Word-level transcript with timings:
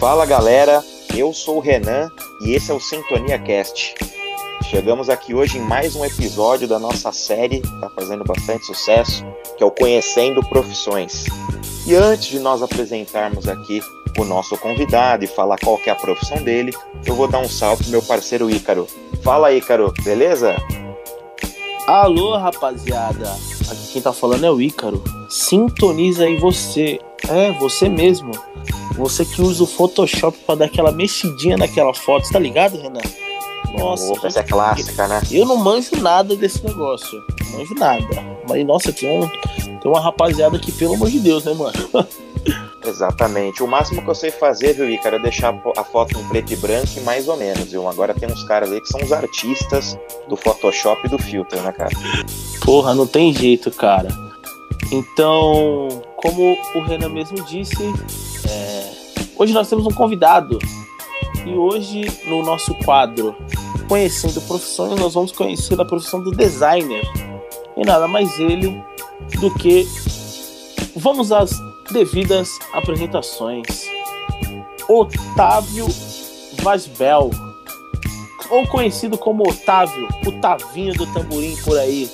Fala 0.00 0.24
galera, 0.24 0.82
eu 1.14 1.30
sou 1.30 1.58
o 1.58 1.60
Renan 1.60 2.10
e 2.40 2.54
esse 2.54 2.70
é 2.70 2.74
o 2.74 2.80
Sintonia 2.80 3.38
Cast. 3.38 3.94
Chegamos 4.62 5.10
aqui 5.10 5.34
hoje 5.34 5.58
em 5.58 5.60
mais 5.60 5.94
um 5.94 6.02
episódio 6.02 6.66
da 6.66 6.78
nossa 6.78 7.12
série, 7.12 7.60
que 7.60 7.66
está 7.66 7.90
fazendo 7.90 8.24
bastante 8.24 8.64
sucesso, 8.64 9.22
que 9.58 9.62
é 9.62 9.66
o 9.66 9.70
Conhecendo 9.70 10.42
Profissões. 10.48 11.26
E 11.86 11.94
antes 11.94 12.28
de 12.28 12.38
nós 12.38 12.62
apresentarmos 12.62 13.46
aqui 13.46 13.82
o 14.16 14.24
nosso 14.24 14.56
convidado 14.56 15.22
e 15.22 15.28
falar 15.28 15.58
qual 15.58 15.76
que 15.76 15.90
é 15.90 15.92
a 15.92 15.96
profissão 15.96 16.42
dele, 16.42 16.72
eu 17.04 17.14
vou 17.14 17.28
dar 17.28 17.40
um 17.40 17.48
salve 17.48 17.82
pro 17.82 17.92
meu 17.92 18.02
parceiro 18.02 18.50
Ícaro. 18.50 18.86
Fala 19.22 19.52
Ícaro, 19.52 19.92
beleza? 20.02 20.56
Alô, 21.86 22.38
rapaziada. 22.38 23.28
Aqui 23.70 23.92
quem 23.92 24.00
tá 24.00 24.14
falando 24.14 24.46
é 24.46 24.50
o 24.50 24.62
Ícaro. 24.62 25.04
Sintoniza 25.28 26.24
aí 26.24 26.38
você. 26.38 26.98
É, 27.28 27.52
você 27.52 27.86
mesmo. 27.86 28.32
Você 29.00 29.24
que 29.24 29.40
usa 29.40 29.64
o 29.64 29.66
Photoshop 29.66 30.36
para 30.46 30.56
dar 30.56 30.64
aquela 30.66 30.92
mexidinha 30.92 31.56
naquela 31.56 31.94
foto, 31.94 32.28
tá 32.30 32.38
ligado, 32.38 32.76
Renan? 32.78 33.00
Nossa, 33.72 34.12
Opa, 34.12 34.26
essa 34.26 34.40
é 34.40 34.42
clássica, 34.42 35.08
né? 35.08 35.22
Eu 35.30 35.46
não 35.46 35.56
manjo 35.56 35.96
nada 35.96 36.36
desse 36.36 36.62
negócio. 36.66 37.24
Não 37.50 37.58
manjo 37.58 37.74
nada. 37.76 38.04
Mas, 38.46 38.66
nossa, 38.66 38.92
tem, 38.92 39.08
um, 39.08 39.26
tem 39.26 39.90
uma 39.90 40.00
rapaziada 40.00 40.58
que, 40.58 40.70
pelo 40.72 40.94
amor 40.94 41.08
de 41.08 41.18
Deus, 41.18 41.44
né, 41.44 41.54
mano? 41.54 41.72
Exatamente. 42.84 43.62
O 43.62 43.66
máximo 43.66 44.02
que 44.02 44.10
eu 44.10 44.14
sei 44.14 44.30
fazer, 44.30 44.74
viu, 44.74 44.90
Ícaro, 44.90 45.16
é 45.16 45.18
deixar 45.18 45.54
a 45.76 45.84
foto 45.84 46.18
em 46.18 46.28
preto 46.28 46.52
e 46.52 46.56
branco 46.56 46.90
e 46.96 47.00
mais 47.00 47.26
ou 47.26 47.36
menos, 47.36 47.70
viu? 47.70 47.88
Agora 47.88 48.12
tem 48.12 48.30
uns 48.30 48.42
caras 48.44 48.70
aí 48.70 48.80
que 48.82 48.88
são 48.88 49.00
os 49.02 49.12
artistas 49.12 49.98
do 50.28 50.36
Photoshop 50.36 51.06
e 51.06 51.08
do 51.08 51.18
filtro, 51.18 51.58
né, 51.62 51.72
cara? 51.72 51.90
Porra, 52.64 52.94
não 52.94 53.06
tem 53.06 53.32
jeito, 53.32 53.70
cara. 53.70 54.08
Então, 54.92 56.02
como 56.22 56.56
o 56.74 56.80
Renan 56.82 57.08
mesmo 57.08 57.42
disse, 57.44 57.82
é... 58.48 58.90
hoje 59.36 59.52
nós 59.52 59.68
temos 59.68 59.86
um 59.86 59.90
convidado. 59.90 60.58
E 61.46 61.50
hoje, 61.50 62.04
no 62.26 62.42
nosso 62.42 62.74
quadro 62.74 63.34
Conhecendo 63.88 64.40
Profissões, 64.42 65.00
nós 65.00 65.14
vamos 65.14 65.32
conhecer 65.32 65.80
a 65.80 65.84
profissão 65.84 66.22
do 66.22 66.30
designer. 66.30 67.02
E 67.76 67.84
nada 67.84 68.06
mais 68.06 68.38
ele 68.38 68.82
do 69.40 69.52
que. 69.54 69.86
Vamos 70.94 71.32
às 71.32 71.50
devidas 71.90 72.58
apresentações. 72.72 73.88
Otávio 74.88 75.86
Vasbel, 76.62 77.30
ou 78.50 78.66
conhecido 78.66 79.16
como 79.16 79.48
Otávio, 79.48 80.08
o 80.26 80.32
Tavinho 80.40 80.92
do 80.94 81.06
Tamborim 81.12 81.56
por 81.64 81.78
aí. 81.78 82.10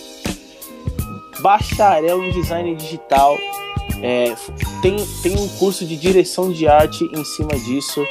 Bacharel 1.41 2.23
em 2.25 2.31
design 2.33 2.75
digital. 2.75 3.37
É, 4.03 4.35
tem, 4.83 4.97
tem 5.23 5.39
um 5.39 5.49
curso 5.49 5.85
de 5.85 5.97
direção 5.97 6.53
de 6.53 6.69
arte 6.69 7.05
em 7.13 7.25
cima 7.25 7.59
disso. 7.59 8.05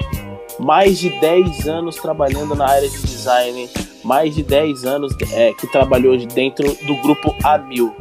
Mais 0.60 0.98
de 0.98 1.10
10 1.20 1.68
anos 1.68 1.96
trabalhando 1.96 2.56
na 2.56 2.68
área 2.68 2.90
de 2.90 3.02
design. 3.02 3.70
Mais 4.04 4.34
de 4.34 4.44
10 4.44 4.86
anos 4.86 5.14
é, 5.34 5.54
que 5.54 5.68
trabalhou 5.68 6.18
dentro 6.28 6.66
do 6.86 6.96
grupo 7.02 7.34
A1000. 7.44 7.94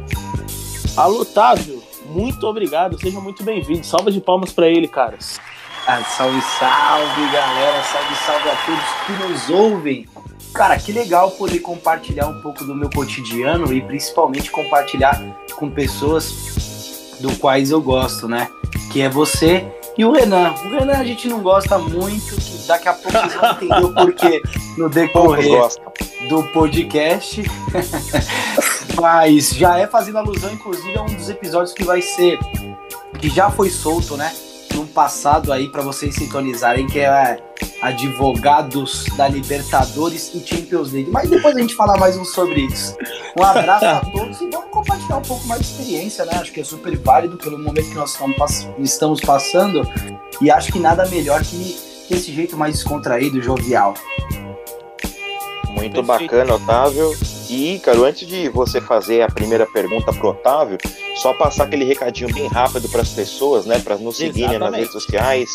Alô, 0.95 1.21
Otávio, 1.21 1.83
muito 2.09 2.47
obrigado, 2.47 2.97
seja 2.99 3.19
muito 3.19 3.43
bem-vindo. 3.43 3.85
Salva 3.85 4.11
de 4.11 4.21
palmas 4.21 4.53
para 4.53 4.69
ele, 4.69 4.87
caras. 4.87 5.39
Ah, 5.87 6.03
salve, 6.03 6.41
salve, 6.41 7.31
galera. 7.31 7.83
Salve, 7.83 8.15
salve 8.25 8.49
a 8.49 8.55
todos 8.65 8.83
que 9.05 9.23
nos 9.23 9.49
ouvem. 9.49 10.07
Cara, 10.53 10.79
que 10.79 10.93
legal 10.93 11.31
poder 11.31 11.59
compartilhar 11.59 12.27
um 12.27 12.41
pouco 12.41 12.63
do 12.63 12.73
meu 12.73 12.89
cotidiano 12.89 13.73
e 13.73 13.81
principalmente 13.81 14.49
compartilhar 14.49 15.21
com 15.57 15.69
pessoas 15.69 16.64
do 17.25 17.35
quais 17.37 17.71
eu 17.71 17.81
gosto, 17.81 18.27
né? 18.27 18.49
Que 18.91 19.01
é 19.01 19.09
você 19.09 19.65
e 19.97 20.05
o 20.05 20.11
Renan. 20.11 20.53
O 20.65 20.69
Renan 20.69 20.93
a 20.93 21.03
gente 21.03 21.27
não 21.27 21.41
gosta 21.41 21.77
muito, 21.79 22.35
daqui 22.67 22.87
a 22.87 22.93
pouco 22.93 23.17
vocês 23.17 23.33
vão 23.33 23.51
entender 23.51 23.83
o 23.83 23.93
porquê 23.93 24.43
no 24.77 24.89
decorrer 24.89 25.67
do 26.29 26.43
podcast. 26.51 27.43
Mas 29.01 29.49
já 29.49 29.77
é 29.79 29.87
fazendo 29.87 30.19
alusão, 30.19 30.53
inclusive, 30.53 30.97
a 30.97 31.01
um 31.01 31.13
dos 31.13 31.29
episódios 31.29 31.73
que 31.73 31.83
vai 31.83 32.01
ser. 32.01 32.37
que 33.19 33.29
já 33.29 33.49
foi 33.49 33.69
solto, 33.69 34.15
né? 34.15 34.31
No 34.73 34.85
passado 34.85 35.51
aí, 35.51 35.69
para 35.69 35.81
vocês 35.81 36.13
sintonizarem, 36.15 36.87
que 36.87 36.99
é 36.99 37.41
Advogados 37.85 39.05
da 39.15 39.27
Libertadores 39.27 40.33
e 40.33 40.39
Champions 40.45 40.91
League. 40.91 41.11
Mas 41.11 41.29
depois 41.29 41.55
a 41.55 41.59
gente 41.59 41.75
fala 41.75 41.95
mais 41.97 42.17
um 42.17 42.25
sobre 42.25 42.61
isso. 42.61 42.97
Um 43.39 43.43
abraço 43.43 43.85
a 43.85 43.99
todos 43.99 44.41
e 44.41 44.49
vamos 44.49 44.71
compartilhar 44.71 45.17
um 45.17 45.21
pouco 45.21 45.45
mais 45.45 45.61
de 45.61 45.67
experiência, 45.67 46.25
né? 46.25 46.33
Acho 46.33 46.51
que 46.51 46.61
é 46.61 46.63
super 46.63 46.97
válido 46.97 47.37
pelo 47.37 47.59
momento 47.59 47.87
que 47.87 47.95
nós 47.95 48.17
estamos 48.79 49.21
passando. 49.21 49.87
E 50.41 50.49
acho 50.49 50.71
que 50.71 50.79
nada 50.79 51.05
melhor 51.07 51.43
que 51.43 51.77
esse 52.09 52.31
jeito 52.33 52.57
mais 52.57 52.73
descontraído, 52.75 53.39
jovial. 53.41 53.93
Muito 55.69 56.03
Perfeito. 56.03 56.31
bacana, 56.31 56.55
Otávio. 56.55 57.11
E, 57.49 57.75
Ícaro, 57.75 58.03
antes 58.03 58.27
de 58.27 58.49
você 58.49 58.81
fazer 58.81 59.21
a 59.21 59.27
primeira 59.27 59.65
pergunta 59.65 60.11
pro 60.11 60.29
Otávio, 60.29 60.77
só 61.15 61.33
passar 61.33 61.65
aquele 61.65 61.85
recadinho 61.85 62.33
bem 62.33 62.47
rápido 62.47 62.89
para 62.89 63.01
as 63.01 63.09
pessoas, 63.09 63.65
né, 63.65 63.79
para 63.79 63.97
nos 63.97 64.17
seguirem 64.17 64.57
nas 64.57 64.73
redes 64.73 64.91
sociais. 64.91 65.49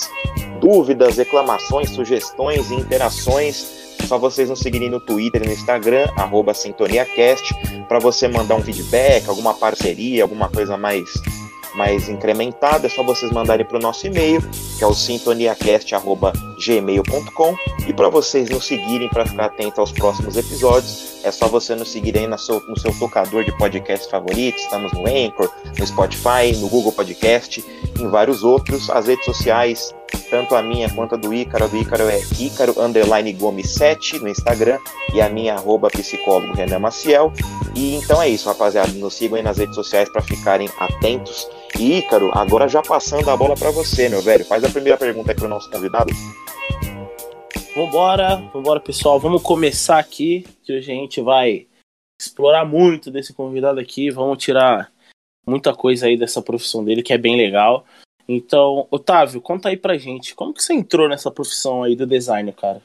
Dúvidas, 0.61 1.17
reclamações, 1.17 1.91
sugestões 1.91 2.71
e 2.71 2.75
interações, 2.75 3.81
só 4.07 4.19
vocês 4.19 4.49
nos 4.49 4.61
seguirem 4.61 4.91
no 4.91 5.01
Twitter 5.01 5.43
e 5.43 5.47
no 5.47 5.53
Instagram, 5.53 6.07
SintoniaCast, 6.55 7.55
para 7.89 7.99
você 7.99 8.29
mandar 8.29 8.55
um 8.55 8.63
feedback, 8.63 9.29
alguma 9.29 9.55
parceria, 9.55 10.23
alguma 10.23 10.49
coisa 10.49 10.77
mais 10.77 11.11
mais 11.75 12.09
incrementada, 12.09 12.87
é 12.87 12.91
só 12.91 13.03
vocês 13.03 13.33
mandarem 13.33 13.67
para 13.67 13.79
o 13.79 13.81
nosso 13.81 14.07
e-mail, 14.07 14.41
que 14.79 14.85
é 14.85 14.87
o 14.87 14.95
sintoniacast.gmail.com. 14.95 17.57
E 17.87 17.93
para 17.93 18.09
vocês 18.09 18.49
nos 18.51 18.67
seguirem 18.67 19.09
para 19.09 19.27
ficar 19.27 19.47
atento 19.47 19.81
aos 19.81 19.91
próximos 19.93 20.37
episódios, 20.37 21.19
é 21.23 21.31
só 21.31 21.49
você 21.49 21.75
nos 21.75 21.91
seguir 21.91 22.17
aí 22.17 22.27
no 22.27 22.39
seu, 22.39 22.61
no 22.61 22.79
seu 22.79 22.93
tocador 22.99 23.45
de 23.45 23.57
podcast 23.59 24.11
favorito. 24.11 24.59
Estamos 24.59 24.93
no 24.93 25.07
Anchor, 25.07 25.51
no 25.79 25.87
Spotify, 25.87 26.57
no 26.57 26.69
Google 26.69 26.93
Podcast, 26.93 27.65
em 27.99 28.09
vários 28.09 28.43
outros. 28.43 28.89
As 28.91 29.07
redes 29.07 29.25
sociais, 29.25 29.95
tanto 30.31 30.55
a 30.55 30.63
minha 30.63 30.89
quanto 30.91 31.15
a 31.15 31.19
do 31.19 31.33
Ícaro, 31.33 31.65
a 31.65 31.69
do 31.69 31.77
Ícaro 31.77 32.09
é 32.09 32.21
Ícaro 32.39 32.81
Underline 32.81 33.33
Gomes 33.33 33.71
7 33.71 34.19
no 34.21 34.29
Instagram 34.29 34.79
e 35.15 35.21
a 35.21 35.29
minha 35.29 35.55
arroba 35.55 35.89
psicólogo 35.89 36.55
Renan 36.55 36.79
Maciel. 36.79 37.33
E 37.75 37.95
então 37.95 38.21
é 38.23 38.29
isso, 38.29 38.49
rapaziada. 38.49 38.93
Nos 38.93 39.15
sigam 39.15 39.37
aí 39.37 39.43
nas 39.43 39.59
redes 39.59 39.75
sociais 39.75 40.09
para 40.09 40.23
ficarem 40.23 40.69
atentos 40.79 41.49
e 41.79 41.99
Ícaro, 41.99 42.31
agora 42.35 42.69
já 42.69 42.83
passando 42.83 43.31
a 43.31 43.37
bola 43.37 43.55
para 43.57 43.71
você, 43.71 44.09
meu 44.09 44.21
velho. 44.21 44.45
Faz 44.45 44.63
a 44.65 44.69
primeira 44.69 44.99
pergunta 44.99 45.31
aí 45.31 45.37
pro 45.37 45.49
nosso 45.49 45.71
convidado. 45.71 46.13
Vambora, 47.75 48.37
vambora, 48.53 48.81
pessoal. 48.81 49.19
Vamos 49.19 49.43
começar 49.43 49.99
aqui, 49.99 50.45
que 50.63 50.73
a 50.73 50.81
gente 50.81 51.21
vai 51.21 51.67
explorar 52.21 52.65
muito 52.65 53.11
desse 53.11 53.33
convidado 53.33 53.81
aqui. 53.81 54.11
Vamos 54.11 54.43
tirar 54.45 54.93
muita 55.47 55.75
coisa 55.75 56.07
aí 56.07 56.19
dessa 56.19 56.43
profissão 56.43 56.85
dele, 56.85 57.03
que 57.03 57.13
é 57.13 57.19
bem 57.19 57.37
legal. 57.37 57.87
Então, 58.33 58.87
Otávio, 58.93 59.41
conta 59.41 59.71
aí 59.71 59.77
pra 59.77 59.99
gente, 59.99 60.37
como 60.37 60.55
que 60.55 60.63
você 60.63 60.73
entrou 60.73 61.09
nessa 61.09 61.33
profissão 61.33 61.83
aí 61.83 61.97
do 61.97 62.07
design, 62.07 62.53
cara? 62.53 62.81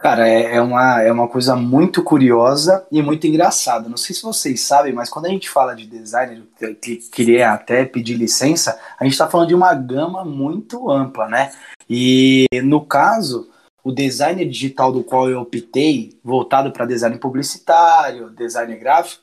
Cara, 0.00 0.28
é, 0.28 0.56
é, 0.56 0.60
uma, 0.60 1.00
é 1.00 1.12
uma 1.12 1.28
coisa 1.28 1.54
muito 1.54 2.02
curiosa 2.02 2.84
e 2.90 3.00
muito 3.00 3.24
engraçada. 3.28 3.88
Não 3.88 3.96
sei 3.96 4.16
se 4.16 4.22
vocês 4.22 4.60
sabem, 4.60 4.92
mas 4.92 5.08
quando 5.08 5.26
a 5.26 5.28
gente 5.28 5.48
fala 5.48 5.74
de 5.74 5.86
designer, 5.86 6.42
eu 6.60 6.76
queria 7.12 7.52
até 7.52 7.84
pedir 7.84 8.14
licença, 8.14 8.80
a 8.98 9.04
gente 9.04 9.12
está 9.12 9.28
falando 9.28 9.48
de 9.48 9.54
uma 9.54 9.72
gama 9.74 10.24
muito 10.24 10.90
ampla, 10.90 11.28
né? 11.28 11.52
E 11.88 12.46
no 12.64 12.84
caso, 12.84 13.48
o 13.84 13.92
designer 13.92 14.48
digital 14.48 14.90
do 14.90 15.04
qual 15.04 15.30
eu 15.30 15.40
optei, 15.40 16.18
voltado 16.22 16.72
para 16.72 16.84
design 16.84 17.16
publicitário, 17.18 18.30
design 18.30 18.76
gráfico, 18.76 19.22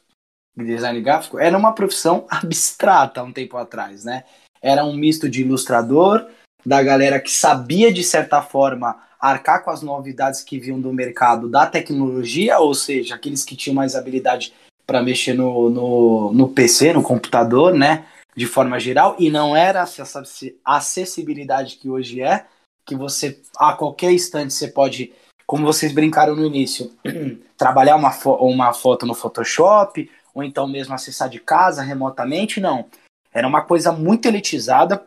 design 0.56 1.02
gráfico, 1.02 1.38
era 1.38 1.58
uma 1.58 1.74
profissão 1.74 2.26
abstrata 2.32 3.20
há 3.20 3.24
um 3.24 3.34
tempo 3.34 3.58
atrás, 3.58 4.06
né? 4.06 4.24
Era 4.66 4.84
um 4.84 4.96
misto 4.96 5.30
de 5.30 5.42
ilustrador, 5.42 6.26
da 6.66 6.82
galera 6.82 7.20
que 7.20 7.30
sabia 7.30 7.94
de 7.94 8.04
certa 8.04 8.42
forma 8.42 9.00
arcar 9.20 9.64
com 9.64 9.70
as 9.70 9.84
novidades 9.84 10.42
que 10.42 10.58
vinham 10.58 10.82
do 10.82 10.92
mercado 10.92 11.48
da 11.48 11.68
tecnologia, 11.68 12.58
ou 12.58 12.74
seja, 12.74 13.14
aqueles 13.14 13.44
que 13.44 13.56
tinham 13.56 13.76
mais 13.76 13.96
habilidade 13.96 14.54
para 14.88 15.04
mexer 15.04 15.34
no, 15.34 15.70
no, 15.70 16.34
no 16.34 16.50
PC, 16.50 16.94
no 16.94 17.04
computador, 17.04 17.76
né? 17.76 18.06
De 18.36 18.48
forma 18.48 18.80
geral, 18.80 19.16
e 19.20 19.30
não 19.30 19.56
era 19.56 19.82
essa 19.82 20.24
acessibilidade 20.66 21.78
que 21.78 21.88
hoje 21.88 22.22
é, 22.22 22.46
que 22.84 22.96
você 22.96 23.40
a 23.58 23.74
qualquer 23.74 24.12
instante 24.12 24.52
você 24.52 24.68
pode, 24.68 25.14
como 25.46 25.64
vocês 25.64 25.94
brincaram 25.94 26.36
no 26.36 26.44
início, 26.44 26.92
trabalhar 27.56 27.96
uma, 27.96 28.12
fo 28.12 28.34
uma 28.38 28.74
foto 28.74 29.06
no 29.06 29.14
Photoshop, 29.14 30.10
ou 30.34 30.44
então 30.44 30.68
mesmo 30.68 30.96
acessar 30.96 31.30
de 31.30 31.40
casa 31.40 31.84
remotamente, 31.84 32.60
não. 32.60 32.86
Era 33.36 33.48
uma 33.48 33.62
coisa 33.62 33.92
muito 33.92 34.26
elitizada, 34.28 35.06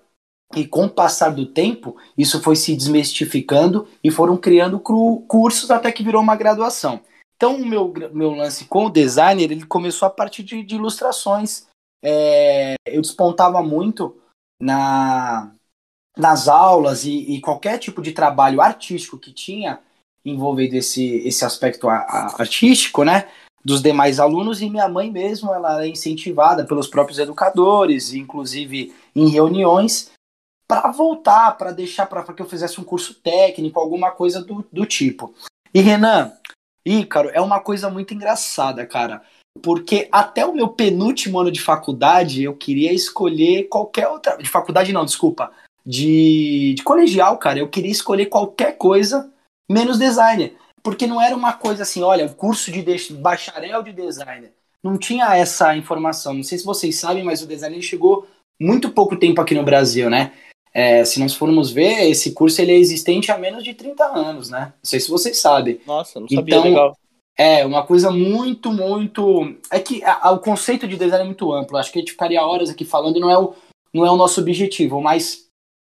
e 0.54 0.66
com 0.66 0.86
o 0.86 0.90
passar 0.90 1.30
do 1.30 1.46
tempo, 1.46 1.96
isso 2.16 2.42
foi 2.42 2.56
se 2.56 2.75
desmistificando 2.75 3.86
e 4.02 4.10
foram 4.10 4.36
criando 4.36 4.80
cursos 4.80 5.70
até 5.70 5.92
que 5.92 6.02
virou 6.02 6.22
uma 6.22 6.36
graduação. 6.36 7.00
Então, 7.36 7.56
o 7.56 7.66
meu, 7.66 7.92
meu 8.12 8.30
lance 8.32 8.64
com 8.64 8.86
o 8.86 8.90
designer, 8.90 9.52
ele 9.52 9.66
começou 9.66 10.06
a 10.06 10.10
partir 10.10 10.42
de, 10.42 10.62
de 10.62 10.75
ilustrações. 10.75 11.66
É, 12.02 12.75
eu 12.86 13.00
despontava 13.02 13.62
muito 13.62 14.16
na, 14.60 15.52
nas 16.16 16.48
aulas 16.48 17.04
e, 17.04 17.34
e, 17.34 17.40
qualquer 17.40 17.78
tipo 17.78 18.00
de 18.02 18.12
trabalho 18.12 18.60
artístico 18.60 19.19
que 19.19 19.32
tinha 19.32 19.80
envolvido 20.25 20.76
esse, 20.76 21.16
esse 21.26 21.44
aspecto 21.44 21.88
a, 21.88 21.96
a, 21.96 22.40
artístico, 22.40 23.04
né? 23.04 23.28
Dos 23.64 23.82
demais 23.82 24.20
alunos, 24.20 24.62
e 24.62 24.70
minha 24.70 24.88
mãe 24.88 25.10
mesmo, 25.10 25.52
ela 25.52 25.84
é 25.84 25.88
incentivada 25.88 26.64
pelos 26.64 26.87
próprios 26.87 27.19
educadores, 27.19 28.14
inclusive 28.14 28.94
em 29.14 29.28
reuniões, 29.28 30.10
para 30.69 30.90
voltar, 30.90 31.56
para 31.56 31.72
deixar 31.72 32.06
para 32.06 32.22
que 32.22 32.43
eu 32.43 32.46
fizesse 32.46 32.81
um 32.81 32.84
curso 32.84 33.14
técnico, 33.14 33.81
alguma 33.81 34.10
coisa 34.10 34.43
do, 34.43 34.64
do 34.70 34.87
tipo. 34.87 35.34
E 35.75 35.81
Renan, 35.81 36.32
Ícaro, 36.84 37.31
é 37.31 37.40
uma 37.40 37.60
coisa 37.60 37.90
muito 37.90 38.14
engraçada, 38.14 38.87
cara. 38.87 39.22
Porque 39.62 40.08
até 40.12 40.46
o 40.46 40.54
meu 40.54 40.69
penúltimo 40.69 41.38
ano 41.38 41.50
de 41.50 41.61
faculdade, 41.61 42.43
eu 42.43 42.54
queria 42.54 42.93
escolher 42.93 43.69
qualquer 43.69 44.08
outra. 44.08 44.37
De 44.37 44.49
faculdade, 44.49 44.93
não, 44.93 45.04
desculpa. 45.04 45.50
De, 45.84 46.75
de 46.76 46.82
colegial, 46.82 47.38
cara. 47.38 47.58
Eu 47.58 47.69
queria 47.69 47.90
escolher 47.90 48.26
qualquer 48.26 48.76
coisa 48.76 49.31
menos 49.69 49.99
designer. 49.99 50.56
Porque 50.82 51.06
não 51.06 51.20
era 51.20 51.34
uma 51.34 51.52
coisa 51.52 51.82
assim, 51.82 52.02
olha, 52.02 52.26
o 52.26 52.34
curso 52.34 52.70
de, 52.70 52.82
de 52.82 53.12
bacharel 53.14 53.82
de 53.82 53.92
designer. 53.92 54.52
Não 54.82 54.96
tinha 54.96 55.36
essa 55.36 55.76
informação. 55.76 56.34
Não 56.34 56.42
sei 56.42 56.58
se 56.58 56.64
vocês 56.64 56.96
sabem, 56.96 57.25
mas 57.25 57.42
o 57.42 57.46
designer 57.46 57.82
chegou 57.82 58.26
muito 58.60 58.90
pouco 58.90 59.16
tempo 59.16 59.40
aqui 59.40 59.54
no 59.54 59.64
Brasil, 59.64 60.08
né? 60.08 60.32
É, 60.72 61.04
se 61.04 61.19
nós 61.19 61.34
formos 61.34 61.70
ver, 61.70 62.08
esse 62.08 62.32
curso 62.32 62.60
ele 62.60 62.72
é 62.72 62.78
existente 62.78 63.32
há 63.32 63.38
menos 63.38 63.64
de 63.64 63.75
30 63.75 64.04
anos, 64.04 64.50
né? 64.50 64.72
Não 64.76 64.84
sei 64.84 65.00
se 65.00 65.10
vocês 65.10 65.38
sabem. 65.38 65.80
Nossa, 65.86 66.20
não 66.20 66.28
sabia, 66.28 66.54
então, 66.54 66.62
legal. 66.62 66.96
É, 67.36 67.64
uma 67.64 67.86
coisa 67.86 68.10
muito, 68.10 68.72
muito. 68.72 69.54
É 69.70 69.78
que 69.78 70.02
a, 70.04 70.28
a, 70.28 70.30
o 70.32 70.40
conceito 70.40 70.86
de 70.86 70.96
design 70.96 71.22
é 71.22 71.26
muito 71.26 71.52
amplo. 71.52 71.76
Acho 71.76 71.92
que 71.92 71.98
a 71.98 72.02
gente 72.02 72.12
ficaria 72.12 72.44
horas 72.44 72.69
aqui 72.69 72.84
falando 72.84 73.16
e 73.16 73.20
não 73.20 73.30
é 73.30 73.38
o, 73.38 73.54
não 73.94 74.04
é 74.04 74.10
o 74.10 74.16
nosso 74.16 74.40
objetivo. 74.40 75.00
Mas 75.00 75.46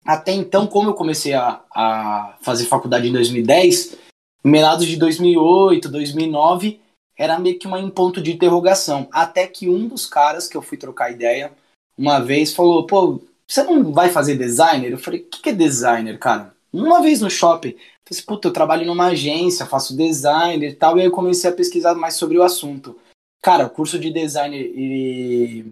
até 0.04 0.32
então, 0.32 0.66
como 0.66 0.90
eu 0.90 0.94
comecei 0.94 1.34
a, 1.34 1.60
a 1.74 2.36
fazer 2.42 2.66
faculdade 2.66 3.08
em 3.08 3.12
2010, 3.12 3.94
em 3.94 3.98
meados 4.44 4.86
de 4.86 4.96
2008, 4.96 5.88
2009, 5.88 6.80
era 7.16 7.38
meio 7.38 7.58
que 7.58 7.66
uma, 7.66 7.78
um 7.78 7.90
ponto 7.90 8.20
de 8.20 8.32
interrogação. 8.32 9.08
Até 9.12 9.46
que 9.46 9.68
um 9.68 9.86
dos 9.86 10.06
caras 10.06 10.48
que 10.48 10.56
eu 10.56 10.62
fui 10.62 10.76
trocar 10.76 11.12
ideia 11.12 11.52
uma 11.96 12.18
vez 12.18 12.54
falou: 12.54 12.86
pô, 12.86 13.20
você 13.46 13.62
não 13.62 13.92
vai 13.92 14.10
fazer 14.10 14.36
designer? 14.36 14.92
Eu 14.92 14.98
falei, 14.98 15.20
o 15.20 15.24
que, 15.24 15.42
que 15.42 15.50
é 15.50 15.52
designer, 15.52 16.18
cara? 16.18 16.54
Uma 16.72 17.02
vez 17.02 17.20
no 17.20 17.28
shopping, 17.28 17.70
eu 17.70 17.74
falei, 17.74 17.90
assim, 18.10 18.22
puta, 18.24 18.48
eu 18.48 18.52
trabalho 18.52 18.86
numa 18.86 19.08
agência, 19.08 19.66
faço 19.66 19.96
designer 19.96 20.70
e 20.70 20.74
tal, 20.74 20.96
e 20.96 21.00
aí 21.00 21.06
eu 21.06 21.12
comecei 21.12 21.50
a 21.50 21.54
pesquisar 21.54 21.94
mais 21.94 22.14
sobre 22.14 22.38
o 22.38 22.42
assunto. 22.42 22.98
Cara, 23.42 23.66
o 23.66 23.70
curso 23.70 23.98
de 23.98 24.10
design 24.10 24.56
e 24.56 25.66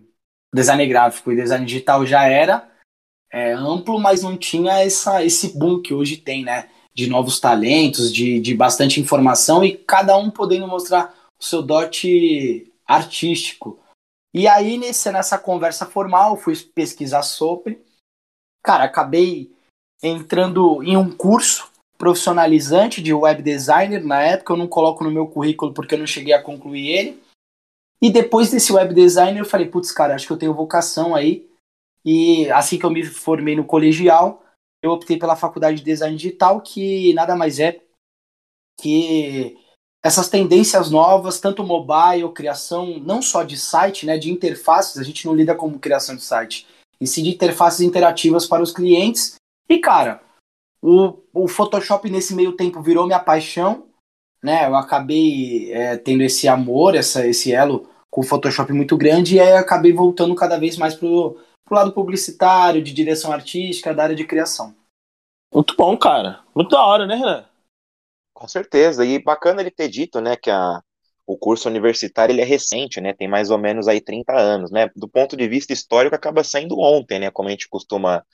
design 0.55 0.87
gráfico 0.87 1.32
e 1.32 1.37
design 1.37 1.64
digital 1.64 2.05
já 2.05 2.25
era 2.25 2.69
é, 3.32 3.52
amplo, 3.52 3.99
mas 3.99 4.22
não 4.22 4.37
tinha 4.37 4.81
essa, 4.81 5.25
esse 5.25 5.56
boom 5.56 5.81
que 5.81 5.94
hoje 5.94 6.17
tem, 6.17 6.44
né? 6.44 6.69
De 7.00 7.08
novos 7.08 7.41
talentos, 7.41 8.12
de, 8.12 8.38
de 8.38 8.55
bastante 8.55 9.00
informação 9.00 9.64
e 9.64 9.75
cada 9.75 10.19
um 10.19 10.31
podendo 10.31 10.69
mostrar 10.69 11.14
o 11.41 11.44
seu 11.44 11.62
dote 11.62 12.70
artístico. 12.87 13.79
E 14.35 14.47
aí, 14.47 14.76
nesse, 14.76 15.11
nessa 15.11 15.38
conversa 15.38 15.87
formal, 15.87 16.37
fui 16.37 16.55
pesquisar 16.75 17.23
sobre. 17.23 17.82
Cara, 18.62 18.85
acabei 18.85 19.50
entrando 20.02 20.82
em 20.82 20.94
um 20.97 21.11
curso 21.11 21.70
profissionalizante 21.97 23.03
de 23.03 23.14
web 23.14 23.43
designer. 23.43 24.05
Na 24.05 24.20
época, 24.23 24.53
eu 24.53 24.58
não 24.58 24.69
coloco 24.69 25.03
no 25.03 25.11
meu 25.11 25.26
currículo 25.26 25.73
porque 25.73 25.94
eu 25.94 25.99
não 25.99 26.06
cheguei 26.06 26.35
a 26.35 26.43
concluir 26.43 26.88
ele. 26.88 27.23
E 28.03 28.11
depois 28.11 28.50
desse 28.50 28.73
web 28.73 28.94
designer, 28.94 29.41
eu 29.41 29.46
falei, 29.46 29.69
putz, 29.69 29.91
cara, 29.91 30.14
acho 30.14 30.26
que 30.26 30.32
eu 30.32 30.38
tenho 30.38 30.55
vocação 30.55 31.14
aí. 31.14 31.49
E 32.05 32.50
assim 32.50 32.79
que 32.79 32.85
eu 32.85 32.91
me 32.91 33.05
formei 33.05 33.56
no 33.56 33.64
colegial, 33.64 34.43
eu 34.82 34.93
optei 34.93 35.19
pela 35.19 35.37
faculdade 35.37 35.79
de 35.79 35.85
design 35.85 36.17
digital, 36.17 36.61
que 36.61 37.12
nada 37.15 37.37
mais 37.37 37.59
é 37.59 37.81
que 38.81 39.59
essas 40.03 40.29
tendências 40.29 40.91
novas, 40.91 41.41
tanto 41.41 41.62
mobile, 41.62 42.32
criação 42.32 42.99
não 43.00 43.21
só 43.21 43.43
de 43.43 43.59
site, 43.59 44.06
né, 44.06 44.17
de 44.17 44.31
interfaces, 44.31 44.97
a 44.97 45.03
gente 45.03 45.27
não 45.27 45.35
lida 45.35 45.55
como 45.55 45.79
criação 45.79 46.17
de 46.17 46.23
site, 46.23 46.67
e 47.00 47.06
sim 47.06 47.23
de 47.23 47.31
interfaces 47.31 47.81
interativas 47.81 48.47
para 48.47 48.62
os 48.62 48.73
clientes. 48.73 49.35
E 49.69 49.79
cara, 49.79 50.23
o, 50.82 51.19
o 51.32 51.47
Photoshop 51.47 52.09
nesse 52.09 52.35
meio 52.35 52.53
tempo 52.53 52.82
virou 52.82 53.06
minha 53.06 53.21
paixão, 53.21 53.87
né? 54.43 54.67
Eu 54.67 54.75
acabei 54.75 55.71
é, 55.73 55.97
tendo 55.99 56.23
esse 56.23 56.49
amor, 56.49 56.94
essa, 56.94 57.27
esse 57.27 57.53
elo 57.53 57.88
com 58.11 58.23
o 58.23 58.25
Photoshop 58.25 58.73
muito 58.73 58.97
grande, 58.97 59.37
e 59.37 59.41
aí 59.41 59.53
acabei 59.53 59.93
voltando 59.93 60.35
cada 60.35 60.59
vez 60.59 60.77
mais 60.77 60.94
pro, 60.94 61.38
pro 61.70 61.78
lado 61.78 61.93
publicitário, 61.93 62.82
de 62.82 62.93
direção 62.93 63.32
artística, 63.32 63.94
da 63.94 64.02
área 64.02 64.17
de 64.17 64.26
criação. 64.26 64.75
Muito 65.55 65.76
bom, 65.76 65.96
cara. 65.96 66.40
Muito 66.52 66.70
da 66.70 66.84
hora, 66.84 67.06
né, 67.06 67.14
Renan? 67.14 67.44
Com 68.34 68.49
certeza. 68.49 69.06
E 69.06 69.22
bacana 69.22 69.61
ele 69.61 69.70
ter 69.70 69.88
dito, 69.88 70.20
né, 70.20 70.34
que 70.34 70.50
a, 70.50 70.82
o 71.31 71.38
curso 71.38 71.69
universitário 71.69 72.32
ele 72.32 72.41
é 72.41 72.44
recente, 72.44 73.00
né? 73.00 73.12
Tem 73.12 73.29
mais 73.29 73.50
ou 73.50 73.59
menos 73.59 73.87
aí 73.87 74.00
30 74.00 74.37
anos, 74.37 74.73
né? 74.73 74.91
Do 74.97 75.09
ponto 75.09 75.37
de 75.37 75.47
vista 75.47 75.73
histórico, 75.73 76.17
acaba 76.17 76.43
saindo 76.43 76.77
ontem, 76.81 77.21
né? 77.21 77.31
Como 77.31 77.49
a 77.49 77.53
gente 77.53 77.69
costuma, 77.69 78.25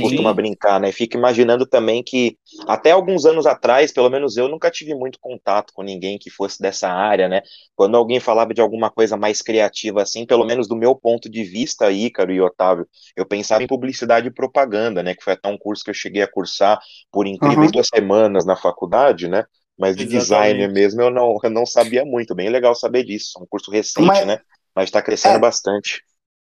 costuma 0.00 0.32
brincar, 0.32 0.80
né? 0.80 0.90
Fico 0.90 1.18
imaginando 1.18 1.66
também 1.66 2.02
que 2.02 2.38
até 2.66 2.92
alguns 2.92 3.26
anos 3.26 3.44
atrás, 3.44 3.92
pelo 3.92 4.08
menos 4.08 4.38
eu 4.38 4.48
nunca 4.48 4.70
tive 4.70 4.94
muito 4.94 5.18
contato 5.20 5.70
com 5.74 5.82
ninguém 5.82 6.16
que 6.16 6.30
fosse 6.30 6.62
dessa 6.62 6.88
área, 6.88 7.28
né? 7.28 7.42
Quando 7.74 7.94
alguém 7.94 8.20
falava 8.20 8.54
de 8.54 8.62
alguma 8.62 8.90
coisa 8.90 9.18
mais 9.18 9.42
criativa 9.42 10.00
assim, 10.00 10.24
pelo 10.24 10.46
menos 10.46 10.66
do 10.66 10.76
meu 10.76 10.94
ponto 10.94 11.28
de 11.28 11.44
vista, 11.44 11.92
Ícaro 11.92 12.32
e 12.32 12.40
Otávio, 12.40 12.88
eu 13.14 13.26
pensava 13.26 13.62
em 13.62 13.66
publicidade 13.66 14.28
e 14.28 14.32
propaganda, 14.32 15.02
né? 15.02 15.14
Que 15.14 15.22
foi 15.22 15.34
até 15.34 15.46
um 15.46 15.58
curso 15.58 15.84
que 15.84 15.90
eu 15.90 15.94
cheguei 15.94 16.22
a 16.22 16.30
cursar 16.30 16.78
por 17.12 17.26
incríveis 17.26 17.66
uhum. 17.66 17.72
duas 17.72 17.88
semanas 17.94 18.46
na 18.46 18.56
faculdade, 18.56 19.28
né? 19.28 19.44
Mas 19.78 19.94
de 19.94 20.04
Exatamente. 20.04 20.22
designer 20.22 20.72
mesmo 20.72 21.02
eu 21.02 21.10
não, 21.10 21.38
eu 21.42 21.50
não 21.50 21.66
sabia 21.66 22.04
muito. 22.04 22.34
Bem 22.34 22.48
legal 22.48 22.74
saber 22.74 23.04
disso. 23.04 23.38
É 23.38 23.42
um 23.42 23.46
curso 23.46 23.70
recente, 23.70 24.06
Mas, 24.06 24.26
né? 24.26 24.40
Mas 24.74 24.84
está 24.86 25.02
crescendo 25.02 25.36
é, 25.36 25.40
bastante. 25.40 26.02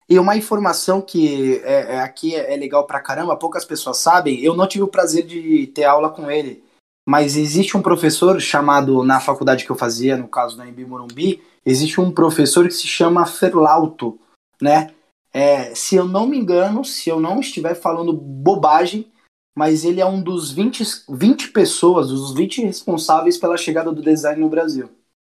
E 0.09 0.19
uma 0.19 0.37
informação 0.37 1.01
que 1.01 1.61
é, 1.65 1.95
é, 1.95 2.01
aqui 2.01 2.35
é, 2.35 2.55
é 2.55 2.57
legal 2.57 2.87
pra 2.87 3.01
caramba, 3.01 3.37
poucas 3.37 3.65
pessoas 3.65 3.99
sabem, 3.99 4.41
eu 4.41 4.55
não 4.55 4.69
tive 4.69 4.85
o 4.85 4.89
prazer 4.89 5.27
de 5.27 5.67
ter 5.69 5.85
aula 5.85 6.11
com 6.11 6.31
ele. 6.31 6.63
Mas 7.09 7.37
existe 7.37 7.77
um 7.77 7.83
professor 7.83 8.41
chamado, 8.41 9.03
na 9.05 9.21
faculdade 9.21 9.65
que 9.65 9.71
eu 9.71 9.77
fazia, 9.77 10.17
no 10.17 10.29
caso 10.29 10.57
da 10.57 10.67
Embi 10.67 10.85
Morumbi, 10.85 11.41
existe 11.65 12.01
um 12.01 12.11
professor 12.11 12.67
que 12.67 12.75
se 12.75 12.87
chama 12.87 13.27
Ferlauto, 13.27 14.19
né? 14.61 14.93
É, 15.33 15.75
se 15.75 15.95
eu 15.95 16.05
não 16.05 16.27
me 16.27 16.37
engano, 16.37 16.85
se 16.85 17.09
eu 17.09 17.21
não 17.21 17.41
estiver 17.41 17.75
falando 17.75 18.13
bobagem, 18.13 19.07
mas 19.57 19.87
ele 19.87 20.03
é 20.03 20.07
um 20.07 20.23
dos 20.23 20.53
20, 20.53 20.85
20 21.09 21.49
pessoas, 21.49 22.09
dos 22.09 22.35
20 22.35 22.63
responsáveis 22.63 23.39
pela 23.39 23.57
chegada 23.57 23.91
do 23.91 24.03
design 24.03 24.39
no 24.39 24.51
Brasil. 24.51 24.91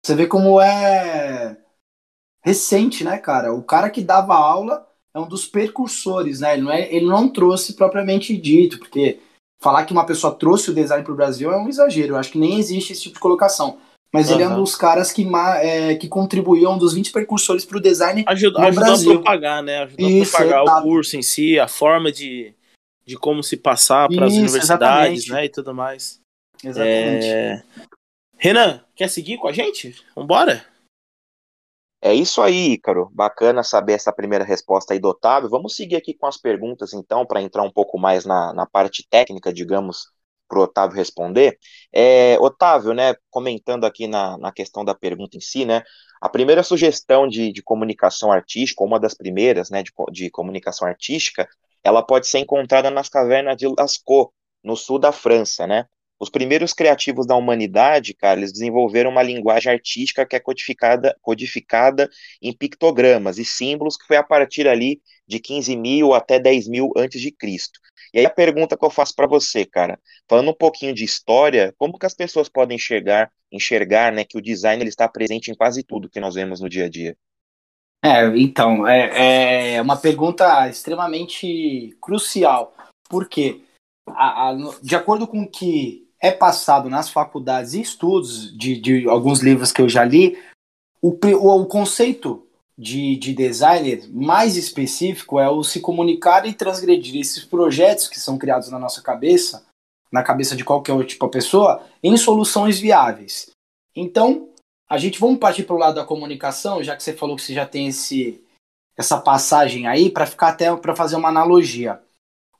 Você 0.05 0.13
vê 0.13 0.27
como 0.27 0.59
é 0.59 1.57
recente, 2.43 3.03
né, 3.05 3.17
cara? 3.17 3.53
O 3.53 3.63
cara 3.63 3.89
que 3.89 4.01
dava 4.01 4.35
aula 4.35 4.85
é 5.13 5.19
um 5.19 5.27
dos 5.27 5.45
percursores, 5.45 6.41
né? 6.41 6.53
Ele 6.53 6.61
não, 6.63 6.71
é, 6.71 6.93
ele 6.93 7.05
não 7.05 7.29
trouxe 7.29 7.73
propriamente 7.73 8.35
dito, 8.35 8.77
porque 8.77 9.19
falar 9.61 9.85
que 9.85 9.93
uma 9.93 10.05
pessoa 10.05 10.35
trouxe 10.35 10.69
o 10.69 10.73
design 10.73 11.03
para 11.03 11.13
o 11.13 11.17
Brasil 11.17 11.51
é 11.51 11.57
um 11.57 11.69
exagero. 11.69 12.13
Eu 12.13 12.17
acho 12.17 12.33
que 12.33 12.39
nem 12.39 12.59
existe 12.59 12.91
esse 12.91 13.03
tipo 13.03 13.15
de 13.15 13.21
colocação. 13.21 13.77
Mas 14.13 14.27
uhum. 14.27 14.35
ele 14.35 14.43
é 14.43 14.49
um 14.49 14.55
dos 14.55 14.75
caras 14.75 15.11
que, 15.11 15.25
é, 15.61 15.95
que 15.95 16.07
contribuiu, 16.09 16.71
um 16.71 16.77
dos 16.77 16.93
20 16.93 17.11
percursores 17.11 17.63
para 17.63 17.77
o 17.77 17.81
design 17.81 18.25
Ajuda, 18.27 18.59
no 18.59 18.73
Brasil. 18.73 19.11
a 19.11 19.13
propagar, 19.15 19.63
né? 19.63 19.83
Ajudou 19.83 20.09
Isso, 20.09 20.35
a 20.35 20.39
propagar 20.39 20.65
é, 20.65 20.79
o 20.79 20.81
curso 20.81 21.15
em 21.15 21.21
si, 21.21 21.59
a 21.59 21.67
forma 21.67 22.11
de, 22.11 22.53
de 23.09 23.17
como 23.17 23.41
se 23.41 23.57
passar 23.57 24.07
para 24.07 24.27
as 24.27 24.33
universidades, 24.33 25.23
exatamente. 25.23 25.31
né, 25.31 25.45
e 25.45 25.49
tudo 25.49 25.73
mais. 25.73 26.21
Exatamente. 26.63 27.25
É... 27.25 27.63
Renan, 28.37 28.85
quer 28.95 29.09
seguir 29.09 29.39
com 29.39 29.47
a 29.47 29.51
gente? 29.51 29.95
Vambora? 30.15 30.63
É 31.99 32.13
isso 32.13 32.39
aí, 32.39 32.73
Ícaro. 32.73 33.09
Bacana 33.11 33.63
saber 33.63 33.93
essa 33.93 34.13
primeira 34.13 34.45
resposta 34.45 34.93
aí 34.93 34.99
do 34.99 35.09
Otávio. 35.09 35.49
Vamos 35.49 35.75
seguir 35.75 35.95
aqui 35.95 36.13
com 36.13 36.27
as 36.27 36.37
perguntas, 36.37 36.93
então, 36.93 37.25
para 37.25 37.41
entrar 37.41 37.63
um 37.63 37.71
pouco 37.71 37.97
mais 37.97 38.25
na, 38.25 38.53
na 38.53 38.67
parte 38.67 39.03
técnica, 39.09 39.51
digamos, 39.51 40.11
para 40.47 40.59
o 40.59 40.61
Otávio 40.61 40.95
responder. 40.95 41.57
É, 41.91 42.37
Otávio, 42.39 42.93
né, 42.93 43.15
comentando 43.31 43.85
aqui 43.85 44.07
na, 44.07 44.37
na 44.37 44.51
questão 44.51 44.85
da 44.85 44.93
pergunta 44.93 45.35
em 45.35 45.41
si, 45.41 45.65
né, 45.65 45.81
a 46.21 46.29
primeira 46.29 46.61
sugestão 46.61 47.27
de, 47.27 47.51
de 47.51 47.63
comunicação 47.63 48.31
artística, 48.31 48.83
uma 48.83 48.99
das 48.99 49.15
primeiras, 49.15 49.71
né, 49.71 49.81
de, 49.81 49.91
de 50.11 50.29
comunicação 50.29 50.87
artística, 50.87 51.49
ela 51.83 52.03
pode 52.03 52.27
ser 52.27 52.39
encontrada 52.39 52.89
nas 52.89 53.09
cavernas 53.09 53.57
de 53.57 53.67
Lascaux, 53.67 54.31
no 54.63 54.75
sul 54.75 54.99
da 54.99 55.11
França, 55.11 55.65
né? 55.65 55.85
Os 56.19 56.29
primeiros 56.29 56.73
criativos 56.73 57.25
da 57.25 57.35
humanidade, 57.35 58.13
cara, 58.13 58.37
eles 58.37 58.51
desenvolveram 58.51 59.09
uma 59.09 59.23
linguagem 59.23 59.71
artística 59.71 60.25
que 60.25 60.35
é 60.35 60.39
codificada, 60.39 61.15
codificada 61.21 62.09
em 62.41 62.51
pictogramas 62.51 63.37
e 63.37 63.45
símbolos, 63.45 63.95
que 63.95 64.05
foi 64.05 64.17
a 64.17 64.23
partir 64.23 64.67
ali 64.67 65.01
de 65.25 65.39
15 65.39 65.77
mil 65.77 66.13
até 66.13 66.37
10 66.37 66.67
mil 66.67 66.91
antes 66.97 67.21
de 67.21 67.31
Cristo. 67.31 67.79
E 68.13 68.19
aí 68.19 68.25
a 68.25 68.29
pergunta 68.29 68.77
que 68.77 68.83
eu 68.85 68.89
faço 68.89 69.15
para 69.15 69.27
você, 69.27 69.65
cara, 69.65 69.97
falando 70.27 70.51
um 70.51 70.53
pouquinho 70.53 70.93
de 70.93 71.05
história, 71.05 71.73
como 71.77 71.97
que 71.97 72.05
as 72.05 72.13
pessoas 72.13 72.49
podem 72.49 72.75
enxergar, 72.75 73.31
enxergar, 73.49 74.11
né, 74.11 74.25
que 74.25 74.37
o 74.37 74.41
design 74.41 74.83
ele 74.83 74.89
está 74.89 75.07
presente 75.07 75.49
em 75.51 75.55
quase 75.55 75.83
tudo 75.83 76.09
que 76.09 76.19
nós 76.19 76.35
vemos 76.35 76.59
no 76.59 76.67
dia 76.67 76.85
a 76.85 76.89
dia? 76.89 77.15
É, 78.03 78.25
então, 78.37 78.87
é, 78.87 79.75
é 79.75 79.81
uma 79.81 79.97
pergunta 79.97 80.67
extremamente 80.69 81.97
crucial. 82.01 82.73
Por 83.09 83.27
quê? 83.27 83.61
a, 84.15 84.49
a, 84.49 84.57
de 84.81 84.95
acordo 84.95 85.27
com 85.27 85.43
o 85.43 85.47
que 85.47 86.07
é 86.21 86.31
passado 86.31 86.89
nas 86.89 87.09
faculdades 87.09 87.73
e 87.73 87.81
estudos 87.81 88.55
de, 88.57 88.79
de 88.79 89.07
alguns 89.07 89.41
livros 89.41 89.71
que 89.71 89.81
eu 89.81 89.89
já 89.89 90.03
li, 90.03 90.37
o, 91.01 91.11
o, 91.11 91.61
o 91.61 91.65
conceito 91.65 92.45
de, 92.77 93.15
de 93.17 93.33
designer 93.33 94.07
mais 94.09 94.55
específico 94.57 95.39
é 95.39 95.49
o 95.49 95.63
se 95.63 95.79
comunicar 95.79 96.45
e 96.45 96.53
transgredir 96.53 97.19
esses 97.19 97.43
projetos 97.43 98.07
que 98.07 98.19
são 98.19 98.37
criados 98.37 98.69
na 98.69 98.79
nossa 98.79 99.01
cabeça, 99.01 99.65
na 100.11 100.23
cabeça 100.23 100.55
de 100.55 100.63
qualquer 100.63 100.93
tipo 101.05 101.25
de 101.25 101.31
pessoa, 101.31 101.83
em 102.03 102.15
soluções 102.17 102.79
viáveis. 102.79 103.51
Então, 103.95 104.48
a 104.89 104.97
gente 104.97 105.19
vamos 105.19 105.37
partir 105.37 105.63
para 105.63 105.75
o 105.75 105.79
lado 105.79 105.95
da 105.95 106.05
comunicação, 106.05 106.83
já 106.83 106.95
que 106.95 107.03
você 107.03 107.13
falou 107.13 107.35
que 107.35 107.43
você 107.43 107.53
já 107.53 107.65
tem 107.65 107.87
esse, 107.87 108.43
essa 108.97 109.19
passagem 109.19 109.85
aí, 109.85 110.09
para 110.09 110.25
ficar 110.25 110.49
até 110.49 110.75
para 110.75 110.95
fazer 110.95 111.15
uma 111.15 111.29
analogia. 111.29 112.01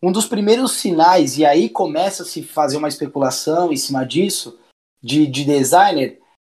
Um 0.01 0.11
dos 0.11 0.27
primeiros 0.27 0.73
sinais, 0.73 1.37
e 1.37 1.45
aí 1.45 1.67
começa 1.67 2.23
a 2.23 2.25
se 2.25 2.43
fazer 2.43 2.77
uma 2.77 2.87
especulação 2.87 3.73
em 3.73 3.77
cima 3.77 4.05
disso, 4.05 4.59
de, 5.01 5.25
de 5.25 5.43
designer, 5.43 6.19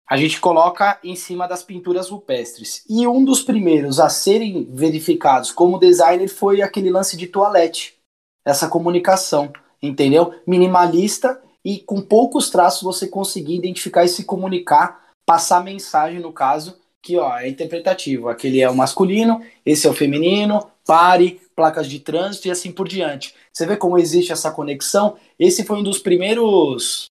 a 0.09 0.17
gente 0.17 0.41
coloca 0.41 0.99
em 1.03 1.15
cima 1.15 1.47
das 1.47 1.61
pinturas 1.61 2.09
rupestres. 2.09 2.83
E 2.89 3.05
um 3.05 3.23
dos 3.23 3.43
primeiros 3.43 3.99
a 3.99 4.09
serem 4.09 4.67
verificados 4.73 5.51
como 5.51 5.77
designer 5.77 6.27
foi 6.27 6.63
aquele 6.63 6.89
lance 6.89 7.15
de 7.15 7.27
toalete. 7.27 7.95
Essa 8.43 8.67
comunicação, 8.67 9.53
entendeu? 9.79 10.33
Minimalista 10.47 11.39
e 11.63 11.77
com 11.77 12.01
poucos 12.01 12.49
traços 12.49 12.81
você 12.81 13.07
conseguir 13.07 13.55
identificar 13.55 14.03
e 14.03 14.09
se 14.09 14.23
comunicar, 14.23 15.08
passar 15.29 15.63
mensagem 15.63 16.19
no 16.19 16.33
caso, 16.33 16.75
que 17.03 17.15
ó, 17.15 17.37
é 17.37 17.47
interpretativo. 17.47 18.29
Aquele 18.29 18.61
é 18.61 18.67
o 18.67 18.75
masculino, 18.75 19.45
esse 19.63 19.85
é 19.85 19.89
o 19.89 19.93
feminino, 19.93 20.71
pare, 20.83 21.39
placas 21.55 21.87
de 21.87 21.99
trânsito 21.99 22.47
e 22.47 22.51
assim 22.51 22.71
por 22.71 22.87
diante. 22.87 23.35
Você 23.53 23.63
vê 23.67 23.77
como 23.77 23.99
existe 23.99 24.31
essa 24.31 24.49
conexão? 24.49 25.17
Esse 25.37 25.63
foi 25.63 25.77
um 25.77 25.83
dos 25.83 25.99
primeiros 25.99 27.11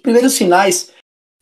primeiros 0.00 0.32
sinais 0.32 0.94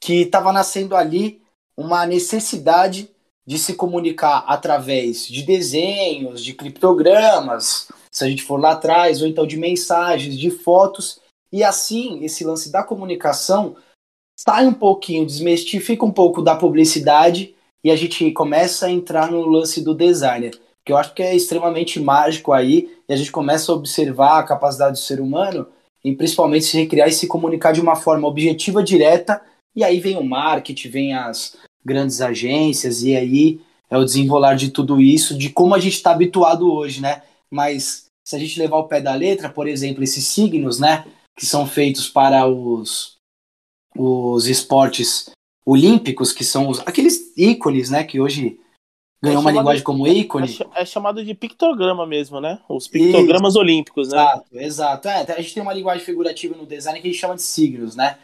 que 0.02 0.22
estava 0.22 0.52
nascendo 0.52 0.96
ali 0.96 1.40
uma 1.76 2.04
necessidade 2.04 3.08
de 3.46 3.56
se 3.56 3.74
comunicar 3.74 4.44
através 4.48 5.28
de 5.28 5.44
desenhos, 5.44 6.42
de 6.42 6.52
criptogramas, 6.52 7.86
se 8.10 8.24
a 8.24 8.28
gente 8.28 8.42
for 8.42 8.58
lá 8.58 8.72
atrás, 8.72 9.22
ou 9.22 9.28
então 9.28 9.46
de 9.46 9.56
mensagens, 9.56 10.36
de 10.36 10.50
fotos, 10.50 11.20
e 11.52 11.62
assim 11.62 12.24
esse 12.24 12.42
lance 12.42 12.72
da 12.72 12.82
comunicação 12.82 13.76
sai 14.46 14.66
um 14.66 14.74
pouquinho, 14.74 15.26
desmistifica 15.26 16.04
um 16.04 16.10
pouco 16.10 16.42
da 16.42 16.56
publicidade 16.56 17.54
e 17.84 17.90
a 17.90 17.96
gente 17.96 18.30
começa 18.32 18.86
a 18.86 18.90
entrar 18.90 19.30
no 19.30 19.46
lance 19.46 19.82
do 19.82 19.94
designer 19.94 20.58
que 20.84 20.92
eu 20.92 20.96
acho 20.96 21.14
que 21.14 21.22
é 21.22 21.34
extremamente 21.34 22.00
mágico 22.00 22.52
aí, 22.52 22.90
e 23.08 23.12
a 23.12 23.16
gente 23.16 23.30
começa 23.30 23.70
a 23.70 23.74
observar 23.74 24.38
a 24.38 24.42
capacidade 24.42 24.92
do 24.92 24.98
ser 24.98 25.20
humano 25.20 25.66
em 26.04 26.14
principalmente 26.14 26.64
se 26.64 26.76
recriar 26.76 27.08
e 27.08 27.12
se 27.12 27.28
comunicar 27.28 27.72
de 27.72 27.80
uma 27.80 27.94
forma 27.94 28.26
objetiva, 28.26 28.82
direta, 28.82 29.40
e 29.74 29.84
aí 29.84 30.00
vem 30.00 30.16
o 30.16 30.24
marketing, 30.24 30.88
vem 30.88 31.14
as 31.14 31.56
grandes 31.84 32.20
agências, 32.20 33.04
e 33.04 33.16
aí 33.16 33.60
é 33.88 33.96
o 33.96 34.04
desenrolar 34.04 34.54
de 34.54 34.70
tudo 34.70 35.00
isso, 35.00 35.38
de 35.38 35.50
como 35.50 35.74
a 35.74 35.78
gente 35.78 35.94
está 35.94 36.10
habituado 36.10 36.72
hoje, 36.72 37.00
né? 37.00 37.22
Mas 37.48 38.06
se 38.24 38.34
a 38.34 38.38
gente 38.38 38.58
levar 38.58 38.78
o 38.78 38.88
pé 38.88 39.00
da 39.00 39.14
letra, 39.14 39.48
por 39.48 39.68
exemplo, 39.68 40.02
esses 40.02 40.26
signos, 40.26 40.80
né, 40.80 41.04
que 41.38 41.46
são 41.46 41.66
feitos 41.66 42.08
para 42.08 42.48
os, 42.48 43.11
os 43.96 44.46
esportes 44.46 45.30
olímpicos, 45.64 46.32
que 46.32 46.44
são 46.44 46.68
os, 46.68 46.80
aqueles 46.80 47.32
ícones, 47.36 47.90
né, 47.90 48.04
que 48.04 48.20
hoje 48.20 48.58
ganhou 49.22 49.38
é 49.38 49.40
uma 49.40 49.52
linguagem 49.52 49.84
como 49.84 50.06
ícone. 50.06 50.58
É, 50.74 50.82
é, 50.82 50.84
chamado 50.84 51.24
de 51.24 51.32
pictograma 51.34 52.04
mesmo, 52.04 52.40
né? 52.40 52.58
Os 52.68 52.88
pictogramas 52.88 53.52
Isso. 53.52 53.60
olímpicos, 53.60 54.08
né? 54.08 54.18
Exato, 54.18 54.46
exato. 54.52 55.08
É, 55.08 55.32
a 55.32 55.40
gente 55.40 55.54
tem 55.54 55.62
uma 55.62 55.72
linguagem 55.72 56.04
figurativa 56.04 56.56
no 56.56 56.66
design 56.66 57.00
que 57.00 57.06
a 57.06 57.10
gente 57.10 57.20
chama 57.20 57.36
de 57.36 57.42
signos, 57.42 57.94
né? 57.94 58.18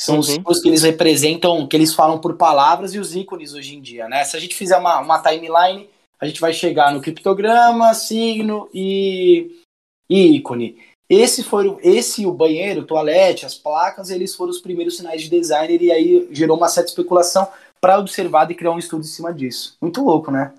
São 0.00 0.16
uhum. 0.16 0.20
os 0.20 0.26
símbolos 0.26 0.60
que 0.60 0.68
eles 0.68 0.82
representam, 0.82 1.66
que 1.66 1.76
eles 1.76 1.94
falam 1.94 2.20
por 2.20 2.36
palavras 2.36 2.92
e 2.92 2.98
os 2.98 3.14
ícones 3.16 3.54
hoje 3.54 3.76
em 3.76 3.80
dia, 3.80 4.08
né? 4.08 4.24
Se 4.24 4.36
a 4.36 4.40
gente 4.40 4.54
fizer 4.54 4.76
uma, 4.76 5.00
uma 5.00 5.22
timeline, 5.22 5.88
a 6.20 6.26
gente 6.26 6.40
vai 6.40 6.52
chegar 6.52 6.92
no 6.92 7.00
criptograma, 7.00 7.94
signo 7.94 8.68
e, 8.74 9.62
e 10.10 10.36
ícone. 10.36 10.76
Esse 11.14 11.44
foi 11.44 11.76
esse 11.82 12.24
o 12.24 12.32
banheiro, 12.32 12.80
o 12.80 12.86
toalete, 12.86 13.44
as 13.44 13.54
placas, 13.54 14.08
eles 14.08 14.34
foram 14.34 14.50
os 14.50 14.62
primeiros 14.62 14.96
sinais 14.96 15.20
de 15.20 15.28
designer 15.28 15.82
e 15.82 15.92
aí 15.92 16.26
gerou 16.32 16.56
uma 16.56 16.70
certa 16.70 16.88
especulação 16.88 17.46
para 17.78 17.98
observar 17.98 18.50
e 18.50 18.54
criar 18.54 18.70
um 18.70 18.78
estudo 18.78 19.02
em 19.02 19.08
cima 19.08 19.30
disso. 19.30 19.76
Muito 19.78 20.02
louco, 20.02 20.30
né? 20.30 20.54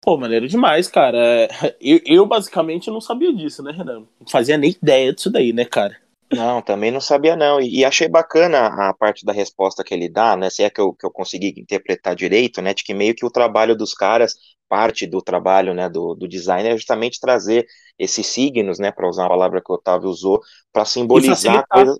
Pô, 0.00 0.16
maneiro 0.16 0.46
demais, 0.46 0.86
cara. 0.86 1.18
É, 1.18 1.76
eu, 1.80 2.00
eu 2.06 2.26
basicamente 2.26 2.88
não 2.92 3.00
sabia 3.00 3.34
disso, 3.34 3.60
né, 3.60 3.72
Renan? 3.72 4.06
Não 4.20 4.28
fazia 4.30 4.56
nem 4.56 4.70
ideia 4.70 5.12
disso 5.12 5.32
daí, 5.32 5.52
né, 5.52 5.64
cara? 5.64 5.96
Não, 6.32 6.62
também 6.62 6.92
não 6.92 7.00
sabia 7.00 7.34
não. 7.34 7.60
E, 7.60 7.80
e, 7.80 7.84
achei 7.84 8.06
bacana 8.06 8.66
a 8.88 8.94
parte 8.94 9.24
da 9.26 9.32
resposta 9.32 9.82
que 9.82 9.92
ele 9.92 10.08
dá, 10.08 10.36
né? 10.36 10.48
Se 10.48 10.62
é 10.62 10.70
que 10.70 10.80
eu, 10.80 10.92
que 10.92 11.04
eu 11.04 11.10
consegui 11.10 11.54
interpretar 11.58 12.14
direito, 12.14 12.62
né? 12.62 12.72
De 12.72 12.84
que 12.84 12.94
meio 12.94 13.16
que 13.16 13.26
o 13.26 13.30
trabalho 13.30 13.74
dos 13.74 13.94
caras, 13.94 14.36
parte 14.68 15.06
do 15.06 15.22
trabalho 15.22 15.74
né, 15.74 15.88
do, 15.88 16.14
do 16.14 16.28
designer 16.28 16.72
é 16.72 16.76
justamente 16.76 17.20
trazer 17.20 17.66
esses 17.98 18.26
signos, 18.26 18.78
né? 18.78 18.92
Para 18.92 19.08
usar 19.08 19.22
uma 19.24 19.30
palavra 19.30 19.62
que 19.64 19.72
o 19.72 19.74
Otávio 19.74 20.08
usou, 20.08 20.40
para 20.72 20.84
simbolizar 20.84 21.66
coisas. 21.68 21.98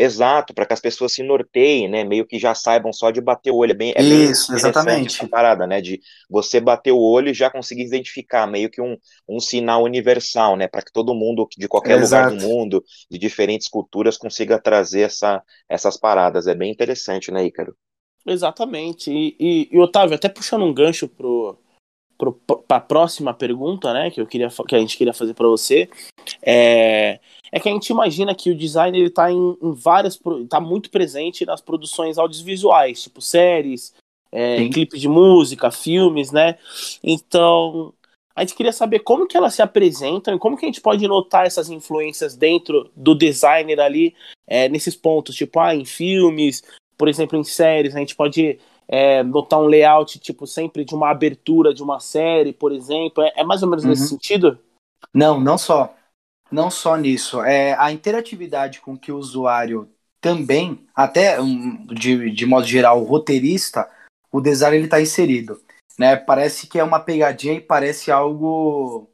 Exato, 0.00 0.54
para 0.54 0.64
que 0.64 0.72
as 0.72 0.80
pessoas 0.80 1.12
se 1.12 1.24
norteiem, 1.24 1.88
né? 1.88 2.04
Meio 2.04 2.24
que 2.24 2.38
já 2.38 2.54
saibam 2.54 2.92
só 2.92 3.10
de 3.10 3.20
bater 3.20 3.50
o 3.50 3.56
olho. 3.56 3.72
É 3.72 3.74
bem, 3.74 3.92
é 3.96 4.02
Isso, 4.02 4.54
exatamente. 4.54 5.16
Essa 5.16 5.28
parada, 5.28 5.66
né? 5.66 5.80
De 5.80 6.00
você 6.30 6.60
bater 6.60 6.92
o 6.92 7.00
olho 7.00 7.30
e 7.30 7.34
já 7.34 7.50
conseguir 7.50 7.82
identificar, 7.82 8.46
meio 8.46 8.70
que 8.70 8.80
um, 8.80 8.96
um 9.28 9.40
sinal 9.40 9.82
universal, 9.82 10.54
né? 10.56 10.68
Para 10.68 10.82
que 10.82 10.92
todo 10.92 11.16
mundo, 11.16 11.48
de 11.58 11.66
qualquer 11.66 11.98
Exato. 11.98 12.32
lugar 12.32 12.48
do 12.48 12.48
mundo, 12.48 12.84
de 13.10 13.18
diferentes 13.18 13.66
culturas, 13.66 14.16
consiga 14.16 14.60
trazer 14.60 15.00
essa, 15.00 15.42
essas 15.68 15.96
paradas. 15.96 16.46
É 16.46 16.54
bem 16.54 16.70
interessante, 16.70 17.32
né, 17.32 17.44
Ícaro? 17.44 17.74
Exatamente. 18.24 19.10
E, 19.10 19.36
e, 19.40 19.68
e 19.72 19.78
Otávio, 19.80 20.14
até 20.14 20.28
puxando 20.28 20.64
um 20.64 20.72
gancho 20.72 21.08
pro, 21.08 21.58
para 22.18 22.76
a 22.76 22.80
próxima 22.80 23.32
pergunta, 23.32 23.92
né, 23.92 24.10
que 24.10 24.20
eu 24.20 24.26
queria 24.26 24.48
que 24.66 24.74
a 24.74 24.78
gente 24.78 24.98
queria 24.98 25.14
fazer 25.14 25.34
para 25.34 25.46
você, 25.46 25.88
é, 26.42 27.20
é 27.52 27.60
que 27.60 27.68
a 27.68 27.72
gente 27.72 27.90
imagina 27.90 28.34
que 28.34 28.50
o 28.50 28.56
design 28.56 28.98
ele 28.98 29.10
tá 29.10 29.30
em, 29.30 29.56
em 29.62 29.72
várias 29.72 30.20
tá 30.48 30.60
muito 30.60 30.90
presente 30.90 31.46
nas 31.46 31.60
produções 31.60 32.18
audiovisuais, 32.18 33.02
tipo 33.02 33.20
séries, 33.20 33.94
é, 34.32 34.68
clipes 34.68 35.00
de 35.00 35.08
música, 35.08 35.70
filmes, 35.70 36.32
né? 36.32 36.58
Então, 37.02 37.94
a 38.34 38.42
gente 38.42 38.54
queria 38.54 38.72
saber 38.72 39.00
como 39.00 39.26
que 39.26 39.36
elas 39.36 39.54
se 39.54 39.62
apresentam 39.62 40.34
e 40.34 40.38
como 40.38 40.56
que 40.56 40.64
a 40.64 40.68
gente 40.68 40.80
pode 40.80 41.06
notar 41.08 41.46
essas 41.46 41.70
influências 41.70 42.36
dentro 42.36 42.90
do 42.94 43.14
designer 43.14 43.80
ali, 43.80 44.14
é, 44.46 44.68
nesses 44.68 44.94
pontos, 44.94 45.34
tipo, 45.34 45.58
ah, 45.58 45.74
em 45.74 45.84
filmes, 45.84 46.62
por 46.96 47.08
exemplo, 47.08 47.38
em 47.38 47.44
séries, 47.44 47.94
a 47.94 47.98
gente 47.98 48.14
pode 48.14 48.58
é, 48.88 49.22
notar 49.22 49.60
um 49.60 49.66
layout, 49.66 50.18
tipo, 50.18 50.46
sempre 50.46 50.84
de 50.84 50.94
uma 50.94 51.10
abertura 51.10 51.74
de 51.74 51.82
uma 51.82 52.00
série, 52.00 52.52
por 52.52 52.72
exemplo. 52.72 53.22
É, 53.22 53.32
é 53.36 53.44
mais 53.44 53.62
ou 53.62 53.68
menos 53.68 53.84
uhum. 53.84 53.90
nesse 53.90 54.08
sentido? 54.08 54.58
Não, 55.12 55.38
não 55.38 55.58
só. 55.58 55.94
Não 56.50 56.70
só 56.70 56.96
nisso. 56.96 57.42
É 57.42 57.74
a 57.78 57.92
interatividade 57.92 58.80
com 58.80 58.96
que 58.96 59.12
o 59.12 59.18
usuário 59.18 59.88
também, 60.20 60.86
até 60.94 61.40
um, 61.40 61.86
de, 61.86 62.30
de 62.30 62.46
modo 62.46 62.66
geral, 62.66 63.00
o 63.00 63.04
roteirista, 63.04 63.88
o 64.32 64.40
design 64.40 64.82
está 64.84 65.00
inserido. 65.00 65.60
Né? 65.98 66.16
Parece 66.16 66.66
que 66.66 66.78
é 66.78 66.84
uma 66.84 67.00
pegadinha 67.00 67.54
e 67.54 67.60
parece 67.60 68.10
algo 68.10 69.10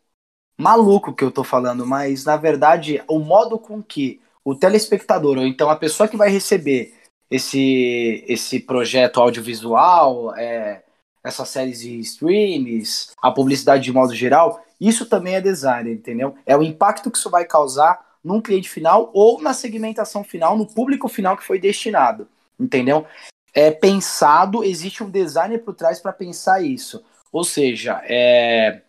maluco 0.57 1.13
que 1.13 1.25
eu 1.25 1.29
estou 1.29 1.45
falando, 1.45 1.87
mas 1.87 2.25
na 2.25 2.37
verdade 2.37 3.03
o 3.09 3.19
modo 3.19 3.59
com 3.59 3.83
que 3.83 4.21
o 4.45 4.55
telespectador, 4.55 5.39
ou 5.39 5.47
então 5.47 5.69
a 5.69 5.77
pessoa 5.77 6.09
que 6.09 6.17
vai 6.17 6.31
receber 6.31 6.95
esse, 7.35 8.25
esse 8.29 8.61
projeto 8.61 9.21
audiovisual, 9.21 10.35
é, 10.37 10.85
essas 11.23 11.49
séries 11.49 11.81
de 11.81 11.99
streams, 11.99 13.11
a 13.21 13.31
publicidade 13.31 13.83
de 13.83 13.93
modo 13.93 14.15
geral, 14.15 14.65
isso 14.81 15.07
também 15.07 15.35
é 15.35 15.41
design, 15.41 15.91
entendeu? 15.91 16.37
É 16.47 16.57
o 16.57 16.63
impacto 16.63 17.11
que 17.11 17.19
isso 17.19 17.29
vai 17.29 17.45
causar 17.45 18.15
num 18.23 18.41
cliente 18.41 18.71
final 18.71 19.11
ou 19.13 19.43
na 19.43 19.53
segmentação 19.53 20.23
final, 20.23 20.57
no 20.57 20.67
público 20.67 21.09
final 21.09 21.37
que 21.37 21.45
foi 21.45 21.59
destinado, 21.59 22.29
entendeu? 22.59 23.05
É 23.53 23.71
pensado, 23.71 24.63
existe 24.63 25.03
um 25.03 25.11
designer 25.11 25.59
por 25.59 25.75
trás 25.75 25.99
para 25.99 26.13
pensar 26.13 26.63
isso. 26.63 27.05
Ou 27.33 27.43
seja, 27.43 28.01
é, 28.05 28.83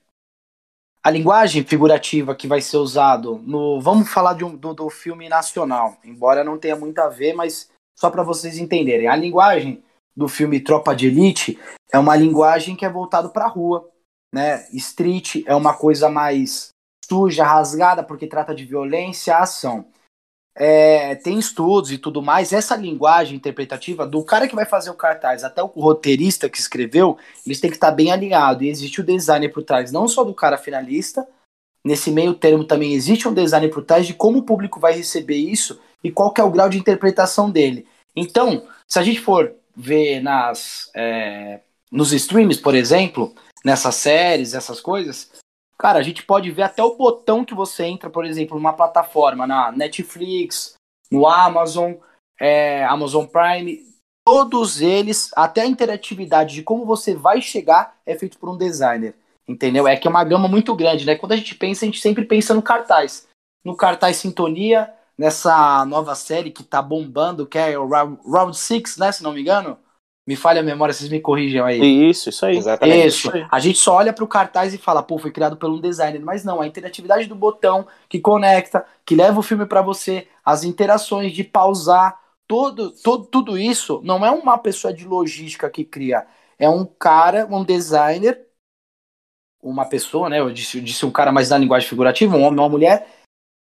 a 1.04 1.10
linguagem 1.10 1.64
figurativa 1.64 2.36
que 2.36 2.48
vai 2.48 2.62
ser 2.62 2.78
usado 2.78 3.42
no. 3.44 3.82
Vamos 3.82 4.10
falar 4.10 4.34
de 4.34 4.44
um, 4.44 4.56
do, 4.56 4.74
do 4.74 4.90
filme 4.90 5.30
nacional, 5.30 5.98
embora 6.04 6.44
não 6.44 6.60
tenha 6.60 6.76
muito 6.76 7.00
a 7.00 7.10
ver, 7.10 7.34
mas 7.34 7.70
só 7.96 8.10
para 8.10 8.24
vocês 8.24 8.58
entenderem. 8.58 9.08
A 9.08 9.16
linguagem 9.16 9.84
do 10.16 10.28
filme 10.28 10.60
Tropa 10.60 10.96
de 10.96 11.08
Elite 11.08 11.60
é 11.92 11.98
uma 11.98 12.16
linguagem 12.16 12.76
que 12.76 12.86
é 12.86 12.90
voltado 12.90 13.30
para 13.30 13.46
a 13.46 13.50
rua, 13.50 13.90
né? 14.34 14.68
Street 14.74 15.44
é 15.46 15.56
uma 15.56 15.74
coisa 15.74 16.10
mais 16.10 16.70
suja, 17.08 17.46
rasgada, 17.46 18.04
porque 18.04 18.28
trata 18.28 18.54
de 18.54 18.66
violência, 18.66 19.38
ação. 19.38 19.86
É, 20.58 21.16
tem 21.16 21.38
estudos 21.38 21.92
e 21.92 21.98
tudo 21.98 22.22
mais. 22.22 22.54
Essa 22.54 22.76
linguagem 22.76 23.36
interpretativa 23.36 24.08
do 24.08 24.24
cara 24.24 24.48
que 24.48 24.56
vai 24.56 24.66
fazer 24.66 24.90
o 24.90 24.96
cartaz 24.96 25.44
até 25.44 25.62
o 25.62 25.68
roteirista 25.68 26.50
que 26.50 26.58
escreveu, 26.58 27.18
eles 27.46 27.60
têm 27.60 27.70
que 27.70 27.76
estar 27.76 27.92
bem 27.92 28.12
alinhados. 28.12 28.64
E 28.64 28.70
existe 28.70 29.02
o 29.02 29.04
designer 29.04 29.50
por 29.50 29.64
trás, 29.64 29.92
não 29.92 30.08
só 30.08 30.24
do 30.24 30.34
cara 30.34 30.58
finalista, 30.58 31.28
nesse 31.84 32.10
meio 32.10 32.34
termo 32.34 32.64
também 32.64 32.94
existe 32.94 33.28
um 33.28 33.34
design 33.34 33.68
por 33.68 33.84
trás 33.84 34.08
de 34.08 34.14
como 34.14 34.40
o 34.40 34.44
público 34.44 34.80
vai 34.80 34.94
receber 34.94 35.38
isso 35.38 35.80
e 36.06 36.12
qual 36.12 36.32
que 36.32 36.40
é 36.40 36.44
o 36.44 36.52
grau 36.52 36.70
de 36.70 36.78
interpretação 36.78 37.50
dele. 37.50 37.88
Então, 38.16 38.68
se 38.88 39.00
a 39.00 39.02
gente 39.02 39.20
for 39.20 39.56
ver 39.76 40.22
nas, 40.22 40.92
é, 40.96 41.62
nos 41.92 42.14
streams, 42.14 42.62
por 42.62 42.76
exemplo, 42.76 43.34
nessas 43.64 43.96
séries, 43.96 44.54
essas 44.54 44.80
coisas, 44.80 45.32
cara, 45.80 45.98
a 45.98 46.04
gente 46.04 46.22
pode 46.22 46.52
ver 46.52 46.62
até 46.62 46.84
o 46.84 46.96
botão 46.96 47.44
que 47.44 47.56
você 47.56 47.86
entra, 47.86 48.08
por 48.08 48.24
exemplo, 48.24 48.56
numa 48.56 48.74
plataforma, 48.74 49.48
na 49.48 49.72
Netflix, 49.72 50.76
no 51.12 51.28
Amazon, 51.28 51.94
é, 52.40 52.86
Amazon 52.86 53.26
Prime, 53.26 53.84
todos 54.24 54.82
eles, 54.82 55.32
até 55.36 55.62
a 55.62 55.68
interatividade 55.68 56.54
de 56.54 56.62
como 56.62 56.86
você 56.86 57.16
vai 57.16 57.42
chegar 57.42 57.98
é 58.06 58.14
feito 58.14 58.38
por 58.38 58.48
um 58.48 58.58
designer, 58.58 59.16
entendeu? 59.48 59.88
É 59.88 59.98
que 59.98 60.08
é 60.08 60.12
uma 60.12 60.24
gama 60.24 60.48
muito 60.48 60.76
grande, 60.76 61.04
né? 61.04 61.16
Quando 61.16 61.32
a 61.32 61.38
gente 61.38 61.56
pensa, 61.56 61.84
a 61.84 61.88
gente 61.88 62.00
sempre 62.00 62.26
pensa 62.26 62.54
no 62.54 62.62
cartaz. 62.62 63.28
No 63.64 63.76
cartaz 63.76 64.18
Sintonia, 64.18 64.94
nessa 65.18 65.86
nova 65.86 66.16
série 66.16 66.52
que 66.52 66.64
tá 66.64 66.82
bombando, 66.82 67.46
que 67.46 67.58
é 67.58 67.78
o 67.78 67.88
Round 67.88 68.58
6, 68.58 68.98
né, 68.98 69.12
se 69.12 69.24
não 69.24 69.34
me 69.34 69.42
engano, 69.42 69.78
me 70.28 70.36
falha 70.36 70.62
a 70.62 70.64
memória, 70.64 70.94
vocês 70.94 71.10
me 71.10 71.20
corrigem 71.20 71.62
aí. 71.62 72.10
Isso, 72.10 72.30
isso 72.30 72.46
aí. 72.46 72.58
Exatamente. 72.58 73.08
Isso. 73.08 73.32
A 73.52 73.60
gente 73.60 73.78
só 73.78 73.96
olha 73.96 74.12
pro 74.12 74.28
cartaz 74.28 74.74
e 74.74 74.78
fala, 74.78 75.04
pô, 75.04 75.20
foi 75.20 75.32
criado 75.32 75.56
por 75.56 75.70
um 75.70 75.80
designer. 75.80 76.20
Mas 76.20 76.44
não, 76.44 76.62
a 76.62 76.68
interatividade 76.68 77.28
do 77.28 77.36
botão 77.36 77.86
que 78.10 78.20
conecta, 78.20 78.84
que 79.06 79.16
leva 79.16 79.40
o 79.40 79.44
filme 79.44 79.68
para 79.68 79.84
você, 79.84 80.28
as 80.44 80.64
interações 80.64 81.32
de 81.32 81.44
pausar, 81.44 82.20
todo, 82.48 82.92
todo, 83.04 83.26
tudo 83.26 83.58
isso 83.58 84.02
não 84.04 84.26
é 84.26 84.32
uma 84.32 84.58
pessoa 84.58 84.92
de 84.92 85.06
logística 85.06 85.70
que 85.70 85.84
cria. 85.84 86.26
É 86.58 86.68
um 86.68 86.86
cara, 86.86 87.46
um 87.46 87.64
designer, 87.64 88.48
uma 89.62 89.86
pessoa, 89.86 90.28
né? 90.28 90.40
Eu 90.40 90.52
disse, 90.52 90.78
eu 90.80 90.84
disse 90.84 91.06
um 91.06 91.12
cara 91.12 91.32
mais 91.32 91.50
da 91.50 91.58
linguagem 91.58 91.88
figurativa, 91.88 92.36
um 92.36 92.42
homem, 92.44 92.60
uma 92.60 92.70
mulher, 92.70 93.08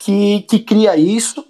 que, 0.01 0.43
que 0.43 0.59
cria 0.61 0.97
isso 0.97 1.45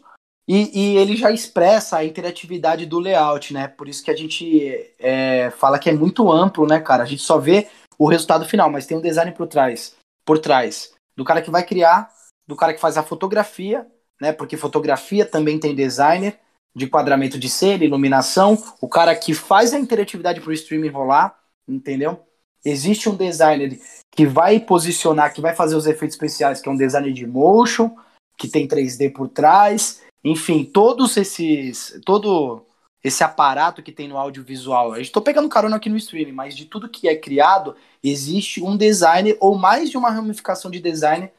e, 0.47 0.79
e, 0.79 0.97
ele 0.99 1.17
já 1.17 1.31
expressa 1.31 1.97
a 1.97 2.05
interatividade 2.05 2.85
do 2.85 2.99
layout, 2.99 3.53
né? 3.55 3.67
Por 3.67 3.89
isso 3.89 4.05
que 4.05 4.11
a 4.11 4.17
gente 4.17 4.95
é, 4.99 5.51
fala 5.51 5.79
que 5.79 5.89
é 5.89 5.93
muito 5.93 6.31
amplo, 6.31 6.67
né, 6.67 6.81
cara? 6.81 7.03
A 7.03 7.07
gente 7.07 7.23
só 7.23 7.39
vê 7.39 7.69
o 7.99 8.07
resultado 8.07 8.45
final, 8.45 8.71
mas 8.71 8.87
tem 8.87 8.97
um 8.97 9.01
design 9.01 9.33
por 9.33 9.47
trás, 9.47 9.97
por 10.25 10.39
trás 10.39 10.93
do 11.17 11.25
cara 11.25 11.41
que 11.41 11.51
vai 11.51 11.65
criar, 11.65 12.11
do 12.47 12.57
cara 12.57 12.75
que 12.75 12.81
faz 12.81 12.99
a 12.99 13.03
fotografia, 13.03 13.87
né? 14.21 14.33
Porque 14.33 14.57
fotografia 14.57 15.25
também 15.25 15.59
tem 15.59 15.75
designer 15.75 16.39
de 16.77 16.89
quadramento 16.89 17.39
de 17.39 17.49
cena, 17.49 17.85
iluminação, 17.85 18.63
o 18.81 18.89
cara 18.89 19.15
que 19.15 19.33
faz 19.33 19.73
a 19.73 19.79
interatividade 19.79 20.41
para 20.41 20.51
o 20.51 20.55
streaming 20.55 20.89
rolar, 20.89 21.39
entendeu? 21.67 22.21
Existe 22.65 23.09
um 23.09 23.15
designer 23.15 23.79
que 24.15 24.27
vai 24.27 24.59
posicionar, 24.59 25.33
que 25.33 25.41
vai 25.41 25.55
fazer 25.55 25.77
os 25.77 25.87
efeitos 25.87 26.17
especiais, 26.17 26.61
que 26.61 26.69
é 26.69 26.73
um 26.73 26.77
designer 26.77 27.13
de 27.13 27.27
motion, 27.27 27.95
que 28.37 28.49
tem 28.49 28.67
3D 28.67 29.13
por 29.13 29.29
trás, 29.29 30.03
enfim, 30.25 30.65
todos 30.65 31.17
esses. 31.17 32.01
Todo 32.05 32.67
esse 33.03 33.23
aparato 33.23 33.83
que 33.83 33.93
tem 33.93 34.09
no 34.09 34.17
audiovisual. 34.17 34.97
Gente 34.97 35.13
tô 35.13 35.21
pegando 35.21 35.47
carona 35.47 35.77
aqui 35.77 35.91
no 35.91 35.97
streaming, 35.99 36.33
mas 36.33 36.57
de 36.57 36.65
tudo 36.65 36.89
que 36.89 37.07
é 37.07 37.15
criado, 37.15 37.77
existe 38.03 38.63
um 38.63 38.79
designer 38.79 39.37
ou 39.41 39.59
mais 39.59 39.91
de 39.91 39.99
uma 39.99 40.11
ramificação 40.11 40.71
de 40.71 40.81
design 40.81 41.31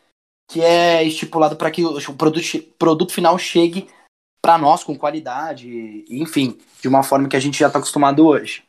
que 0.47 0.61
é 0.61 1.03
estipulado 1.03 1.55
para 1.55 1.71
que 1.71 1.83
o 1.83 2.13
produto, 2.13 2.61
produto 2.77 3.11
final 3.11 3.35
chegue 3.39 3.89
para 4.39 4.59
nós 4.59 4.83
com 4.83 4.95
qualidade, 4.95 6.05
enfim, 6.07 6.59
de 6.79 6.87
uma 6.87 7.01
forma 7.01 7.27
que 7.27 7.35
a 7.35 7.39
gente 7.39 7.57
já 7.57 7.65
está 7.65 7.79
acostumado 7.79 8.27
hoje. 8.27 8.63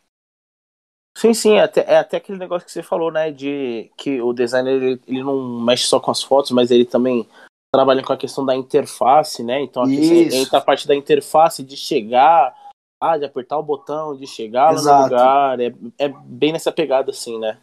Sim, 1.19 1.35
sim, 1.35 1.57
é 1.57 1.63
até, 1.63 1.81
é 1.87 1.99
até 1.99 2.17
aquele 2.17 2.39
negócio 2.39 2.65
que 2.65 2.73
você 2.73 2.83
falou, 2.83 3.11
né, 3.11 3.31
de 3.31 3.91
que 3.95 4.21
o 4.23 4.33
designer 4.33 4.73
ele, 4.75 5.01
ele 5.07 5.23
não 5.23 5.61
mexe 5.61 5.85
só 5.85 6.01
com 6.01 6.11
as 6.11 6.23
fotos, 6.23 6.51
mas 6.51 6.71
ele 6.71 6.87
também 6.87 7.29
trabalham 7.77 8.03
com 8.03 8.13
a 8.13 8.17
questão 8.17 8.45
da 8.45 8.57
interface, 8.57 9.43
né? 9.43 9.61
Então 9.61 9.83
aqui 9.83 10.29
entra 10.35 10.59
a 10.59 10.63
parte 10.63 10.89
da 10.89 10.95
interface 10.95 11.63
de 11.63 11.77
chegar, 11.77 12.55
ah, 13.01 13.19
de 13.19 13.25
apertar 13.27 13.59
o 13.59 13.63
botão, 13.63 14.17
de 14.17 14.27
chegar 14.27 14.73
Exato. 14.73 14.87
lá 14.89 14.97
no 14.97 15.05
lugar. 15.05 15.61
É, 15.61 15.75
é 15.99 16.09
bem 16.09 16.53
nessa 16.53 16.73
pegada, 16.73 17.11
assim, 17.11 17.39
né? 17.39 17.59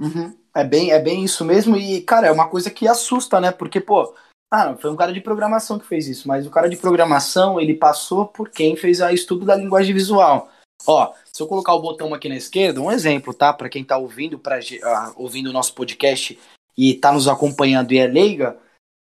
Uhum. 0.00 0.36
É, 0.54 0.62
bem, 0.62 0.92
é 0.92 1.00
bem 1.00 1.24
isso 1.24 1.44
mesmo. 1.44 1.76
E, 1.76 2.00
cara, 2.02 2.28
é 2.28 2.32
uma 2.32 2.48
coisa 2.48 2.70
que 2.70 2.86
assusta, 2.86 3.40
né? 3.40 3.50
Porque, 3.50 3.80
pô, 3.80 4.14
ah, 4.52 4.76
foi 4.76 4.90
um 4.90 4.96
cara 4.96 5.12
de 5.12 5.20
programação 5.20 5.78
que 5.78 5.86
fez 5.86 6.06
isso, 6.06 6.28
mas 6.28 6.46
o 6.46 6.50
cara 6.50 6.68
de 6.68 6.76
programação, 6.76 7.60
ele 7.60 7.74
passou 7.74 8.26
por 8.26 8.48
quem 8.48 8.76
fez 8.76 9.00
o 9.00 9.08
estudo 9.08 9.44
da 9.44 9.56
linguagem 9.56 9.92
visual. 9.92 10.48
Ó, 10.86 11.12
se 11.32 11.42
eu 11.42 11.46
colocar 11.48 11.74
o 11.74 11.80
botão 11.80 12.14
aqui 12.14 12.28
na 12.28 12.36
esquerda, 12.36 12.80
um 12.80 12.92
exemplo, 12.92 13.34
tá? 13.34 13.52
Para 13.52 13.68
quem 13.68 13.82
tá 13.82 13.98
ouvindo, 13.98 14.38
pra, 14.38 14.58
uh, 14.58 15.12
ouvindo 15.16 15.48
o 15.48 15.52
nosso 15.52 15.74
podcast 15.74 16.38
e 16.76 16.94
tá 16.94 17.10
nos 17.10 17.26
acompanhando 17.26 17.92
e 17.92 17.98
é 17.98 18.06
leiga, 18.06 18.56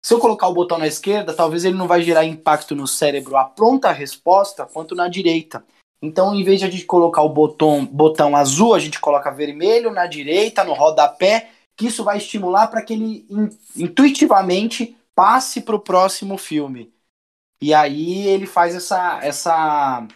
se 0.06 0.14
eu 0.14 0.20
colocar 0.20 0.46
o 0.46 0.54
botão 0.54 0.78
na 0.78 0.86
esquerda, 0.86 1.34
talvez 1.34 1.64
ele 1.64 1.76
não 1.76 1.88
vai 1.88 2.00
gerar 2.00 2.24
impacto 2.24 2.76
no 2.76 2.86
cérebro 2.86 3.36
a 3.36 3.44
pronta 3.44 3.90
resposta 3.90 4.64
quanto 4.64 4.94
na 4.94 5.08
direita. 5.08 5.66
Então, 6.00 6.32
em 6.32 6.44
vez 6.44 6.60
de 6.60 6.66
a 6.66 6.70
gente 6.70 6.84
colocar 6.84 7.22
o 7.22 7.28
botão, 7.28 7.84
botão 7.84 8.36
azul, 8.36 8.72
a 8.72 8.78
gente 8.78 9.00
coloca 9.00 9.32
vermelho 9.32 9.90
na 9.90 10.06
direita, 10.06 10.62
no 10.62 10.74
rodapé, 10.74 11.50
que 11.76 11.88
isso 11.88 12.04
vai 12.04 12.18
estimular 12.18 12.68
para 12.68 12.82
que 12.82 12.92
ele 12.92 13.26
intuitivamente 13.74 14.96
passe 15.12 15.60
para 15.60 15.74
o 15.74 15.80
próximo 15.80 16.38
filme. 16.38 16.94
E 17.60 17.74
aí 17.74 18.28
ele 18.28 18.46
faz 18.46 18.76
essa. 18.76 19.18
essa 19.24 20.06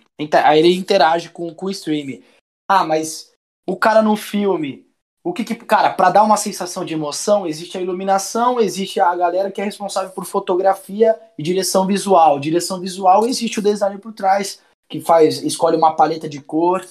aí 0.44 0.58
ele 0.60 0.76
interage 0.76 1.30
com, 1.30 1.52
com 1.52 1.66
o 1.66 1.70
stream. 1.70 2.22
Ah, 2.68 2.84
mas 2.84 3.32
o 3.66 3.76
cara 3.76 4.02
no 4.02 4.14
filme 4.14 4.88
o 5.22 5.32
que, 5.32 5.44
que 5.44 5.54
cara, 5.54 5.90
para 5.90 6.10
dar 6.10 6.22
uma 6.22 6.36
sensação 6.36 6.84
de 6.84 6.94
emoção, 6.94 7.46
existe 7.46 7.76
a 7.76 7.80
iluminação, 7.80 8.58
existe 8.58 8.98
a 8.98 9.14
galera 9.14 9.50
que 9.50 9.60
é 9.60 9.64
responsável 9.64 10.10
por 10.10 10.24
fotografia 10.24 11.14
e 11.36 11.42
direção 11.42 11.86
visual. 11.86 12.40
Direção 12.40 12.80
visual 12.80 13.26
existe 13.26 13.58
o 13.58 13.62
designer 13.62 13.98
por 13.98 14.14
trás, 14.14 14.60
que 14.88 15.00
faz, 15.00 15.42
escolhe 15.42 15.76
uma 15.76 15.94
paleta 15.94 16.26
de 16.26 16.40
cor, 16.40 16.84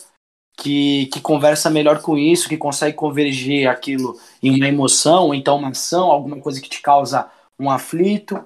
que, 0.55 1.07
que 1.07 1.19
conversa 1.19 1.71
melhor 1.71 2.01
com 2.01 2.17
isso, 2.17 2.47
que 2.47 2.57
consegue 2.57 2.95
convergir 2.95 3.67
aquilo 3.67 4.19
em 4.43 4.55
uma 4.55 4.67
emoção, 4.67 5.27
ou 5.27 5.33
então 5.33 5.57
uma 5.57 5.69
ação, 5.69 6.11
alguma 6.11 6.39
coisa 6.39 6.61
que 6.61 6.69
te 6.69 6.81
causa 6.81 7.31
um 7.59 7.71
aflito. 7.71 8.43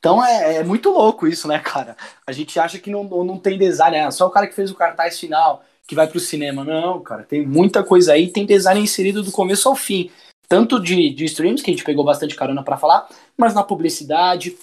Então 0.00 0.24
é, 0.24 0.56
é 0.56 0.64
muito 0.64 0.90
louco 0.90 1.28
isso, 1.28 1.46
né, 1.46 1.60
cara? 1.60 1.96
A 2.26 2.32
gente 2.32 2.58
acha 2.58 2.76
que 2.76 2.90
não, 2.90 3.04
não 3.04 3.38
tem 3.38 3.56
design, 3.56 3.96
é 3.96 4.10
só 4.10 4.26
o 4.26 4.30
cara 4.30 4.48
que 4.48 4.54
fez 4.54 4.68
o 4.68 4.74
cartaz 4.74 5.20
final 5.20 5.62
que 5.86 5.94
vai 5.94 6.06
pro 6.06 6.20
cinema. 6.20 6.64
Não, 6.64 7.00
cara, 7.02 7.24
tem 7.24 7.46
muita 7.46 7.82
coisa 7.82 8.12
aí, 8.12 8.28
tem 8.30 8.46
design 8.46 8.80
inserido 8.80 9.22
do 9.22 9.32
começo 9.32 9.68
ao 9.68 9.76
fim. 9.76 10.10
Tanto 10.48 10.78
de, 10.78 11.10
de 11.10 11.24
streams, 11.24 11.62
que 11.62 11.70
a 11.70 11.74
gente 11.74 11.84
pegou 11.84 12.04
bastante 12.04 12.36
carona 12.36 12.62
para 12.62 12.76
falar, 12.76 13.08
mas 13.36 13.54
na 13.54 13.62
publicidade, 13.62 14.56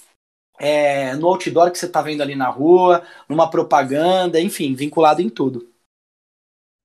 é, 0.58 1.16
no 1.16 1.26
outdoor 1.26 1.70
que 1.70 1.78
você 1.78 1.88
tá 1.88 2.00
vendo 2.02 2.22
ali 2.22 2.36
na 2.36 2.48
rua, 2.48 3.02
numa 3.28 3.50
propaganda, 3.50 4.40
enfim, 4.40 4.74
vinculado 4.74 5.20
em 5.20 5.28
tudo. 5.28 5.68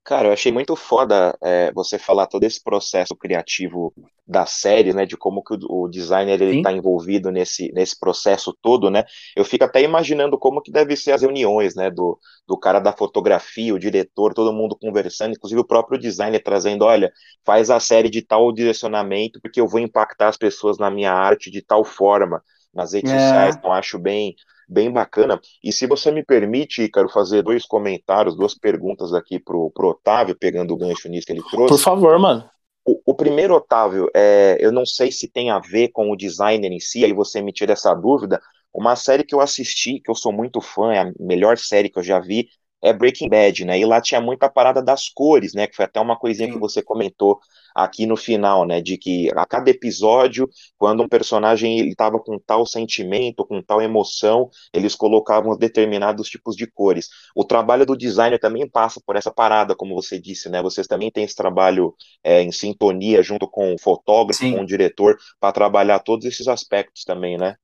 Cara, 0.05 0.27
eu 0.27 0.33
achei 0.33 0.51
muito 0.51 0.75
foda 0.75 1.35
é, 1.41 1.71
você 1.71 1.97
falar 1.97 2.27
todo 2.27 2.43
esse 2.43 2.63
processo 2.63 3.15
criativo 3.15 3.91
da 4.27 4.45
série, 4.45 4.93
né, 4.93 5.03
de 5.03 5.17
como 5.17 5.43
que 5.43 5.55
o, 5.55 5.85
o 5.85 5.87
designer 5.87 6.39
ele 6.39 6.57
está 6.57 6.71
envolvido 6.71 7.31
nesse, 7.31 7.71
nesse 7.73 7.99
processo 7.99 8.55
todo, 8.61 8.91
né? 8.91 9.03
Eu 9.35 9.43
fico 9.43 9.63
até 9.63 9.81
imaginando 9.81 10.37
como 10.37 10.61
que 10.61 10.71
deve 10.71 10.95
ser 10.95 11.13
as 11.13 11.23
reuniões, 11.23 11.73
né, 11.73 11.89
do, 11.89 12.19
do 12.47 12.55
cara 12.55 12.79
da 12.79 12.93
fotografia, 12.93 13.73
o 13.73 13.79
diretor, 13.79 14.35
todo 14.35 14.53
mundo 14.53 14.77
conversando, 14.79 15.33
inclusive 15.33 15.61
o 15.61 15.65
próprio 15.67 15.99
designer 15.99 16.39
trazendo, 16.39 16.85
olha, 16.85 17.11
faz 17.43 17.71
a 17.71 17.79
série 17.79 18.09
de 18.09 18.21
tal 18.21 18.51
direcionamento 18.51 19.41
porque 19.41 19.59
eu 19.59 19.67
vou 19.67 19.79
impactar 19.79 20.27
as 20.27 20.37
pessoas 20.37 20.77
na 20.77 20.91
minha 20.91 21.11
arte 21.11 21.49
de 21.49 21.63
tal 21.63 21.83
forma 21.83 22.43
nas 22.71 22.93
redes 22.93 23.11
é. 23.11 23.17
sociais, 23.17 23.55
então 23.55 23.71
acho 23.71 23.97
bem 23.97 24.35
bem 24.67 24.91
bacana. 24.91 25.39
E 25.63 25.71
se 25.71 25.88
você 25.88 26.12
me 26.12 26.23
permite, 26.23 26.89
quero 26.89 27.10
fazer 27.10 27.41
dois 27.41 27.65
comentários, 27.65 28.36
duas 28.36 28.54
perguntas 28.54 29.13
aqui 29.13 29.39
pro, 29.39 29.71
pro 29.71 29.89
Otávio, 29.89 30.38
pegando 30.38 30.73
o 30.73 30.78
gancho 30.78 31.10
nisso 31.10 31.28
que 31.28 31.34
ele 31.34 31.43
trouxe. 31.49 31.73
Por 31.73 31.80
favor, 31.80 32.17
mano. 32.19 32.49
O, 32.86 33.01
o, 33.12 33.15
primeiro, 33.15 33.56
Otávio, 33.56 34.10
é, 34.15 34.58
eu 34.60 34.71
não 34.71 34.86
sei 34.86 35.12
se 35.12 35.28
tem 35.28 35.49
a 35.49 35.60
ver 35.60 35.89
com 35.89 36.12
o 36.12 36.15
designer 36.15 36.71
em 36.71 36.80
si, 36.80 37.04
aí 37.04 37.13
você 37.13 37.41
me 37.41 37.51
tira 37.51 37.73
essa 37.73 37.93
dúvida. 37.95 38.39
Uma 38.73 38.95
série 38.95 39.23
que 39.23 39.34
eu 39.34 39.41
assisti, 39.41 39.99
que 39.99 40.12
eu 40.12 40.15
sou 40.15 40.32
muito 40.32 40.62
fã, 40.62 40.93
é 40.93 40.99
a 40.99 41.12
melhor 41.19 41.58
série 41.58 41.89
que 41.89 41.97
eu 41.97 42.04
já 42.04 42.19
vi, 42.19 42.47
é 42.85 42.93
Breaking 42.93 43.29
Bad, 43.29 43.65
né? 43.65 43.79
E 43.79 43.85
lá 43.85 43.99
tinha 43.99 44.21
muita 44.21 44.47
parada 44.47 44.81
das 44.81 45.09
cores, 45.09 45.53
né? 45.53 45.65
Que 45.65 45.75
foi 45.75 45.85
até 45.85 45.99
uma 45.99 46.15
coisinha 46.15 46.47
Sim. 46.47 46.53
que 46.53 46.59
você 46.59 46.83
comentou 46.83 47.39
aqui 47.73 48.05
no 48.05 48.15
final, 48.15 48.63
né? 48.63 48.79
De 48.79 48.95
que 48.95 49.31
a 49.35 49.43
cada 49.45 49.71
episódio, 49.71 50.47
quando 50.77 51.01
um 51.01 51.07
personagem 51.07 51.79
ele 51.79 51.89
estava 51.89 52.19
com 52.19 52.37
tal 52.37 52.63
sentimento, 52.63 53.43
com 53.43 53.59
tal 53.61 53.81
emoção, 53.81 54.51
eles 54.71 54.93
colocavam 54.93 55.57
determinados 55.57 56.29
tipos 56.29 56.55
de 56.55 56.67
cores. 56.67 57.09
O 57.35 57.43
trabalho 57.43 57.87
do 57.87 57.97
designer 57.97 58.39
também 58.39 58.69
passa 58.69 59.01
por 59.03 59.15
essa 59.15 59.31
parada, 59.31 59.75
como 59.75 59.95
você 59.95 60.19
disse, 60.19 60.47
né? 60.47 60.61
Vocês 60.61 60.85
também 60.85 61.09
têm 61.09 61.23
esse 61.23 61.35
trabalho 61.35 61.95
é, 62.23 62.43
em 62.43 62.51
sintonia 62.51 63.23
junto 63.23 63.47
com 63.49 63.73
o 63.73 63.79
fotógrafo, 63.79 64.39
Sim. 64.39 64.53
com 64.53 64.61
o 64.61 64.65
diretor, 64.65 65.17
para 65.39 65.51
trabalhar 65.51 65.99
todos 65.99 66.25
esses 66.25 66.47
aspectos 66.47 67.03
também, 67.03 67.35
né? 67.35 67.55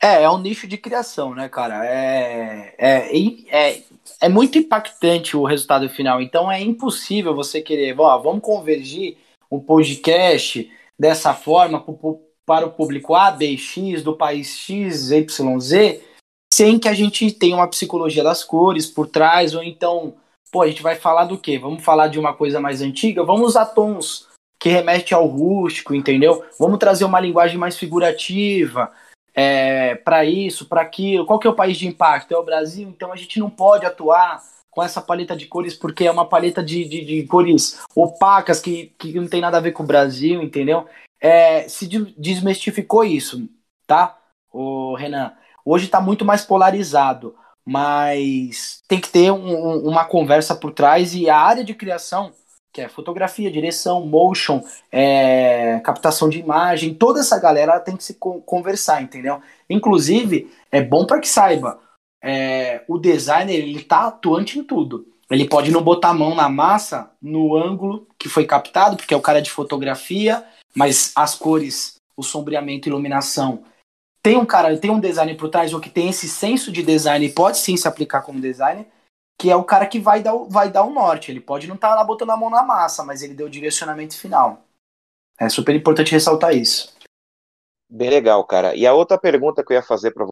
É, 0.00 0.22
é 0.22 0.30
um 0.30 0.38
nicho 0.38 0.66
de 0.66 0.76
criação, 0.78 1.34
né, 1.34 1.48
cara? 1.48 1.84
É, 1.84 2.74
é, 2.78 3.10
é, 3.50 3.82
é 4.20 4.28
muito 4.28 4.58
impactante 4.58 5.36
o 5.36 5.44
resultado 5.44 5.88
final. 5.88 6.20
Então 6.20 6.50
é 6.50 6.60
impossível 6.60 7.34
você 7.34 7.60
querer, 7.60 7.98
ó, 7.98 8.18
vamos 8.18 8.42
convergir 8.42 9.16
um 9.50 9.58
podcast 9.58 10.70
dessa 10.98 11.34
forma 11.34 11.84
para 12.44 12.66
o 12.66 12.70
público 12.70 13.14
A, 13.14 13.30
B, 13.30 13.56
X, 13.56 14.02
do 14.02 14.16
país 14.16 14.56
X, 14.56 15.10
Y, 15.10 15.60
Z, 15.60 16.02
sem 16.52 16.78
que 16.78 16.88
a 16.88 16.94
gente 16.94 17.30
tenha 17.32 17.56
uma 17.56 17.68
psicologia 17.68 18.22
das 18.22 18.42
cores 18.42 18.86
por 18.86 19.06
trás, 19.06 19.54
ou 19.54 19.62
então, 19.62 20.14
pô, 20.50 20.62
a 20.62 20.68
gente 20.68 20.82
vai 20.82 20.96
falar 20.96 21.24
do 21.24 21.38
quê? 21.38 21.58
Vamos 21.58 21.84
falar 21.84 22.08
de 22.08 22.18
uma 22.18 22.34
coisa 22.34 22.60
mais 22.60 22.82
antiga? 22.82 23.22
Vamos 23.22 23.48
usar 23.48 23.66
tons 23.66 24.26
que 24.60 24.68
remete 24.68 25.14
ao 25.14 25.26
rústico, 25.26 25.94
entendeu? 25.94 26.44
Vamos 26.58 26.78
trazer 26.78 27.04
uma 27.04 27.20
linguagem 27.20 27.56
mais 27.56 27.78
figurativa 27.78 28.90
é, 29.40 29.94
para 29.94 30.24
isso, 30.24 30.66
para 30.66 30.80
aquilo. 30.80 31.24
Qual 31.24 31.38
que 31.38 31.46
é 31.46 31.50
o 31.50 31.54
país 31.54 31.78
de 31.78 31.86
impacto? 31.86 32.34
É 32.34 32.36
o 32.36 32.42
Brasil, 32.42 32.88
então 32.88 33.12
a 33.12 33.16
gente 33.16 33.38
não 33.38 33.48
pode 33.48 33.86
atuar 33.86 34.42
com 34.68 34.82
essa 34.82 35.00
paleta 35.00 35.36
de 35.36 35.46
cores 35.46 35.76
porque 35.76 36.06
é 36.06 36.10
uma 36.10 36.28
paleta 36.28 36.60
de, 36.60 36.84
de, 36.84 37.04
de 37.04 37.22
cores 37.24 37.80
opacas 37.94 38.60
que, 38.60 38.92
que 38.98 39.12
não 39.12 39.28
tem 39.28 39.40
nada 39.40 39.56
a 39.56 39.60
ver 39.60 39.70
com 39.70 39.84
o 39.84 39.86
Brasil, 39.86 40.42
entendeu? 40.42 40.88
É, 41.20 41.68
se 41.68 41.86
desmistificou 42.18 43.04
isso, 43.04 43.48
tá, 43.86 44.18
o 44.52 44.96
Renan? 44.96 45.32
Hoje 45.64 45.84
está 45.84 46.00
muito 46.00 46.24
mais 46.24 46.44
polarizado, 46.44 47.36
mas 47.64 48.82
tem 48.88 49.00
que 49.00 49.08
ter 49.08 49.30
um, 49.30 49.88
uma 49.88 50.04
conversa 50.04 50.56
por 50.56 50.72
trás 50.72 51.14
e 51.14 51.30
a 51.30 51.38
área 51.38 51.62
de 51.62 51.74
criação 51.74 52.32
que 52.72 52.80
é 52.80 52.88
fotografia, 52.88 53.50
direção, 53.50 54.06
motion, 54.06 54.62
é, 54.92 55.80
captação 55.80 56.28
de 56.28 56.38
imagem, 56.38 56.94
toda 56.94 57.20
essa 57.20 57.38
galera 57.38 57.80
tem 57.80 57.96
que 57.96 58.04
se 58.04 58.14
conversar, 58.14 59.02
entendeu? 59.02 59.40
Inclusive, 59.68 60.50
é 60.70 60.82
bom 60.82 61.06
para 61.06 61.20
que 61.20 61.28
saiba, 61.28 61.80
é, 62.22 62.82
o 62.88 62.98
designer 62.98 63.54
ele 63.54 63.82
tá 63.82 64.08
atuante 64.08 64.58
em 64.58 64.64
tudo. 64.64 65.06
Ele 65.30 65.46
pode 65.46 65.70
não 65.70 65.82
botar 65.82 66.10
a 66.10 66.14
mão 66.14 66.34
na 66.34 66.48
massa 66.48 67.10
no 67.20 67.54
ângulo 67.54 68.06
que 68.18 68.28
foi 68.28 68.46
captado, 68.46 68.96
porque 68.96 69.12
é 69.12 69.16
o 69.16 69.22
cara 69.22 69.42
de 69.42 69.50
fotografia, 69.50 70.44
mas 70.74 71.12
as 71.14 71.34
cores, 71.34 71.96
o 72.16 72.22
sombreamento, 72.22 72.88
iluminação, 72.88 73.62
tem 74.22 74.36
um 74.36 74.46
cara, 74.46 74.76
tem 74.76 74.90
um 74.90 75.00
designer 75.00 75.36
por 75.36 75.48
trás, 75.48 75.72
ou 75.72 75.80
que 75.80 75.90
tem 75.90 76.08
esse 76.08 76.28
senso 76.28 76.72
de 76.72 76.82
design 76.82 77.24
e 77.24 77.32
pode 77.32 77.58
sim 77.58 77.76
se 77.76 77.86
aplicar 77.86 78.22
como 78.22 78.40
designer, 78.40 78.86
que 79.38 79.50
é 79.50 79.56
o 79.56 79.62
cara 79.62 79.86
que 79.86 80.00
vai 80.00 80.20
dar, 80.22 80.34
o, 80.34 80.48
vai 80.48 80.70
dar 80.70 80.82
o 80.82 80.90
norte. 80.92 81.30
Ele 81.30 81.40
pode 81.40 81.68
não 81.68 81.76
estar 81.76 81.90
tá 81.90 81.94
lá 81.94 82.02
botando 82.02 82.30
a 82.30 82.36
mão 82.36 82.50
na 82.50 82.62
massa, 82.62 83.04
mas 83.04 83.22
ele 83.22 83.34
deu 83.34 83.46
o 83.46 83.50
direcionamento 83.50 84.18
final. 84.18 84.64
É 85.38 85.48
super 85.48 85.74
importante 85.74 86.10
ressaltar 86.10 86.56
isso. 86.56 86.92
Bem 87.88 88.10
legal, 88.10 88.44
cara. 88.44 88.74
E 88.74 88.86
a 88.86 88.92
outra 88.92 89.16
pergunta 89.16 89.64
que 89.64 89.72
eu 89.72 89.76
ia 89.76 89.82
fazer 89.82 90.10
para 90.10 90.26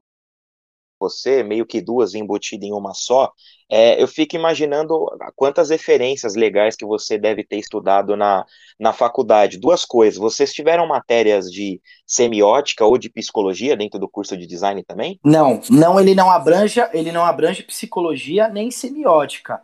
você, 0.99 1.43
meio 1.43 1.67
que 1.67 1.81
duas 1.81 2.15
embutidas 2.15 2.69
em 2.69 2.73
uma 2.73 2.95
só, 2.95 3.33
é, 3.69 4.01
eu 4.01 4.07
fico 4.07 4.37
imaginando 4.37 5.07
quantas 5.35 5.71
referências 5.71 6.35
legais 6.35 6.77
que 6.77 6.87
você 6.87 7.19
deve 7.19 7.45
ter 7.45 7.57
estudado 7.57 8.17
na, 8.17 8.45
na 8.79 8.93
faculdade. 8.93 9.59
Duas 9.59 9.85
coisas, 9.85 10.19
vocês 10.19 10.53
tiveram 10.53 10.87
matérias 10.87 11.51
de 11.51 11.81
semiótica 12.07 12.85
ou 12.85 12.97
de 12.97 13.11
psicologia 13.11 13.77
dentro 13.77 13.99
do 13.99 14.09
curso 14.09 14.37
de 14.37 14.47
design 14.47 14.83
também? 14.85 15.19
Não, 15.25 15.61
não, 15.69 15.99
ele 15.99 16.15
não 16.15 16.31
abrange, 16.31 16.81
ele 16.93 17.11
não 17.11 17.25
abrange 17.25 17.63
psicologia 17.63 18.49
nem 18.49 18.71
semiótica. 18.71 19.61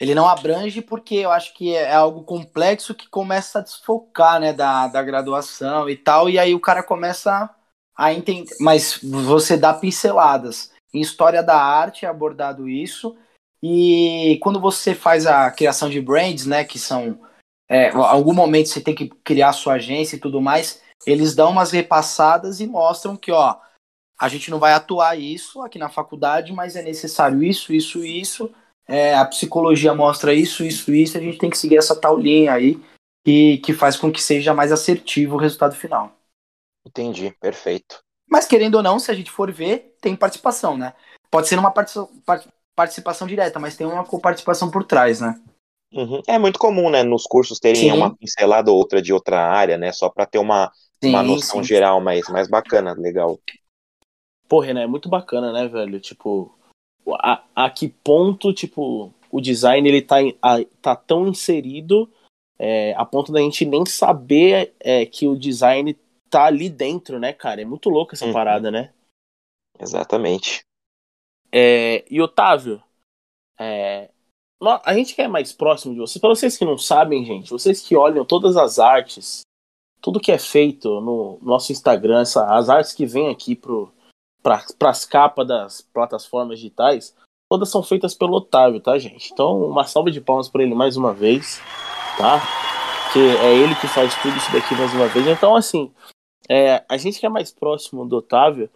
Ele 0.00 0.16
não 0.16 0.26
abrange 0.26 0.82
porque 0.82 1.14
eu 1.14 1.30
acho 1.30 1.54
que 1.54 1.76
é 1.76 1.94
algo 1.94 2.24
complexo 2.24 2.92
que 2.92 3.08
começa 3.08 3.60
a 3.60 3.62
desfocar, 3.62 4.40
né, 4.40 4.52
da, 4.52 4.88
da 4.88 5.00
graduação 5.00 5.88
e 5.88 5.96
tal, 5.96 6.28
e 6.28 6.40
aí 6.40 6.54
o 6.54 6.60
cara 6.60 6.82
começa 6.82 7.48
a 7.96 8.12
entender, 8.12 8.52
mas 8.58 8.98
você 9.00 9.56
dá 9.56 9.72
pinceladas. 9.72 10.71
Em 10.92 11.00
história 11.00 11.42
da 11.42 11.56
arte 11.56 12.04
é 12.04 12.08
abordado 12.08 12.68
isso. 12.68 13.16
E 13.62 14.38
quando 14.42 14.60
você 14.60 14.94
faz 14.94 15.26
a 15.26 15.50
criação 15.50 15.88
de 15.88 16.00
brands, 16.00 16.46
né, 16.46 16.64
que 16.64 16.78
são 16.78 17.20
é, 17.68 17.90
algum 17.90 18.34
momento 18.34 18.68
você 18.68 18.80
tem 18.80 18.94
que 18.94 19.08
criar 19.24 19.52
sua 19.52 19.74
agência 19.74 20.16
e 20.16 20.18
tudo 20.18 20.40
mais, 20.40 20.82
eles 21.06 21.34
dão 21.34 21.50
umas 21.50 21.70
repassadas 21.70 22.60
e 22.60 22.66
mostram 22.66 23.16
que, 23.16 23.32
ó, 23.32 23.56
a 24.18 24.28
gente 24.28 24.50
não 24.50 24.58
vai 24.58 24.72
atuar 24.72 25.18
isso 25.18 25.62
aqui 25.62 25.78
na 25.78 25.88
faculdade, 25.88 26.52
mas 26.52 26.76
é 26.76 26.82
necessário 26.82 27.42
isso, 27.42 27.72
isso, 27.72 28.04
isso. 28.04 28.50
É, 28.86 29.14
a 29.14 29.24
psicologia 29.24 29.94
mostra 29.94 30.34
isso, 30.34 30.64
isso, 30.64 30.92
isso. 30.92 31.16
A 31.16 31.20
gente 31.20 31.38
tem 31.38 31.50
que 31.50 31.58
seguir 31.58 31.76
essa 31.76 31.98
tal 31.98 32.18
linha 32.18 32.52
aí 32.52 32.78
que, 33.24 33.58
que 33.58 33.72
faz 33.72 33.96
com 33.96 34.12
que 34.12 34.20
seja 34.20 34.52
mais 34.52 34.70
assertivo 34.70 35.36
o 35.36 35.38
resultado 35.38 35.74
final. 35.74 36.12
Entendi, 36.86 37.34
perfeito. 37.40 38.02
Mas 38.32 38.46
querendo 38.46 38.76
ou 38.76 38.82
não, 38.82 38.98
se 38.98 39.10
a 39.10 39.14
gente 39.14 39.30
for 39.30 39.52
ver, 39.52 39.94
tem 40.00 40.16
participação, 40.16 40.74
né? 40.74 40.94
Pode 41.30 41.48
ser 41.48 41.58
uma 41.58 41.70
participação 42.74 43.26
direta, 43.28 43.58
mas 43.60 43.76
tem 43.76 43.86
uma 43.86 44.04
participação 44.04 44.70
por 44.70 44.84
trás, 44.84 45.20
né? 45.20 45.38
Uhum. 45.92 46.22
É 46.26 46.38
muito 46.38 46.58
comum, 46.58 46.88
né, 46.88 47.02
nos 47.02 47.24
cursos 47.24 47.58
terem 47.58 47.82
sim. 47.82 47.92
uma 47.92 48.16
pincelada 48.16 48.70
ou 48.70 48.78
outra 48.78 49.02
de 49.02 49.12
outra 49.12 49.46
área, 49.46 49.76
né? 49.76 49.92
Só 49.92 50.08
para 50.08 50.24
ter 50.24 50.38
uma, 50.38 50.72
sim, 51.04 51.10
uma 51.10 51.22
noção 51.22 51.62
sim. 51.62 51.68
geral 51.68 52.00
mais, 52.00 52.26
mais 52.30 52.48
bacana, 52.48 52.94
legal. 52.94 53.38
Porra, 54.48 54.72
né? 54.72 54.84
É 54.84 54.86
muito 54.86 55.10
bacana, 55.10 55.52
né, 55.52 55.68
velho? 55.68 56.00
Tipo, 56.00 56.58
a, 57.20 57.42
a 57.54 57.68
que 57.68 57.86
ponto, 57.86 58.54
tipo, 58.54 59.12
o 59.30 59.42
design 59.42 59.86
ele 59.86 60.00
tá, 60.00 60.16
a, 60.40 60.56
tá 60.80 60.96
tão 60.96 61.28
inserido 61.28 62.10
é, 62.58 62.94
a 62.96 63.04
ponto 63.04 63.30
da 63.30 63.40
gente 63.40 63.66
nem 63.66 63.84
saber 63.84 64.72
é, 64.80 65.04
que 65.04 65.26
o 65.26 65.36
design 65.36 65.92
tá 66.32 66.44
ali 66.46 66.70
dentro, 66.70 67.20
né, 67.20 67.34
cara? 67.34 67.60
É 67.60 67.64
muito 67.64 67.90
louco 67.90 68.14
essa 68.14 68.24
uhum. 68.24 68.32
parada, 68.32 68.70
né? 68.70 68.90
Exatamente. 69.78 70.62
É, 71.52 72.02
e 72.10 72.22
Otávio, 72.22 72.82
é, 73.60 74.10
a 74.82 74.94
gente 74.94 75.14
quer 75.14 75.28
mais 75.28 75.52
próximo 75.52 75.92
de 75.92 76.00
vocês. 76.00 76.18
Para 76.18 76.30
vocês 76.30 76.56
que 76.56 76.64
não 76.64 76.78
sabem, 76.78 77.22
gente, 77.24 77.50
vocês 77.50 77.82
que 77.82 77.94
olham 77.94 78.24
todas 78.24 78.56
as 78.56 78.78
artes, 78.78 79.42
tudo 80.00 80.20
que 80.20 80.32
é 80.32 80.38
feito 80.38 81.00
no 81.02 81.38
nosso 81.42 81.70
Instagram, 81.70 82.22
essa, 82.22 82.46
as 82.46 82.70
artes 82.70 82.94
que 82.94 83.04
vêm 83.04 83.28
aqui 83.28 83.54
para 83.54 84.64
as 84.88 85.04
capas 85.04 85.46
das 85.46 85.82
plataformas 85.82 86.58
digitais, 86.58 87.14
todas 87.50 87.68
são 87.68 87.82
feitas 87.82 88.14
pelo 88.14 88.36
Otávio, 88.36 88.80
tá, 88.80 88.96
gente? 88.98 89.30
Então, 89.30 89.62
uma 89.66 89.84
salva 89.84 90.10
de 90.10 90.20
palmas 90.22 90.48
para 90.48 90.62
ele 90.62 90.74
mais 90.74 90.96
uma 90.96 91.12
vez, 91.12 91.60
tá? 92.16 92.40
Que 93.12 93.18
é 93.18 93.54
ele 93.54 93.74
que 93.74 93.86
faz 93.86 94.14
tudo 94.22 94.34
isso 94.34 94.50
daqui 94.50 94.74
mais 94.74 94.94
uma 94.94 95.06
vez. 95.08 95.26
Então, 95.26 95.54
assim, 95.54 95.92
é, 96.48 96.84
a 96.88 96.96
gente 96.96 97.18
que 97.18 97.26
é 97.26 97.28
mais 97.28 97.50
próximo 97.50 98.06
do 98.06 98.16
Otávio, 98.16 98.68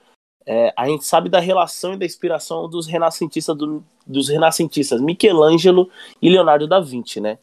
é, 0.47 0.73
a 0.77 0.87
gente 0.87 1.05
sabe 1.05 1.29
da 1.29 1.41
relação 1.41 1.95
e 1.95 1.97
da 1.97 2.07
inspiração 2.07 2.69
dos 2.69 2.87
renascentistas, 2.87 3.57
do, 3.57 3.85
dos 4.07 4.29
renascentistas 4.29 5.01
Michelangelo 5.01 5.91
e 6.23 6.31
Leonardo 6.31 6.69
da 6.69 6.81
Vinci, 6.81 7.21
né? 7.21 7.39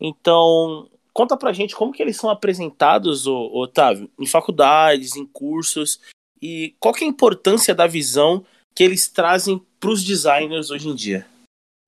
Então, 0.00 0.88
conta 1.12 1.36
pra 1.36 1.52
gente 1.52 1.76
como 1.76 1.92
que 1.92 2.02
eles 2.02 2.16
são 2.16 2.28
apresentados, 2.28 3.26
ô, 3.26 3.50
Otávio, 3.54 4.10
em 4.18 4.26
faculdades, 4.26 5.14
em 5.14 5.24
cursos, 5.24 6.00
e 6.40 6.74
qual 6.80 6.92
que 6.92 7.04
é 7.04 7.06
a 7.06 7.10
importância 7.10 7.72
da 7.72 7.86
visão 7.86 8.44
que 8.74 8.82
eles 8.82 9.06
trazem 9.06 9.64
para 9.78 9.90
os 9.90 10.02
designers 10.02 10.70
hoje 10.70 10.88
em 10.88 10.94
dia? 10.94 11.24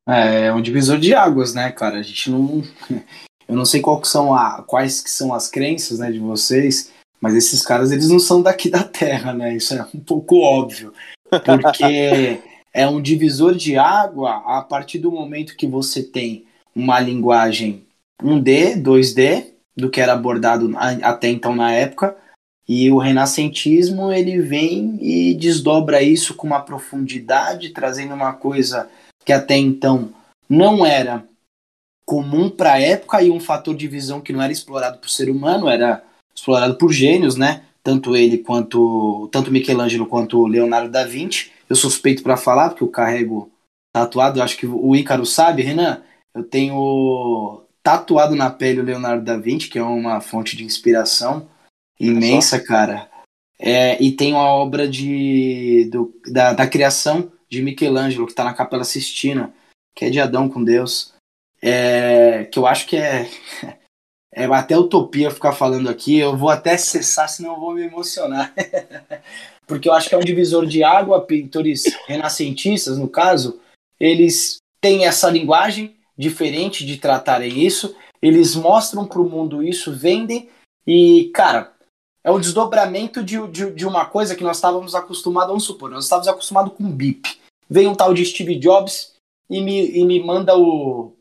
É, 0.08 0.46
é 0.46 0.52
um 0.52 0.62
divisor 0.62 0.98
de 0.98 1.14
águas, 1.14 1.54
né, 1.54 1.72
cara? 1.72 1.98
A 1.98 2.02
gente 2.02 2.30
não. 2.30 2.62
Eu 3.46 3.54
não 3.54 3.66
sei 3.66 3.82
qual 3.82 4.02
são 4.04 4.34
a, 4.34 4.62
quais 4.62 5.02
que 5.02 5.10
são 5.10 5.34
as 5.34 5.48
crenças 5.48 5.98
né, 5.98 6.10
de 6.10 6.18
vocês, 6.18 6.90
mas 7.24 7.34
esses 7.34 7.62
caras, 7.62 7.90
eles 7.90 8.10
não 8.10 8.18
são 8.18 8.42
daqui 8.42 8.68
da 8.70 8.84
Terra, 8.84 9.32
né? 9.32 9.56
Isso 9.56 9.72
é 9.72 9.87
um 9.94 10.00
pouco 10.00 10.40
óbvio. 10.40 10.92
Porque 11.30 12.38
é 12.70 12.87
um 12.87 13.00
divisor 13.00 13.54
de 13.54 13.78
água 13.78 14.42
a 14.44 14.60
partir 14.60 14.98
do 14.98 15.10
momento 15.10 15.56
que 15.56 15.66
você 15.66 16.02
tem 16.02 16.44
uma 16.76 17.00
linguagem 17.00 17.87
1D, 18.22 18.76
2D, 18.82 19.46
do 19.74 19.88
que 19.88 20.02
era 20.02 20.12
abordado 20.12 20.70
até 20.76 21.30
então 21.30 21.56
na 21.56 21.72
época, 21.72 22.14
e 22.68 22.90
o 22.90 22.98
renascentismo 22.98 24.12
ele 24.12 24.42
vem 24.42 24.98
e 25.00 25.34
desdobra 25.34 26.02
isso 26.02 26.34
com 26.34 26.46
uma 26.46 26.60
profundidade, 26.60 27.70
trazendo 27.70 28.12
uma 28.12 28.34
coisa 28.34 28.90
que 29.24 29.32
até 29.32 29.56
então 29.56 30.12
não 30.46 30.84
era 30.84 31.24
comum 32.04 32.50
para 32.50 32.74
a 32.74 32.80
época 32.80 33.22
e 33.22 33.30
um 33.30 33.40
fator 33.40 33.74
de 33.74 33.88
visão 33.88 34.20
que 34.20 34.32
não 34.32 34.42
era 34.42 34.52
explorado 34.52 34.98
por 34.98 35.08
ser 35.08 35.30
humano, 35.30 35.70
era 35.70 36.04
explorado 36.35 36.77
por 36.77 36.92
gênios, 36.92 37.37
né? 37.37 37.62
Tanto 37.83 38.16
ele 38.16 38.38
quanto 38.38 39.29
tanto 39.31 39.51
Michelangelo 39.51 40.07
quanto 40.07 40.47
Leonardo 40.47 40.90
da 40.90 41.05
Vinci. 41.05 41.53
Eu 41.68 41.77
suspeito 41.77 42.23
para 42.23 42.37
falar 42.37 42.70
porque 42.70 42.83
eu 42.83 42.88
carrego 42.88 43.51
tatuado, 43.92 44.38
eu 44.38 44.42
acho 44.42 44.57
que 44.57 44.66
o 44.66 44.94
Ícaro 44.97 45.25
sabe, 45.25 45.62
Renan. 45.62 46.03
Eu 46.35 46.42
tenho 46.42 47.62
tatuado 47.83 48.35
na 48.35 48.51
pele 48.51 48.81
o 48.81 48.85
Leonardo 48.85 49.25
da 49.25 49.37
Vinci, 49.37 49.68
que 49.68 49.79
é 49.79 49.83
uma 49.83 50.20
fonte 50.20 50.57
de 50.57 50.64
inspiração 50.64 51.49
imensa, 52.01 52.59
cara. 52.59 53.09
É, 53.59 54.03
e 54.03 54.11
tem 54.12 54.33
uma 54.33 54.49
obra 54.49 54.88
de, 54.88 55.88
do, 55.92 56.12
da, 56.27 56.53
da 56.53 56.66
criação 56.66 57.33
de 57.49 57.62
Michelangelo, 57.62 58.27
que 58.27 58.33
está 58.33 58.42
na 58.42 58.55
Capela 58.55 58.85
Sistina, 58.85 59.55
que 59.94 60.07
é 60.07 60.11
de 60.11 60.18
Adão 60.18 60.49
com 60.49 60.64
Deus. 60.64 61.14
É, 61.62 62.44
que 62.44 62.59
eu 62.59 62.66
acho 62.66 62.87
que 62.87 62.97
é 62.97 63.29
é 64.35 64.44
até 64.47 64.77
utopia 64.77 65.31
ficar 65.31 65.53
falando 65.53 65.88
aqui. 65.88 66.18
Eu 66.18 66.37
vou 66.37 66.51
até 66.51 66.77
cessar, 66.77 67.29
senão 67.29 67.55
eu 67.55 67.61
vou 67.61 67.75
me 67.75 67.83
emocionar. 67.83 68.53
Porque 69.66 69.88
eu 69.88 69.92
acho 69.94 70.09
que 70.09 70.14
é 70.14 70.18
um 70.18 70.25
divisor 70.25 70.66
de 70.66 70.83
água. 70.83 71.25
Pintores 71.25 71.85
renascentistas, 72.07 72.99
no 72.99 73.09
caso, 73.09 73.61
eles 73.99 74.59
têm 74.81 75.07
essa 75.07 75.31
linguagem 75.31 75.97
diferente 76.18 76.85
de 76.85 76.99
tratarem 76.99 77.64
isso. 77.64 77.94
Eles 78.20 78.55
mostram 78.57 79.07
para 79.07 79.20
o 79.20 79.29
mundo 79.29 79.62
isso, 79.62 79.92
vendem. 79.92 80.49
E, 80.87 81.31
cara, 81.33 81.73
é 82.25 82.31
o 82.31 82.38
desdobramento 82.38 83.23
de, 83.23 83.47
de, 83.49 83.70
de 83.70 83.87
uma 83.87 84.07
coisa 84.07 84.35
que 84.35 84.42
nós 84.42 84.57
estávamos 84.57 84.94
acostumados, 84.94 85.49
vamos 85.49 85.64
supor, 85.64 85.90
nós 85.90 86.05
estávamos 86.05 86.29
acostumados 86.29 86.73
com 86.75 86.90
BIP. 86.90 87.38
Vem 87.68 87.87
um 87.87 87.94
tal 87.94 88.12
de 88.12 88.25
Steve 88.25 88.59
Jobs 88.59 89.14
e 89.49 89.61
me, 89.61 89.90
e 89.90 90.05
me 90.05 90.23
manda 90.23 90.57
o, 90.57 91.14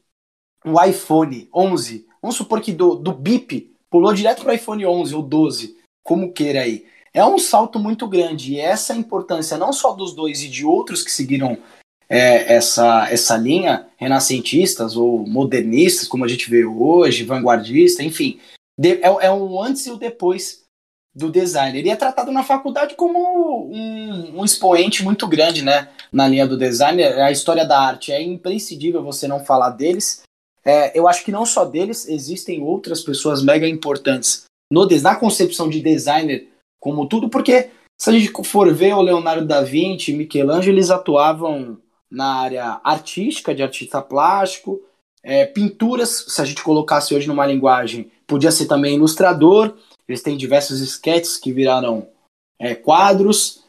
o 0.65 0.84
iPhone 0.84 1.47
11. 1.54 2.08
Vamos 2.23 2.38
supor 2.38 2.62
que 2.62 2.71
do, 2.71 2.95
do 2.95 3.12
BIP 3.12 3.75
pulou 3.89 4.13
direto 4.13 4.43
para 4.43 4.53
o 4.53 4.55
iPhone 4.55 4.86
11 4.86 5.13
ou 5.13 5.21
12, 5.21 5.75
como 6.01 6.31
queira 6.31 6.62
aí. 6.62 6.86
É 7.13 7.23
um 7.23 7.38
salto 7.38 7.77
muito 7.77 8.07
grande 8.07 8.53
e 8.53 8.59
essa 8.59 8.95
importância 8.95 9.57
não 9.57 9.73
só 9.73 9.91
dos 9.91 10.15
dois 10.15 10.41
e 10.41 10.47
de 10.47 10.65
outros 10.65 11.03
que 11.03 11.12
seguiram 11.12 11.57
é, 12.07 12.53
essa, 12.53 13.09
essa 13.12 13.36
linha, 13.36 13.88
renascentistas 13.97 14.95
ou 14.95 15.27
modernistas, 15.27 16.07
como 16.07 16.23
a 16.23 16.27
gente 16.27 16.49
vê 16.49 16.63
hoje, 16.63 17.25
vanguardista, 17.25 18.01
enfim, 18.01 18.39
de, 18.79 18.93
é, 18.93 19.25
é 19.25 19.31
um 19.31 19.62
antes 19.62 19.86
e 19.86 19.91
o 19.91 19.97
depois 19.97 20.63
do 21.13 21.29
design. 21.29 21.77
Ele 21.77 21.89
é 21.89 21.95
tratado 21.95 22.31
na 22.31 22.43
faculdade 22.43 22.95
como 22.95 23.67
um, 23.67 24.39
um, 24.39 24.45
expoente 24.45 25.03
muito 25.03 25.27
grande, 25.27 25.62
né? 25.62 25.89
Na 26.12 26.27
linha 26.27 26.47
do 26.47 26.57
design. 26.57 27.03
A 27.03 27.31
história 27.31 27.65
da 27.65 27.79
arte 27.79 28.12
é 28.12 28.21
imprescindível 28.21 29.03
você 29.03 29.27
não 29.27 29.43
falar 29.43 29.71
deles. 29.71 30.23
É, 30.65 30.97
eu 30.97 31.08
acho 31.08 31.23
que 31.23 31.32
não 31.32 31.45
só 31.45 31.65
deles, 31.65 32.08
existem 32.08 32.62
outras 32.62 33.02
pessoas 33.02 33.43
mega 33.43 33.67
importantes 33.67 34.45
no, 34.71 34.88
na 35.02 35.15
concepção 35.15 35.69
de 35.69 35.82
designer 35.82 36.47
como 36.80 37.08
tudo, 37.08 37.30
porque 37.30 37.69
se 37.99 38.10
a 38.10 38.13
gente 38.13 38.32
for 38.43 38.73
ver 38.73 38.93
o 38.93 39.02
Leonardo 39.02 39.45
da 39.45 39.62
Vinci, 39.62 40.13
Michelangelo, 40.13 40.76
eles 40.76 40.89
atuavam 40.89 41.78
na 42.10 42.36
área 42.41 42.82
artística, 42.84 43.54
de 43.54 43.63
artista 43.63 44.02
plástico, 44.02 44.82
é, 45.23 45.45
pinturas, 45.45 46.26
se 46.28 46.41
a 46.41 46.45
gente 46.45 46.63
colocasse 46.63 47.15
hoje 47.15 47.28
numa 47.28 47.45
linguagem, 47.45 48.12
podia 48.28 48.52
ser 48.52 48.65
também 48.65 48.95
ilustrador, 48.95 49.73
eles 50.08 50.21
têm 50.21 50.36
diversos 50.36 50.82
sketches 50.82 51.38
que 51.38 51.52
viraram 51.52 52.08
é, 52.60 52.76
quadros. 52.76 53.63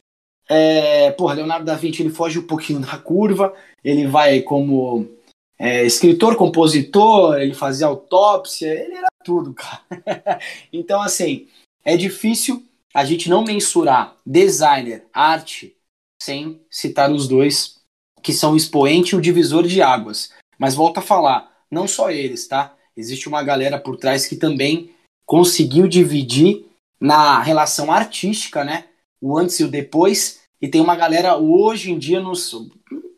É, 0.49 1.11
porra, 1.13 1.35
Leonardo 1.35 1.65
da 1.65 1.77
Vinci 1.77 2.03
ele 2.03 2.11
foge 2.11 2.39
um 2.39 2.47
pouquinho 2.47 2.81
da 2.81 2.99
curva. 2.99 3.55
Ele 3.83 4.07
vai 4.07 4.41
como 4.41 5.09
é, 5.59 5.85
escritor, 5.85 6.37
compositor, 6.37 7.37
ele 7.39 7.55
fazia 7.55 7.87
autópsia, 7.87 8.69
ele 8.69 8.95
era 8.95 9.09
tudo, 9.25 9.55
cara. 9.55 10.41
então, 10.73 11.01
assim, 11.01 11.49
é 11.85 11.97
difícil 11.97 12.65
a 12.93 13.05
gente 13.05 13.29
não 13.29 13.45
mensurar 13.45 14.17
designer, 14.25 15.05
arte, 15.13 15.77
sem 16.23 16.61
citar 16.71 17.11
os 17.11 17.29
dois, 17.29 17.81
que 18.23 18.33
são 18.33 18.53
o 18.53 18.57
expoente 18.57 19.15
e 19.15 19.19
o 19.19 19.21
divisor 19.21 19.67
de 19.67 19.83
águas. 19.83 20.33
Mas 20.59 20.75
volta 20.75 21.01
a 21.01 21.03
falar, 21.03 21.53
não 21.71 21.87
só 21.87 22.11
eles, 22.11 22.47
tá? 22.47 22.75
Existe 22.97 23.29
uma 23.29 23.43
galera 23.43 23.79
por 23.79 23.97
trás 23.97 24.27
que 24.27 24.37
também 24.37 24.91
conseguiu 25.27 25.89
dividir 25.89 26.65
na 27.01 27.41
relação 27.41 27.91
artística, 27.91 28.65
né? 28.65 28.85
O 29.21 29.37
antes 29.37 29.59
e 29.61 29.65
o 29.65 29.69
depois. 29.69 30.41
E 30.61 30.69
tem 30.69 30.81
uma 30.81 30.97
galera 30.97 31.37
hoje 31.37 31.91
em 31.91 31.99
dia, 31.99 32.21
nos 32.21 32.55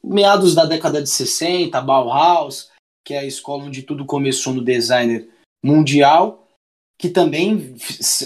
meados 0.07 0.55
da 0.55 0.65
década 0.65 1.03
de 1.03 1.09
60, 1.09 1.81
Bauhaus, 1.81 2.71
que 3.05 3.15
é 3.15 3.19
a 3.19 3.25
escola 3.25 3.65
onde 3.65 3.83
tudo 3.83 4.05
começou 4.05 4.55
no 4.55 4.65
designer 4.65 5.29
mundial, 5.63 6.49
que 6.99 7.09
também 7.09 7.75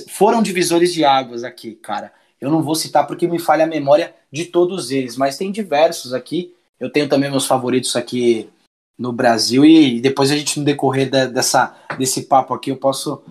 foram 0.08 0.42
divisores 0.42 0.92
de 0.92 1.04
águas 1.04 1.42
aqui, 1.42 1.74
cara. 1.74 2.12
Eu 2.40 2.50
não 2.50 2.62
vou 2.62 2.74
citar 2.74 3.06
porque 3.06 3.26
me 3.26 3.38
falha 3.38 3.64
a 3.64 3.68
memória 3.68 4.14
de 4.30 4.44
todos 4.46 4.90
eles, 4.90 5.16
mas 5.16 5.36
tem 5.36 5.50
diversos 5.50 6.14
aqui. 6.14 6.54
Eu 6.78 6.90
tenho 6.90 7.08
também 7.08 7.30
meus 7.30 7.46
favoritos 7.46 7.96
aqui 7.96 8.48
no 8.98 9.12
Brasil 9.12 9.64
e 9.64 10.00
depois 10.00 10.30
a 10.30 10.36
gente 10.36 10.58
no 10.58 10.64
decorrer 10.64 11.10
da, 11.10 11.26
dessa 11.26 11.76
desse 11.98 12.22
papo 12.22 12.54
aqui 12.54 12.70
eu 12.70 12.76
posso 12.76 13.22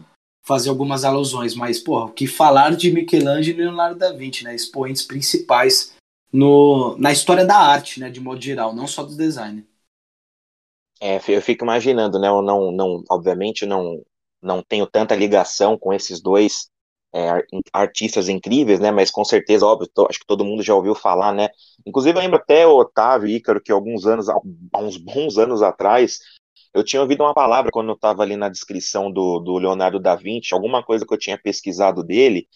fazer 0.44 0.70
algumas 0.70 1.06
alusões, 1.06 1.54
mas, 1.54 1.80
pô, 1.80 2.06
o 2.06 2.10
que 2.10 2.26
falar 2.26 2.76
de 2.76 2.92
Michelangelo 2.92 3.60
e 3.60 3.62
Leonardo 3.62 4.00
da 4.00 4.12
Vinci, 4.12 4.44
né? 4.44 4.56
Expoentes 4.56 5.04
principais 5.04 5.94
no, 6.32 6.98
na 6.98 7.12
história 7.12 7.46
da 7.46 7.58
arte, 7.58 8.00
né? 8.00 8.10
De 8.10 8.20
modo 8.20 8.42
geral, 8.42 8.74
não 8.74 8.88
só 8.88 9.04
do 9.04 9.16
design. 9.16 9.66
É, 11.02 11.20
eu 11.28 11.42
fico 11.42 11.64
imaginando, 11.64 12.20
né? 12.20 12.28
Eu 12.28 12.42
não, 12.42 12.72
não, 12.72 13.04
obviamente, 13.10 13.66
não, 13.66 14.04
não 14.42 14.62
tenho 14.62 14.86
tanta 14.86 15.16
ligação 15.16 15.78
com 15.78 15.94
esses 15.94 16.22
dois 16.22 16.70
é, 17.14 17.44
artistas 17.74 18.30
incríveis, 18.30 18.80
né? 18.80 18.92
Mas 18.92 19.10
com 19.10 19.24
certeza, 19.24 19.66
óbvio, 19.66 19.90
tô, 19.94 20.08
acho 20.10 20.20
que 20.20 20.26
todo 20.28 20.46
mundo 20.46 20.62
já 20.62 20.76
ouviu 20.76 20.94
falar, 20.94 21.34
né? 21.34 21.50
Inclusive, 21.86 22.18
eu 22.18 22.22
lembro 22.22 22.38
até 22.38 22.68
o 22.68 22.78
Otávio 22.78 23.30
Ícaro, 23.30 23.62
que 23.62 23.72
alguns 23.72 24.06
anos, 24.06 24.28
há 24.30 24.38
uns 24.78 24.98
bons 24.98 25.38
anos 25.38 25.62
atrás, 25.62 26.20
eu 26.74 26.84
tinha 26.84 27.02
ouvido 27.02 27.24
uma 27.24 27.34
palavra 27.34 27.72
quando 27.72 27.90
eu 27.90 27.96
estava 27.96 28.22
ali 28.22 28.36
na 28.36 28.50
descrição 28.50 29.12
do, 29.12 29.40
do 29.40 29.58
Leonardo 29.58 30.00
da 30.00 30.16
Vinci, 30.16 30.54
alguma 30.54 30.84
coisa 30.84 31.06
que 31.06 31.14
eu 31.14 31.18
tinha 31.18 31.38
pesquisado 31.38 32.04
dele, 32.04 32.48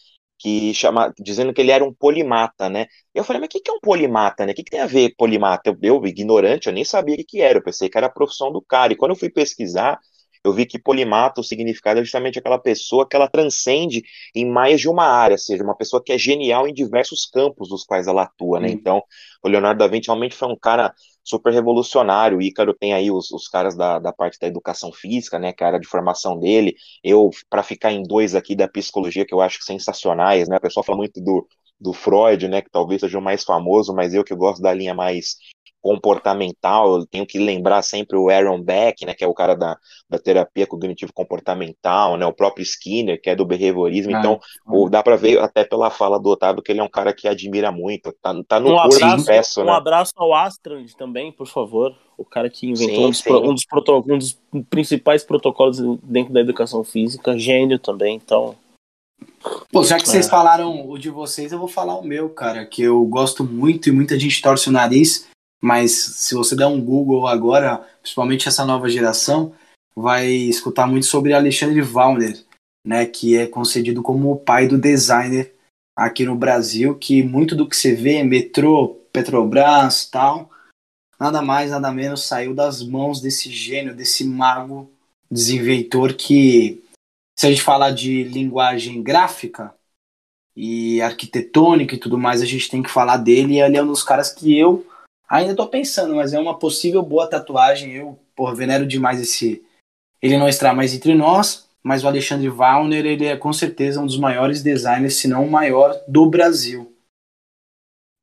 que 0.43 0.73
chama, 0.73 1.13
dizendo 1.19 1.53
que 1.53 1.61
ele 1.61 1.71
era 1.71 1.83
um 1.85 1.93
polimata, 1.93 2.69
né? 2.69 2.87
Eu 3.15 3.23
falei, 3.23 3.39
mas 3.39 3.47
o 3.47 3.49
que, 3.51 3.61
que 3.61 3.71
é 3.71 3.73
um 3.73 3.79
polimata, 3.79 4.45
né? 4.45 4.51
O 4.51 4.55
que, 4.55 4.63
que 4.63 4.71
tem 4.71 4.81
a 4.81 4.85
ver 4.87 5.15
polimata? 5.17 5.69
Eu, 5.69 5.77
eu, 5.81 6.05
ignorante, 6.07 6.67
eu 6.67 6.73
nem 6.73 6.83
sabia 6.85 7.15
o 7.15 7.17
que, 7.17 7.23
que 7.23 7.41
era, 7.41 7.59
eu 7.59 7.63
pensei 7.63 7.89
que 7.89 7.97
era 7.97 8.07
a 8.07 8.09
profissão 8.11 8.51
do 8.51 8.61
cara. 8.61 8.93
E 8.93 8.95
quando 8.97 9.11
eu 9.11 9.17
fui 9.17 9.29
pesquisar, 9.29 9.99
eu 10.43 10.53
vi 10.53 10.65
que 10.65 10.77
polimata, 10.77 11.41
o 11.41 11.43
significado 11.43 11.99
é 11.99 12.03
justamente 12.03 12.37
aquela 12.37 12.59
pessoa 12.59 13.07
que 13.07 13.15
ela 13.15 13.27
transcende 13.27 14.03
em 14.35 14.45
mais 14.45 14.81
de 14.81 14.89
uma 14.89 15.05
área, 15.05 15.35
ou 15.35 15.39
seja, 15.39 15.63
uma 15.63 15.75
pessoa 15.75 16.03
que 16.03 16.11
é 16.11 16.17
genial 16.17 16.67
em 16.67 16.73
diversos 16.73 17.25
campos 17.25 17.69
dos 17.69 17.83
quais 17.83 18.07
ela 18.07 18.23
atua, 18.23 18.59
né? 18.59 18.67
Hum. 18.67 18.71
Então, 18.71 19.03
o 19.41 19.47
Leonardo 19.47 19.79
da 19.79 19.87
Vinci 19.87 20.07
realmente 20.07 20.35
foi 20.35 20.47
um 20.47 20.57
cara 20.57 20.93
super 21.23 21.53
revolucionário. 21.53 22.37
O 22.37 22.41
Ícaro 22.41 22.73
tem 22.73 22.93
aí 22.93 23.09
os, 23.09 23.31
os 23.31 23.47
caras 23.47 23.75
da, 23.75 23.99
da 23.99 24.11
parte 24.11 24.37
da 24.39 24.47
educação 24.47 24.91
física, 24.91 25.39
né, 25.39 25.53
que 25.53 25.63
é 25.63 25.65
a 25.65 25.69
área 25.69 25.79
de 25.79 25.87
formação 25.87 26.37
dele. 26.37 26.75
Eu, 27.03 27.29
para 27.49 27.63
ficar 27.63 27.91
em 27.91 28.03
dois 28.03 28.35
aqui 28.35 28.55
da 28.55 28.67
psicologia, 28.67 29.25
que 29.25 29.33
eu 29.33 29.41
acho 29.41 29.63
sensacionais, 29.63 30.49
né, 30.49 30.57
o 30.57 30.61
pessoal 30.61 30.83
fala 30.83 30.97
muito 30.97 31.21
do, 31.21 31.47
do 31.79 31.93
Freud, 31.93 32.47
né, 32.47 32.61
que 32.61 32.69
talvez 32.69 33.01
seja 33.01 33.17
o 33.17 33.21
mais 33.21 33.43
famoso, 33.43 33.93
mas 33.93 34.13
eu 34.13 34.23
que 34.23 34.35
gosto 34.35 34.61
da 34.61 34.73
linha 34.73 34.93
mais 34.93 35.37
comportamental, 35.83 36.95
eu 36.95 37.05
tenho 37.05 37.25
que 37.25 37.37
lembrar 37.37 37.81
sempre 37.81 38.17
o 38.17 38.29
Aaron 38.29 38.61
Beck, 38.61 39.05
né, 39.05 39.13
que 39.13 39.21
é 39.21 39.27
o 39.27 39.33
cara 39.33 39.53
da, 39.53 39.77
da 40.09 40.17
terapia 40.17 40.65
cognitivo 40.65 41.11
comportamental, 41.11 42.15
né, 42.15 42.25
o 42.25 42.31
próprio 42.31 42.63
Skinner, 42.63 43.21
que 43.21 43.29
é 43.29 43.35
do 43.35 43.45
behaviorismo, 43.45 44.15
ah, 44.15 44.19
então 44.19 44.39
o, 44.65 44.89
dá 44.89 45.03
para 45.03 45.17
ver 45.17 45.39
até 45.39 45.65
pela 45.65 45.89
fala 45.89 46.17
do 46.17 46.29
Otávio 46.29 46.63
que 46.63 46.71
ele 46.71 46.79
é 46.79 46.83
um 46.83 46.89
cara 46.89 47.11
que 47.11 47.27
admira 47.27 47.69
muito, 47.69 48.15
tá, 48.21 48.33
tá 48.47 48.61
no 48.61 48.73
um 48.73 48.81
curso 48.81 49.03
abraço, 49.03 49.23
impresso, 49.23 49.61
um 49.61 49.65
né? 49.65 49.71
Um 49.73 49.75
abraço 49.75 50.13
ao 50.15 50.33
Astrand 50.33 50.85
também, 50.97 51.33
por 51.33 51.47
favor, 51.47 51.93
o 52.17 52.23
cara 52.23 52.49
que 52.49 52.65
inventou 52.65 52.95
sim, 52.95 53.03
um, 53.03 53.09
dos, 53.09 53.19
sim. 53.19 53.33
Um, 53.33 53.53
dos 53.53 53.65
um 54.07 54.17
dos 54.17 54.39
principais 54.69 55.21
protocolos 55.25 55.79
dentro 56.01 56.31
da 56.31 56.39
educação 56.39 56.81
física, 56.85 57.37
gênio 57.37 57.77
também, 57.77 58.15
então... 58.15 58.55
Pô, 59.69 59.83
já 59.83 59.97
que 59.97 60.03
é. 60.03 60.05
vocês 60.05 60.29
falaram 60.29 60.89
o 60.89 60.97
de 60.97 61.09
vocês, 61.09 61.51
eu 61.51 61.59
vou 61.59 61.67
falar 61.67 61.97
o 61.97 62.03
meu, 62.03 62.29
cara, 62.29 62.65
que 62.65 62.81
eu 62.81 63.03
gosto 63.03 63.43
muito 63.43 63.89
e 63.89 63.91
muita 63.91 64.17
gente 64.17 64.41
torce 64.41 64.69
o 64.69 64.71
nariz, 64.71 65.27
mas 65.63 65.91
se 65.93 66.35
você 66.35 66.57
der 66.57 66.67
um 66.67 66.83
Google 66.83 67.25
agora, 67.25 67.77
principalmente 68.01 68.49
essa 68.49 68.65
nova 68.65 68.89
geração, 68.89 69.55
vai 69.95 70.27
escutar 70.27 70.85
muito 70.85 71.05
sobre 71.05 71.31
Alexandre 71.31 71.81
Wallner, 71.81 72.37
né, 72.85 73.05
que 73.05 73.37
é 73.37 73.47
concedido 73.47 74.03
como 74.03 74.29
o 74.29 74.35
pai 74.37 74.67
do 74.67 74.77
designer 74.77 75.55
aqui 75.95 76.25
no 76.25 76.35
Brasil, 76.35 76.95
que 76.95 77.23
muito 77.23 77.55
do 77.55 77.65
que 77.65 77.77
você 77.77 77.95
vê, 77.95 78.21
metrô, 78.23 78.99
Petrobras, 79.13 80.05
tal, 80.05 80.49
nada 81.17 81.41
mais, 81.41 81.71
nada 81.71 81.93
menos 81.93 82.25
saiu 82.25 82.53
das 82.53 82.83
mãos 82.83 83.21
desse 83.21 83.49
gênio, 83.49 83.95
desse 83.95 84.25
mago 84.25 84.91
desinventor 85.31 86.13
que, 86.13 86.83
se 87.39 87.47
a 87.47 87.49
gente 87.49 87.61
falar 87.61 87.91
de 87.91 88.25
linguagem 88.25 89.01
gráfica 89.01 89.73
e 90.57 91.01
arquitetônica 91.01 91.95
e 91.95 91.99
tudo 91.99 92.17
mais, 92.17 92.41
a 92.41 92.45
gente 92.45 92.69
tem 92.69 92.83
que 92.83 92.91
falar 92.91 93.15
dele, 93.15 93.53
e 93.53 93.61
ele 93.61 93.77
é 93.77 93.83
um 93.83 93.87
dos 93.87 94.03
caras 94.03 94.29
que 94.29 94.59
eu 94.59 94.85
Ainda 95.33 95.55
tô 95.55 95.67
pensando, 95.67 96.13
mas 96.13 96.31
é 96.31 96.39
uma 96.39 96.59
possível 96.59 97.01
boa 97.01 97.27
tatuagem. 97.27 97.91
Eu, 97.93 98.19
por 98.35 98.55
venero 98.55 98.85
demais 98.85 99.19
esse. 99.19 99.65
Ele 100.21 100.37
não 100.37 100.47
está 100.47 100.75
mais 100.75 100.93
entre 100.93 101.15
nós, 101.15 101.67
mas 101.81 102.03
o 102.03 102.07
Alexandre 102.07 102.47
Wallner, 102.49 103.03
ele 103.03 103.25
é 103.25 103.35
com 103.35 103.51
certeza 103.51 103.99
um 103.99 104.05
dos 104.05 104.19
maiores 104.19 104.61
designers, 104.61 105.15
se 105.15 105.27
não 105.27 105.43
o 105.43 105.49
maior 105.49 105.99
do 106.07 106.29
Brasil. 106.29 106.95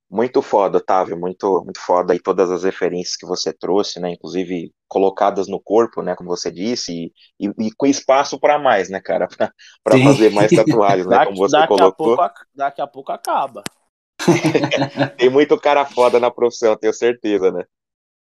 Muito 0.08 0.40
foda, 0.40 0.78
Otávio, 0.78 1.18
muito, 1.18 1.64
muito 1.64 1.80
foda 1.80 2.12
aí 2.12 2.20
todas 2.20 2.48
as 2.48 2.62
referências 2.62 3.16
que 3.16 3.26
você 3.26 3.52
trouxe, 3.52 3.98
né, 3.98 4.12
inclusive 4.12 4.72
colocadas 4.88 5.48
no 5.48 5.60
corpo, 5.60 6.02
né, 6.02 6.14
como 6.14 6.28
você 6.28 6.50
disse, 6.50 6.92
e, 6.92 7.12
e, 7.48 7.66
e 7.66 7.72
com 7.72 7.86
espaço 7.86 8.38
para 8.38 8.58
mais, 8.58 8.88
né, 8.88 9.00
cara, 9.00 9.28
para 9.84 9.98
fazer 9.98 10.30
mais 10.30 10.50
tatuagens, 10.54 11.06
né, 11.06 11.24
como 11.26 11.36
você 11.36 11.56
daqui 11.56 11.68
colocou. 11.68 12.14
A 12.14 12.28
pouco, 12.28 12.40
daqui 12.54 12.80
a 12.80 12.86
pouco 12.86 13.12
acaba. 13.12 13.62
Tem 15.16 15.30
muito 15.30 15.58
cara 15.58 15.84
foda 15.84 16.20
na 16.20 16.30
profissão, 16.30 16.76
tenho 16.76 16.92
certeza, 16.92 17.50
né? 17.50 17.64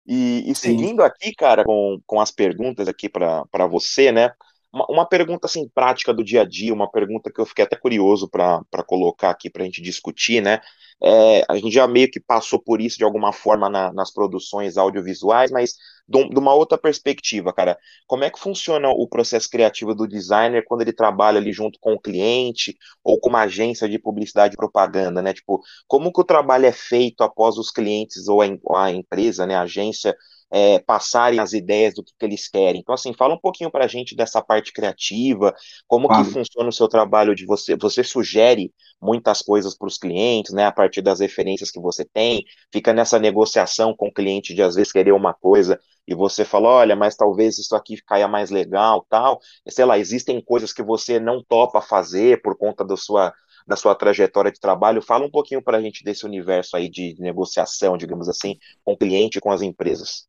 E, 0.06 0.50
e 0.52 0.56
seguindo 0.56 1.02
Sim. 1.02 1.08
aqui, 1.08 1.34
cara, 1.34 1.64
com, 1.64 2.00
com 2.06 2.20
as 2.20 2.32
perguntas 2.32 2.88
aqui 2.88 3.08
para 3.08 3.68
você, 3.68 4.12
né? 4.12 4.32
Uma, 4.74 4.86
uma, 4.90 5.06
pergunta 5.06 5.46
assim 5.46 5.70
prática 5.70 6.14
do 6.14 6.24
dia 6.24 6.42
a 6.42 6.46
dia, 6.46 6.74
uma 6.74 6.90
pergunta 6.90 7.32
que 7.32 7.40
eu 7.40 7.46
fiquei 7.46 7.64
até 7.64 7.76
curioso 7.76 8.28
para 8.28 8.64
colocar 8.88 9.30
aqui 9.30 9.50
para 9.50 9.62
a 9.62 9.66
gente 9.66 9.82
discutir, 9.82 10.42
né? 10.42 10.62
É, 11.02 11.44
a 11.50 11.56
gente 11.56 11.72
já 11.72 11.88
meio 11.88 12.10
que 12.10 12.20
passou 12.20 12.60
por 12.60 12.82
isso 12.82 12.98
de 12.98 13.04
alguma 13.04 13.34
forma 13.34 13.70
na, 13.70 13.92
nas 13.94 14.12
produções 14.12 14.78
audiovisuais, 14.78 15.52
mas 15.52 15.76
de, 16.08 16.18
uma 16.40 16.54
outra 16.54 16.78
perspectiva, 16.78 17.54
cara. 17.54 17.78
Como 18.08 18.24
é 18.24 18.30
que 18.30 18.40
funciona 18.40 18.90
o 18.90 19.08
processo 19.08 19.50
criativo 19.50 19.94
do 19.94 20.08
designer 20.08 20.64
quando 20.66 20.82
ele 20.82 20.94
trabalha 20.94 21.38
ali 21.40 21.52
junto 21.52 21.78
com 21.80 21.94
o 21.94 22.00
cliente 22.00 22.76
ou 23.04 23.20
com 23.20 23.30
uma 23.30 23.42
agência 23.42 23.88
de 23.88 24.00
publicidade 24.00 24.54
e 24.56 24.58
propaganda, 24.58 25.22
né? 25.22 25.34
Tipo, 25.34 25.62
como 25.88 26.12
que 26.12 26.22
o 26.22 26.24
trabalho 26.24 26.66
é 26.66 26.72
feito 26.72 27.22
após 27.24 27.58
os 27.58 27.70
clientes 27.70 28.28
ou 28.28 28.42
a, 28.42 28.48
a 28.86 28.92
empresa, 28.92 29.46
né, 29.46 29.56
a 29.56 29.62
agência, 29.62 30.16
é, 30.56 30.78
passarem 30.78 31.40
as 31.40 31.52
ideias 31.52 31.96
do 31.96 32.04
que, 32.04 32.14
que, 32.16 32.24
eles 32.24 32.48
querem. 32.48 32.80
Então, 32.80 32.94
assim, 32.94 33.12
fala 33.12 33.34
um 33.34 33.40
pouquinho 33.40 33.72
para 33.72 33.86
a 33.86 33.88
gente 33.88 34.16
dessa 34.16 34.40
parte 34.40 34.72
criativa, 34.72 35.52
como 35.88 36.08
que 36.08 36.24
funciona 36.26 36.70
o 36.70 36.72
seu 36.72 36.88
trabalho 36.88 37.34
de 37.34 37.44
você, 37.44 37.76
você 37.76 38.04
sugere 38.04 38.72
muitas 39.02 39.42
coisas 39.42 39.76
para 39.76 39.88
os 39.88 39.98
clientes, 39.98 40.54
né, 40.54 40.68
a 40.68 40.72
partir 40.72 41.02
das 41.02 41.20
referências 41.22 41.72
que 41.72 41.80
você 41.80 42.06
tem, 42.06 42.46
fica 42.72 42.94
nessa 42.94 43.18
negociação 43.18 43.96
com 43.96 44.10
o 44.10 44.14
cliente 44.14 44.54
de 44.54 44.62
às 44.62 44.76
vezes 44.76 44.92
querer 44.92 45.12
uma 45.12 45.34
coisa 45.34 45.80
e 46.08 46.14
você 46.14 46.46
fala, 46.46 46.70
olha, 46.70 46.96
mas 46.96 47.16
talvez 47.16 47.58
isso 47.58 47.76
aqui 47.76 48.00
caia 48.06 48.28
mais 48.28 48.52
legal, 48.52 49.04
tal, 49.10 49.40
sei 49.68 49.86
lá, 49.86 49.98
existem 49.98 50.40
coisas 50.40 50.72
que 50.72 50.84
você 50.84 51.20
não 51.20 51.44
topa 51.44 51.82
fazer 51.82 52.44
por 52.44 52.56
conta 52.56 52.86
da 52.86 52.96
sua 52.96 53.34
da 53.66 53.78
sua 53.78 53.96
trajetória 53.96 54.52
de 54.52 54.60
trabalho, 54.60 55.02
fala 55.02 55.26
um 55.26 55.32
pouquinho 55.32 55.64
para 55.64 55.78
a 55.78 55.82
gente 55.82 56.04
desse 56.04 56.26
universo 56.26 56.76
aí 56.76 56.90
de 56.90 57.16
negociação, 57.18 57.96
digamos 57.96 58.28
assim, 58.28 58.58
com 58.84 58.92
o 58.92 58.98
cliente 58.98 59.38
e 59.38 59.42
com 59.42 59.52
as 59.52 59.62
empresas. 59.62 60.28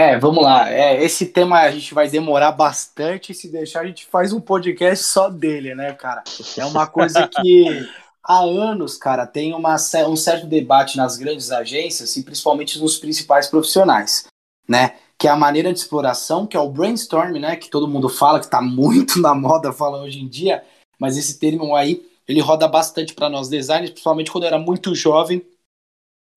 É, 0.00 0.16
vamos 0.16 0.44
lá. 0.44 0.70
É, 0.70 1.02
esse 1.02 1.26
tema 1.26 1.58
a 1.58 1.70
gente 1.72 1.92
vai 1.92 2.08
demorar 2.08 2.52
bastante. 2.52 3.34
Se 3.34 3.48
deixar, 3.48 3.80
a 3.80 3.86
gente 3.86 4.06
faz 4.06 4.32
um 4.32 4.40
podcast 4.40 5.04
só 5.04 5.28
dele, 5.28 5.74
né, 5.74 5.92
cara? 5.92 6.22
É 6.56 6.64
uma 6.64 6.86
coisa 6.86 7.26
que 7.26 7.84
há 8.22 8.38
anos, 8.38 8.96
cara, 8.96 9.26
tem 9.26 9.52
uma, 9.52 9.74
um 10.06 10.14
certo 10.14 10.46
debate 10.46 10.96
nas 10.96 11.16
grandes 11.16 11.50
agências 11.50 12.16
e 12.16 12.22
principalmente 12.22 12.78
nos 12.78 12.96
principais 12.96 13.48
profissionais, 13.48 14.26
né? 14.68 14.94
Que 15.18 15.26
é 15.26 15.32
a 15.32 15.36
maneira 15.36 15.72
de 15.72 15.80
exploração, 15.80 16.46
que 16.46 16.56
é 16.56 16.60
o 16.60 16.70
brainstorm, 16.70 17.32
né? 17.32 17.56
Que 17.56 17.68
todo 17.68 17.88
mundo 17.88 18.08
fala, 18.08 18.38
que 18.38 18.44
está 18.44 18.62
muito 18.62 19.18
na 19.20 19.34
moda 19.34 19.72
falar 19.72 20.00
hoje 20.00 20.20
em 20.20 20.28
dia, 20.28 20.62
mas 20.96 21.16
esse 21.16 21.40
termo 21.40 21.74
aí, 21.74 22.08
ele 22.28 22.40
roda 22.40 22.68
bastante 22.68 23.14
para 23.14 23.28
nós 23.28 23.48
designers, 23.48 23.90
principalmente 23.90 24.30
quando 24.30 24.44
eu 24.44 24.48
era 24.48 24.58
muito 24.60 24.94
jovem, 24.94 25.44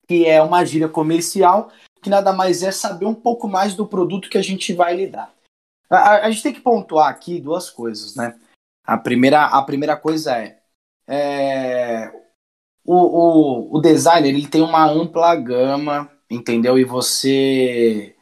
que 0.07 0.25
é 0.25 0.41
uma 0.41 0.65
gíria 0.65 0.89
comercial 0.89 1.71
que 2.01 2.09
nada 2.09 2.33
mais 2.33 2.63
é 2.63 2.71
saber 2.71 3.05
um 3.05 3.13
pouco 3.13 3.47
mais 3.47 3.75
do 3.75 3.85
produto 3.85 4.29
que 4.29 4.37
a 4.37 4.41
gente 4.41 4.73
vai 4.73 4.95
lidar. 4.95 5.33
A, 5.89 6.25
a, 6.25 6.31
gente 6.31 6.43
tem 6.43 6.53
que 6.53 6.61
pontuar 6.61 7.09
aqui 7.09 7.39
duas 7.39 7.69
coisas, 7.69 8.15
né? 8.15 8.39
A 8.85 8.97
primeira, 8.97 9.45
a 9.45 9.61
primeira 9.61 9.95
coisa 9.95 10.35
é, 10.37 10.59
é 11.07 12.11
o, 12.85 12.95
o, 12.95 13.77
o 13.77 13.81
designer 13.81 14.29
ele 14.29 14.47
tem 14.47 14.61
uma 14.61 14.85
ampla 14.85 15.35
gama, 15.35 16.09
entendeu? 16.29 16.79
E 16.79 16.83
você 16.83 18.15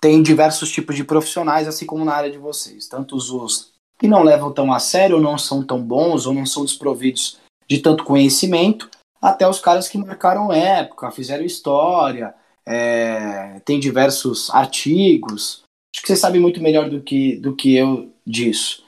tem 0.00 0.22
diversos 0.22 0.70
tipos 0.70 0.94
de 0.94 1.04
profissionais, 1.04 1.68
assim 1.68 1.84
como 1.84 2.04
na 2.04 2.14
área 2.14 2.30
de 2.30 2.38
vocês. 2.38 2.88
Tanto 2.88 3.16
os 3.16 3.72
que 3.98 4.06
não 4.06 4.22
levam 4.22 4.52
tão 4.52 4.72
a 4.72 4.78
sério, 4.78 5.16
ou 5.16 5.22
não 5.22 5.36
são 5.36 5.64
tão 5.64 5.82
bons, 5.82 6.26
ou 6.26 6.34
não 6.34 6.46
são 6.46 6.64
desprovidos 6.64 7.40
de 7.68 7.78
tanto 7.78 8.04
conhecimento, 8.04 8.88
até 9.20 9.48
os 9.48 9.58
caras 9.58 9.88
que 9.88 9.98
marcaram 9.98 10.52
época, 10.52 11.10
fizeram 11.10 11.44
história, 11.44 12.34
é, 12.66 13.60
tem 13.60 13.78
diversos 13.78 14.50
artigos. 14.50 15.62
Acho 15.94 16.02
que 16.02 16.08
você 16.08 16.16
sabe 16.16 16.38
muito 16.38 16.62
melhor 16.62 16.90
do 16.90 17.00
que, 17.00 17.36
do 17.36 17.54
que 17.54 17.76
eu 17.76 18.12
disso. 18.26 18.84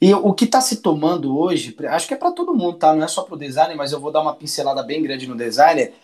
E 0.00 0.12
o 0.12 0.34
que 0.34 0.46
está 0.46 0.60
se 0.60 0.82
tomando 0.82 1.38
hoje, 1.38 1.76
acho 1.88 2.08
que 2.08 2.14
é 2.14 2.16
para 2.16 2.32
todo 2.32 2.54
mundo, 2.54 2.76
tá? 2.76 2.92
Não 2.92 3.04
é 3.04 3.08
só 3.08 3.22
para 3.22 3.34
o 3.34 3.38
designer, 3.38 3.76
mas 3.76 3.92
eu 3.92 4.00
vou 4.00 4.10
dar 4.10 4.20
uma 4.20 4.34
pincelada 4.34 4.82
bem 4.82 5.00
grande 5.00 5.28
no 5.28 5.36
designer. 5.36 5.94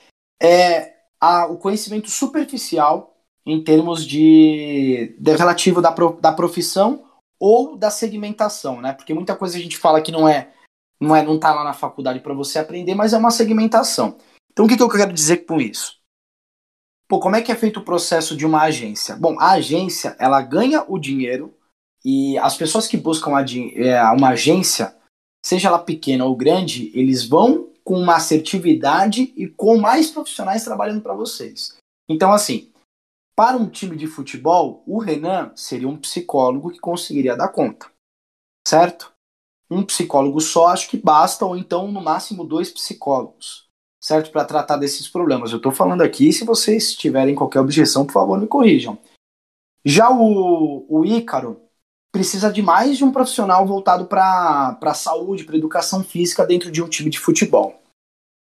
É 0.40 0.94
a, 1.20 1.46
o 1.46 1.56
conhecimento 1.56 2.08
superficial 2.08 3.16
em 3.44 3.64
termos 3.64 4.06
de, 4.06 5.16
de 5.18 5.36
relativo 5.36 5.82
da, 5.82 5.90
pro, 5.90 6.16
da 6.20 6.30
profissão 6.30 7.06
ou 7.40 7.76
da 7.76 7.90
segmentação, 7.90 8.80
né? 8.80 8.92
Porque 8.92 9.12
muita 9.12 9.34
coisa 9.34 9.56
a 9.56 9.60
gente 9.60 9.76
fala 9.76 10.00
que 10.00 10.12
não 10.12 10.28
é 10.28 10.52
não 11.00 11.14
é 11.14 11.22
não 11.22 11.38
tá 11.38 11.52
lá 11.52 11.64
na 11.64 11.72
faculdade 11.72 12.20
para 12.20 12.34
você 12.34 12.60
aprender, 12.60 12.94
mas 12.94 13.12
é 13.12 13.18
uma 13.18 13.32
segmentação. 13.32 14.16
Então 14.52 14.64
o 14.64 14.68
que, 14.68 14.76
que 14.76 14.82
eu 14.82 14.88
quero 14.88 15.12
dizer 15.12 15.38
com 15.38 15.60
isso? 15.60 15.97
Pô, 17.08 17.18
como 17.18 17.36
é 17.36 17.42
que 17.42 17.50
é 17.50 17.56
feito 17.56 17.80
o 17.80 17.84
processo 17.84 18.36
de 18.36 18.44
uma 18.44 18.62
agência? 18.62 19.16
Bom, 19.16 19.40
a 19.40 19.52
agência, 19.52 20.14
ela 20.18 20.42
ganha 20.42 20.84
o 20.86 20.98
dinheiro 20.98 21.54
e 22.04 22.36
as 22.36 22.54
pessoas 22.54 22.86
que 22.86 22.98
buscam 22.98 23.32
é, 23.74 24.02
uma 24.10 24.28
agência, 24.28 24.94
seja 25.44 25.68
ela 25.68 25.78
pequena 25.78 26.26
ou 26.26 26.36
grande, 26.36 26.92
eles 26.94 27.24
vão 27.24 27.72
com 27.82 27.98
uma 27.98 28.16
assertividade 28.16 29.32
e 29.34 29.48
com 29.48 29.78
mais 29.78 30.10
profissionais 30.10 30.62
trabalhando 30.64 31.00
para 31.00 31.14
vocês. 31.14 31.78
Então, 32.06 32.30
assim, 32.30 32.70
para 33.34 33.56
um 33.56 33.70
time 33.70 33.96
de 33.96 34.06
futebol, 34.06 34.82
o 34.86 34.98
Renan 34.98 35.50
seria 35.56 35.88
um 35.88 35.96
psicólogo 35.96 36.70
que 36.70 36.78
conseguiria 36.78 37.34
dar 37.34 37.48
conta, 37.48 37.90
certo? 38.66 39.14
Um 39.70 39.82
psicólogo 39.82 40.42
só 40.42 40.66
acho 40.68 40.90
que 40.90 40.98
basta, 40.98 41.46
ou 41.46 41.56
então 41.56 41.90
no 41.90 42.02
máximo 42.02 42.44
dois 42.44 42.70
psicólogos 42.70 43.67
certo? 44.00 44.30
Para 44.30 44.44
tratar 44.44 44.76
desses 44.76 45.08
problemas. 45.08 45.50
Eu 45.50 45.58
estou 45.58 45.72
falando 45.72 46.02
aqui, 46.02 46.32
se 46.32 46.44
vocês 46.44 46.94
tiverem 46.94 47.34
qualquer 47.34 47.61
objeção, 47.61 48.04
por 48.04 48.12
favor, 48.12 48.38
me 48.40 48.46
corrijam. 48.46 48.98
Já 49.84 50.11
o, 50.11 50.87
o 50.88 51.04
Ícaro 51.04 51.61
precisa 52.12 52.50
de 52.52 52.62
mais 52.62 52.96
de 52.96 53.04
um 53.04 53.12
profissional 53.12 53.66
voltado 53.66 54.06
para 54.06 54.78
a 54.80 54.94
saúde, 54.94 55.44
para 55.44 55.56
educação 55.56 56.02
física 56.02 56.46
dentro 56.46 56.70
de 56.70 56.82
um 56.82 56.88
time 56.88 57.11
de 57.11 57.18
futebol. 57.18 57.82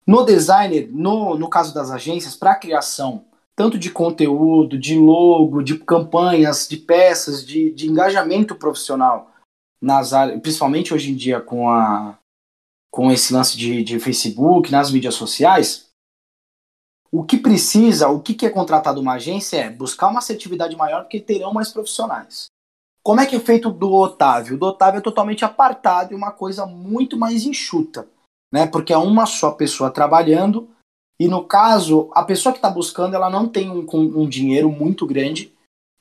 No 0.07 0.25
designer, 0.25 0.89
no, 0.93 1.37
no 1.37 1.49
caso 1.49 1.75
das 1.75 1.91
agências, 1.91 2.37
para 2.37 2.53
a 2.53 2.57
criação 2.59 3.25
tanto 3.57 3.79
de 3.79 3.91
conteúdo, 3.91 4.79
de 4.79 4.99
logo, 4.99 5.63
de 5.63 5.79
campanhas, 5.79 6.69
de 6.69 6.77
peças, 6.77 7.45
de, 7.45 7.71
de 7.73 7.89
engajamento 7.89 8.55
profissional 8.55 9.33
nas 9.81 10.13
áreas, 10.13 10.39
principalmente 10.43 10.93
hoje 10.93 11.11
em 11.11 11.17
dia 11.17 11.41
com 11.41 11.71
a, 11.71 12.19
com 12.91 13.11
esse 13.11 13.33
lance 13.33 13.57
de, 13.57 13.83
de 13.83 13.99
Facebook, 14.01 14.71
nas 14.71 14.91
mídias 14.91 15.15
sociais, 15.15 15.87
o 17.11 17.25
que 17.25 17.37
precisa, 17.37 18.09
o 18.09 18.21
que, 18.21 18.45
é 18.45 18.51
contratado 18.51 19.01
uma 19.01 19.15
agência 19.15 19.59
é 19.59 19.71
buscar 19.71 20.09
uma 20.09 20.19
assertividade 20.19 20.77
maior 20.77 21.03
porque 21.03 21.21
terão 21.21 21.53
mais 21.53 21.71
profissionais. 21.71 22.47
Como 23.03 23.21
é 23.21 23.27
que 23.27 23.37
é 23.37 23.41
feito 23.41 23.71
do 23.71 23.93
Otávio? 23.93 24.59
Do 24.59 24.67
Otávio 24.67 24.99
é 24.99 25.03
totalmente 25.03 25.45
apartado 25.45 26.13
e 26.13 26.17
uma 26.17 26.33
coisa 26.33 26.67
muito 26.67 27.17
mais 27.17 27.45
enxuta, 27.45 28.09
né? 28.53 28.67
Porque 28.67 28.93
é 28.93 28.99
uma 28.99 29.27
só 29.27 29.53
pessoa 29.53 29.91
trabalhando 29.91 30.69
e 31.19 31.29
no 31.29 31.45
caso 31.45 32.11
a 32.13 32.25
pessoa 32.25 32.53
que 32.53 32.59
está 32.59 32.69
buscando 32.69 33.15
ela 33.15 33.31
não 33.31 33.49
tem 33.49 33.71
um, 33.71 33.87
um 33.95 34.29
dinheiro 34.29 34.69
muito 34.71 35.07
grande 35.07 35.55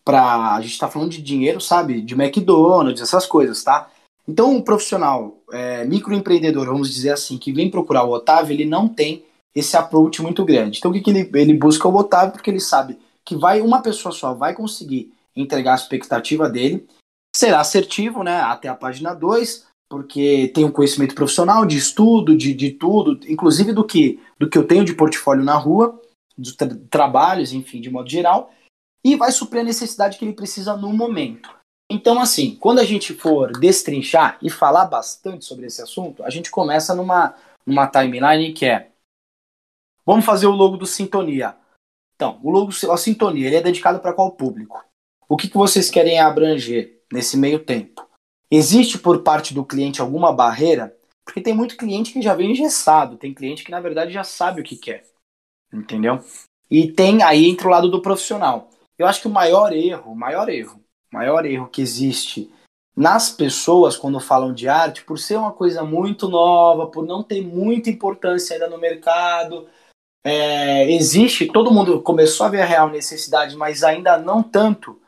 para 0.04 0.56
a 0.56 0.62
gente 0.62 0.74
está 0.74 0.88
falando 0.88 1.12
de 1.12 1.22
dinheiro, 1.22 1.60
sabe, 1.60 2.02
de 2.02 2.14
McDonald's 2.14 3.02
essas 3.02 3.26
coisas, 3.26 3.64
tá? 3.64 3.90
Então, 4.28 4.52
um 4.52 4.62
profissional 4.62 5.38
é, 5.52 5.86
microempreendedor, 5.86 6.66
vamos 6.66 6.94
dizer 6.94 7.12
assim, 7.12 7.38
que 7.38 7.52
vem 7.52 7.70
procurar 7.70 8.04
o 8.04 8.12
Otávio, 8.12 8.54
ele 8.54 8.66
não 8.66 8.88
tem 8.88 9.24
esse 9.56 9.78
approach 9.78 10.22
muito 10.22 10.44
grande. 10.44 10.80
Então, 10.80 10.92
o 10.92 10.94
que, 10.94 11.02
que 11.02 11.10
ele, 11.10 11.30
ele 11.34 11.54
busca 11.54 11.88
o 11.88 11.96
Otávio? 11.96 12.34
Porque 12.34 12.50
ele 12.50 12.60
sabe 12.60 12.98
que 13.24 13.36
vai 13.36 13.62
uma 13.62 13.82
pessoa 13.82 14.12
só 14.12 14.34
vai 14.34 14.54
conseguir 14.54 15.12
entregar 15.36 15.74
a 15.74 15.76
expectativa 15.76 16.50
dele, 16.50 16.88
será 17.36 17.60
assertivo, 17.60 18.24
né, 18.24 18.40
até 18.42 18.70
a 18.70 18.76
página 18.76 19.14
2, 19.14 19.66
porque 19.90 20.52
tem 20.54 20.64
um 20.64 20.72
conhecimento 20.72 21.16
profissional 21.16 21.66
de 21.66 21.78
estudo, 21.78 22.36
de, 22.36 22.54
de 22.54 22.72
tudo, 22.72 23.20
inclusive 23.28 23.74
do 23.74 23.84
que, 23.84 24.20
do 24.40 24.50
que 24.50 24.58
eu 24.58 24.66
tenho 24.66 24.86
de 24.86 24.94
portfólio 24.94 25.44
na 25.44 25.56
rua, 25.56 26.00
dos 26.38 26.56
tra 26.56 26.70
trabalhos, 26.90 27.54
enfim, 27.54 27.82
de 27.82 27.90
modo 27.90 28.10
geral, 28.10 28.52
e 29.04 29.16
vai 29.16 29.32
suprir 29.32 29.62
a 29.62 29.66
necessidade 29.66 30.18
que 30.18 30.26
ele 30.26 30.34
precisa 30.34 30.76
no 30.76 30.92
momento. 30.92 31.50
Então, 31.90 32.20
assim, 32.20 32.56
quando 32.56 32.80
a 32.80 32.84
gente 32.84 33.14
for 33.14 33.52
destrinchar 33.52 34.40
e 34.42 34.50
falar 34.50 34.86
bastante 34.86 35.46
sobre 35.46 35.68
esse 35.68 35.82
assunto, 35.82 36.24
a 36.24 36.30
gente 36.30 36.50
começa 36.50 36.96
numa, 36.96 37.36
numa 37.66 37.88
timeline 37.88 38.54
que 38.54 38.66
é: 38.66 38.92
vamos 40.06 40.26
fazer 40.26 40.48
o 40.48 40.52
logo 40.52 40.78
do 40.78 40.86
Sintonia. 40.86 41.56
Então, 42.16 42.40
o 42.44 42.50
logo, 42.50 42.72
a 42.92 42.98
Sintonia, 42.98 43.48
ele 43.48 43.58
é 43.58 43.62
dedicado 43.62 44.00
para 44.00 44.14
qual 44.14 44.32
público? 44.32 44.84
O 45.28 45.38
que, 45.38 45.48
que 45.48 45.58
vocês 45.58 45.90
querem 45.90 46.20
abranger 46.20 47.02
nesse 47.12 47.38
meio 47.38 47.60
tempo? 47.60 48.08
Existe 48.50 48.98
por 48.98 49.22
parte 49.22 49.54
do 49.54 49.66
cliente 49.66 50.02
alguma 50.02 50.32
barreira? 50.32 50.96
Porque 51.24 51.42
tem 51.42 51.54
muito 51.54 51.78
cliente 51.78 52.14
que 52.14 52.22
já 52.22 52.34
vem 52.36 52.52
engessado, 52.52 53.18
tem 53.18 53.34
cliente 53.34 53.64
que 53.64 53.72
na 53.72 53.80
verdade 53.80 54.12
já 54.12 54.24
sabe 54.24 54.62
o 54.62 54.64
que 54.64 54.76
quer, 54.76 55.04
entendeu? 55.74 56.24
E 56.70 56.92
tem 56.92 57.24
aí 57.24 57.50
entre 57.50 57.68
o 57.68 57.70
lado 57.70 57.90
do 57.90 58.02
profissional. 58.02 58.70
Eu 58.98 59.08
acho 59.08 59.22
que 59.22 59.28
o 59.28 59.32
maior 59.32 59.74
erro, 59.74 60.12
o 60.12 60.16
maior 60.16 60.48
erro 60.48 60.85
maior 61.16 61.46
erro 61.46 61.68
que 61.68 61.82
existe 61.82 62.52
nas 62.96 63.30
pessoas 63.30 63.98
quando 63.98 64.20
falam 64.20 64.54
de 64.54 64.70
arte, 64.70 65.04
por 65.04 65.20
ser 65.20 65.38
uma 65.38 65.52
coisa 65.52 65.84
muito 65.84 66.30
nova, 66.30 66.88
por 66.88 67.06
não 67.06 67.22
ter 67.22 67.42
muita 67.42 67.90
importância 67.90 68.54
ainda 68.54 68.70
no 68.70 68.78
mercado. 68.78 69.68
É, 70.24 70.90
existe, 70.92 71.46
todo 71.48 71.72
mundo 71.72 72.02
começou 72.02 72.46
a 72.46 72.50
ver 72.50 72.62
a 72.62 72.66
real 72.66 72.90
necessidade, 72.90 73.56
mas 73.56 73.84
ainda 73.84 74.18
não 74.18 74.42
tanto. 74.42 75.00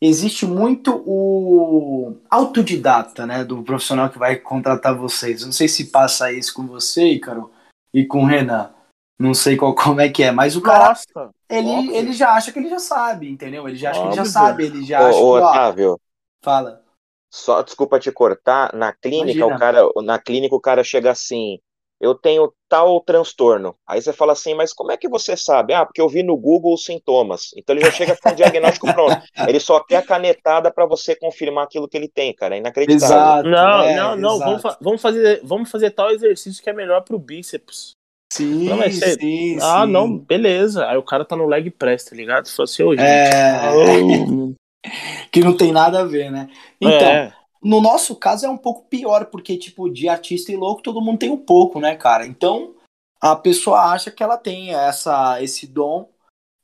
existe 0.00 0.46
muito 0.46 1.02
o 1.06 2.16
autodidata, 2.30 3.26
né, 3.26 3.44
do 3.44 3.62
profissional 3.62 4.08
que 4.08 4.18
vai 4.18 4.36
contratar 4.36 4.96
vocês. 4.96 5.44
Não 5.44 5.52
sei 5.52 5.68
se 5.68 5.86
passa 5.86 6.32
isso 6.32 6.54
com 6.54 6.66
você, 6.66 7.04
Ícaro, 7.04 7.50
e 7.92 8.06
com 8.06 8.22
o 8.22 8.26
Renan. 8.26 8.70
Não 9.18 9.34
sei 9.34 9.56
qual, 9.56 9.74
como 9.74 10.00
é 10.00 10.08
que 10.08 10.22
é, 10.22 10.30
mas 10.32 10.56
o 10.56 10.62
cara, 10.62 10.90
Nossa, 10.90 11.32
ele, 11.48 11.94
ele 11.94 12.12
já 12.12 12.32
acha 12.34 12.52
que 12.52 12.58
ele 12.58 12.68
já 12.70 12.78
sabe, 12.78 13.28
entendeu? 13.30 13.66
Ele 13.68 13.76
já 13.76 13.90
acha 13.90 14.00
que 14.00 14.06
ele 14.06 14.14
já 14.14 14.24
Óbvio. 14.24 14.24
sabe, 14.24 14.64
ele 14.66 14.84
já 14.84 15.06
Ô, 15.06 15.08
acha 15.08 15.24
ô, 15.24 15.28
que, 15.28 15.38
ó, 15.38 15.60
Otávio, 15.60 16.00
fala. 16.42 16.84
só 17.30 17.62
desculpa 17.62 17.98
te 18.00 18.10
cortar, 18.12 18.72
na 18.74 18.92
clínica 18.92 19.44
Imagina. 19.44 19.46
o 19.46 19.52
cara, 19.52 19.82
na 20.02 20.18
clínica 20.18 20.54
o 20.54 20.60
cara 20.60 20.82
chega 20.84 21.10
assim, 21.10 21.58
eu 22.00 22.14
tenho 22.14 22.52
tal 22.68 23.00
transtorno. 23.02 23.76
Aí 23.86 24.00
você 24.00 24.12
fala 24.12 24.32
assim, 24.32 24.54
mas 24.54 24.72
como 24.72 24.92
é 24.92 24.96
que 24.96 25.08
você 25.08 25.36
sabe? 25.36 25.74
Ah, 25.74 25.84
porque 25.84 26.00
eu 26.00 26.08
vi 26.08 26.22
no 26.22 26.36
Google 26.36 26.74
os 26.74 26.84
sintomas. 26.84 27.50
Então 27.56 27.74
ele 27.74 27.82
já 27.82 27.90
chega 27.90 28.16
com 28.16 28.30
o 28.30 28.34
diagnóstico 28.34 28.88
pronto. 28.90 29.18
Ele 29.44 29.58
só 29.60 29.80
quer 29.80 29.96
a 29.96 30.02
canetada 30.02 30.72
para 30.72 30.86
você 30.86 31.16
confirmar 31.16 31.64
aquilo 31.64 31.88
que 31.88 31.96
ele 31.96 32.08
tem, 32.08 32.34
cara. 32.34 32.54
É 32.56 32.58
inacreditável. 32.58 33.36
Exato. 33.40 33.48
Não, 33.48 33.82
é, 33.82 33.90
não, 33.90 34.16
não. 34.16 34.40
exato. 34.40 34.42
Vamos, 34.42 34.62
fa- 34.62 34.78
vamos, 34.80 35.00
fazer, 35.02 35.40
vamos 35.44 35.70
fazer 35.70 35.90
tal 35.90 36.10
exercício 36.10 36.62
que 36.62 36.70
é 36.70 36.72
melhor 36.72 37.02
pro 37.02 37.18
bíceps. 37.18 37.97
Sim, 38.38 38.64
Não, 38.68 38.76
você- 38.78 39.14
sim, 39.18 39.58
ah, 39.60 39.84
sim. 39.84 39.92
não, 39.92 40.16
beleza. 40.18 40.86
Aí 40.86 40.96
o 40.96 41.02
cara 41.02 41.24
tá 41.24 41.36
no 41.36 41.46
leg 41.46 41.70
press, 41.70 42.04
tá 42.04 42.16
ligado? 42.16 42.48
Fala 42.48 42.64
assim, 42.64 42.82
ô, 42.82 42.96
gente. 42.96 43.04
É, 43.04 44.54
que 45.30 45.40
não 45.40 45.56
tem 45.56 45.72
nada 45.72 46.00
a 46.00 46.04
ver, 46.04 46.30
né? 46.30 46.48
Então, 46.80 47.12
é, 47.12 47.32
no 47.62 47.80
nosso 47.80 48.14
caso 48.16 48.46
é 48.46 48.48
um 48.48 48.56
pouco 48.56 48.86
pior, 48.88 49.26
porque, 49.26 49.56
tipo, 49.56 49.90
de 49.90 50.08
artista 50.08 50.52
e 50.52 50.56
louco 50.56 50.82
todo 50.82 51.00
mundo 51.00 51.18
tem 51.18 51.30
um 51.30 51.36
pouco, 51.36 51.80
né, 51.80 51.96
cara? 51.96 52.26
Então, 52.26 52.74
a 53.20 53.34
pessoa 53.34 53.92
acha 53.92 54.10
que 54.10 54.22
ela 54.22 54.36
tem 54.36 54.74
essa, 54.74 55.42
esse 55.42 55.66
dom 55.66 56.08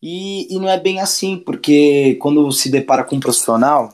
e, 0.00 0.54
e 0.54 0.58
não 0.58 0.68
é 0.68 0.78
bem 0.78 1.00
assim, 1.00 1.36
porque 1.36 2.14
quando 2.20 2.50
se 2.52 2.70
depara 2.70 3.02
com 3.04 3.16
um 3.16 3.20
profissional, 3.20 3.92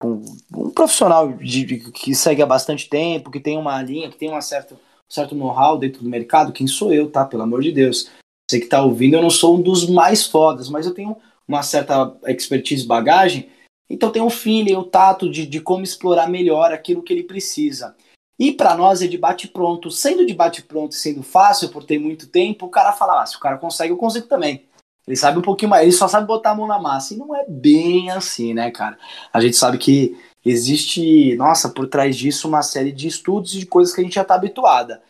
com 0.00 0.20
um 0.54 0.70
profissional 0.70 1.32
de, 1.32 1.64
de- 1.64 1.90
que 1.92 2.14
segue 2.14 2.42
há 2.42 2.46
bastante 2.46 2.88
tempo, 2.88 3.30
que 3.30 3.40
tem 3.40 3.56
uma 3.56 3.80
linha, 3.82 4.10
que 4.10 4.18
tem 4.18 4.28
uma 4.28 4.42
certa, 4.42 4.74
um 4.74 4.78
certo 5.12 5.34
know-how 5.34 5.76
dentro 5.76 6.02
do 6.02 6.08
mercado, 6.08 6.52
quem 6.52 6.66
sou 6.66 6.92
eu, 6.92 7.10
tá? 7.10 7.22
Pelo 7.24 7.42
amor 7.42 7.60
de 7.60 7.70
Deus. 7.70 8.08
Você 8.50 8.58
que 8.58 8.66
tá 8.66 8.82
ouvindo, 8.82 9.14
eu 9.14 9.22
não 9.22 9.28
sou 9.30 9.56
um 9.56 9.62
dos 9.62 9.88
mais 9.88 10.26
fodas, 10.26 10.70
mas 10.70 10.86
eu 10.86 10.94
tenho 10.94 11.16
uma 11.46 11.62
certa 11.62 12.16
expertise, 12.26 12.86
bagagem, 12.86 13.50
então 13.90 14.10
tem 14.10 14.22
o 14.22 14.30
feeling, 14.30 14.74
o 14.74 14.84
tato 14.84 15.30
de, 15.30 15.44
de 15.44 15.60
como 15.60 15.84
explorar 15.84 16.30
melhor 16.30 16.72
aquilo 16.72 17.02
que 17.02 17.12
ele 17.12 17.24
precisa. 17.24 17.94
E 18.38 18.50
para 18.50 18.74
nós 18.74 19.02
é 19.02 19.06
de 19.06 19.18
bate 19.18 19.48
pronto. 19.48 19.90
Sendo 19.90 20.24
de 20.24 20.32
bate 20.32 20.62
pronto 20.62 20.92
e 20.92 20.96
sendo 20.96 21.22
fácil 21.22 21.68
por 21.68 21.84
ter 21.84 21.98
muito 21.98 22.26
tempo, 22.26 22.64
o 22.64 22.70
cara 22.70 22.92
fala, 22.92 23.22
ah, 23.22 23.26
se 23.26 23.36
o 23.36 23.40
cara 23.40 23.58
consegue, 23.58 23.92
eu 23.92 23.98
consigo 23.98 24.26
também. 24.26 24.64
Ele 25.06 25.16
sabe 25.16 25.38
um 25.38 25.42
pouquinho 25.42 25.70
mais, 25.70 25.82
ele 25.82 25.92
só 25.92 26.08
sabe 26.08 26.26
botar 26.26 26.52
a 26.52 26.54
mão 26.54 26.66
na 26.66 26.80
massa. 26.80 27.12
E 27.12 27.18
não 27.18 27.36
é 27.36 27.44
bem 27.46 28.10
assim, 28.10 28.54
né, 28.54 28.70
cara? 28.70 28.98
A 29.30 29.40
gente 29.42 29.56
sabe 29.56 29.76
que 29.76 30.16
existe, 30.44 31.36
nossa, 31.36 31.68
por 31.68 31.86
trás 31.88 32.16
disso 32.16 32.48
uma 32.48 32.62
série 32.62 32.92
de 32.92 33.08
estudos 33.08 33.54
e 33.54 33.60
de 33.60 33.66
coisas 33.66 33.94
que 33.94 34.00
a 34.00 34.04
gente 34.04 34.14
já 34.14 34.24
tá 34.24 34.34
habituada. 34.34 35.02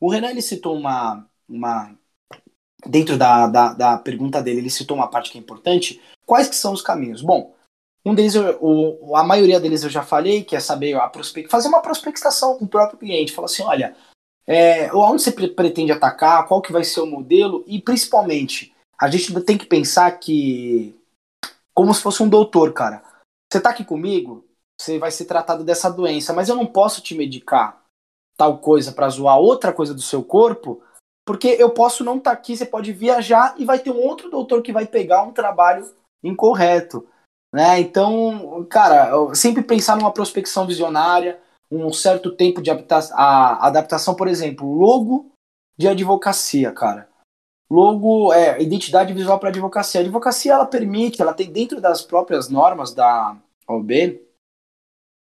O 0.00 0.10
Renan, 0.10 0.30
ele 0.30 0.42
citou 0.42 0.76
uma, 0.76 1.26
uma 1.48 1.94
dentro 2.86 3.16
da, 3.16 3.46
da, 3.46 3.72
da 3.72 3.98
pergunta 3.98 4.42
dele, 4.42 4.58
ele 4.60 4.70
citou 4.70 4.96
uma 4.96 5.08
parte 5.08 5.30
que 5.30 5.38
é 5.38 5.40
importante. 5.40 6.00
Quais 6.24 6.48
que 6.48 6.56
são 6.56 6.72
os 6.72 6.82
caminhos? 6.82 7.22
Bom, 7.22 7.54
um 8.04 8.14
deles, 8.14 8.34
eu- 8.34 8.58
o, 8.60 9.16
a 9.16 9.24
maioria 9.24 9.58
deles 9.58 9.82
eu 9.82 9.90
já 9.90 10.02
falei, 10.02 10.44
que 10.44 10.54
é 10.54 10.60
saber 10.60 10.94
a 10.94 11.08
prospec, 11.08 11.48
fazer 11.48 11.68
uma 11.68 11.82
prospectação 11.82 12.56
com 12.56 12.64
o 12.64 12.68
próprio 12.68 12.98
cliente. 12.98 13.32
Falar 13.32 13.46
assim, 13.46 13.62
olha, 13.62 13.96
é, 14.46 14.92
onde 14.94 15.22
você 15.22 15.32
pre- 15.32 15.48
pretende 15.48 15.90
atacar, 15.90 16.46
qual 16.46 16.62
que 16.62 16.72
vai 16.72 16.84
ser 16.84 17.00
o 17.00 17.06
modelo 17.06 17.64
e 17.66 17.80
principalmente, 17.80 18.72
a 19.00 19.10
gente 19.10 19.32
tem 19.42 19.58
que 19.58 19.66
pensar 19.66 20.10
que 20.12 20.94
como 21.74 21.92
se 21.92 22.00
fosse 22.00 22.22
um 22.22 22.28
doutor, 22.28 22.72
cara. 22.72 23.02
Você 23.52 23.60
tá 23.60 23.70
aqui 23.70 23.84
comigo, 23.84 24.45
você 24.80 24.98
vai 24.98 25.10
ser 25.10 25.24
tratado 25.24 25.64
dessa 25.64 25.90
doença, 25.90 26.32
mas 26.32 26.48
eu 26.48 26.54
não 26.54 26.66
posso 26.66 27.00
te 27.00 27.14
medicar 27.14 27.82
tal 28.36 28.58
coisa 28.58 28.92
pra 28.92 29.08
zoar 29.08 29.38
outra 29.38 29.72
coisa 29.72 29.94
do 29.94 30.02
seu 30.02 30.22
corpo, 30.22 30.82
porque 31.26 31.48
eu 31.48 31.70
posso 31.70 32.04
não 32.04 32.18
estar 32.18 32.32
aqui, 32.32 32.56
você 32.56 32.66
pode 32.66 32.92
viajar 32.92 33.54
e 33.58 33.64
vai 33.64 33.78
ter 33.78 33.90
um 33.90 34.00
outro 34.00 34.30
doutor 34.30 34.62
que 34.62 34.72
vai 34.72 34.86
pegar 34.86 35.22
um 35.22 35.32
trabalho 35.32 35.90
incorreto, 36.22 37.06
né? 37.52 37.80
Então, 37.80 38.66
cara, 38.68 39.34
sempre 39.34 39.62
pensar 39.62 39.96
numa 39.96 40.12
prospecção 40.12 40.66
visionária, 40.66 41.40
um 41.70 41.92
certo 41.92 42.30
tempo 42.30 42.62
de 42.62 42.70
adaptação, 42.70 44.14
por 44.14 44.28
exemplo, 44.28 44.72
logo 44.72 45.32
de 45.76 45.88
advocacia, 45.88 46.70
cara. 46.70 47.08
Logo, 47.68 48.32
é, 48.32 48.62
identidade 48.62 49.12
visual 49.12 49.40
para 49.40 49.48
advocacia. 49.48 50.00
A 50.00 50.04
advocacia, 50.04 50.52
ela 50.52 50.66
permite, 50.66 51.20
ela 51.20 51.34
tem 51.34 51.50
dentro 51.50 51.80
das 51.80 52.00
próprias 52.00 52.48
normas 52.48 52.94
da 52.94 53.36
OB, 53.66 54.25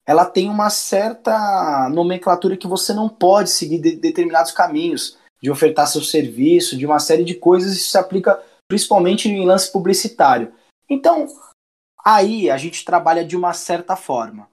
ela 0.10 0.26
tem 0.26 0.49
uma 0.49 0.72
certa 0.72 1.88
nomenclatura 1.89 2.57
que 2.57 2.66
você 2.66 2.95
não 2.95 3.07
pode 3.07 3.51
seguir 3.51 3.78
de- 3.78 3.95
determinados 3.95 4.51
caminhos 4.51 5.16
de 5.39 5.51
ofertar 5.51 5.86
seu 5.86 6.01
serviço, 6.01 6.76
de 6.76 6.84
uma 6.84 6.97
série 6.97 7.24
de 7.24 7.36
coisas, 7.36 7.74
isso 7.74 7.91
se 7.91 7.97
aplica 7.97 8.41
principalmente 8.68 9.30
em 9.30 9.45
lance 9.45 9.72
publicitário. 9.72 10.51
Então, 10.89 11.28
aí 12.03 12.49
a 12.49 12.57
gente 12.57 12.84
trabalha 12.84 13.24
de 13.24 13.38
uma 13.38 13.53
certa 13.53 13.95
forma. 13.95 14.49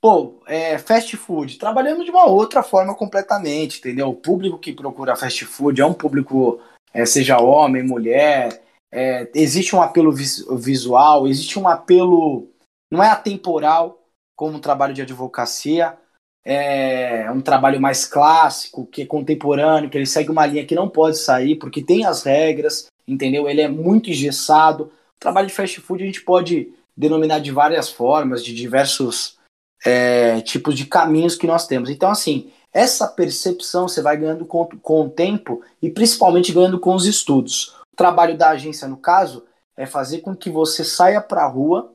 Pô, 0.00 0.42
é, 0.46 0.76
fast 0.78 1.16
food, 1.16 1.58
trabalhamos 1.58 2.04
de 2.04 2.10
uma 2.10 2.26
outra 2.26 2.60
forma 2.60 2.92
completamente, 2.92 3.78
entendeu? 3.78 4.08
O 4.08 4.16
público 4.16 4.58
que 4.58 4.72
procura 4.72 5.14
fast 5.14 5.44
food 5.44 5.80
é 5.80 5.86
um 5.86 5.94
público, 5.94 6.60
é, 6.92 7.06
seja 7.06 7.38
homem, 7.38 7.84
mulher, 7.84 8.64
é, 8.92 9.30
existe 9.32 9.76
um 9.76 9.80
apelo 9.80 10.10
vis- 10.10 10.44
visual, 10.58 11.28
existe 11.28 11.56
um 11.56 11.68
apelo, 11.68 12.48
não 12.92 13.00
é 13.00 13.08
atemporal, 13.08 14.02
como 14.36 14.58
o 14.58 14.60
trabalho 14.60 14.94
de 14.94 15.02
advocacia, 15.02 15.96
é 16.44 17.28
um 17.32 17.40
trabalho 17.40 17.80
mais 17.80 18.04
clássico, 18.04 18.86
que 18.86 19.02
é 19.02 19.06
contemporâneo, 19.06 19.90
que 19.90 19.98
ele 19.98 20.06
segue 20.06 20.30
uma 20.30 20.46
linha 20.46 20.64
que 20.64 20.76
não 20.76 20.88
pode 20.88 21.18
sair, 21.18 21.56
porque 21.56 21.82
tem 21.82 22.04
as 22.04 22.22
regras, 22.22 22.86
entendeu? 23.08 23.48
Ele 23.48 23.62
é 23.62 23.68
muito 23.68 24.10
engessado. 24.10 24.84
O 25.16 25.18
trabalho 25.18 25.48
de 25.48 25.52
fast 25.52 25.80
food 25.80 26.04
a 26.04 26.06
gente 26.06 26.20
pode 26.20 26.72
denominar 26.96 27.40
de 27.40 27.50
várias 27.50 27.90
formas, 27.90 28.44
de 28.44 28.54
diversos 28.54 29.36
é, 29.84 30.40
tipos 30.42 30.76
de 30.76 30.86
caminhos 30.86 31.34
que 31.34 31.48
nós 31.48 31.66
temos. 31.66 31.90
Então, 31.90 32.10
assim, 32.10 32.50
essa 32.72 33.08
percepção 33.08 33.88
você 33.88 34.00
vai 34.00 34.16
ganhando 34.16 34.44
com, 34.44 34.66
com 34.82 35.06
o 35.06 35.10
tempo 35.10 35.62
e 35.82 35.90
principalmente 35.90 36.52
ganhando 36.52 36.78
com 36.78 36.94
os 36.94 37.06
estudos. 37.06 37.74
O 37.92 37.96
trabalho 37.96 38.36
da 38.36 38.50
agência, 38.50 38.86
no 38.86 38.96
caso, 38.96 39.44
é 39.76 39.84
fazer 39.84 40.18
com 40.18 40.36
que 40.36 40.48
você 40.48 40.84
saia 40.84 41.20
para 41.20 41.42
a 41.42 41.48
rua, 41.48 41.92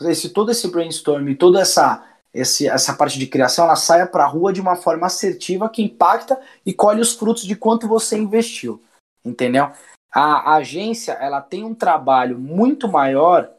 esse, 0.00 0.30
todo 0.30 0.50
esse 0.50 0.68
brainstorm, 0.68 1.34
toda 1.34 1.60
essa, 1.60 2.06
esse, 2.32 2.68
essa 2.68 2.94
parte 2.94 3.18
de 3.18 3.26
criação, 3.26 3.64
ela 3.64 3.76
saia 3.76 4.06
para 4.06 4.24
a 4.24 4.28
rua 4.28 4.52
de 4.52 4.60
uma 4.60 4.76
forma 4.76 5.06
assertiva 5.06 5.68
que 5.68 5.82
impacta 5.82 6.40
e 6.64 6.72
colhe 6.72 7.00
os 7.00 7.14
frutos 7.14 7.44
de 7.44 7.56
quanto 7.56 7.88
você 7.88 8.16
investiu. 8.16 8.82
Entendeu? 9.24 9.70
A, 10.12 10.52
a 10.52 10.54
agência 10.56 11.12
ela 11.12 11.40
tem 11.40 11.64
um 11.64 11.74
trabalho 11.74 12.38
muito 12.38 12.88
maior 12.88 13.50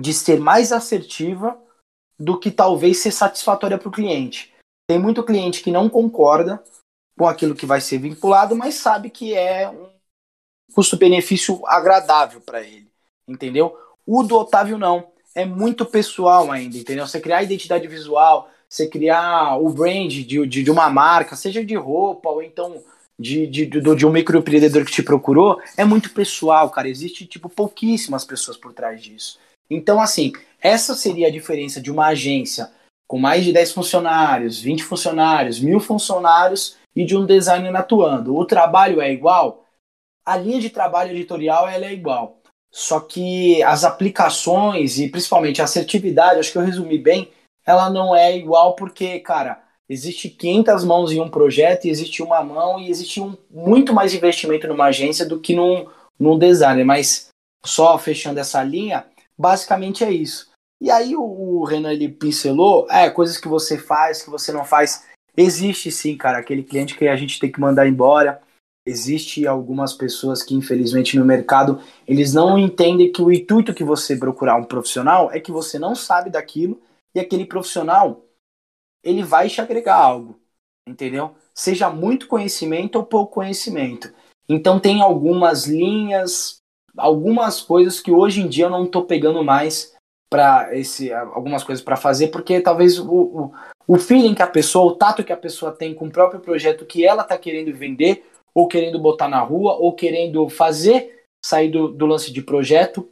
de 0.00 0.12
ser 0.12 0.40
mais 0.40 0.72
assertiva 0.72 1.58
do 2.18 2.38
que 2.38 2.50
talvez 2.50 2.98
ser 2.98 3.12
satisfatória 3.12 3.78
para 3.78 3.88
o 3.88 3.92
cliente. 3.92 4.54
Tem 4.88 4.98
muito 4.98 5.22
cliente 5.22 5.62
que 5.62 5.70
não 5.70 5.88
concorda 5.88 6.62
com 7.18 7.26
aquilo 7.26 7.54
que 7.54 7.66
vai 7.66 7.80
ser 7.80 7.98
vinculado, 7.98 8.54
mas 8.54 8.74
sabe 8.76 9.10
que 9.10 9.34
é 9.34 9.68
um 9.68 9.88
custo-benefício 10.72 11.66
agradável 11.66 12.40
para 12.40 12.62
ele, 12.62 12.90
entendeu? 13.26 13.76
O 14.04 14.22
do 14.22 14.36
Otávio 14.36 14.78
não, 14.78 15.12
é 15.36 15.44
muito 15.44 15.84
pessoal 15.84 16.50
ainda, 16.50 16.78
entendeu? 16.78 17.06
Você 17.06 17.20
criar 17.20 17.42
identidade 17.42 17.86
visual, 17.86 18.50
você 18.66 18.88
criar 18.88 19.58
o 19.58 19.68
brand 19.68 20.10
de, 20.10 20.46
de, 20.46 20.62
de 20.62 20.70
uma 20.70 20.88
marca, 20.88 21.36
seja 21.36 21.62
de 21.62 21.76
roupa 21.76 22.30
ou 22.30 22.42
então 22.42 22.82
de, 23.18 23.46
de, 23.46 23.66
de, 23.66 23.80
de 23.94 24.06
um 24.06 24.10
microempreendedor 24.10 24.86
que 24.86 24.92
te 24.92 25.02
procurou, 25.02 25.60
é 25.76 25.84
muito 25.84 26.10
pessoal, 26.10 26.70
cara. 26.70 26.88
Existe, 26.88 27.26
tipo, 27.26 27.50
pouquíssimas 27.50 28.24
pessoas 28.24 28.56
por 28.56 28.72
trás 28.72 29.02
disso. 29.02 29.38
Então, 29.68 30.00
assim, 30.00 30.32
essa 30.58 30.94
seria 30.94 31.28
a 31.28 31.32
diferença 31.32 31.82
de 31.82 31.90
uma 31.90 32.06
agência 32.06 32.70
com 33.06 33.18
mais 33.18 33.44
de 33.44 33.52
10 33.52 33.72
funcionários, 33.72 34.58
20 34.58 34.84
funcionários, 34.84 35.60
mil 35.60 35.80
funcionários 35.80 36.76
e 36.94 37.04
de 37.04 37.14
um 37.14 37.26
designer 37.26 37.76
atuando. 37.76 38.34
O 38.34 38.44
trabalho 38.46 39.02
é 39.02 39.12
igual? 39.12 39.66
A 40.24 40.36
linha 40.36 40.60
de 40.60 40.70
trabalho 40.70 41.10
editorial 41.10 41.68
ela 41.68 41.84
é 41.84 41.92
igual. 41.92 42.35
Só 42.76 43.00
que 43.00 43.62
as 43.62 43.84
aplicações 43.84 44.98
e 44.98 45.08
principalmente 45.08 45.62
a 45.62 45.64
assertividade, 45.64 46.38
acho 46.38 46.52
que 46.52 46.58
eu 46.58 46.62
resumi 46.62 46.98
bem, 46.98 47.30
ela 47.64 47.88
não 47.88 48.14
é 48.14 48.36
igual 48.36 48.76
porque, 48.76 49.18
cara, 49.20 49.64
existe 49.88 50.28
500 50.28 50.84
mãos 50.84 51.10
em 51.10 51.18
um 51.18 51.30
projeto 51.30 51.86
e 51.86 51.88
existe 51.88 52.22
uma 52.22 52.44
mão 52.44 52.78
e 52.78 52.90
existe 52.90 53.18
um, 53.18 53.34
muito 53.50 53.94
mais 53.94 54.12
investimento 54.12 54.68
numa 54.68 54.84
agência 54.84 55.24
do 55.24 55.40
que 55.40 55.56
num, 55.56 55.86
num 56.20 56.38
designer. 56.38 56.84
Mas 56.84 57.28
só 57.64 57.96
fechando 57.98 58.40
essa 58.40 58.62
linha, 58.62 59.06
basicamente 59.38 60.04
é 60.04 60.10
isso. 60.10 60.50
E 60.78 60.90
aí 60.90 61.16
o, 61.16 61.22
o 61.22 61.64
Renan 61.64 61.94
ele 61.94 62.10
pincelou, 62.10 62.86
é, 62.90 63.08
coisas 63.08 63.38
que 63.38 63.48
você 63.48 63.78
faz, 63.78 64.22
que 64.22 64.28
você 64.28 64.52
não 64.52 64.66
faz. 64.66 65.06
Existe 65.34 65.90
sim, 65.90 66.14
cara, 66.14 66.36
aquele 66.36 66.62
cliente 66.62 66.94
que 66.94 67.08
a 67.08 67.16
gente 67.16 67.40
tem 67.40 67.50
que 67.50 67.58
mandar 67.58 67.88
embora. 67.88 68.38
Existe 68.86 69.46
algumas 69.46 69.92
pessoas 69.92 70.42
que 70.42 70.54
infelizmente 70.54 71.18
no 71.18 71.24
mercado 71.24 71.80
eles 72.06 72.32
não 72.32 72.56
entendem 72.56 73.10
que 73.10 73.20
o 73.20 73.32
intuito 73.32 73.74
que 73.74 73.82
você 73.82 74.16
procurar 74.16 74.56
um 74.56 74.64
profissional 74.64 75.30
é 75.32 75.40
que 75.40 75.50
você 75.50 75.78
não 75.78 75.94
sabe 75.94 76.30
daquilo 76.30 76.80
e 77.14 77.18
aquele 77.18 77.44
profissional 77.44 78.24
ele 79.02 79.22
vai 79.22 79.48
te 79.48 79.60
agregar 79.60 79.96
algo, 79.96 80.38
entendeu? 80.88 81.34
Seja 81.52 81.90
muito 81.90 82.28
conhecimento 82.28 82.96
ou 82.96 83.04
pouco 83.04 83.34
conhecimento. 83.34 84.12
Então 84.48 84.78
tem 84.78 85.00
algumas 85.00 85.66
linhas, 85.66 86.58
algumas 86.96 87.60
coisas 87.60 88.00
que 88.00 88.12
hoje 88.12 88.40
em 88.40 88.48
dia 88.48 88.66
eu 88.66 88.70
não 88.70 88.84
estou 88.84 89.04
pegando 89.04 89.42
mais 89.42 89.94
para 90.30 90.76
esse 90.76 91.12
algumas 91.12 91.62
coisas 91.62 91.84
para 91.84 91.96
fazer 91.96 92.28
porque 92.28 92.60
talvez 92.60 92.98
o, 92.98 93.08
o, 93.08 93.52
o 93.86 93.96
feeling 93.96 94.34
que 94.34 94.42
a 94.42 94.46
pessoa, 94.46 94.92
o 94.92 94.96
tato 94.96 95.22
que 95.22 95.32
a 95.32 95.36
pessoa 95.36 95.70
tem 95.70 95.94
com 95.94 96.06
o 96.06 96.10
próprio 96.10 96.40
projeto 96.40 96.84
que 96.84 97.04
ela 97.04 97.22
está 97.22 97.38
querendo 97.38 97.72
vender 97.76 98.24
ou 98.56 98.66
querendo 98.66 98.98
botar 98.98 99.28
na 99.28 99.40
rua, 99.40 99.74
ou 99.74 99.92
querendo 99.92 100.48
fazer 100.48 101.26
sair 101.44 101.70
do, 101.70 101.88
do 101.88 102.06
lance 102.06 102.32
de 102.32 102.40
projeto, 102.40 103.06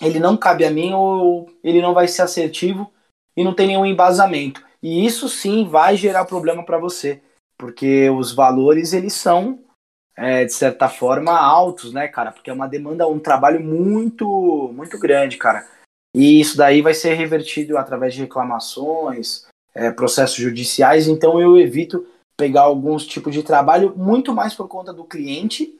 ele 0.00 0.18
não 0.18 0.34
cabe 0.34 0.64
a 0.64 0.70
mim 0.70 0.94
ou 0.94 1.50
ele 1.62 1.82
não 1.82 1.92
vai 1.92 2.08
ser 2.08 2.22
assertivo 2.22 2.90
e 3.36 3.44
não 3.44 3.52
tem 3.52 3.66
nenhum 3.66 3.84
embasamento. 3.84 4.64
E 4.82 5.04
isso 5.04 5.28
sim 5.28 5.68
vai 5.68 5.94
gerar 5.94 6.24
problema 6.24 6.64
para 6.64 6.78
você, 6.78 7.20
porque 7.58 8.08
os 8.08 8.32
valores 8.32 8.94
eles 8.94 9.12
são 9.12 9.58
é, 10.16 10.46
de 10.46 10.54
certa 10.54 10.88
forma 10.88 11.32
altos, 11.38 11.92
né, 11.92 12.08
cara? 12.08 12.32
Porque 12.32 12.48
é 12.48 12.52
uma 12.54 12.66
demanda, 12.66 13.06
um 13.06 13.18
trabalho 13.18 13.60
muito, 13.60 14.72
muito 14.74 14.98
grande, 14.98 15.36
cara. 15.36 15.66
E 16.16 16.40
isso 16.40 16.56
daí 16.56 16.80
vai 16.80 16.94
ser 16.94 17.12
revertido 17.12 17.76
através 17.76 18.14
de 18.14 18.22
reclamações, 18.22 19.46
é, 19.74 19.90
processos 19.90 20.36
judiciais. 20.36 21.08
Então 21.08 21.38
eu 21.38 21.58
evito 21.58 22.06
pegar 22.38 22.62
alguns 22.62 23.04
tipos 23.04 23.34
de 23.34 23.42
trabalho 23.42 23.92
muito 23.96 24.32
mais 24.32 24.54
por 24.54 24.68
conta 24.68 24.92
do 24.92 25.04
cliente 25.04 25.74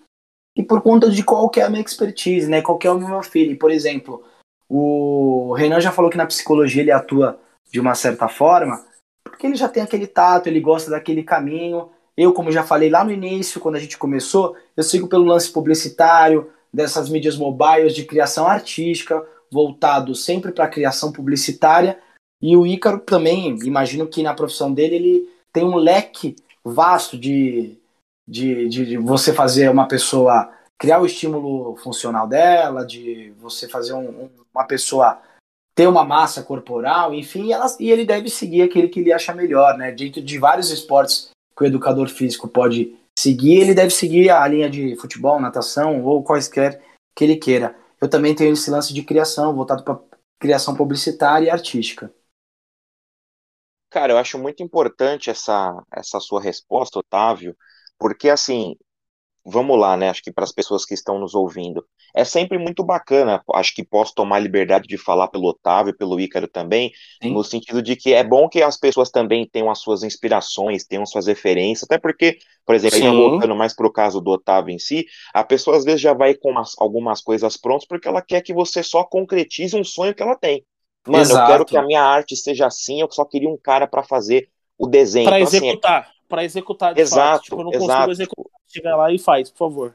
e 0.56 0.62
por 0.62 0.82
conta 0.82 1.08
de 1.08 1.22
qual 1.22 1.48
é 1.56 1.62
a 1.62 1.70
minha 1.70 1.80
expertise, 1.80 2.50
né? 2.50 2.60
Qual 2.60 2.78
é 2.82 2.90
o 2.90 2.98
meu 2.98 3.22
feeling. 3.22 3.54
Por 3.54 3.70
exemplo, 3.70 4.24
o 4.68 5.54
Renan 5.54 5.80
já 5.80 5.92
falou 5.92 6.10
que 6.10 6.16
na 6.16 6.26
psicologia 6.26 6.82
ele 6.82 6.90
atua 6.90 7.38
de 7.70 7.78
uma 7.78 7.94
certa 7.94 8.28
forma, 8.28 8.84
porque 9.22 9.46
ele 9.46 9.54
já 9.54 9.68
tem 9.68 9.82
aquele 9.82 10.06
tato, 10.06 10.48
ele 10.48 10.60
gosta 10.60 10.90
daquele 10.90 11.22
caminho. 11.22 11.90
Eu, 12.16 12.32
como 12.32 12.50
já 12.50 12.64
falei 12.64 12.90
lá 12.90 13.04
no 13.04 13.12
início, 13.12 13.60
quando 13.60 13.76
a 13.76 13.80
gente 13.80 13.96
começou, 13.96 14.56
eu 14.76 14.82
sigo 14.82 15.06
pelo 15.06 15.24
lance 15.24 15.52
publicitário, 15.52 16.50
dessas 16.72 17.08
mídias 17.08 17.36
mobiles 17.36 17.94
de 17.94 18.04
criação 18.04 18.48
artística, 18.48 19.24
voltado 19.50 20.14
sempre 20.14 20.50
para 20.50 20.64
a 20.64 20.68
criação 20.68 21.12
publicitária. 21.12 21.98
E 22.42 22.56
o 22.56 22.66
Ícaro 22.66 22.98
também, 22.98 23.56
imagino 23.64 24.06
que 24.08 24.22
na 24.24 24.34
profissão 24.34 24.72
dele 24.72 24.96
ele 24.96 25.28
tem 25.52 25.64
um 25.64 25.76
leque 25.76 26.36
vasto 26.70 27.18
de, 27.18 27.76
de, 28.26 28.68
de, 28.68 28.86
de 28.86 28.96
você 28.96 29.32
fazer 29.32 29.70
uma 29.70 29.88
pessoa 29.88 30.50
criar 30.78 31.00
o 31.00 31.06
estímulo 31.06 31.76
funcional 31.76 32.26
dela, 32.26 32.86
de 32.86 33.32
você 33.40 33.68
fazer 33.68 33.92
um, 33.94 34.08
um, 34.08 34.30
uma 34.54 34.64
pessoa 34.64 35.20
ter 35.74 35.86
uma 35.86 36.04
massa 36.04 36.42
corporal, 36.42 37.14
enfim, 37.14 37.52
ela, 37.52 37.66
e 37.78 37.90
ele 37.90 38.04
deve 38.04 38.28
seguir 38.28 38.62
aquele 38.62 38.88
que 38.88 39.00
ele 39.00 39.12
acha 39.12 39.32
melhor, 39.32 39.76
né? 39.78 39.92
Dentro 39.92 40.20
de 40.20 40.38
vários 40.38 40.70
esportes 40.70 41.30
que 41.56 41.62
o 41.62 41.66
educador 41.66 42.08
físico 42.08 42.48
pode 42.48 42.96
seguir, 43.18 43.60
ele 43.60 43.74
deve 43.74 43.90
seguir 43.90 44.30
a 44.30 44.46
linha 44.46 44.68
de 44.68 44.96
futebol, 44.96 45.40
natação 45.40 46.04
ou 46.04 46.22
quaisquer 46.22 46.80
que 47.14 47.24
ele 47.24 47.36
queira. 47.36 47.76
Eu 48.00 48.08
também 48.08 48.34
tenho 48.34 48.52
esse 48.52 48.70
lance 48.70 48.92
de 48.92 49.02
criação, 49.02 49.54
voltado 49.54 49.82
para 49.82 49.98
criação 50.40 50.74
publicitária 50.74 51.46
e 51.46 51.50
artística. 51.50 52.12
Cara, 53.90 54.12
eu 54.12 54.18
acho 54.18 54.38
muito 54.38 54.62
importante 54.62 55.30
essa, 55.30 55.74
essa 55.94 56.20
sua 56.20 56.40
resposta, 56.40 56.98
Otávio, 56.98 57.56
porque 57.98 58.28
assim, 58.28 58.76
vamos 59.44 59.78
lá, 59.78 59.96
né? 59.96 60.10
Acho 60.10 60.22
que 60.22 60.32
para 60.32 60.44
as 60.44 60.52
pessoas 60.52 60.84
que 60.84 60.94
estão 60.94 61.18
nos 61.18 61.34
ouvindo, 61.34 61.84
é 62.14 62.24
sempre 62.24 62.58
muito 62.58 62.84
bacana. 62.84 63.42
Acho 63.54 63.74
que 63.74 63.84
posso 63.84 64.14
tomar 64.14 64.38
liberdade 64.38 64.86
de 64.86 64.98
falar 64.98 65.28
pelo 65.28 65.48
Otávio, 65.48 65.96
pelo 65.96 66.20
Ícaro 66.20 66.46
também, 66.46 66.92
Sim. 67.22 67.32
no 67.32 67.42
sentido 67.42 67.82
de 67.82 67.96
que 67.96 68.12
é 68.12 68.22
bom 68.22 68.48
que 68.48 68.62
as 68.62 68.76
pessoas 68.76 69.10
também 69.10 69.48
tenham 69.48 69.70
as 69.70 69.78
suas 69.78 70.02
inspirações, 70.02 70.84
tenham 70.84 71.06
suas 71.06 71.26
referências, 71.26 71.84
até 71.84 71.98
porque, 71.98 72.38
por 72.66 72.74
exemplo, 72.74 72.96
aí 72.98 73.02
voltando 73.02 73.56
mais 73.56 73.74
para 73.74 73.86
o 73.86 73.92
caso 73.92 74.20
do 74.20 74.30
Otávio 74.30 74.74
em 74.74 74.78
si, 74.78 75.06
a 75.32 75.42
pessoa 75.42 75.76
às 75.76 75.84
vezes 75.84 76.00
já 76.00 76.12
vai 76.12 76.34
com 76.34 76.50
umas, 76.50 76.74
algumas 76.78 77.20
coisas 77.22 77.56
prontas 77.56 77.86
porque 77.86 78.08
ela 78.08 78.22
quer 78.22 78.42
que 78.42 78.52
você 78.52 78.82
só 78.82 79.02
concretize 79.04 79.74
um 79.74 79.84
sonho 79.84 80.14
que 80.14 80.22
ela 80.22 80.36
tem. 80.36 80.64
Mano, 81.08 81.22
Exato. 81.22 81.40
eu 81.40 81.46
quero 81.46 81.64
que 81.64 81.76
a 81.76 81.82
minha 81.82 82.02
arte 82.02 82.36
seja 82.36 82.66
assim, 82.66 83.00
eu 83.00 83.10
só 83.10 83.24
queria 83.24 83.48
um 83.48 83.56
cara 83.56 83.86
para 83.86 84.02
fazer 84.02 84.48
o 84.76 84.86
desenho. 84.86 85.28
Para 85.28 85.40
então, 85.40 85.54
executar, 85.54 86.00
assim, 86.02 86.10
para 86.28 86.44
executar 86.44 86.94
de 86.94 87.00
exato, 87.00 87.20
fato. 87.20 87.42
Tipo, 87.44 87.60
eu 87.60 87.64
não 87.64 87.72
exato. 87.72 87.88
consigo 87.88 88.10
executar, 88.10 88.60
chega 88.66 88.96
lá 88.96 89.12
e 89.12 89.18
faz, 89.18 89.50
por 89.50 89.58
favor. 89.58 89.94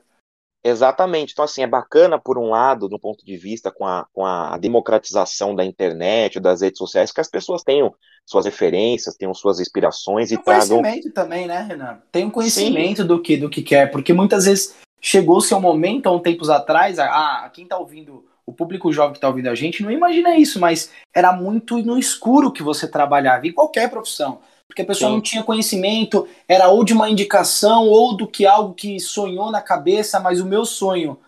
Exatamente. 0.64 1.34
Então, 1.34 1.44
assim, 1.44 1.62
é 1.62 1.68
bacana, 1.68 2.18
por 2.18 2.38
um 2.38 2.50
lado, 2.50 2.88
do 2.88 2.98
ponto 2.98 3.26
de 3.26 3.36
vista 3.36 3.70
com 3.70 3.86
a, 3.86 4.08
com 4.14 4.26
a 4.26 4.58
democratização 4.58 5.54
da 5.54 5.66
internet, 5.66 6.40
das 6.40 6.62
redes 6.62 6.78
sociais, 6.78 7.12
que 7.12 7.20
as 7.20 7.30
pessoas 7.30 7.64
tenham 7.64 7.94
suas 8.26 8.46
referências, 8.46 9.16
tenham 9.16 9.34
suas 9.34 9.60
inspirações 9.60 10.30
Tem 10.30 10.38
e 10.38 10.40
um 10.40 10.44
tragam. 10.44 10.82
conhecimento 10.82 11.14
também, 11.14 11.48
né, 11.48 11.62
Renan? 11.62 12.02
Tem 12.12 12.26
um 12.26 12.30
conhecimento 12.30 13.04
do 13.04 13.22
que, 13.22 13.36
do 13.36 13.50
que 13.50 13.62
quer, 13.62 13.92
porque 13.92 14.14
muitas 14.14 14.46
vezes 14.46 14.74
chegou 15.02 15.42
seu 15.42 15.60
momento, 15.60 16.08
há 16.08 16.12
um 16.12 16.20
tempos 16.20 16.50
atrás, 16.50 16.98
ah, 16.98 17.52
quem 17.54 17.68
tá 17.68 17.78
ouvindo 17.78 18.26
o 18.46 18.54
público 18.54 18.92
jovem 18.92 19.14
que 19.14 19.18
está 19.18 19.28
ouvindo 19.28 19.48
a 19.48 19.56
gente 19.56 19.82
não 19.82 19.92
imagina 19.92 20.36
isso, 20.38 20.60
mas 20.60 20.92
era 21.16 21.32
muito 21.32 21.78
no 21.78 21.98
escuro 21.98 22.52
que 22.52 22.64
você 22.64 22.88
trabalhava, 22.88 23.48
em 23.48 23.52
qualquer 23.52 23.90
profissão. 23.90 24.40
Porque 24.68 24.82
a 24.82 24.86
pessoa 24.86 25.10
Sim. 25.10 25.16
não 25.16 25.22
tinha 25.22 25.44
conhecimento, 25.44 26.28
era 26.48 26.68
ou 26.70 26.84
de 26.84 26.94
uma 26.94 27.10
indicação, 27.10 27.88
ou 27.88 28.16
do 28.16 28.28
que 28.28 28.46
algo 28.46 28.74
que 28.74 29.00
sonhou 29.00 29.52
na 29.52 29.62
cabeça, 29.62 30.20
mas 30.20 30.40
o 30.40 30.46
meu 30.46 30.66
sonho, 30.66 31.20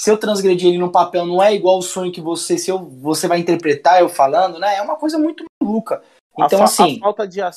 se 0.00 0.10
eu 0.10 0.16
transgredir 0.16 0.68
ele 0.68 0.78
no 0.78 0.92
papel, 0.92 1.26
não 1.26 1.42
é 1.42 1.54
igual 1.54 1.78
o 1.78 1.82
sonho 1.82 2.12
que 2.12 2.20
você, 2.20 2.56
se 2.56 2.70
eu, 2.70 2.78
você 2.78 3.26
vai 3.26 3.38
interpretar 3.38 4.00
eu 4.00 4.08
falando, 4.08 4.58
né? 4.58 4.76
É 4.76 4.82
uma 4.82 4.96
coisa 4.96 5.18
muito 5.18 5.44
maluca. 5.62 6.02
Então, 6.38 6.60
a, 6.60 6.64
assim. 6.64 6.96
A 6.98 7.00
falta, 7.00 7.28
de, 7.28 7.40
a, 7.40 7.50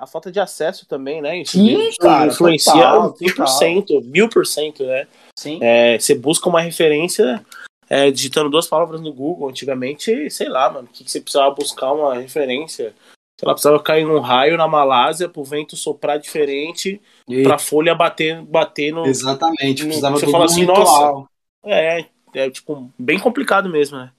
a, 0.00 0.06
falta 0.06 0.32
de 0.32 0.40
acesso 0.40 0.86
também, 0.86 1.22
né? 1.22 1.38
Isso 1.38 1.52
sim, 1.52 1.90
cara. 2.00 2.26
Influencia 2.26 2.72
total, 2.72 3.14
100%, 3.14 4.04
mil 4.04 4.28
por 4.28 4.46
cento, 4.46 4.84
né? 4.84 5.06
Sim. 5.38 5.58
É, 5.62 5.98
você 5.98 6.14
busca 6.14 6.48
uma 6.48 6.60
referência 6.60 7.44
é, 7.88 8.10
digitando 8.10 8.50
duas 8.50 8.66
palavras 8.66 9.00
no 9.00 9.12
Google. 9.12 9.48
Antigamente, 9.48 10.30
sei 10.30 10.48
lá, 10.48 10.70
mano, 10.70 10.88
que, 10.92 11.04
que 11.04 11.10
você 11.10 11.20
precisava 11.20 11.54
buscar 11.54 11.92
uma 11.92 12.14
referência. 12.14 12.94
Sei 13.38 13.46
lá, 13.46 13.52
precisava 13.52 13.82
cair 13.82 14.06
num 14.06 14.20
raio 14.20 14.56
na 14.56 14.66
Malásia 14.66 15.28
pro 15.28 15.44
vento 15.44 15.76
soprar 15.76 16.18
diferente, 16.18 17.00
e... 17.28 17.42
pra 17.42 17.58
folha 17.58 17.94
bater, 17.94 18.40
bater 18.42 18.92
no. 18.92 19.06
Exatamente, 19.06 19.84
precisava 19.84 20.16
Você 20.16 20.30
fala 20.30 20.46
assim, 20.46 20.64
nossa. 20.64 21.28
É, 21.64 22.06
é 22.34 22.50
tipo, 22.50 22.90
bem 22.98 23.18
complicado 23.18 23.68
mesmo, 23.68 23.98
né? 23.98 24.10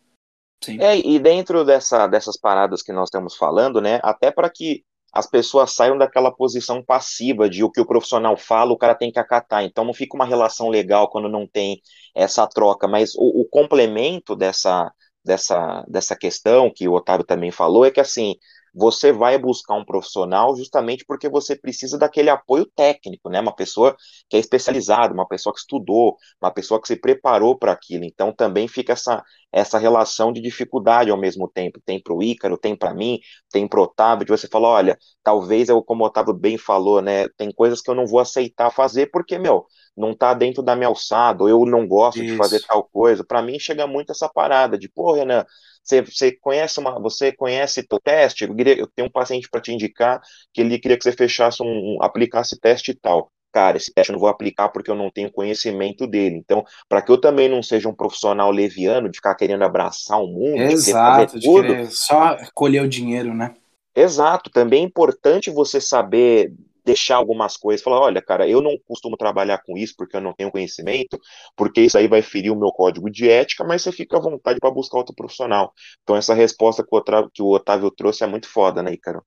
Sim. 0.63 0.79
É, 0.81 0.97
e 0.97 1.19
dentro 1.19 1.63
dessa, 1.63 2.07
dessas 2.07 2.37
paradas 2.37 2.81
que 2.81 2.91
nós 2.91 3.05
estamos 3.07 3.35
falando, 3.35 3.79
né, 3.79 3.99
até 4.03 4.31
para 4.31 4.49
que 4.49 4.83
as 5.17 5.25
pessoas 5.25 5.73
saiam 5.73 5.97
daquela 5.97 6.31
posição 6.31 6.83
passiva 6.83 7.49
de 7.49 7.63
o 7.63 7.71
que 7.71 7.81
o 7.81 7.85
profissional 7.87 8.37
fala, 8.37 8.71
o 8.71 8.77
cara 8.77 8.93
tem 8.93 9.11
que 9.11 9.17
acatar. 9.17 9.63
Então 9.63 9.83
não 9.83 9.93
fica 9.93 10.15
uma 10.15 10.25
relação 10.25 10.69
legal 10.69 11.09
quando 11.09 11.27
não 11.27 11.47
tem 11.47 11.81
essa 12.13 12.45
troca. 12.45 12.87
Mas 12.87 13.15
o, 13.15 13.41
o 13.41 13.45
complemento 13.49 14.35
dessa, 14.35 14.91
dessa, 15.25 15.83
dessa 15.87 16.15
questão 16.15 16.71
que 16.71 16.87
o 16.87 16.93
Otávio 16.93 17.25
também 17.25 17.49
falou 17.51 17.83
é 17.83 17.89
que 17.89 17.99
assim 17.99 18.35
você 18.77 19.11
vai 19.11 19.37
buscar 19.37 19.75
um 19.75 19.85
profissional 19.85 20.55
justamente 20.55 21.03
porque 21.05 21.27
você 21.29 21.55
precisa 21.55 21.97
daquele 21.97 22.29
apoio 22.29 22.65
técnico, 22.75 23.29
né? 23.29 23.39
Uma 23.41 23.55
pessoa 23.55 23.95
que 24.29 24.37
é 24.37 24.39
especializada, 24.39 25.13
uma 25.13 25.27
pessoa 25.27 25.53
que 25.53 25.59
estudou, 25.59 26.15
uma 26.41 26.51
pessoa 26.51 26.79
que 26.81 26.87
se 26.87 26.95
preparou 26.95 27.57
para 27.57 27.71
aquilo. 27.71 28.03
Então 28.05 28.31
também 28.31 28.67
fica 28.67 28.93
essa, 28.93 29.23
essa 29.51 29.77
relação 29.79 30.31
de 30.31 30.41
dificuldade 30.41 31.09
ao 31.09 31.17
mesmo 31.17 31.47
tempo. 31.49 31.79
Tem 31.85 32.01
para 32.01 32.13
o 32.13 32.21
Ícaro, 32.21 32.57
tem 32.57 32.75
para 32.75 32.93
mim, 32.93 33.19
tem 33.51 33.67
para 33.67 33.79
o 33.79 33.83
Otávio, 33.83 34.25
de 34.25 34.31
você 34.31 34.47
falar, 34.47 34.69
olha, 34.69 34.97
talvez 35.23 35.69
eu, 35.69 35.81
como 35.83 36.03
o 36.03 36.07
Otávio 36.07 36.33
bem 36.33 36.57
falou, 36.57 37.01
né? 37.01 37.27
Tem 37.37 37.51
coisas 37.51 37.81
que 37.81 37.89
eu 37.89 37.95
não 37.95 38.05
vou 38.05 38.19
aceitar 38.19 38.69
fazer 38.71 39.07
porque, 39.11 39.37
meu, 39.39 39.65
não 39.97 40.13
tá 40.13 40.33
dentro 40.33 40.61
da 40.61 40.75
minha 40.75 40.87
alçada, 40.87 41.43
ou 41.43 41.49
eu 41.49 41.65
não 41.65 41.87
gosto 41.87 42.23
Isso. 42.23 42.31
de 42.31 42.37
fazer 42.37 42.61
tal 42.61 42.83
coisa. 42.83 43.23
Para 43.25 43.41
mim 43.41 43.59
chega 43.59 43.87
muito 43.87 44.11
essa 44.11 44.29
parada 44.29 44.77
de, 44.77 44.87
pô, 44.87 45.13
Renan, 45.13 45.43
você, 45.83 46.01
você 46.01 46.31
conhece 46.33 46.79
uma, 46.79 46.99
você 46.99 47.31
conhece 47.31 47.85
o 47.91 47.99
teste? 47.99 48.43
Eu, 48.43 48.55
queria, 48.55 48.77
eu 48.77 48.87
tenho 48.87 49.07
um 49.07 49.11
paciente 49.11 49.49
para 49.49 49.61
te 49.61 49.71
indicar 49.71 50.21
que 50.53 50.61
ele 50.61 50.77
queria 50.77 50.97
que 50.97 51.03
você 51.03 51.11
fechasse 51.11 51.63
um, 51.63 51.95
um 51.95 52.03
aplicasse 52.03 52.59
teste 52.59 52.91
e 52.91 52.93
tal. 52.93 53.31
Cara, 53.51 53.77
esse 53.77 53.91
teste 53.91 54.11
eu 54.11 54.13
não 54.13 54.19
vou 54.19 54.29
aplicar 54.29 54.69
porque 54.69 54.91
eu 54.91 54.95
não 54.95 55.09
tenho 55.09 55.31
conhecimento 55.31 56.05
dele. 56.05 56.35
Então, 56.35 56.63
para 56.87 57.01
que 57.01 57.11
eu 57.11 57.19
também 57.19 57.49
não 57.49 57.63
seja 57.63 57.89
um 57.89 57.95
profissional 57.95 58.51
leviano 58.51 59.09
de 59.09 59.17
ficar 59.17 59.33
querendo 59.33 59.63
abraçar 59.63 60.21
o 60.21 60.27
mundo, 60.27 60.61
Exato, 60.61 61.39
de 61.39 61.45
tudo, 61.45 61.89
só 61.89 62.37
colher 62.53 62.83
o 62.83 62.89
dinheiro, 62.89 63.33
né? 63.33 63.55
Exato, 63.95 64.51
também 64.51 64.83
é 64.83 64.85
importante 64.85 65.49
você 65.49 65.81
saber 65.81 66.53
deixar 66.87 67.17
algumas 67.17 67.57
coisas, 67.57 67.83
falar, 67.83 67.99
olha, 67.99 68.21
cara, 68.21 68.47
eu 68.47 68.61
não 68.61 68.77
costumo 68.87 69.17
trabalhar 69.17 69.61
com 69.61 69.77
isso 69.77 69.93
porque 69.97 70.15
eu 70.15 70.21
não 70.21 70.31
tenho 70.31 70.49
conhecimento, 70.49 71.19
porque 71.53 71.81
isso 71.81 71.97
aí 71.97 72.07
vai 72.07 72.21
ferir 72.21 72.49
o 72.49 72.55
meu 72.55 72.71
código 72.71 73.09
de 73.09 73.29
ética, 73.29 73.65
mas 73.65 73.81
você 73.81 73.91
fica 73.91 74.15
à 74.15 74.21
vontade 74.21 74.57
para 74.57 74.71
buscar 74.71 74.99
outro 74.99 75.13
profissional. 75.13 75.73
Então 76.01 76.15
essa 76.15 76.33
resposta 76.33 76.81
que 76.81 76.89
o, 76.89 76.97
Otávio, 76.97 77.29
que 77.33 77.43
o 77.43 77.49
Otávio 77.49 77.91
trouxe 77.91 78.23
é 78.23 78.27
muito 78.27 78.47
foda, 78.47 78.81
né, 78.81 78.93
Ícaro? 78.93 79.21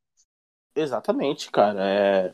Exatamente, 0.74 1.50
cara. 1.50 1.78
É... 1.86 2.32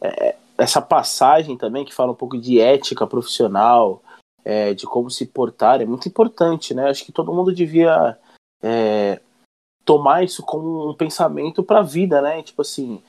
é, 0.00 0.36
essa 0.58 0.82
passagem 0.82 1.56
também 1.56 1.84
que 1.84 1.94
fala 1.94 2.10
um 2.10 2.16
pouco 2.16 2.36
de 2.36 2.60
ética 2.60 3.06
profissional, 3.06 4.02
é, 4.44 4.74
de 4.74 4.86
como 4.86 5.08
se 5.08 5.26
portar, 5.26 5.80
é 5.80 5.84
muito 5.84 6.08
importante, 6.08 6.74
né? 6.74 6.88
Acho 6.88 7.04
que 7.04 7.12
todo 7.12 7.32
mundo 7.32 7.54
devia 7.54 8.18
é, 8.62 9.20
tomar 9.84 10.24
isso 10.24 10.42
como 10.42 10.90
um 10.90 10.94
pensamento 10.94 11.62
para 11.62 11.80
a 11.80 11.82
vida, 11.82 12.20
né? 12.20 12.42
Tipo 12.42 12.62
assim, 12.62 13.02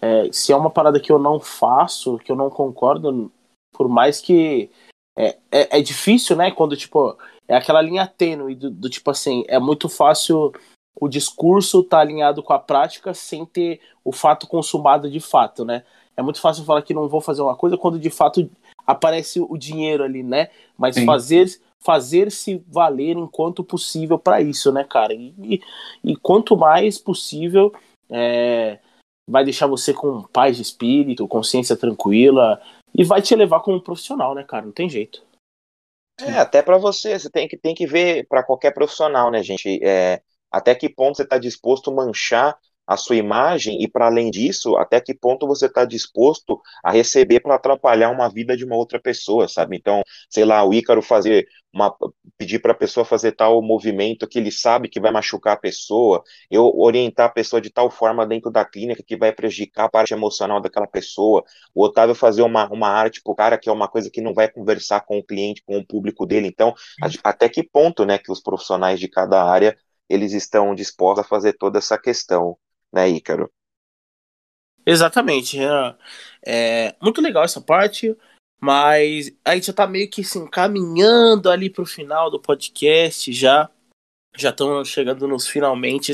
é, 0.00 0.28
se 0.32 0.52
é 0.52 0.56
uma 0.56 0.70
parada 0.70 1.00
que 1.00 1.12
eu 1.12 1.18
não 1.18 1.38
faço, 1.38 2.18
que 2.18 2.30
eu 2.30 2.36
não 2.36 2.50
concordo, 2.50 3.30
por 3.72 3.88
mais 3.88 4.20
que 4.20 4.70
é, 5.16 5.36
é, 5.50 5.78
é 5.78 5.82
difícil, 5.82 6.36
né? 6.36 6.50
Quando 6.50 6.76
tipo 6.76 7.16
é 7.46 7.56
aquela 7.56 7.82
linha 7.82 8.06
tênue 8.06 8.54
do, 8.54 8.70
do, 8.70 8.88
tipo 8.88 9.10
assim, 9.10 9.44
é 9.48 9.58
muito 9.58 9.88
fácil 9.88 10.52
o 10.98 11.08
discurso 11.08 11.80
estar 11.80 11.98
tá 11.98 12.02
alinhado 12.02 12.42
com 12.42 12.52
a 12.52 12.58
prática 12.58 13.12
sem 13.12 13.44
ter 13.44 13.80
o 14.04 14.12
fato 14.12 14.46
consumado 14.46 15.10
de 15.10 15.20
fato, 15.20 15.64
né? 15.64 15.84
É 16.16 16.22
muito 16.22 16.40
fácil 16.40 16.64
falar 16.64 16.82
que 16.82 16.94
não 16.94 17.08
vou 17.08 17.20
fazer 17.20 17.42
uma 17.42 17.56
coisa 17.56 17.76
quando 17.76 17.98
de 17.98 18.10
fato 18.10 18.48
aparece 18.86 19.40
o 19.40 19.56
dinheiro 19.56 20.04
ali, 20.04 20.22
né? 20.22 20.48
Mas 20.76 20.94
Sim. 20.96 21.06
fazer 21.06 21.46
fazer 21.80 22.32
se 22.32 22.64
valer 22.66 23.14
enquanto 23.14 23.62
possível 23.62 24.18
para 24.18 24.40
isso, 24.40 24.72
né, 24.72 24.84
cara? 24.84 25.12
E, 25.12 25.34
e, 25.38 25.60
e, 26.02 26.16
quanto 26.16 26.56
mais 26.56 26.98
possível 26.98 27.74
é, 28.08 28.78
vai 29.28 29.44
deixar 29.44 29.66
você 29.66 29.92
com 29.92 30.22
paz 30.22 30.56
de 30.56 30.62
espírito, 30.62 31.28
consciência 31.28 31.76
tranquila 31.76 32.60
e 32.94 33.02
vai 33.04 33.22
te 33.22 33.34
levar 33.34 33.60
como 33.60 33.78
um 33.78 33.80
profissional, 33.80 34.34
né, 34.34 34.44
cara? 34.44 34.66
Não 34.66 34.72
tem 34.72 34.88
jeito. 34.88 35.22
É, 36.20 36.38
até 36.38 36.62
para 36.62 36.78
você, 36.78 37.18
você 37.18 37.28
tem 37.28 37.48
que, 37.48 37.56
tem 37.56 37.74
que 37.74 37.86
ver 37.86 38.26
para 38.28 38.42
qualquer 38.42 38.72
profissional, 38.72 39.30
né, 39.30 39.42
gente? 39.42 39.80
É, 39.82 40.22
até 40.50 40.74
que 40.74 40.88
ponto 40.88 41.16
você 41.16 41.24
está 41.24 41.38
disposto 41.38 41.90
a 41.90 41.94
manchar 41.94 42.56
a 42.86 42.96
sua 42.96 43.16
imagem 43.16 43.82
e, 43.82 43.88
para 43.88 44.06
além 44.06 44.30
disso, 44.30 44.76
até 44.76 45.00
que 45.00 45.14
ponto 45.14 45.46
você 45.46 45.66
está 45.66 45.84
disposto 45.84 46.60
a 46.82 46.90
receber 46.90 47.40
para 47.40 47.54
atrapalhar 47.54 48.10
uma 48.10 48.28
vida 48.28 48.56
de 48.56 48.64
uma 48.64 48.76
outra 48.76 49.00
pessoa, 49.00 49.48
sabe? 49.48 49.76
Então, 49.76 50.02
sei 50.28 50.44
lá, 50.44 50.64
o 50.64 50.72
Ícaro 50.72 51.02
fazer 51.02 51.46
uma, 51.72 51.94
pedir 52.38 52.60
para 52.60 52.72
a 52.72 52.74
pessoa 52.74 53.04
fazer 53.04 53.32
tal 53.32 53.60
movimento 53.60 54.28
que 54.28 54.38
ele 54.38 54.50
sabe 54.52 54.88
que 54.88 55.00
vai 55.00 55.10
machucar 55.10 55.54
a 55.54 55.56
pessoa, 55.56 56.22
eu 56.50 56.72
orientar 56.76 57.26
a 57.26 57.28
pessoa 57.32 57.60
de 57.60 57.70
tal 57.70 57.90
forma 57.90 58.26
dentro 58.26 58.50
da 58.50 58.64
clínica 58.64 59.02
que 59.04 59.16
vai 59.16 59.32
prejudicar 59.32 59.84
a 59.84 59.88
parte 59.88 60.14
emocional 60.14 60.60
daquela 60.60 60.86
pessoa, 60.86 61.42
o 61.74 61.84
Otávio 61.84 62.14
fazer 62.14 62.42
uma, 62.42 62.68
uma 62.70 62.88
arte 62.88 63.20
pro 63.22 63.34
cara 63.34 63.58
que 63.58 63.68
é 63.68 63.72
uma 63.72 63.88
coisa 63.88 64.10
que 64.10 64.20
não 64.20 64.32
vai 64.32 64.48
conversar 64.48 65.00
com 65.00 65.18
o 65.18 65.24
cliente, 65.24 65.62
com 65.66 65.78
o 65.78 65.86
público 65.86 66.26
dele. 66.26 66.46
Então, 66.46 66.74
até 67.24 67.48
que 67.48 67.62
ponto, 67.62 68.04
né, 68.04 68.18
que 68.18 68.30
os 68.30 68.40
profissionais 68.40 69.00
de 69.00 69.08
cada 69.08 69.42
área 69.42 69.76
eles 70.08 70.32
estão 70.32 70.74
dispostos 70.74 71.24
a 71.24 71.28
fazer 71.28 71.54
toda 71.54 71.78
essa 71.78 71.98
questão 71.98 72.56
né, 72.94 73.08
Ícaro? 73.08 73.50
Exatamente. 74.86 75.58
É, 75.58 75.96
é 76.46 76.96
muito 77.02 77.20
legal 77.20 77.44
essa 77.44 77.60
parte, 77.60 78.16
mas 78.60 79.34
a 79.44 79.54
gente 79.54 79.66
já 79.66 79.72
tá 79.72 79.86
meio 79.86 80.08
que 80.08 80.22
se 80.22 80.38
assim, 80.38 80.46
encaminhando 80.46 81.50
ali 81.50 81.68
pro 81.68 81.84
final 81.84 82.30
do 82.30 82.40
podcast 82.40 83.32
já. 83.32 83.68
Já 84.36 84.50
estão 84.50 84.84
chegando 84.84 85.28
nos 85.28 85.46
finalmente. 85.46 86.12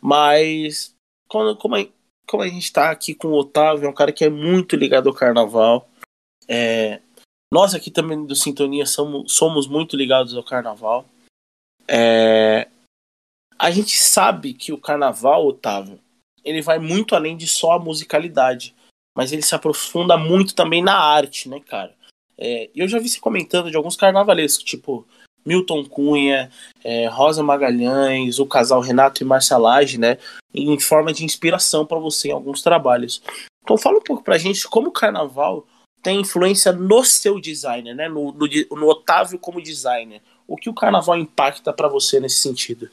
Mas 0.00 0.94
quando, 1.28 1.56
como, 1.56 1.76
a, 1.76 1.86
como 2.26 2.42
a 2.42 2.48
gente 2.48 2.72
tá 2.72 2.90
aqui 2.90 3.14
com 3.14 3.28
o 3.28 3.38
Otávio, 3.38 3.86
é 3.86 3.88
um 3.88 3.94
cara 3.94 4.12
que 4.12 4.24
é 4.24 4.30
muito 4.30 4.76
ligado 4.76 5.08
ao 5.08 5.14
carnaval. 5.14 5.88
É, 6.48 7.00
nós 7.52 7.74
aqui 7.74 7.90
também 7.90 8.26
do 8.26 8.34
Sintonia 8.34 8.86
somos, 8.86 9.32
somos 9.32 9.66
muito 9.66 9.96
ligados 9.96 10.34
ao 10.34 10.44
carnaval. 10.44 11.06
É, 11.86 12.68
a 13.58 13.70
gente 13.70 13.96
sabe 13.96 14.54
que 14.54 14.72
o 14.72 14.78
carnaval, 14.78 15.46
Otávio, 15.46 15.98
ele 16.44 16.62
vai 16.62 16.78
muito 16.78 17.14
além 17.14 17.36
de 17.36 17.46
só 17.46 17.72
a 17.72 17.78
musicalidade, 17.78 18.74
mas 19.16 19.32
ele 19.32 19.42
se 19.42 19.54
aprofunda 19.54 20.16
muito 20.16 20.54
também 20.54 20.82
na 20.82 20.96
arte, 20.96 21.48
né, 21.48 21.60
cara? 21.60 21.94
É, 22.38 22.70
eu 22.74 22.86
já 22.86 23.00
vi 23.00 23.08
você 23.08 23.18
comentando 23.18 23.70
de 23.70 23.76
alguns 23.76 23.96
carnavalescos, 23.96 24.62
tipo 24.62 25.04
Milton 25.44 25.84
Cunha, 25.84 26.50
é, 26.84 27.08
Rosa 27.08 27.42
Magalhães, 27.42 28.38
o 28.38 28.46
casal 28.46 28.80
Renato 28.80 29.22
e 29.22 29.26
Marcelage, 29.26 29.98
né, 29.98 30.18
em 30.54 30.78
forma 30.78 31.12
de 31.12 31.24
inspiração 31.24 31.84
para 31.84 31.98
você 31.98 32.28
em 32.28 32.32
alguns 32.32 32.62
trabalhos. 32.62 33.20
Então 33.64 33.76
fala 33.76 33.98
um 33.98 34.02
pouco 34.02 34.22
pra 34.22 34.38
gente 34.38 34.68
como 34.68 34.88
o 34.88 34.92
carnaval 34.92 35.66
tem 36.00 36.20
influência 36.20 36.72
no 36.72 37.02
seu 37.02 37.40
designer, 37.40 37.94
né, 37.94 38.08
no, 38.08 38.32
no, 38.32 38.46
no 38.70 38.88
Otávio 38.88 39.38
como 39.38 39.60
designer. 39.60 40.22
O 40.46 40.56
que 40.56 40.70
o 40.70 40.74
carnaval 40.74 41.16
impacta 41.16 41.72
para 41.72 41.88
você 41.88 42.20
nesse 42.20 42.36
sentido? 42.36 42.88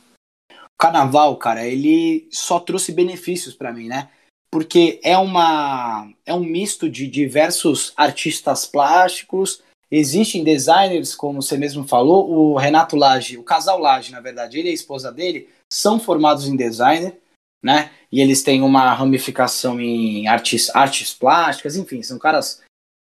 Carnaval, 0.78 1.36
cara, 1.38 1.66
ele 1.66 2.28
só 2.32 2.60
trouxe 2.60 2.92
benefícios 2.92 3.56
para 3.56 3.74
mim, 3.74 3.88
né? 3.88 4.10
Porque 4.52 5.00
é 5.04 5.18
uma 5.18 6.10
é 6.26 6.34
um 6.34 6.44
misto 6.44 6.90
de 6.90 7.08
diversos 7.08 7.94
artistas 7.98 8.66
plásticos, 8.66 9.62
existem 9.92 10.44
designers, 10.44 11.16
como 11.16 11.42
você 11.42 11.58
mesmo 11.58 11.88
falou, 11.88 12.30
o 12.30 12.58
Renato 12.58 12.96
Lage, 12.96 13.38
o 13.38 13.44
casal 13.44 13.80
Lage, 13.80 14.12
na 14.12 14.22
verdade, 14.22 14.60
ele 14.60 14.70
e 14.70 14.72
a 14.72 14.76
esposa 14.76 15.12
dele 15.12 15.50
são 15.72 16.00
formados 16.00 16.48
em 16.48 16.56
designer, 16.56 17.18
né? 17.64 17.92
E 18.12 18.22
eles 18.22 18.44
têm 18.44 18.62
uma 18.62 18.94
ramificação 18.94 19.80
em 19.80 20.28
artes, 20.28 20.74
artes 20.76 21.14
plásticas, 21.14 21.76
enfim, 21.76 22.02
são 22.02 22.18
caras 22.18 22.62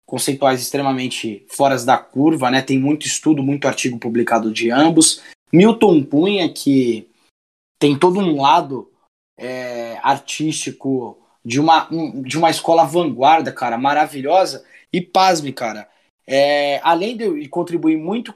conceituais 0.06 0.62
extremamente 0.62 1.46
fora 1.48 1.78
da 1.84 1.98
curva, 1.98 2.50
né? 2.50 2.62
Tem 2.62 2.80
muito 2.80 3.06
estudo, 3.06 3.44
muito 3.44 3.68
artigo 3.68 4.00
publicado 4.00 4.52
de 4.52 4.72
ambos. 4.72 5.22
Milton 5.52 6.04
Cunha, 6.04 6.52
que 6.52 7.09
tem 7.80 7.98
todo 7.98 8.20
um 8.20 8.40
lado 8.40 8.92
é, 9.38 9.98
artístico 10.04 11.18
de 11.44 11.60
uma, 11.60 11.92
um, 11.92 12.22
de 12.22 12.38
uma 12.38 12.50
escola 12.50 12.84
vanguarda, 12.84 13.52
cara, 13.52 13.78
maravilhosa. 13.78 14.66
E 14.92 15.02
pasme, 15.02 15.54
cara, 15.54 15.90
é, 16.28 16.80
além 16.84 17.16
de 17.16 17.48
contribuir 17.48 17.98
muito 17.98 18.34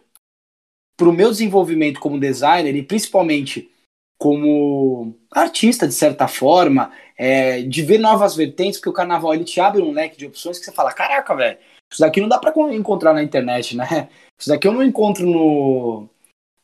para 0.96 1.10
o 1.10 1.14
meu 1.14 1.30
desenvolvimento 1.30 2.00
como 2.00 2.20
designer 2.20 2.76
e 2.76 2.84
principalmente 2.84 3.70
como 4.18 5.18
artista, 5.32 5.88
de 5.88 5.94
certa 5.94 6.28
forma, 6.28 6.92
é, 7.18 7.62
de 7.64 7.82
ver 7.82 7.98
novas 7.98 8.36
vertentes, 8.36 8.80
porque 8.80 8.90
o 8.90 8.94
carnaval 8.94 9.34
ele 9.34 9.44
te 9.44 9.60
abre 9.60 9.82
um 9.82 9.92
leque 9.92 10.18
de 10.18 10.26
opções 10.26 10.58
que 10.58 10.66
você 10.66 10.72
fala: 10.72 10.94
caraca, 10.94 11.36
velho, 11.36 11.58
isso 11.92 12.00
daqui 12.00 12.22
não 12.22 12.30
dá 12.30 12.40
para 12.40 12.54
encontrar 12.74 13.14
na 13.14 13.24
internet, 13.24 13.76
né? 13.76 14.10
Isso 14.40 14.50
daqui 14.50 14.68
eu 14.68 14.74
não 14.74 14.84
encontro 14.84 15.26
no, 15.26 16.10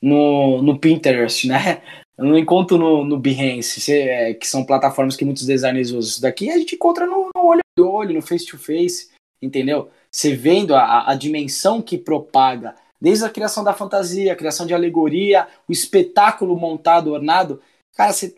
no, 0.02 0.62
no 0.62 0.80
Pinterest, 0.80 1.48
né? 1.48 1.82
Eu 2.20 2.26
não 2.26 2.38
encontro 2.38 2.78
no, 2.78 3.06
no 3.06 3.18
Behance, 3.18 3.94
é, 3.94 4.34
que 4.34 4.46
são 4.46 4.66
plataformas 4.66 5.16
que 5.16 5.24
muitos 5.24 5.46
designers 5.46 5.92
usam. 5.92 6.10
Isso 6.10 6.22
daqui 6.22 6.52
a 6.52 6.58
gente 6.58 6.76
encontra 6.76 7.06
no, 7.06 7.30
no 7.34 7.46
olho 7.46 7.62
do 7.78 7.90
olho, 7.90 8.14
no 8.14 8.22
face 8.22 8.46
to 8.46 8.58
face, 8.58 9.10
entendeu? 9.42 9.90
Você 10.12 10.36
vendo 10.36 10.76
a, 10.76 11.10
a 11.10 11.16
dimensão 11.16 11.82
que 11.82 11.98
propaga, 11.98 12.76
desde 13.00 13.24
a 13.24 13.30
criação 13.30 13.64
da 13.64 13.74
fantasia, 13.74 14.34
a 14.34 14.36
criação 14.36 14.68
de 14.68 14.74
alegoria, 14.74 15.48
o 15.66 15.72
espetáculo 15.72 16.58
montado, 16.58 17.14
ornado. 17.14 17.62
Cara, 17.96 18.12
você, 18.12 18.36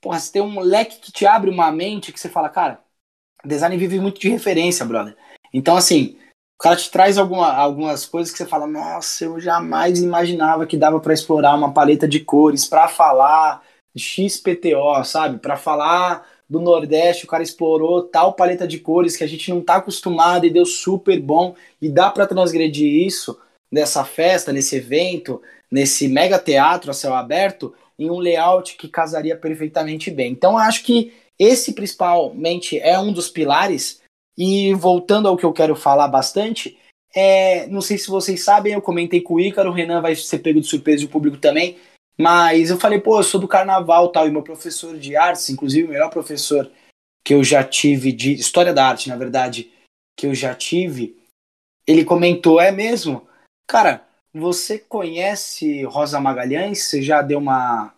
porra, 0.00 0.20
você 0.20 0.30
tem 0.30 0.42
um 0.42 0.60
leque 0.60 1.00
que 1.00 1.10
te 1.10 1.26
abre 1.26 1.50
uma 1.50 1.72
mente 1.72 2.12
que 2.12 2.20
você 2.20 2.28
fala, 2.28 2.48
cara, 2.48 2.80
design 3.44 3.76
vive 3.76 3.98
muito 3.98 4.20
de 4.20 4.28
referência, 4.28 4.86
brother. 4.86 5.16
Então, 5.52 5.76
assim, 5.76 6.16
o 6.58 6.62
cara 6.62 6.76
te 6.76 6.90
traz 6.90 7.18
alguma, 7.18 7.52
algumas 7.52 8.06
coisas 8.06 8.32
que 8.32 8.38
você 8.38 8.46
fala, 8.46 8.66
nossa, 8.66 9.24
eu 9.24 9.38
jamais 9.38 10.00
imaginava 10.00 10.66
que 10.66 10.76
dava 10.76 10.98
para 10.98 11.12
explorar 11.12 11.54
uma 11.54 11.72
paleta 11.72 12.08
de 12.08 12.20
cores 12.20 12.64
para 12.64 12.88
falar 12.88 13.62
XPTO, 13.94 15.04
sabe? 15.04 15.38
Para 15.38 15.58
falar 15.58 16.26
do 16.48 16.58
Nordeste, 16.58 17.26
o 17.26 17.28
cara 17.28 17.42
explorou 17.42 18.02
tal 18.02 18.32
paleta 18.32 18.66
de 18.66 18.78
cores 18.78 19.16
que 19.16 19.24
a 19.24 19.26
gente 19.26 19.50
não 19.50 19.60
tá 19.60 19.76
acostumado 19.76 20.46
e 20.46 20.50
deu 20.50 20.64
super 20.64 21.20
bom 21.20 21.54
e 21.80 21.90
dá 21.90 22.10
para 22.10 22.26
transgredir 22.26 23.06
isso 23.06 23.38
nessa 23.70 24.02
festa, 24.02 24.50
nesse 24.50 24.76
evento, 24.76 25.42
nesse 25.70 26.08
mega 26.08 26.38
teatro 26.38 26.90
a 26.90 26.94
céu 26.94 27.14
aberto 27.14 27.74
em 27.98 28.10
um 28.10 28.18
layout 28.18 28.76
que 28.76 28.88
casaria 28.88 29.36
perfeitamente 29.36 30.10
bem. 30.10 30.32
Então 30.32 30.56
acho 30.56 30.84
que 30.84 31.12
esse 31.38 31.74
principalmente 31.74 32.78
é 32.78 32.98
um 32.98 33.12
dos 33.12 33.28
pilares 33.28 34.00
e 34.36 34.74
voltando 34.74 35.28
ao 35.28 35.36
que 35.36 35.44
eu 35.44 35.52
quero 35.52 35.74
falar 35.74 36.08
bastante, 36.08 36.78
é, 37.14 37.66
não 37.68 37.80
sei 37.80 37.96
se 37.96 38.08
vocês 38.08 38.44
sabem, 38.44 38.74
eu 38.74 38.82
comentei 38.82 39.20
com 39.20 39.34
o 39.34 39.40
Ícaro, 39.40 39.70
o 39.70 39.72
Renan 39.72 40.02
vai 40.02 40.14
ser 40.14 40.38
pego 40.40 40.60
de 40.60 40.66
surpresa 40.66 41.02
e 41.02 41.06
o 41.06 41.10
público 41.10 41.38
também, 41.38 41.78
mas 42.18 42.70
eu 42.70 42.78
falei, 42.78 43.00
pô, 43.00 43.18
eu 43.18 43.24
sou 43.24 43.40
do 43.40 43.48
carnaval 43.48 44.08
tal, 44.08 44.26
e 44.26 44.30
meu 44.30 44.42
professor 44.42 44.98
de 44.98 45.16
artes, 45.16 45.48
inclusive 45.50 45.86
o 45.86 45.90
melhor 45.90 46.10
professor 46.10 46.70
que 47.24 47.34
eu 47.34 47.42
já 47.42 47.64
tive 47.64 48.12
de 48.12 48.34
história 48.34 48.72
da 48.72 48.86
arte, 48.86 49.08
na 49.08 49.16
verdade, 49.16 49.72
que 50.16 50.26
eu 50.26 50.34
já 50.34 50.54
tive, 50.54 51.16
ele 51.86 52.04
comentou, 52.04 52.60
é 52.60 52.72
mesmo? 52.72 53.26
Cara, 53.66 54.06
você 54.34 54.78
conhece 54.78 55.84
Rosa 55.84 56.20
Magalhães? 56.20 56.84
Você 56.84 57.00
já 57.00 57.22
deu 57.22 57.38
uma 57.38 57.94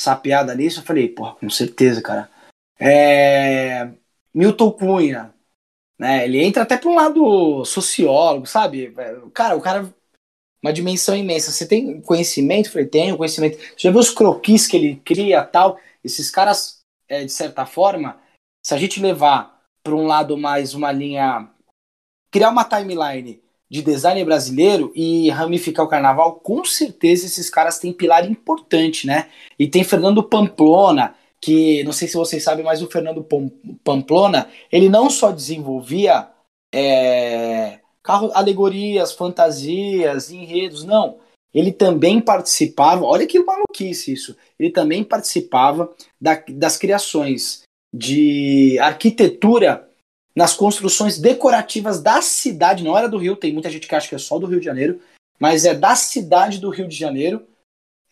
sapeada 0.00 0.54
nisso? 0.54 0.80
Eu 0.80 0.84
falei, 0.84 1.08
pô, 1.08 1.34
com 1.34 1.50
certeza, 1.50 2.00
cara. 2.00 2.30
É... 2.78 3.90
Milton 4.32 4.72
Cunha, 4.72 5.33
né? 5.98 6.24
Ele 6.24 6.42
entra 6.42 6.62
até 6.62 6.76
para 6.76 6.90
um 6.90 6.96
lado 6.96 7.64
sociólogo, 7.64 8.46
sabe? 8.46 8.94
Cara, 9.32 9.56
o 9.56 9.60
cara 9.60 9.94
uma 10.64 10.72
dimensão 10.72 11.14
imensa. 11.14 11.52
Você 11.52 11.66
tem 11.66 12.00
conhecimento? 12.00 12.70
Falei, 12.70 12.86
tenho 12.86 13.18
conhecimento. 13.18 13.58
Você 13.58 13.74
já 13.76 13.90
viu 13.90 14.00
os 14.00 14.10
croquis 14.10 14.66
que 14.66 14.76
ele 14.78 14.96
cria, 15.04 15.44
tal? 15.44 15.78
Esses 16.02 16.30
caras, 16.30 16.80
é, 17.06 17.22
de 17.22 17.30
certa 17.30 17.66
forma, 17.66 18.18
se 18.64 18.72
a 18.72 18.78
gente 18.78 18.98
levar 18.98 19.62
para 19.82 19.94
um 19.94 20.06
lado 20.06 20.38
mais 20.38 20.72
uma 20.72 20.90
linha. 20.90 21.50
criar 22.30 22.48
uma 22.48 22.64
timeline 22.64 23.42
de 23.70 23.82
design 23.82 24.24
brasileiro 24.24 24.90
e 24.94 25.28
ramificar 25.30 25.84
o 25.84 25.88
carnaval, 25.88 26.36
com 26.36 26.64
certeza 26.64 27.26
esses 27.26 27.50
caras 27.50 27.78
têm 27.78 27.92
pilar 27.92 28.24
importante, 28.24 29.06
né? 29.06 29.30
E 29.58 29.68
tem 29.68 29.84
Fernando 29.84 30.22
Pamplona, 30.22 31.14
que 31.44 31.84
não 31.84 31.92
sei 31.92 32.08
se 32.08 32.16
vocês 32.16 32.42
sabem, 32.42 32.64
mas 32.64 32.80
o 32.80 32.90
Fernando 32.90 33.22
Pamplona, 33.84 34.48
ele 34.72 34.88
não 34.88 35.10
só 35.10 35.30
desenvolvia 35.30 36.26
é, 36.74 37.80
carro, 38.02 38.30
alegorias, 38.32 39.12
fantasias, 39.12 40.30
enredos, 40.30 40.84
não. 40.84 41.18
Ele 41.52 41.70
também 41.70 42.18
participava, 42.18 43.04
olha 43.04 43.26
que 43.26 43.38
maluquice 43.38 44.10
isso, 44.10 44.34
ele 44.58 44.70
também 44.70 45.04
participava 45.04 45.92
da, 46.18 46.42
das 46.48 46.78
criações 46.78 47.60
de 47.94 48.78
arquitetura 48.78 49.86
nas 50.34 50.54
construções 50.54 51.18
decorativas 51.18 52.00
da 52.02 52.22
cidade, 52.22 52.82
não 52.82 52.96
era 52.96 53.06
do 53.06 53.18
Rio, 53.18 53.36
tem 53.36 53.52
muita 53.52 53.70
gente 53.70 53.86
que 53.86 53.94
acha 53.94 54.08
que 54.08 54.14
é 54.14 54.18
só 54.18 54.38
do 54.38 54.46
Rio 54.46 54.60
de 54.60 54.64
Janeiro, 54.64 54.98
mas 55.38 55.66
é 55.66 55.74
da 55.74 55.94
cidade 55.94 56.58
do 56.58 56.70
Rio 56.70 56.88
de 56.88 56.96
Janeiro, 56.96 57.46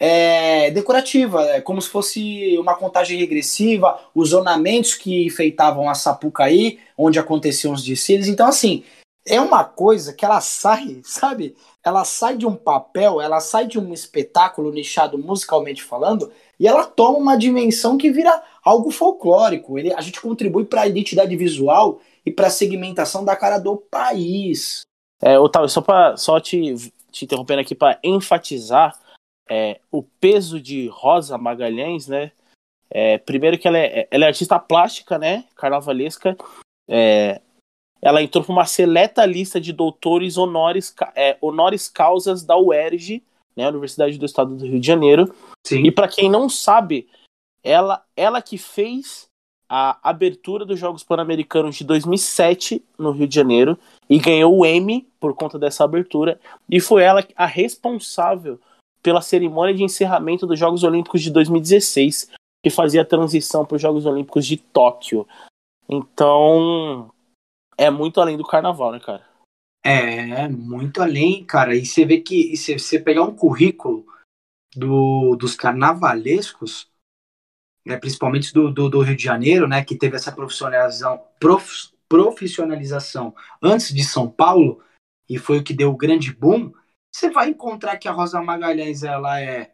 é, 0.05 0.69
decorativa, 0.73 1.45
é 1.45 1.61
como 1.61 1.81
se 1.81 1.89
fosse 1.89 2.59
uma 2.59 2.75
contagem 2.75 3.17
regressiva, 3.17 4.01
os 4.13 4.33
ornamentos 4.33 4.95
que 4.95 5.25
enfeitavam 5.25 5.89
a 5.89 5.95
Sapucaí, 5.95 6.81
onde 6.99 7.21
aconteciam 7.21 7.73
os 7.73 7.85
desfiles. 7.85 8.27
Então, 8.27 8.49
assim, 8.49 8.83
é 9.25 9.41
uma 9.41 9.63
coisa 9.63 10.13
que 10.13 10.25
ela 10.25 10.41
sai, 10.41 10.99
sabe? 11.07 11.55
Ela 11.85 12.05
sai 12.05 12.37
de 12.37 12.45
um 12.45 12.57
papel, 12.57 13.21
ela 13.21 13.39
sai 13.39 13.65
de 13.69 13.79
um 13.79 13.95
espetáculo 13.95 14.73
nichado 14.73 15.17
musicalmente 15.17 15.85
falando, 15.85 16.33
e 16.59 16.67
ela 16.67 16.85
toma 16.85 17.19
uma 17.19 17.37
dimensão 17.37 17.97
que 17.97 18.11
vira 18.11 18.43
algo 18.65 18.91
folclórico. 18.91 19.79
Ele, 19.79 19.95
a 19.95 20.01
gente 20.01 20.21
contribui 20.21 20.65
para 20.65 20.81
a 20.81 20.89
identidade 20.89 21.37
visual 21.37 22.01
e 22.27 22.33
para 22.33 22.49
a 22.49 22.51
segmentação 22.51 23.25
da 23.25 23.37
cara 23.37 23.57
do 23.57 23.77
país. 23.77 24.81
É, 25.23 25.39
Otávio, 25.39 25.69
só 25.69 25.81
para 25.81 26.17
só 26.17 26.41
te, 26.41 26.75
te 27.13 27.25
interrompendo 27.25 27.61
aqui 27.61 27.77
para 27.77 28.01
enfatizar 28.03 29.01
é, 29.49 29.81
o 29.91 30.03
peso 30.03 30.61
de 30.61 30.89
Rosa 30.89 31.37
Magalhães, 31.39 32.09
né? 32.09 32.33
É, 32.91 33.19
primeiro 33.19 33.59
que 33.59 33.67
ela 33.67 33.79
é, 33.79 34.07
ela 34.11 34.25
é 34.25 34.29
artista 34.29 34.59
plástica, 34.59 35.19
né? 35.19 35.45
Carnavalesca. 35.55 36.37
É, 36.89 37.41
ela 38.01 38.23
entrou 38.23 38.45
para 38.45 38.53
uma 38.53 38.67
seleta 38.67 39.25
lista 39.25 39.61
de 39.61 39.73
doutores 39.73 40.37
honoris, 40.37 40.95
é, 41.15 41.37
honoris 41.41 41.89
causas 41.89 42.45
da 42.45 42.57
UERJ, 42.57 43.23
né? 43.57 43.69
Universidade 43.69 44.19
do 44.19 44.27
Estado 44.27 44.55
do 44.57 44.67
Rio 44.67 44.81
de 44.81 44.87
Janeiro. 44.87 45.35
Sim. 45.67 45.85
E 45.85 45.91
para 45.91 46.09
quem 46.09 46.31
não 46.31 46.49
sabe, 46.49 47.09
ela, 47.63 48.05
ela 48.17 48.43
que 48.43 48.59
fez 48.59 49.31
a 49.75 49.99
abertura 50.03 50.67
dos 50.67 50.79
Jogos 50.79 51.03
Pan-Americanos 51.03 51.77
de 51.77 51.85
2007 51.85 52.85
no 52.99 53.11
Rio 53.11 53.27
de 53.27 53.35
Janeiro 53.35 53.79
e 54.09 54.19
ganhou 54.19 54.55
o 54.55 54.67
Emmy 54.67 55.09
por 55.19 55.35
conta 55.35 55.59
dessa 55.59 55.83
abertura 55.83 56.39
e 56.69 56.79
foi 56.79 57.03
ela 57.03 57.27
a 57.35 57.47
responsável 57.47 58.61
pela 59.03 59.21
cerimônia 59.21 59.75
de 59.75 59.83
encerramento 59.83 60.47
dos 60.47 60.59
Jogos 60.59 60.83
Olímpicos 60.85 61.21
de 61.23 61.31
2016 61.31 62.31
que 62.63 62.71
fazia 62.71 63.03
a 63.03 63.07
transição 63.07 63.67
para 63.67 63.75
os 63.75 63.83
Jogos 63.83 64.07
Olímpicos 64.07 64.47
de 64.47 64.57
Tóquio. 64.57 65.27
Então 65.89 67.11
é 67.77 67.91
muito 67.91 68.21
além 68.21 68.37
do 68.37 68.47
Carnaval, 68.47 68.93
né, 68.93 69.01
cara? 69.01 69.27
É 69.85 70.49
muito 70.49 71.03
além, 71.03 71.45
cara. 71.45 71.75
E 71.75 71.85
você 71.85 72.05
vê 72.05 72.21
que 72.21 72.57
se 72.57 72.79
você 72.79 73.01
pegar 73.01 73.25
um 73.25 73.35
currículo 73.35 74.07
do, 74.77 75.35
dos 75.35 75.57
carnavalescos 75.57 76.93
né, 77.85 77.97
principalmente 77.97 78.53
do, 78.53 78.71
do, 78.71 78.89
do, 78.89 79.01
Rio 79.01 79.17
de 79.17 79.25
Janeiro, 79.25 79.67
né, 79.67 79.85
que 79.85 79.97
teve 79.97 80.17
essa 80.17 80.33
profissionalização, 80.33 81.21
prof, 81.39 81.91
profissionalização 82.09 83.35
antes 83.61 83.93
de 83.93 84.05
São 84.05 84.31
Paulo, 84.31 84.83
e 85.29 85.39
foi 85.39 85.59
o 85.59 85.65
que 85.65 85.75
deu 85.75 85.91
o 85.91 85.97
grande 85.97 86.33
boom, 86.33 86.73
você 87.13 87.31
vai 87.31 87.51
encontrar 87.51 87.99
que 87.99 88.09
a 88.09 88.13
Rosa 88.13 88.43
Magalhães 88.43 89.03
ela 89.03 89.41
é 89.41 89.71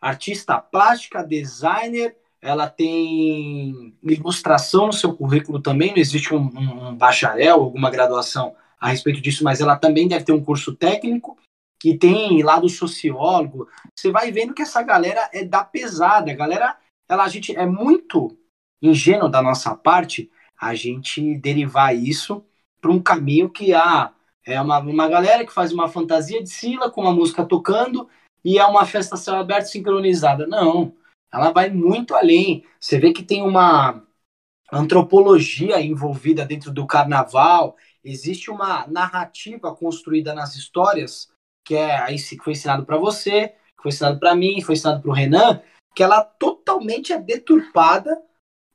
artista 0.00 0.58
plástica, 0.58 1.24
designer, 1.24 2.14
ela 2.42 2.68
tem 2.68 3.96
ilustração 4.02 4.88
no 4.88 4.92
seu 4.92 5.14
currículo 5.16 5.62
também, 5.62 5.92
não 5.92 5.98
existe 5.98 6.34
um, 6.34 6.42
um, 6.42 6.94
bacharel, 6.94 7.62
alguma 7.62 7.90
graduação 7.90 8.54
a 8.78 8.88
respeito 8.88 9.22
disso, 9.22 9.42
mas 9.42 9.62
ela 9.62 9.76
também 9.76 10.06
deve 10.06 10.26
ter 10.26 10.32
um 10.32 10.44
curso 10.44 10.74
técnico, 10.74 11.38
que 11.80 11.96
tem 11.96 12.42
lado 12.42 12.68
sociólogo. 12.68 13.66
Você 13.94 14.10
vai 14.10 14.30
vendo 14.30 14.52
que 14.52 14.60
essa 14.60 14.82
galera 14.82 15.28
é 15.32 15.42
da 15.42 15.64
pesada, 15.64 16.30
a 16.30 16.34
galera 16.34 16.76
ela 17.08 17.24
a 17.24 17.28
gente 17.28 17.56
é 17.56 17.64
muito 17.64 18.36
ingênuo 18.82 19.28
da 19.28 19.40
nossa 19.42 19.74
parte 19.74 20.30
a 20.60 20.74
gente 20.74 21.36
derivar 21.38 21.96
isso 21.96 22.44
para 22.80 22.90
um 22.90 23.00
caminho 23.00 23.48
que 23.48 23.72
há 23.72 24.12
é 24.46 24.60
uma, 24.60 24.78
uma 24.78 25.08
galera 25.08 25.44
que 25.44 25.52
faz 25.52 25.72
uma 25.72 25.88
fantasia 25.88 26.42
de 26.42 26.50
Sila 26.50 26.90
com 26.90 27.02
uma 27.02 27.12
música 27.12 27.44
tocando 27.44 28.08
e 28.44 28.58
é 28.58 28.66
uma 28.66 28.84
festa 28.84 29.16
céu 29.16 29.36
aberto 29.36 29.66
sincronizada. 29.66 30.46
Não, 30.46 30.94
ela 31.32 31.50
vai 31.50 31.70
muito 31.70 32.14
além. 32.14 32.64
Você 32.78 32.98
vê 32.98 33.12
que 33.12 33.22
tem 33.22 33.42
uma 33.42 34.02
antropologia 34.72 35.80
envolvida 35.80 36.44
dentro 36.44 36.70
do 36.70 36.86
carnaval, 36.86 37.76
existe 38.02 38.50
uma 38.50 38.86
narrativa 38.86 39.74
construída 39.74 40.34
nas 40.34 40.56
histórias, 40.56 41.28
que 41.64 41.74
é 41.74 41.98
aí 41.98 42.16
que 42.16 42.42
foi 42.42 42.52
ensinado 42.52 42.84
para 42.84 42.98
você, 42.98 43.48
que 43.48 43.82
foi 43.82 43.90
ensinado 43.90 44.18
para 44.18 44.34
mim, 44.34 44.60
foi 44.60 44.74
ensinado 44.74 45.00
para 45.00 45.10
o 45.10 45.14
Renan, 45.14 45.62
que 45.94 46.02
ela 46.02 46.22
totalmente 46.22 47.12
é 47.12 47.18
deturpada 47.18 48.20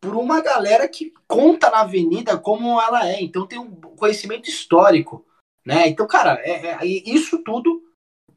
por 0.02 0.16
uma 0.16 0.42
galera 0.42 0.88
que 0.88 1.14
conta 1.28 1.70
na 1.70 1.82
avenida 1.82 2.38
como 2.38 2.80
ela 2.82 3.08
é. 3.08 3.22
Então 3.22 3.46
tem 3.46 3.60
um 3.60 3.70
conhecimento 3.76 4.50
histórico, 4.50 5.26
né? 5.66 5.88
Então, 5.88 6.08
cara, 6.08 6.40
é, 6.44 6.68
é, 6.68 6.86
isso 6.86 7.40
tudo 7.44 7.82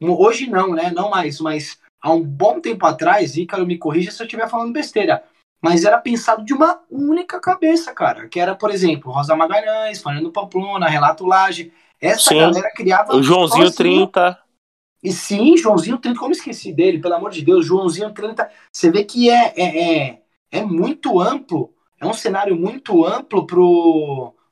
hoje 0.01 0.49
não, 0.49 0.73
né? 0.73 0.91
Não 0.91 1.09
mais, 1.09 1.39
mas 1.39 1.79
há 2.01 2.11
um 2.11 2.21
bom 2.21 2.59
tempo 2.59 2.85
atrás, 2.85 3.37
Ícaro 3.37 3.65
me 3.65 3.77
corrija 3.77 4.11
se 4.11 4.21
eu 4.21 4.25
estiver 4.25 4.49
falando 4.49 4.73
besteira, 4.73 5.23
mas 5.61 5.85
era 5.85 5.97
pensado 5.97 6.43
de 6.43 6.53
uma 6.53 6.81
única 6.91 7.39
cabeça, 7.39 7.93
cara, 7.93 8.27
que 8.27 8.39
era, 8.39 8.53
por 8.53 8.69
exemplo, 8.69 9.11
Rosa 9.11 9.35
Magalhães, 9.35 10.01
Fernando 10.01 10.31
Pamplona, 10.31 10.89
Relato 10.89 11.25
Laje. 11.25 11.71
Essa 12.01 12.29
Sim. 12.29 12.39
galera 12.39 12.69
criava. 12.75 13.15
O 13.15 13.23
Joãozinho 13.23 13.67
sozinho. 13.67 14.07
30. 14.07 14.39
E 15.01 15.11
sim, 15.11 15.55
Joãozinho 15.57 15.97
30, 15.97 16.19
como 16.19 16.31
esqueci 16.31 16.73
dele, 16.73 16.99
pelo 16.99 17.13
amor 17.13 17.31
de 17.31 17.41
Deus, 17.41 17.65
Joãozinho 17.65 18.13
30, 18.13 18.49
você 18.71 18.89
vê 18.89 19.03
que 19.03 19.29
é, 19.29 19.53
é, 19.55 19.97
é, 19.97 20.21
é 20.51 20.63
muito 20.63 21.19
amplo, 21.19 21.73
é 21.99 22.05
um 22.05 22.13
cenário 22.13 22.55
muito 22.55 23.05
amplo 23.05 23.45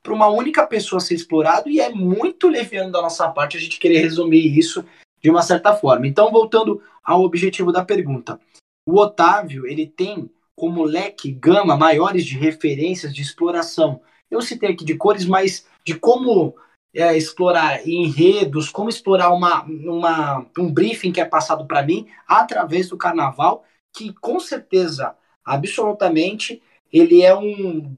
para 0.02 0.12
uma 0.12 0.28
única 0.28 0.66
pessoa 0.66 1.00
ser 1.00 1.14
explorado 1.14 1.70
e 1.70 1.80
é 1.80 1.88
muito 1.90 2.48
leviano 2.48 2.90
da 2.90 3.00
nossa 3.00 3.28
parte 3.28 3.56
a 3.56 3.60
gente 3.60 3.78
querer 3.78 4.00
resumir 4.00 4.58
isso 4.58 4.84
de 5.22 5.30
uma 5.30 5.42
certa 5.42 5.74
forma. 5.74 6.06
Então, 6.06 6.30
voltando 6.32 6.82
ao 7.04 7.22
objetivo 7.22 7.70
da 7.70 7.84
pergunta. 7.84 8.40
O 8.86 8.98
Otávio, 8.98 9.66
ele 9.66 9.86
tem 9.86 10.28
como 10.56 10.82
leque 10.82 11.30
gama 11.30 11.76
maiores 11.76 12.24
de 12.24 12.36
referências 12.36 13.14
de 13.14 13.22
exploração. 13.22 14.00
Eu 14.30 14.42
citei 14.42 14.70
aqui 14.70 14.84
de 14.84 14.96
cores, 14.96 15.24
mas 15.24 15.66
de 15.84 15.94
como 15.94 16.54
é, 16.94 17.16
explorar 17.16 17.86
enredos, 17.86 18.70
como 18.70 18.88
explorar 18.88 19.30
uma, 19.30 19.64
uma, 19.64 20.46
um 20.58 20.70
briefing 20.70 21.12
que 21.12 21.20
é 21.20 21.24
passado 21.24 21.66
para 21.66 21.82
mim 21.82 22.06
através 22.26 22.88
do 22.88 22.98
carnaval, 22.98 23.64
que 23.94 24.12
com 24.14 24.40
certeza, 24.40 25.16
absolutamente, 25.44 26.62
ele 26.92 27.22
é 27.22 27.34
um, 27.34 27.96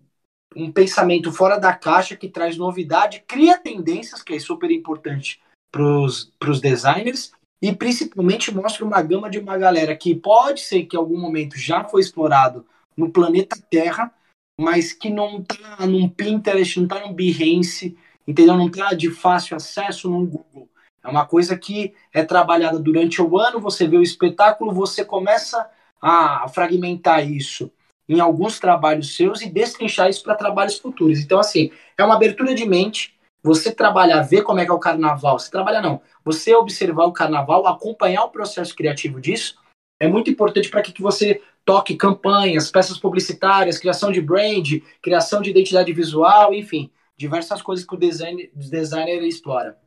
um 0.57 0.71
pensamento 0.71 1.33
fora 1.33 1.59
da 1.59 1.73
caixa 1.73 2.17
que 2.17 2.29
traz 2.29 2.57
novidade, 2.57 3.25
cria 3.27 3.59
tendências, 3.59 4.23
que 4.23 4.35
é 4.35 4.39
super 4.39 4.71
importante 4.71 5.41
para 5.73 5.83
os 5.83 6.61
designers, 6.61 7.33
e 7.61 7.75
principalmente 7.75 8.55
mostra 8.55 8.85
uma 8.85 9.03
gama 9.03 9.29
de 9.29 9.39
uma 9.39 9.57
galera 9.57 9.97
que 9.97 10.15
pode 10.15 10.61
ser 10.61 10.85
que 10.85 10.97
em 10.97 10.99
algum 10.99 11.19
momento 11.19 11.59
já 11.59 11.83
foi 11.85 12.01
explorado 12.01 12.67
no 12.97 13.11
planeta 13.11 13.57
Terra, 13.71 14.13
mas 14.61 14.93
que 14.93 15.11
não 15.11 15.41
está 15.41 15.87
num 15.87 16.09
Pinterest, 16.09 16.79
não 16.79 16.85
está 16.85 17.01
num 17.01 17.13
Behance, 17.13 17.97
entendeu? 18.27 18.57
Não 18.57 18.69
está 18.69 18.95
de 18.95 19.11
fácil 19.11 19.57
acesso 19.57 20.09
no 20.09 20.25
Google. 20.25 20.69
É 21.03 21.09
uma 21.09 21.27
coisa 21.27 21.57
que 21.59 21.93
é 22.13 22.23
trabalhada 22.23 22.79
durante 22.79 23.21
o 23.21 23.37
ano, 23.37 23.61
você 23.61 23.87
vê 23.87 23.97
o 23.97 24.03
espetáculo, 24.03 24.73
você 24.73 25.05
começa 25.05 25.69
a 26.01 26.47
fragmentar 26.49 27.29
isso 27.29 27.71
em 28.09 28.21
alguns 28.21 28.59
trabalhos 28.59 29.17
seus 29.17 29.41
e 29.41 29.49
destrinchar 29.49 30.09
isso 30.09 30.23
para 30.23 30.35
trabalhos 30.35 30.79
futuros. 30.79 31.21
Então, 31.21 31.39
assim, 31.39 31.71
é 31.97 32.05
uma 32.05 32.15
abertura 32.15 32.55
de 32.55 32.67
mente, 32.67 33.15
você 33.43 33.71
trabalhar, 33.71 34.23
ver 34.23 34.43
como 34.43 34.61
é 34.61 34.65
que 34.65 34.71
é 34.71 34.75
o 34.75 34.79
carnaval, 34.79 35.39
você 35.39 35.51
trabalha 35.51 35.83
não, 35.83 36.01
você 36.25 36.55
observar 36.55 37.05
o 37.05 37.13
carnaval, 37.13 37.67
acompanhar 37.67 38.25
o 38.25 38.31
processo 38.31 38.75
criativo 38.75 39.21
disso, 39.21 39.57
é 40.01 40.09
muito 40.09 40.31
importante 40.31 40.71
para 40.71 40.83
que, 40.83 41.03
você 41.03 41.41
toque 41.65 41.97
campanhas, 41.97 42.71
peças 42.71 42.99
publicitárias, 42.99 43.79
criação 43.79 44.13
de 44.13 44.21
brand, 44.21 44.81
criação 45.03 45.41
de 45.41 45.51
identidade 45.51 45.93
visual, 45.93 46.53
enfim, 46.53 46.91
diversas 47.17 47.63
coisas 47.63 47.87
que 47.87 47.95
o 47.95 47.99
design, 47.99 48.51
designer 48.55 49.23
explora. 49.23 49.79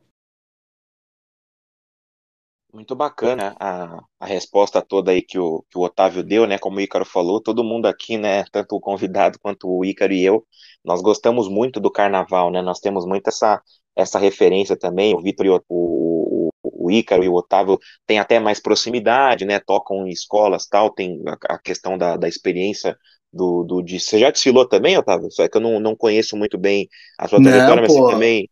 Muito 2.72 2.94
bacana 2.94 3.56
a, 3.58 3.98
a 4.20 4.26
resposta 4.26 4.82
toda 4.82 5.10
aí 5.10 5.22
que 5.22 5.38
o, 5.38 5.64
que 5.70 5.78
o 5.78 5.82
Otávio 5.82 6.22
deu, 6.22 6.46
né? 6.46 6.58
Como 6.58 6.76
o 6.76 6.80
Ícaro 6.80 7.04
falou, 7.04 7.40
todo 7.40 7.64
mundo 7.64 7.86
aqui, 7.86 8.18
né? 8.18 8.44
Tanto 8.52 8.76
o 8.76 8.80
convidado 8.80 9.38
quanto 9.40 9.66
o 9.68 9.84
Ícaro 9.84 10.12
e 10.12 10.22
eu, 10.22 10.46
nós 10.84 11.00
gostamos 11.00 11.48
muito 11.48 11.80
do 11.80 11.90
carnaval, 11.90 12.50
né? 12.50 12.60
Nós 12.60 12.78
temos 12.78 13.06
muito 13.06 13.28
essa, 13.28 13.62
essa 13.96 14.18
referência 14.18 14.76
também. 14.76 15.14
O 15.14 15.22
Vitor 15.22 15.46
e 15.46 15.50
o, 15.50 15.62
o, 15.66 16.50
o 16.62 16.90
Ícaro 16.90 17.24
e 17.24 17.28
o 17.28 17.34
Otávio 17.34 17.78
têm 18.06 18.18
até 18.18 18.38
mais 18.38 18.60
proximidade, 18.60 19.46
né? 19.46 19.58
Tocam 19.60 20.06
em 20.06 20.10
escolas 20.10 20.66
tal, 20.66 20.90
tem 20.90 21.22
a, 21.26 21.54
a 21.54 21.58
questão 21.58 21.96
da, 21.96 22.18
da 22.18 22.28
experiência 22.28 22.98
do, 23.32 23.64
do 23.64 23.82
de, 23.82 23.98
você 23.98 24.18
já 24.18 24.30
desfilou 24.30 24.68
também, 24.68 24.96
Otávio? 24.98 25.30
Só 25.30 25.42
é 25.44 25.48
que 25.48 25.56
eu 25.56 25.60
não, 25.60 25.80
não 25.80 25.96
conheço 25.96 26.36
muito 26.36 26.58
bem 26.58 26.86
a 27.18 27.26
sua 27.28 27.40
trajetória, 27.40 27.82
mas 27.82 27.92
você 27.92 28.04
também 28.04 28.48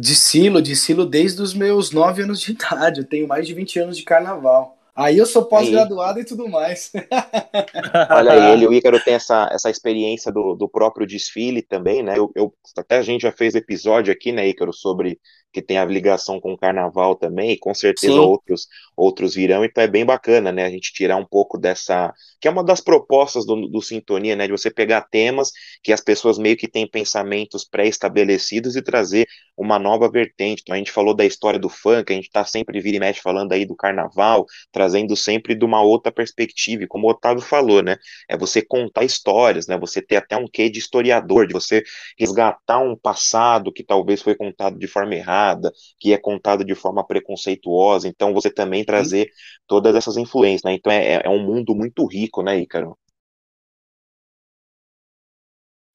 Discilo, 0.00 0.62
discilo 0.62 1.04
desde 1.04 1.42
os 1.42 1.54
meus 1.54 1.90
9 1.90 2.22
anos 2.22 2.40
de 2.40 2.52
idade. 2.52 3.00
Eu 3.00 3.06
tenho 3.06 3.26
mais 3.26 3.46
de 3.46 3.54
20 3.54 3.78
anos 3.80 3.96
de 3.96 4.02
carnaval. 4.04 4.78
Aí 4.98 5.16
eu 5.16 5.26
sou 5.26 5.44
pós-graduado 5.44 6.18
e 6.18 6.24
tudo 6.24 6.48
mais. 6.48 6.90
Olha 8.10 8.32
aí, 8.32 8.52
ele, 8.52 8.66
o 8.66 8.72
Ícaro 8.72 8.98
tem 8.98 9.14
essa, 9.14 9.48
essa 9.52 9.70
experiência 9.70 10.32
do, 10.32 10.56
do 10.56 10.68
próprio 10.68 11.06
desfile 11.06 11.62
também, 11.62 12.02
né? 12.02 12.18
Eu, 12.18 12.32
eu, 12.34 12.52
até 12.76 12.98
a 12.98 13.02
gente 13.02 13.22
já 13.22 13.30
fez 13.30 13.54
episódio 13.54 14.12
aqui, 14.12 14.32
né, 14.32 14.48
Ícaro, 14.48 14.72
sobre 14.72 15.20
que 15.52 15.62
tem 15.62 15.78
a 15.78 15.84
ligação 15.84 16.40
com 16.40 16.52
o 16.52 16.58
carnaval 16.58 17.14
também, 17.14 17.52
e 17.52 17.56
com 17.56 17.72
certeza 17.72 18.20
outros, 18.20 18.66
outros 18.98 19.34
virão, 19.34 19.64
então 19.64 19.82
é 19.82 19.86
bem 19.86 20.04
bacana, 20.04 20.50
né, 20.50 20.64
a 20.64 20.70
gente 20.70 20.92
tirar 20.92 21.16
um 21.16 21.24
pouco 21.24 21.56
dessa, 21.56 22.12
que 22.40 22.48
é 22.48 22.50
uma 22.50 22.64
das 22.64 22.80
propostas 22.80 23.46
do, 23.46 23.68
do 23.68 23.80
Sintonia, 23.80 24.34
né, 24.34 24.46
de 24.46 24.52
você 24.52 24.70
pegar 24.70 25.02
temas 25.02 25.52
que 25.82 25.92
as 25.92 26.00
pessoas 26.00 26.36
meio 26.36 26.56
que 26.56 26.66
têm 26.66 26.88
pensamentos 26.88 27.64
pré-estabelecidos 27.64 28.74
e 28.74 28.82
trazer 28.82 29.26
uma 29.56 29.78
nova 29.78 30.10
vertente, 30.10 30.62
então 30.62 30.74
a 30.74 30.78
gente 30.78 30.90
falou 30.90 31.14
da 31.14 31.24
história 31.24 31.58
do 31.58 31.68
funk, 31.68 32.12
a 32.12 32.16
gente 32.16 32.30
tá 32.30 32.44
sempre 32.44 32.80
vira 32.80 32.96
e 32.96 33.00
mexe 33.00 33.20
falando 33.20 33.52
aí 33.52 33.64
do 33.64 33.76
carnaval, 33.76 34.46
trazendo 34.72 35.16
sempre 35.16 35.54
de 35.54 35.64
uma 35.64 35.80
outra 35.80 36.10
perspectiva, 36.10 36.82
e 36.82 36.86
como 36.86 37.06
o 37.06 37.10
Otávio 37.10 37.42
falou, 37.42 37.82
né, 37.82 37.96
é 38.28 38.36
você 38.36 38.62
contar 38.62 39.04
histórias, 39.04 39.68
né, 39.68 39.78
você 39.78 40.02
ter 40.02 40.16
até 40.16 40.36
um 40.36 40.46
quê 40.46 40.68
de 40.68 40.78
historiador, 40.78 41.46
de 41.46 41.52
você 41.52 41.84
resgatar 42.18 42.80
um 42.80 42.96
passado 42.96 43.72
que 43.72 43.84
talvez 43.84 44.22
foi 44.22 44.34
contado 44.34 44.78
de 44.78 44.86
forma 44.88 45.14
errada, 45.14 45.72
que 46.00 46.12
é 46.12 46.18
contado 46.18 46.64
de 46.64 46.74
forma 46.74 47.06
preconceituosa, 47.06 48.08
então 48.08 48.34
você 48.34 48.50
também 48.50 48.84
trazer 48.88 49.30
todas 49.66 49.94
essas 49.94 50.16
influências, 50.16 50.62
né? 50.64 50.74
Então 50.74 50.92
é, 50.92 51.22
é 51.24 51.28
um 51.28 51.44
mundo 51.44 51.74
muito 51.74 52.06
rico, 52.06 52.42
né, 52.42 52.58
Ícaro? 52.58 52.98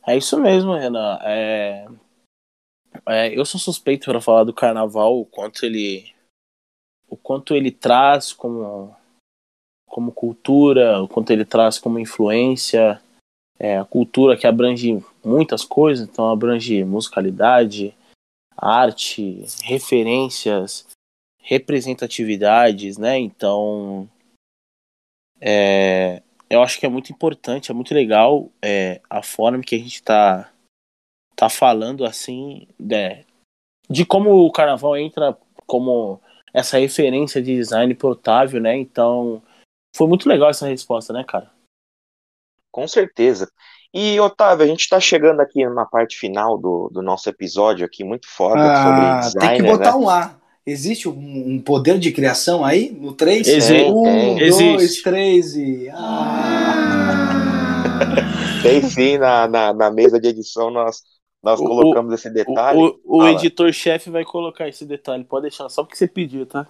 É 0.06 0.18
isso 0.18 0.40
mesmo, 0.40 0.76
Renan. 0.76 1.18
É... 1.22 1.86
É, 3.08 3.38
eu 3.38 3.44
sou 3.44 3.60
suspeito 3.60 4.06
para 4.06 4.22
falar 4.22 4.44
do 4.44 4.54
carnaval, 4.54 5.20
o 5.20 5.26
quanto 5.26 5.66
ele 5.66 6.14
o 7.10 7.18
quanto 7.18 7.56
ele 7.56 7.72
traz 7.72 8.32
como 8.32 8.96
como 9.88 10.12
cultura, 10.12 11.02
o 11.02 11.08
quanto 11.08 11.32
ele 11.32 11.46
traz 11.46 11.78
como 11.78 12.00
influência, 12.00 13.02
é, 13.60 13.78
a 13.78 13.86
cultura 13.86 14.38
que 14.38 14.48
abrange 14.48 15.04
muitas 15.24 15.64
coisas, 15.64 16.08
então 16.08 16.30
abrange 16.30 16.84
musicalidade, 16.84 17.96
arte, 18.58 19.46
referências, 19.64 20.88
representatividades, 21.44 22.98
né? 22.98 23.20
Então, 23.20 24.10
é, 25.40 26.24
eu 26.50 26.64
acho 26.64 26.80
que 26.80 26.86
é 26.86 26.90
muito 26.90 27.12
importante, 27.12 27.70
é 27.70 27.74
muito 27.74 27.94
legal 27.94 28.50
é, 28.62 29.02
a 29.10 29.22
forma 29.22 29.62
que 29.62 29.76
a 29.76 29.78
gente 29.78 29.96
está 29.96 30.50
tá 31.36 31.50
falando 31.50 32.06
assim 32.06 32.68
né, 32.80 33.26
de 33.90 34.06
como 34.06 34.46
o 34.46 34.52
carnaval 34.52 34.96
entra 34.96 35.38
como 35.68 36.22
essa 36.54 36.78
referência 36.78 37.42
de 37.42 37.56
design 37.56 37.94
portável, 37.96 38.62
né? 38.62 38.78
Então, 38.78 39.42
foi 39.96 40.08
muito 40.08 40.30
legal 40.30 40.50
essa 40.50 40.68
resposta, 40.68 41.12
né, 41.12 41.24
cara? 41.24 41.52
Com 42.72 42.88
certeza. 42.88 43.52
E, 43.94 44.20
Otávio, 44.20 44.64
a 44.64 44.68
gente 44.68 44.82
está 44.82 45.00
chegando 45.00 45.40
aqui 45.40 45.66
na 45.68 45.86
parte 45.86 46.18
final 46.18 46.58
do, 46.58 46.90
do 46.92 47.02
nosso 47.02 47.30
episódio 47.30 47.86
aqui, 47.86 48.04
muito 48.04 48.28
foda, 48.28 48.62
ah, 48.62 49.22
sobre 49.24 49.40
design. 49.40 49.58
Tem 49.58 49.66
que 49.66 49.78
botar 49.78 49.92
né? 49.92 49.98
um 49.98 50.10
A. 50.10 50.43
Existe 50.66 51.10
um, 51.10 51.62
poder 51.62 52.00
de 52.00 52.12
criação 52.12 52.64
aí 52.64 52.90
no 52.90 53.14
3? 53.14 53.48
Existe. 53.48 53.92
Um, 53.92 54.40
Existe. 54.40 54.78
dois, 54.78 55.02
três 55.02 55.56
e. 55.56 55.90
Ah. 55.90 57.34
Tem 58.64 58.82
sim, 58.82 59.18
na, 59.18 59.46
na, 59.46 59.74
na, 59.74 59.92
mesa 59.92 60.18
de 60.18 60.30
edição 60.30 60.72
nós, 60.72 61.02
nós 61.44 61.60
o, 61.60 61.66
colocamos 61.66 62.14
esse 62.14 62.30
detalhe. 62.30 62.80
O, 62.80 63.00
o, 63.04 63.18
o 63.24 63.28
editor-chefe 63.28 64.10
vai 64.10 64.24
colocar 64.24 64.70
esse 64.70 64.86
detalhe, 64.86 65.26
pode 65.26 65.44
deixar, 65.44 65.68
só 65.68 65.84
porque 65.84 65.98
você 65.98 66.08
pediu, 66.08 66.46
tá? 66.46 66.66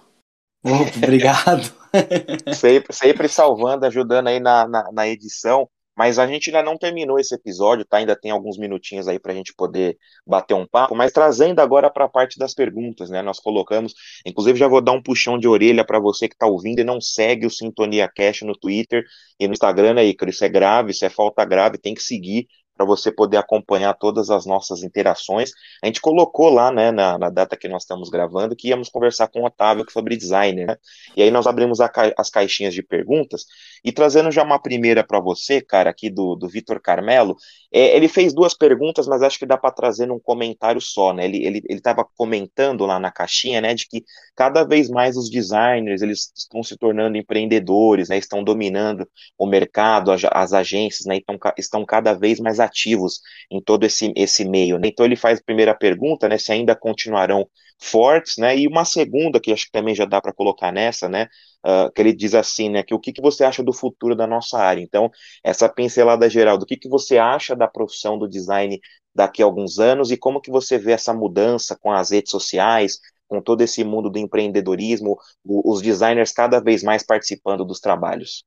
obrigado. 0.96 1.72
sempre, 2.52 2.92
sempre 2.92 3.28
salvando, 3.28 3.86
ajudando 3.86 4.26
aí 4.26 4.40
na, 4.40 4.66
na, 4.66 4.90
na 4.90 5.06
edição. 5.06 5.68
Mas 5.96 6.18
a 6.18 6.26
gente 6.26 6.50
ainda 6.50 6.62
não 6.62 6.76
terminou 6.76 7.18
esse 7.18 7.34
episódio, 7.34 7.84
tá? 7.84 7.98
Ainda 7.98 8.16
tem 8.16 8.30
alguns 8.30 8.58
minutinhos 8.58 9.06
aí 9.06 9.18
para 9.18 9.32
a 9.32 9.34
gente 9.34 9.54
poder 9.54 9.96
bater 10.26 10.54
um 10.54 10.66
papo, 10.66 10.94
mas 10.94 11.12
trazendo 11.12 11.60
agora 11.60 11.90
para 11.90 12.04
a 12.06 12.08
parte 12.08 12.38
das 12.38 12.52
perguntas, 12.54 13.10
né? 13.10 13.22
Nós 13.22 13.38
colocamos, 13.38 13.94
inclusive 14.26 14.58
já 14.58 14.66
vou 14.68 14.80
dar 14.80 14.92
um 14.92 15.02
puxão 15.02 15.38
de 15.38 15.46
orelha 15.46 15.84
para 15.84 16.00
você 16.00 16.28
que 16.28 16.34
está 16.34 16.46
ouvindo 16.46 16.80
e 16.80 16.84
não 16.84 17.00
segue 17.00 17.46
o 17.46 17.50
Sintonia 17.50 18.08
Cash 18.08 18.42
no 18.42 18.56
Twitter 18.58 19.04
e 19.38 19.46
no 19.46 19.52
Instagram, 19.52 19.94
né, 19.94 20.04
Icaro? 20.04 20.30
Isso 20.30 20.44
é 20.44 20.48
grave, 20.48 20.90
isso 20.90 21.04
é 21.04 21.10
falta 21.10 21.44
grave, 21.44 21.78
tem 21.78 21.94
que 21.94 22.02
seguir 22.02 22.48
para 22.76 22.84
você 22.84 23.10
poder 23.10 23.36
acompanhar 23.36 23.94
todas 23.94 24.30
as 24.30 24.46
nossas 24.46 24.82
interações. 24.82 25.50
A 25.82 25.86
gente 25.86 26.00
colocou 26.00 26.50
lá, 26.50 26.70
né, 26.72 26.90
na, 26.90 27.18
na, 27.18 27.30
data 27.30 27.56
que 27.56 27.68
nós 27.68 27.82
estamos 27.82 28.10
gravando, 28.10 28.56
que 28.56 28.68
íamos 28.68 28.88
conversar 28.88 29.28
com 29.28 29.40
o 29.40 29.46
Otávio 29.46 29.84
sobre 29.90 30.16
design, 30.16 30.64
né? 30.64 30.76
E 31.16 31.22
aí 31.22 31.30
nós 31.30 31.46
abrimos 31.46 31.78
as 31.80 32.30
caixinhas 32.30 32.74
de 32.74 32.82
perguntas 32.82 33.44
e 33.84 33.92
trazendo 33.92 34.30
já 34.30 34.42
uma 34.42 34.58
primeira 34.58 35.04
para 35.04 35.20
você, 35.20 35.60
cara, 35.60 35.90
aqui 35.90 36.10
do, 36.10 36.34
do 36.34 36.48
Vitor 36.48 36.80
Carmelo. 36.80 37.36
É, 37.72 37.96
ele 37.96 38.08
fez 38.08 38.32
duas 38.32 38.54
perguntas, 38.54 39.06
mas 39.06 39.22
acho 39.22 39.38
que 39.38 39.46
dá 39.46 39.56
para 39.56 39.70
trazer 39.70 40.06
num 40.06 40.18
comentário 40.18 40.80
só, 40.80 41.12
né? 41.12 41.24
Ele 41.24 41.44
ele 41.44 41.64
estava 41.68 42.04
comentando 42.16 42.86
lá 42.86 42.98
na 42.98 43.10
caixinha, 43.10 43.60
né, 43.60 43.74
de 43.74 43.86
que 43.86 44.04
cada 44.34 44.64
vez 44.64 44.88
mais 44.88 45.16
os 45.16 45.30
designers 45.30 46.02
eles 46.02 46.32
estão 46.34 46.62
se 46.62 46.76
tornando 46.76 47.16
empreendedores, 47.16 48.08
né? 48.08 48.18
Estão 48.18 48.42
dominando 48.42 49.08
o 49.38 49.46
mercado, 49.46 50.10
as, 50.10 50.22
as 50.24 50.52
agências, 50.52 51.06
né? 51.06 51.16
Então, 51.16 51.38
estão 51.56 51.84
cada 51.84 52.14
vez 52.14 52.40
mais 52.40 52.60
ativos 52.64 53.20
em 53.50 53.60
todo 53.62 53.84
esse, 53.84 54.12
esse 54.16 54.44
meio. 54.44 54.78
Né? 54.78 54.88
Então 54.88 55.04
ele 55.06 55.16
faz 55.16 55.38
a 55.38 55.42
primeira 55.42 55.74
pergunta, 55.74 56.28
né, 56.28 56.38
se 56.38 56.52
ainda 56.52 56.74
continuarão 56.74 57.48
fortes, 57.80 58.36
né, 58.38 58.56
e 58.56 58.66
uma 58.66 58.84
segunda 58.84 59.40
que 59.40 59.52
acho 59.52 59.66
que 59.66 59.72
também 59.72 59.94
já 59.94 60.04
dá 60.04 60.20
para 60.20 60.32
colocar 60.32 60.72
nessa, 60.72 61.08
né, 61.08 61.28
uh, 61.66 61.92
que 61.92 62.00
ele 62.00 62.12
diz 62.12 62.34
assim, 62.34 62.68
né, 62.70 62.82
que 62.82 62.94
o 62.94 63.00
que, 63.00 63.12
que 63.12 63.20
você 63.20 63.44
acha 63.44 63.62
do 63.62 63.72
futuro 63.72 64.14
da 64.14 64.26
nossa 64.26 64.58
área? 64.58 64.80
Então 64.80 65.10
essa 65.42 65.68
pincelada 65.68 66.28
geral, 66.30 66.56
do 66.56 66.66
que, 66.66 66.76
que 66.76 66.88
você 66.88 67.18
acha 67.18 67.54
da 67.54 67.68
profissão 67.68 68.18
do 68.18 68.28
design 68.28 68.80
daqui 69.14 69.42
a 69.42 69.44
alguns 69.44 69.78
anos 69.78 70.10
e 70.10 70.16
como 70.16 70.40
que 70.40 70.50
você 70.50 70.78
vê 70.78 70.92
essa 70.92 71.12
mudança 71.12 71.76
com 71.80 71.92
as 71.92 72.10
redes 72.10 72.30
sociais, 72.30 72.98
com 73.28 73.40
todo 73.40 73.62
esse 73.62 73.84
mundo 73.84 74.10
do 74.10 74.18
empreendedorismo, 74.18 75.16
os 75.44 75.80
designers 75.80 76.32
cada 76.32 76.60
vez 76.60 76.82
mais 76.82 77.02
participando 77.02 77.64
dos 77.64 77.80
trabalhos? 77.80 78.44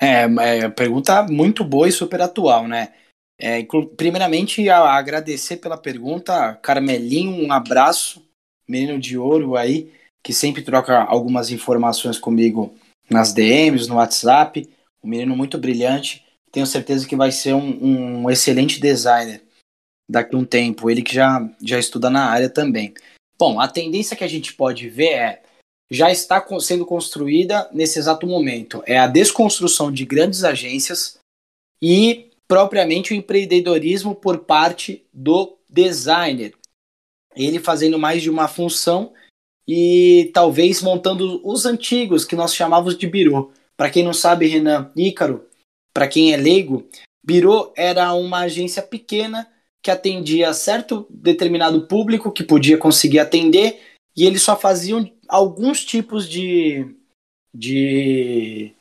É, 0.00 0.24
é 0.24 0.68
pergunta 0.68 1.22
muito 1.22 1.64
boa 1.64 1.88
e 1.88 1.92
super 1.92 2.20
atual, 2.20 2.66
né? 2.66 2.92
É, 3.44 3.66
primeiramente, 3.96 4.70
agradecer 4.70 5.56
pela 5.56 5.76
pergunta, 5.76 6.54
Carmelinho, 6.62 7.44
um 7.44 7.52
abraço, 7.52 8.24
menino 8.68 9.00
de 9.00 9.18
ouro 9.18 9.56
aí, 9.56 9.92
que 10.22 10.32
sempre 10.32 10.62
troca 10.62 11.02
algumas 11.02 11.50
informações 11.50 12.20
comigo 12.20 12.72
nas 13.10 13.32
DMs, 13.32 13.88
no 13.88 13.96
WhatsApp. 13.96 14.70
Um 15.02 15.08
menino 15.08 15.36
muito 15.36 15.58
brilhante. 15.58 16.24
Tenho 16.52 16.68
certeza 16.68 17.04
que 17.04 17.16
vai 17.16 17.32
ser 17.32 17.54
um, 17.54 18.22
um 18.22 18.30
excelente 18.30 18.80
designer 18.80 19.42
daqui 20.08 20.36
a 20.36 20.38
um 20.38 20.44
tempo. 20.44 20.88
Ele 20.88 21.02
que 21.02 21.12
já, 21.12 21.44
já 21.60 21.80
estuda 21.80 22.08
na 22.08 22.26
área 22.26 22.48
também. 22.48 22.94
Bom, 23.36 23.58
a 23.58 23.66
tendência 23.66 24.16
que 24.16 24.22
a 24.22 24.28
gente 24.28 24.54
pode 24.54 24.88
ver 24.88 25.14
é 25.14 25.42
já 25.90 26.12
está 26.12 26.40
sendo 26.60 26.86
construída 26.86 27.68
nesse 27.72 27.98
exato 27.98 28.24
momento. 28.24 28.84
É 28.86 29.00
a 29.00 29.08
desconstrução 29.08 29.90
de 29.90 30.04
grandes 30.04 30.44
agências 30.44 31.18
e 31.82 32.30
propriamente 32.46 33.12
o 33.12 33.16
empreendedorismo 33.16 34.14
por 34.14 34.38
parte 34.40 35.04
do 35.12 35.56
designer. 35.68 36.54
Ele 37.34 37.58
fazendo 37.58 37.98
mais 37.98 38.22
de 38.22 38.30
uma 38.30 38.48
função 38.48 39.12
e 39.66 40.30
talvez 40.34 40.82
montando 40.82 41.40
os 41.44 41.64
antigos 41.64 42.24
que 42.24 42.36
nós 42.36 42.54
chamávamos 42.54 42.96
de 42.96 43.06
birô. 43.06 43.52
Para 43.76 43.90
quem 43.90 44.04
não 44.04 44.12
sabe, 44.12 44.46
Renan 44.46 44.90
Ícaro, 44.96 45.46
para 45.94 46.08
quem 46.08 46.32
é 46.32 46.36
leigo, 46.36 46.86
birô 47.24 47.72
era 47.76 48.12
uma 48.12 48.40
agência 48.40 48.82
pequena 48.82 49.48
que 49.82 49.90
atendia 49.90 50.52
certo 50.52 51.06
determinado 51.10 51.86
público 51.86 52.30
que 52.30 52.44
podia 52.44 52.78
conseguir 52.78 53.18
atender 53.18 53.80
e 54.16 54.24
eles 54.24 54.42
só 54.42 54.56
faziam 54.56 55.10
alguns 55.28 55.84
tipos 55.84 56.28
de, 56.28 56.94
de 57.54 58.72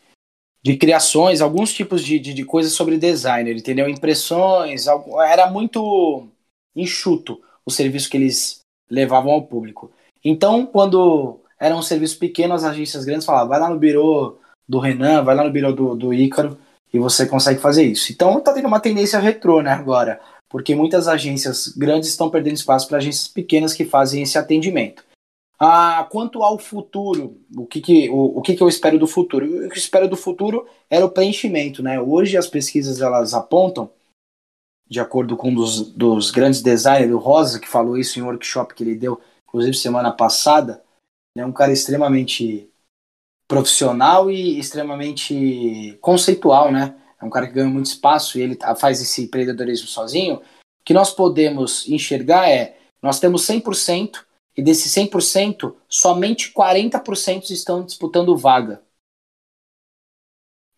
de 0.63 0.77
criações, 0.77 1.41
alguns 1.41 1.73
tipos 1.73 2.03
de, 2.03 2.19
de, 2.19 2.33
de 2.33 2.45
coisas 2.45 2.73
sobre 2.73 2.97
designer, 2.97 3.55
entendeu? 3.55 3.89
Impressões, 3.89 4.85
era 5.27 5.49
muito 5.49 6.27
enxuto 6.75 7.41
o 7.65 7.71
serviço 7.71 8.09
que 8.09 8.17
eles 8.17 8.61
levavam 8.89 9.31
ao 9.31 9.43
público. 9.43 9.91
Então, 10.23 10.65
quando 10.65 11.39
era 11.59 11.75
um 11.75 11.81
serviço 11.81 12.17
pequeno, 12.19 12.53
as 12.53 12.63
agências 12.63 13.05
grandes 13.05 13.25
falavam, 13.25 13.49
vai 13.49 13.59
lá 13.59 13.69
no 13.69 13.79
birô 13.79 14.37
do 14.67 14.79
Renan, 14.79 15.23
vai 15.23 15.35
lá 15.35 15.43
no 15.43 15.51
birô 15.51 15.71
do, 15.71 15.95
do 15.95 16.13
Ícaro 16.13 16.57
e 16.93 16.99
você 16.99 17.25
consegue 17.25 17.59
fazer 17.59 17.83
isso. 17.83 18.11
Então 18.11 18.39
tá 18.39 18.53
tendo 18.53 18.67
uma 18.67 18.79
tendência 18.79 19.19
retrô, 19.19 19.61
né, 19.61 19.71
agora, 19.71 20.19
porque 20.49 20.75
muitas 20.75 21.07
agências 21.07 21.67
grandes 21.69 22.09
estão 22.09 22.29
perdendo 22.29 22.55
espaço 22.55 22.87
para 22.87 22.97
agências 22.97 23.27
pequenas 23.27 23.73
que 23.73 23.85
fazem 23.85 24.23
esse 24.23 24.37
atendimento. 24.37 25.03
Ah, 25.63 26.07
quanto 26.09 26.41
ao 26.41 26.57
futuro, 26.57 27.39
o 27.55 27.67
que, 27.67 27.81
que, 27.81 28.09
o, 28.09 28.39
o 28.39 28.41
que, 28.41 28.55
que 28.55 28.63
eu 28.63 28.67
espero 28.67 28.97
do 28.97 29.05
futuro? 29.05 29.45
O 29.45 29.69
que 29.69 29.75
eu 29.75 29.77
espero 29.77 30.07
do 30.07 30.17
futuro 30.17 30.67
era 30.89 31.05
o 31.05 31.11
preenchimento, 31.11 31.83
né? 31.83 32.01
Hoje 32.01 32.35
as 32.35 32.47
pesquisas 32.47 32.99
elas 32.99 33.35
apontam, 33.35 33.91
de 34.89 34.99
acordo 34.99 35.37
com 35.37 35.49
um 35.49 35.53
dos, 35.53 35.91
dos 35.91 36.31
grandes 36.31 36.63
designers, 36.63 37.13
o 37.13 37.19
Rosa, 37.19 37.59
que 37.59 37.67
falou 37.67 37.95
isso 37.95 38.17
em 38.17 38.23
um 38.23 38.25
workshop 38.25 38.73
que 38.73 38.83
ele 38.83 38.95
deu, 38.95 39.21
inclusive 39.47 39.77
semana 39.77 40.11
passada, 40.11 40.83
é 41.37 41.45
um 41.45 41.51
cara 41.51 41.71
extremamente 41.71 42.67
profissional 43.47 44.31
e 44.31 44.57
extremamente 44.57 45.95
conceitual, 46.01 46.71
né? 46.71 46.95
É 47.21 47.23
um 47.23 47.29
cara 47.29 47.45
que 47.45 47.53
ganha 47.53 47.69
muito 47.69 47.85
espaço 47.85 48.39
e 48.39 48.41
ele 48.41 48.57
faz 48.79 48.99
esse 48.99 49.25
empreendedorismo 49.25 49.85
sozinho. 49.85 50.37
O 50.37 50.41
que 50.83 50.91
nós 50.91 51.13
podemos 51.13 51.87
enxergar 51.87 52.49
é, 52.49 52.79
nós 52.99 53.19
temos 53.19 53.45
100% 53.45 54.23
e 54.55 54.61
desses 54.61 54.93
100%, 54.93 55.75
somente 55.87 56.51
40% 56.53 57.49
estão 57.51 57.85
disputando 57.85 58.37
vaga. 58.37 58.83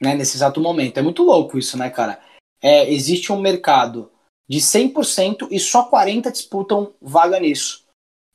Né, 0.01 0.15
nesse 0.15 0.37
exato 0.37 0.59
momento. 0.59 0.97
É 0.97 1.01
muito 1.01 1.23
louco 1.23 1.57
isso, 1.57 1.77
né, 1.77 1.89
cara? 1.89 2.21
É, 2.61 2.91
existe 2.91 3.31
um 3.31 3.39
mercado 3.39 4.11
de 4.49 4.59
100% 4.59 5.47
e 5.49 5.59
só 5.59 5.89
40% 5.89 6.31
disputam 6.31 6.93
vaga 7.01 7.39
nisso. 7.39 7.85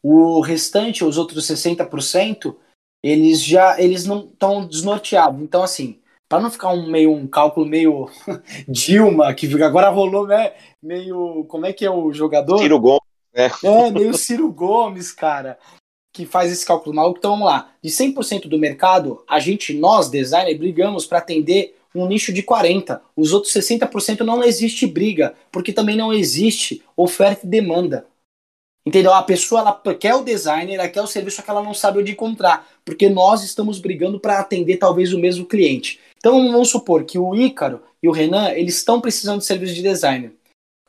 O 0.02 0.40
restante, 0.40 1.04
os 1.04 1.18
outros 1.18 1.46
60%, 1.46 2.56
eles 3.02 3.42
já 3.42 3.80
eles 3.80 4.06
não 4.06 4.26
estão 4.26 4.66
desnorteados. 4.66 5.40
Então, 5.42 5.62
assim, 5.62 6.00
para 6.28 6.40
não 6.40 6.50
ficar 6.50 6.72
um 6.72 6.88
meio 6.88 7.12
um 7.12 7.26
cálculo 7.26 7.66
meio 7.66 8.08
Dilma, 8.68 9.32
que 9.34 9.46
agora 9.62 9.88
rolou, 9.88 10.26
né? 10.26 10.54
Meio. 10.82 11.44
Como 11.44 11.66
é 11.66 11.72
que 11.72 11.84
é 11.84 11.90
o 11.90 12.12
jogador? 12.12 12.58
Ciro 12.58 12.78
Gomes. 12.78 13.07
É. 13.34 13.50
é, 13.62 13.90
meio 13.90 14.14
Ciro 14.14 14.50
Gomes, 14.50 15.12
cara, 15.12 15.58
que 16.12 16.26
faz 16.26 16.50
esse 16.50 16.66
cálculo 16.66 16.94
maluco. 16.94 17.18
Então 17.18 17.32
vamos 17.32 17.46
lá. 17.46 17.70
De 17.82 17.90
100% 17.90 18.48
do 18.48 18.58
mercado, 18.58 19.22
a 19.28 19.38
gente, 19.38 19.74
nós, 19.74 20.10
designer, 20.10 20.56
brigamos 20.56 21.06
para 21.06 21.18
atender 21.18 21.76
um 21.94 22.06
nicho 22.06 22.32
de 22.32 22.42
40%. 22.42 23.00
Os 23.16 23.32
outros 23.32 23.52
60% 23.52 24.20
não 24.20 24.42
existe 24.42 24.86
briga, 24.86 25.34
porque 25.50 25.72
também 25.72 25.96
não 25.96 26.12
existe 26.12 26.82
oferta 26.96 27.46
e 27.46 27.48
demanda. 27.48 28.06
Entendeu? 28.86 29.12
A 29.12 29.22
pessoa 29.22 29.60
ela 29.60 29.94
quer 29.94 30.14
o 30.14 30.22
designer, 30.22 30.74
ela 30.74 30.88
quer 30.88 31.02
o 31.02 31.06
serviço, 31.06 31.42
que 31.42 31.50
ela 31.50 31.62
não 31.62 31.74
sabe 31.74 31.98
onde 31.98 32.12
encontrar, 32.12 32.66
porque 32.84 33.08
nós 33.08 33.42
estamos 33.42 33.78
brigando 33.78 34.18
para 34.18 34.38
atender 34.38 34.78
talvez 34.78 35.12
o 35.12 35.18
mesmo 35.18 35.44
cliente. 35.44 36.00
Então 36.16 36.50
vamos 36.50 36.70
supor 36.70 37.04
que 37.04 37.18
o 37.18 37.34
Ícaro 37.34 37.82
e 38.02 38.08
o 38.08 38.12
Renan, 38.12 38.50
eles 38.52 38.76
estão 38.76 39.00
precisando 39.00 39.40
de 39.40 39.44
serviço 39.44 39.74
de 39.74 39.82
designer. 39.82 40.32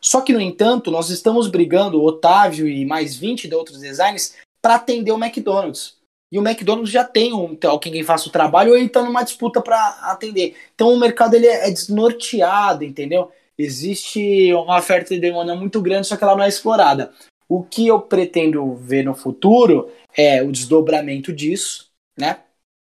Só 0.01 0.21
que, 0.21 0.33
no 0.33 0.41
entanto, 0.41 0.91
nós 0.91 1.09
estamos 1.09 1.47
brigando, 1.47 2.01
Otávio 2.01 2.67
e 2.67 2.85
mais 2.85 3.15
20 3.15 3.47
de 3.47 3.55
outros 3.55 3.79
designers, 3.79 4.35
para 4.61 4.75
atender 4.75 5.11
o 5.11 5.23
McDonald's. 5.23 5.99
E 6.31 6.37
o 6.37 6.47
McDonald's 6.47 6.91
já 6.91 7.03
tem 7.03 7.33
um, 7.33 7.57
alguém 7.65 7.93
que 7.93 8.03
faça 8.03 8.29
o 8.29 8.31
trabalho 8.31 8.71
ou 8.71 8.77
ele 8.77 8.85
está 8.85 9.01
numa 9.01 9.23
disputa 9.23 9.61
para 9.61 9.77
atender. 10.03 10.55
Então 10.75 10.93
o 10.93 10.99
mercado 10.99 11.33
ele 11.33 11.47
é 11.47 11.69
desnorteado, 11.71 12.83
entendeu? 12.83 13.31
Existe 13.57 14.53
uma 14.53 14.77
oferta 14.77 15.13
de 15.13 15.19
demanda 15.19 15.55
muito 15.55 15.81
grande, 15.81 16.07
só 16.07 16.15
que 16.15 16.23
ela 16.23 16.35
não 16.35 16.43
é 16.43 16.47
explorada. 16.47 17.11
O 17.47 17.63
que 17.63 17.87
eu 17.87 17.99
pretendo 17.99 18.75
ver 18.75 19.03
no 19.03 19.15
futuro 19.15 19.89
é 20.15 20.43
o 20.43 20.51
desdobramento 20.51 21.33
disso, 21.33 21.87
né? 22.17 22.41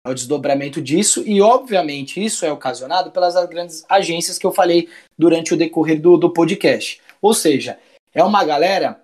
É 0.06 0.10
o 0.10 0.14
desdobramento 0.14 0.82
disso, 0.82 1.24
e 1.26 1.42
obviamente 1.42 2.24
isso 2.24 2.46
é 2.46 2.52
ocasionado 2.52 3.12
pelas 3.12 3.36
grandes 3.48 3.86
agências 3.88 4.38
que 4.38 4.46
eu 4.46 4.52
falei 4.52 4.90
durante 5.18 5.54
o 5.54 5.58
decorrer 5.58 6.02
do, 6.02 6.18
do 6.18 6.30
podcast. 6.30 7.02
Ou 7.24 7.34
seja, 7.34 7.80
é 8.14 8.22
uma 8.22 8.44
galera 8.44 9.02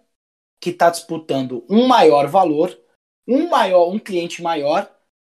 que 0.59 0.71
está 0.71 0.89
disputando 0.89 1.65
um 1.69 1.87
maior 1.87 2.27
valor, 2.27 2.77
um 3.25 3.47
maior, 3.47 3.89
um 3.89 3.97
cliente 3.97 4.43
maior 4.43 4.91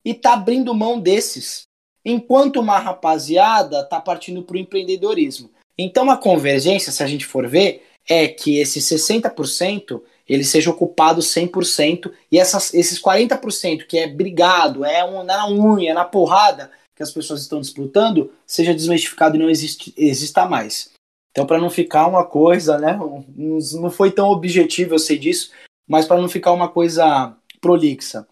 e 0.04 0.10
está 0.10 0.32
abrindo 0.32 0.74
mão 0.74 0.98
desses, 0.98 1.62
enquanto 2.04 2.58
uma 2.58 2.80
rapaziada 2.80 3.82
está 3.82 4.00
partindo 4.00 4.42
para 4.42 4.56
o 4.56 4.58
empreendedorismo. 4.58 5.48
Então 5.78 6.10
a 6.10 6.16
convergência, 6.16 6.90
se 6.90 7.04
a 7.04 7.06
gente 7.06 7.24
for 7.24 7.46
ver, 7.48 7.86
é 8.08 8.26
que 8.26 8.58
esses 8.58 8.84
60% 8.84 10.02
ele 10.28 10.42
seja 10.42 10.70
ocupado 10.70 11.20
100% 11.20 12.12
e 12.32 12.38
essas, 12.38 12.74
esses 12.74 13.00
40% 13.00 13.86
que 13.86 13.96
é 13.96 14.08
brigado, 14.08 14.84
é 14.84 15.04
um, 15.04 15.22
na 15.22 15.48
unha, 15.48 15.94
na 15.94 16.04
porrada 16.04 16.72
que 16.96 17.02
as 17.02 17.12
pessoas 17.12 17.42
estão 17.42 17.60
disputando, 17.60 18.32
seja 18.44 18.74
desmistificado 18.74 19.36
e 19.36 19.38
não 19.38 19.48
existe, 19.48 19.94
exista 19.96 20.46
mais. 20.46 20.91
Então, 21.32 21.46
para 21.46 21.58
não 21.58 21.70
ficar 21.70 22.06
uma 22.06 22.24
coisa, 22.24 22.78
né? 22.78 22.98
Não 23.34 23.90
foi 23.90 24.12
tão 24.12 24.28
objetivo, 24.28 24.94
eu 24.94 24.98
sei 24.98 25.18
disso, 25.18 25.50
mas 25.88 26.06
para 26.06 26.20
não 26.20 26.28
ficar 26.28 26.52
uma 26.52 26.68
coisa 26.68 27.34
prolixa. 27.60 28.28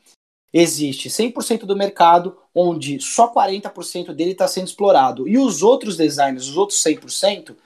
Existe 0.53 1.09
100% 1.09 1.61
do 1.61 1.77
mercado 1.77 2.37
onde 2.55 3.01
só 3.01 3.33
40% 3.33 4.13
dele 4.13 4.33
está 4.33 4.47
sendo 4.47 4.67
explorado. 4.67 5.27
E 5.27 5.39
os 5.39 5.63
outros 5.63 5.97
designers, 5.97 6.49
os 6.49 6.57
outros 6.57 6.83
100%, 6.83 7.57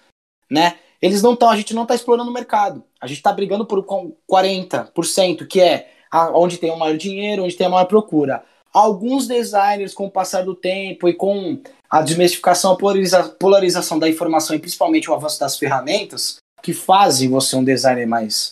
né? 0.50 0.78
Eles 1.02 1.20
não 1.20 1.34
estão, 1.34 1.50
a 1.50 1.56
gente 1.56 1.74
não 1.74 1.82
está 1.82 1.94
explorando 1.94 2.30
o 2.30 2.34
mercado. 2.34 2.84
A 3.00 3.06
gente 3.06 3.16
está 3.18 3.32
brigando 3.32 3.66
por 3.66 3.84
40%, 3.84 5.46
que 5.46 5.60
é 5.60 5.90
onde 6.32 6.58
tem 6.58 6.70
o 6.70 6.78
maior 6.78 6.96
dinheiro, 6.96 7.44
onde 7.44 7.56
tem 7.56 7.66
a 7.66 7.70
maior 7.70 7.86
procura. 7.86 8.44
Alguns 8.74 9.28
designers, 9.28 9.94
com 9.94 10.06
o 10.06 10.10
passar 10.10 10.42
do 10.42 10.52
tempo 10.52 11.08
e 11.08 11.14
com 11.14 11.62
a 11.88 12.02
desmistificação, 12.02 12.72
a 12.72 12.76
polariza 12.76 13.22
polarização 13.22 14.00
da 14.00 14.08
informação 14.08 14.56
e 14.56 14.58
principalmente 14.58 15.08
o 15.08 15.14
avanço 15.14 15.38
das 15.38 15.56
ferramentas 15.56 16.38
que 16.60 16.72
fazem 16.72 17.28
você 17.28 17.54
um 17.54 17.62
designer 17.62 18.04
mais, 18.04 18.50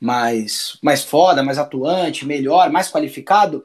mais, 0.00 0.76
mais 0.82 1.04
foda, 1.04 1.44
mais 1.44 1.56
atuante, 1.56 2.26
melhor, 2.26 2.68
mais 2.70 2.90
qualificado, 2.90 3.64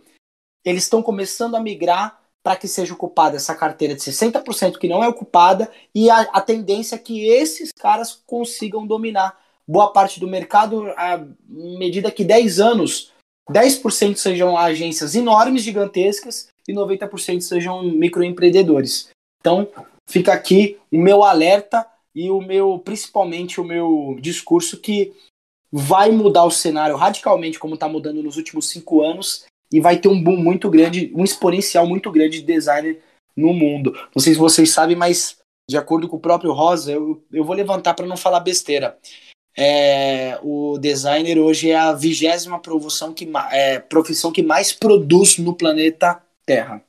eles 0.64 0.84
estão 0.84 1.02
começando 1.02 1.56
a 1.56 1.60
migrar 1.60 2.22
para 2.44 2.56
que 2.56 2.68
seja 2.68 2.94
ocupada 2.94 3.38
essa 3.38 3.56
carteira 3.56 3.96
de 3.96 4.02
60% 4.02 4.78
que 4.78 4.88
não 4.88 5.04
é 5.04 5.08
ocupada 5.08 5.72
e 5.96 6.08
a, 6.12 6.22
a 6.22 6.40
tendência 6.40 6.96
é 6.96 7.00
que 7.00 7.28
esses 7.28 7.72
caras 7.72 8.22
consigam 8.28 8.86
dominar 8.86 9.36
boa 9.68 9.92
parte 9.92 10.20
do 10.20 10.28
mercado 10.28 10.94
à 10.96 11.26
medida 11.50 12.12
que 12.12 12.24
10 12.24 12.60
anos 12.60 13.12
10% 13.50 14.16
sejam 14.16 14.58
agências 14.58 15.16
enormes, 15.16 15.64
gigantescas, 15.64 16.48
e 16.68 16.74
90% 16.74 17.42
sejam 17.42 17.84
microempreendedores. 17.84 19.10
Então, 19.40 19.68
fica 20.10 20.34
aqui 20.34 20.78
o 20.92 20.98
meu 20.98 21.24
alerta 21.24 21.86
e 22.14 22.30
o 22.30 22.42
meu, 22.42 22.80
principalmente 22.80 23.62
o 23.62 23.64
meu 23.64 24.18
discurso 24.20 24.80
que 24.80 25.14
vai 25.72 26.10
mudar 26.10 26.46
o 26.46 26.52
cenário 26.52 26.96
radicalmente, 26.96 27.60
como 27.60 27.76
está 27.76 27.88
mudando 27.88 28.24
nos 28.24 28.38
últimos 28.38 28.70
cinco 28.70 29.04
anos, 29.04 29.46
e 29.72 29.80
vai 29.80 29.98
ter 29.98 30.08
um 30.08 30.22
boom 30.22 30.38
muito 30.38 30.70
grande, 30.70 31.12
um 31.14 31.24
exponencial 31.24 31.86
muito 31.86 32.10
grande 32.12 32.40
de 32.40 32.46
designer 32.46 33.02
no 33.36 33.54
mundo. 33.54 33.92
Não 34.16 34.22
sei 34.22 34.34
se 34.34 34.40
vocês 34.40 34.72
sabem, 34.72 34.96
mas 34.96 35.38
de 35.70 35.78
acordo 35.78 36.08
com 36.08 36.16
o 36.16 36.22
próprio 36.22 36.54
Rosa, 36.54 36.92
eu, 36.92 37.22
eu 37.32 37.44
vou 37.44 37.56
levantar 37.56 37.94
para 37.94 38.06
não 38.06 38.16
falar 38.16 38.40
besteira. 38.40 38.98
É, 39.58 40.38
o 40.44 40.78
designer 40.78 41.40
hoje 41.40 41.72
é 41.72 41.76
a 41.78 41.94
vigésima 41.94 42.62
é, 43.52 43.80
profissão 43.80 44.32
que 44.32 44.44
mais 44.44 44.74
produz 44.74 45.38
no 45.38 45.54
planeta 45.54 46.22
Terra. 46.46 46.85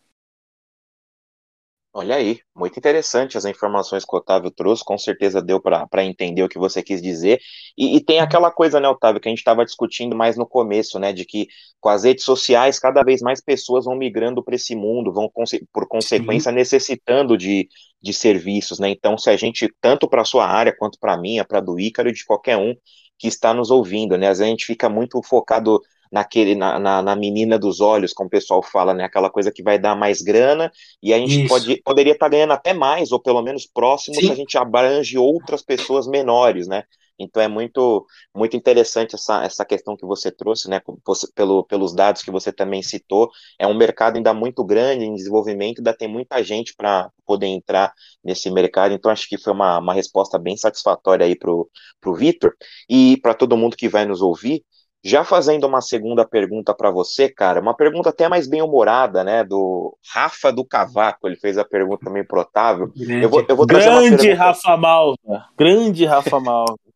Olha 1.98 2.16
aí, 2.16 2.40
muito 2.54 2.78
interessante 2.78 3.38
as 3.38 3.46
informações 3.46 4.04
que 4.04 4.14
o 4.14 4.18
Otávio 4.18 4.50
trouxe, 4.50 4.84
com 4.84 4.98
certeza 4.98 5.40
deu 5.40 5.58
para 5.58 6.04
entender 6.04 6.42
o 6.42 6.48
que 6.48 6.58
você 6.58 6.82
quis 6.82 7.00
dizer. 7.00 7.40
E, 7.76 7.96
e 7.96 8.04
tem 8.04 8.20
aquela 8.20 8.50
coisa, 8.50 8.78
né, 8.78 8.86
Otávio, 8.86 9.18
que 9.18 9.26
a 9.26 9.30
gente 9.30 9.38
estava 9.38 9.64
discutindo 9.64 10.14
mais 10.14 10.36
no 10.36 10.46
começo, 10.46 10.98
né, 10.98 11.10
de 11.14 11.24
que 11.24 11.48
com 11.80 11.88
as 11.88 12.04
redes 12.04 12.22
sociais 12.22 12.78
cada 12.78 13.02
vez 13.02 13.22
mais 13.22 13.40
pessoas 13.42 13.86
vão 13.86 13.96
migrando 13.96 14.44
para 14.44 14.56
esse 14.56 14.76
mundo, 14.76 15.10
vão, 15.10 15.32
por 15.72 15.88
consequência, 15.88 16.50
Sim. 16.50 16.56
necessitando 16.56 17.34
de, 17.34 17.66
de 18.02 18.12
serviços, 18.12 18.78
né? 18.78 18.90
Então, 18.90 19.16
se 19.16 19.30
a 19.30 19.36
gente, 19.38 19.66
tanto 19.80 20.06
para 20.06 20.20
a 20.20 20.26
sua 20.26 20.46
área 20.46 20.76
quanto 20.76 20.98
para 21.00 21.14
a 21.14 21.18
minha, 21.18 21.46
para 21.46 21.58
a 21.60 21.62
do 21.62 21.80
Ícaro, 21.80 22.12
de 22.12 22.26
qualquer 22.26 22.58
um 22.58 22.74
que 23.18 23.26
está 23.26 23.54
nos 23.54 23.70
ouvindo, 23.70 24.18
né? 24.18 24.28
Às 24.28 24.36
vezes 24.36 24.48
a 24.48 24.50
gente 24.50 24.66
fica 24.66 24.90
muito 24.90 25.22
focado 25.22 25.80
naquele 26.10 26.54
na, 26.54 26.78
na, 26.78 27.02
na, 27.02 27.16
menina 27.16 27.58
dos 27.58 27.80
olhos, 27.80 28.12
como 28.12 28.28
o 28.28 28.30
pessoal 28.30 28.62
fala, 28.62 28.94
né? 28.94 29.04
Aquela 29.04 29.30
coisa 29.30 29.52
que 29.52 29.62
vai 29.62 29.78
dar 29.78 29.96
mais 29.96 30.22
grana, 30.22 30.70
e 31.02 31.12
a 31.12 31.18
gente 31.18 31.48
pode, 31.48 31.82
poderia 31.82 32.12
estar 32.12 32.26
tá 32.26 32.30
ganhando 32.30 32.52
até 32.52 32.72
mais, 32.72 33.12
ou 33.12 33.20
pelo 33.20 33.42
menos 33.42 33.66
próximo, 33.66 34.14
Sim. 34.16 34.26
se 34.26 34.32
a 34.32 34.34
gente 34.34 34.58
abrange 34.58 35.18
outras 35.18 35.62
pessoas 35.62 36.06
menores, 36.06 36.66
né? 36.66 36.84
Então 37.18 37.42
é 37.42 37.48
muito 37.48 38.06
muito 38.34 38.56
interessante 38.56 39.14
essa, 39.14 39.42
essa 39.44 39.64
questão 39.64 39.96
que 39.96 40.04
você 40.04 40.30
trouxe, 40.30 40.68
né? 40.68 40.80
Você, 41.04 41.26
pelo, 41.34 41.64
pelos 41.64 41.94
dados 41.94 42.22
que 42.22 42.30
você 42.30 42.52
também 42.52 42.82
citou, 42.82 43.30
é 43.58 43.66
um 43.66 43.76
mercado 43.76 44.16
ainda 44.16 44.34
muito 44.34 44.64
grande 44.64 45.04
em 45.04 45.14
desenvolvimento, 45.14 45.78
ainda 45.78 45.96
tem 45.96 46.08
muita 46.08 46.42
gente 46.42 46.74
para 46.76 47.10
poder 47.24 47.46
entrar 47.46 47.92
nesse 48.22 48.50
mercado. 48.50 48.92
Então 48.92 49.10
acho 49.10 49.28
que 49.28 49.38
foi 49.38 49.52
uma, 49.52 49.78
uma 49.78 49.94
resposta 49.94 50.38
bem 50.38 50.56
satisfatória 50.56 51.24
aí 51.26 51.36
para 51.36 51.50
o 51.50 51.68
Vitor 52.14 52.54
e 52.88 53.18
para 53.22 53.34
todo 53.34 53.56
mundo 53.56 53.76
que 53.76 53.88
vai 53.88 54.04
nos 54.04 54.20
ouvir 54.20 54.64
Já 55.06 55.22
fazendo 55.22 55.68
uma 55.68 55.80
segunda 55.80 56.26
pergunta 56.26 56.74
para 56.74 56.90
você, 56.90 57.28
cara, 57.28 57.60
uma 57.60 57.76
pergunta 57.76 58.08
até 58.08 58.28
mais 58.28 58.48
bem 58.48 58.60
humorada, 58.60 59.22
né? 59.22 59.44
Do 59.44 59.96
Rafa 60.12 60.50
do 60.52 60.64
Cavaco, 60.64 61.28
ele 61.28 61.36
fez 61.36 61.56
a 61.56 61.64
pergunta 61.64 62.04
também 62.04 62.26
pro 62.26 62.40
Otávio. 62.40 62.92
Eu 62.96 63.28
vou, 63.28 63.44
eu 63.48 63.54
vou 63.54 63.66
Grande 63.66 64.32
Rafa 64.32 64.76
Malva, 64.76 65.46
grande 65.56 66.04
Rafa 66.04 66.40
Malva. 66.40 66.74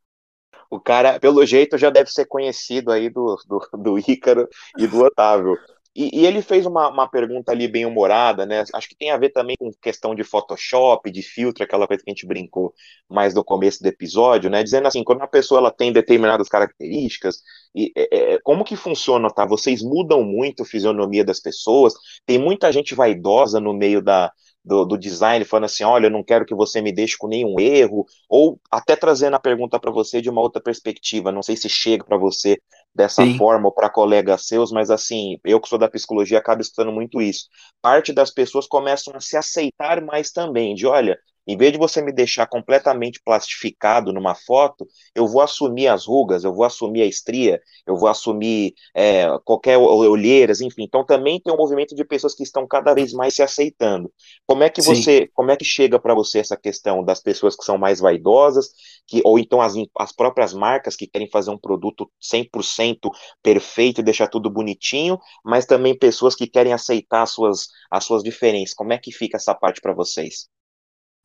O 0.72 0.78
cara, 0.78 1.18
pelo 1.18 1.44
jeito, 1.44 1.76
já 1.76 1.90
deve 1.90 2.12
ser 2.12 2.26
conhecido 2.26 2.92
aí 2.92 3.10
do, 3.10 3.36
do, 3.48 3.58
do 3.76 3.98
Ícaro 3.98 4.48
e 4.78 4.86
do 4.86 5.02
Otávio. 5.02 5.58
E, 5.94 6.20
e, 6.20 6.26
ele 6.26 6.40
fez 6.40 6.64
uma, 6.64 6.88
uma 6.88 7.08
pergunta 7.08 7.50
ali 7.50 7.66
bem 7.66 7.84
humorada, 7.84 8.46
né? 8.46 8.62
Acho 8.72 8.88
que 8.88 8.94
tem 8.94 9.10
a 9.10 9.16
ver 9.16 9.30
também 9.30 9.56
com 9.58 9.72
questão 9.82 10.14
de 10.14 10.22
Photoshop, 10.22 11.10
de 11.10 11.22
filtro, 11.22 11.64
aquela 11.64 11.88
coisa 11.88 12.02
que 12.04 12.08
a 12.08 12.14
gente 12.14 12.26
brincou 12.26 12.72
mais 13.08 13.34
no 13.34 13.42
começo 13.42 13.82
do 13.82 13.88
episódio, 13.88 14.48
né? 14.48 14.62
Dizendo 14.62 14.86
assim, 14.86 15.02
quando 15.02 15.22
a 15.22 15.26
pessoa 15.26 15.58
ela 15.58 15.72
tem 15.72 15.92
determinadas 15.92 16.48
características, 16.48 17.42
e, 17.74 17.92
é, 17.96 18.34
é, 18.34 18.38
como 18.42 18.64
que 18.64 18.76
funciona, 18.76 19.30
tá? 19.30 19.46
Vocês 19.46 19.82
mudam 19.82 20.22
muito 20.22 20.62
a 20.62 20.66
fisionomia 20.66 21.24
das 21.24 21.40
pessoas, 21.40 21.94
tem 22.26 22.38
muita 22.38 22.72
gente 22.72 22.94
vaidosa 22.94 23.60
no 23.60 23.72
meio 23.72 24.02
da, 24.02 24.32
do, 24.64 24.84
do, 24.84 24.98
design, 24.98 25.44
falando 25.44 25.64
assim: 25.64 25.84
olha, 25.84 26.06
eu 26.06 26.10
não 26.10 26.24
quero 26.24 26.44
que 26.44 26.54
você 26.54 26.80
me 26.80 26.92
deixe 26.92 27.16
com 27.16 27.28
nenhum 27.28 27.58
erro, 27.58 28.04
ou 28.28 28.60
até 28.70 28.96
trazendo 28.96 29.34
a 29.36 29.40
pergunta 29.40 29.78
para 29.78 29.90
você 29.90 30.20
de 30.20 30.28
uma 30.28 30.40
outra 30.40 30.60
perspectiva. 30.60 31.32
Não 31.32 31.42
sei 31.42 31.56
se 31.56 31.68
chega 31.68 32.04
para 32.04 32.16
você 32.16 32.58
dessa 32.94 33.24
Sim. 33.24 33.36
forma 33.38 33.66
ou 33.66 33.72
para 33.72 33.88
colegas 33.88 34.46
seus, 34.46 34.72
mas 34.72 34.90
assim, 34.90 35.38
eu 35.44 35.60
que 35.60 35.68
sou 35.68 35.78
da 35.78 35.88
psicologia 35.88 36.38
acabo 36.38 36.60
escutando 36.60 36.92
muito 36.92 37.20
isso. 37.22 37.46
Parte 37.80 38.12
das 38.12 38.30
pessoas 38.30 38.66
começam 38.66 39.14
a 39.14 39.20
se 39.20 39.36
aceitar 39.36 40.02
mais 40.04 40.30
também, 40.32 40.74
de 40.74 40.86
olha, 40.86 41.18
em 41.50 41.56
vez 41.56 41.72
de 41.72 41.78
você 41.78 42.00
me 42.00 42.12
deixar 42.12 42.46
completamente 42.46 43.20
plastificado 43.24 44.12
numa 44.12 44.36
foto, 44.36 44.86
eu 45.14 45.26
vou 45.26 45.42
assumir 45.42 45.88
as 45.88 46.06
rugas, 46.06 46.44
eu 46.44 46.54
vou 46.54 46.64
assumir 46.64 47.02
a 47.02 47.06
estria, 47.06 47.60
eu 47.84 47.96
vou 47.96 48.08
assumir 48.08 48.72
é, 48.94 49.26
qualquer 49.44 49.76
olheiras, 49.76 50.60
enfim. 50.60 50.84
Então 50.84 51.04
também 51.04 51.40
tem 51.40 51.52
um 51.52 51.56
movimento 51.56 51.94
de 51.94 52.04
pessoas 52.04 52.34
que 52.34 52.44
estão 52.44 52.66
cada 52.68 52.94
vez 52.94 53.12
mais 53.12 53.34
se 53.34 53.42
aceitando. 53.42 54.12
Como 54.46 54.62
é 54.62 54.70
que 54.70 54.80
Sim. 54.80 54.94
você, 54.94 55.28
como 55.34 55.50
é 55.50 55.56
que 55.56 55.64
chega 55.64 55.98
para 55.98 56.14
você 56.14 56.38
essa 56.38 56.56
questão 56.56 57.02
das 57.04 57.20
pessoas 57.20 57.56
que 57.56 57.64
são 57.64 57.76
mais 57.76 57.98
vaidosas, 57.98 58.70
que 59.06 59.20
ou 59.24 59.36
então 59.36 59.60
as, 59.60 59.74
as 59.98 60.12
próprias 60.12 60.54
marcas 60.54 60.94
que 60.94 61.08
querem 61.08 61.28
fazer 61.28 61.50
um 61.50 61.58
produto 61.58 62.08
100% 62.22 63.10
perfeito 63.42 64.00
e 64.00 64.04
deixar 64.04 64.28
tudo 64.28 64.48
bonitinho, 64.48 65.18
mas 65.44 65.66
também 65.66 65.98
pessoas 65.98 66.36
que 66.36 66.46
querem 66.46 66.72
aceitar 66.72 67.22
as 67.22 67.30
suas 67.30 67.68
as 67.90 68.04
suas 68.04 68.22
diferenças. 68.22 68.74
Como 68.74 68.92
é 68.92 68.98
que 68.98 69.10
fica 69.10 69.36
essa 69.36 69.54
parte 69.54 69.80
para 69.80 69.92
vocês? 69.92 70.48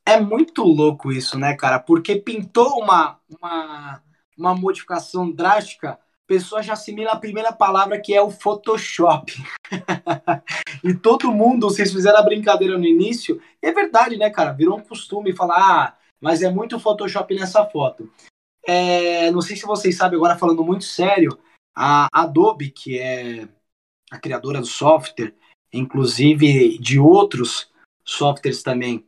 É 0.07 0.19
muito 0.19 0.63
louco 0.63 1.11
isso, 1.11 1.37
né, 1.37 1.55
cara? 1.55 1.79
Porque 1.79 2.15
pintou 2.15 2.79
uma, 2.79 3.19
uma, 3.27 4.03
uma 4.37 4.55
modificação 4.55 5.31
drástica, 5.31 5.93
a 5.93 6.27
pessoa 6.27 6.61
já 6.61 6.73
assimila 6.73 7.13
a 7.13 7.19
primeira 7.19 7.51
palavra 7.51 7.99
que 7.99 8.13
é 8.13 8.21
o 8.21 8.29
Photoshop. 8.29 9.33
e 10.83 10.93
todo 10.93 11.31
mundo, 11.31 11.67
vocês 11.67 11.91
fizeram 11.91 12.19
a 12.19 12.23
brincadeira 12.23 12.77
no 12.77 12.85
início, 12.85 13.41
é 13.61 13.71
verdade, 13.71 14.15
né, 14.15 14.29
cara? 14.29 14.51
Virou 14.51 14.77
um 14.77 14.83
costume 14.83 15.35
falar, 15.35 15.57
ah, 15.57 15.97
mas 16.21 16.43
é 16.43 16.51
muito 16.51 16.79
Photoshop 16.79 17.33
nessa 17.33 17.65
foto. 17.65 18.11
É, 18.67 19.31
não 19.31 19.41
sei 19.41 19.55
se 19.55 19.65
vocês 19.65 19.97
sabem, 19.97 20.17
agora 20.17 20.37
falando 20.37 20.63
muito 20.63 20.83
sério, 20.83 21.37
a 21.75 22.07
Adobe, 22.11 22.71
que 22.71 22.97
é 22.97 23.47
a 24.11 24.19
criadora 24.19 24.59
do 24.59 24.67
software, 24.67 25.33
inclusive 25.73 26.77
de 26.79 26.99
outros 26.99 27.69
softwares 28.03 28.63
também, 28.63 29.05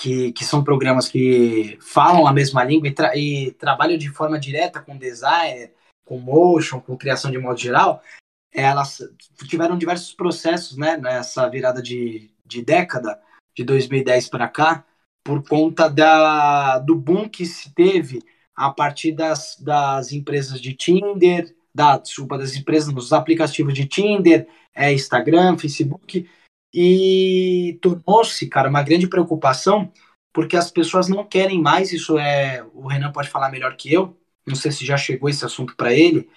que, 0.00 0.32
que 0.32 0.44
são 0.46 0.64
programas 0.64 1.08
que 1.08 1.78
falam 1.78 2.26
a 2.26 2.32
mesma 2.32 2.64
língua 2.64 2.88
e, 2.88 2.92
tra 2.92 3.16
e 3.16 3.50
trabalham 3.52 3.98
de 3.98 4.08
forma 4.08 4.40
direta 4.40 4.80
com 4.80 4.96
design, 4.96 5.70
com 6.06 6.18
motion, 6.18 6.80
com 6.80 6.96
criação 6.96 7.30
de 7.30 7.36
modo 7.36 7.60
geral, 7.60 8.02
elas 8.50 9.02
tiveram 9.46 9.76
diversos 9.76 10.14
processos 10.14 10.78
né, 10.78 10.96
nessa 10.96 11.46
virada 11.48 11.82
de, 11.82 12.30
de 12.46 12.62
década, 12.62 13.20
de 13.54 13.62
2010 13.62 14.30
para 14.30 14.48
cá, 14.48 14.84
por 15.22 15.46
conta 15.46 15.86
da, 15.88 16.78
do 16.78 16.96
boom 16.96 17.28
que 17.28 17.44
se 17.44 17.74
teve 17.74 18.22
a 18.56 18.70
partir 18.70 19.12
das, 19.12 19.58
das 19.60 20.12
empresas 20.12 20.62
de 20.62 20.72
Tinder, 20.72 21.54
da, 21.74 21.98
desculpa, 21.98 22.38
das 22.38 22.56
empresas, 22.56 22.92
dos 22.92 23.12
aplicativos 23.12 23.74
de 23.74 23.86
Tinder, 23.86 24.48
é, 24.74 24.92
Instagram, 24.94 25.58
Facebook, 25.58 26.26
e 26.72 27.78
tornou-se, 27.82 28.46
cara, 28.48 28.68
uma 28.68 28.82
grande 28.82 29.08
preocupação, 29.08 29.92
porque 30.32 30.56
as 30.56 30.70
pessoas 30.70 31.08
não 31.08 31.24
querem 31.24 31.60
mais, 31.60 31.92
isso 31.92 32.18
é, 32.18 32.64
o 32.74 32.86
Renan 32.86 33.12
pode 33.12 33.28
falar 33.28 33.50
melhor 33.50 33.76
que 33.76 33.92
eu, 33.92 34.16
não 34.46 34.54
sei 34.54 34.70
se 34.70 34.86
já 34.86 34.96
chegou 34.96 35.28
esse 35.28 35.44
assunto 35.44 35.76
para 35.76 35.92
ele, 35.92 36.28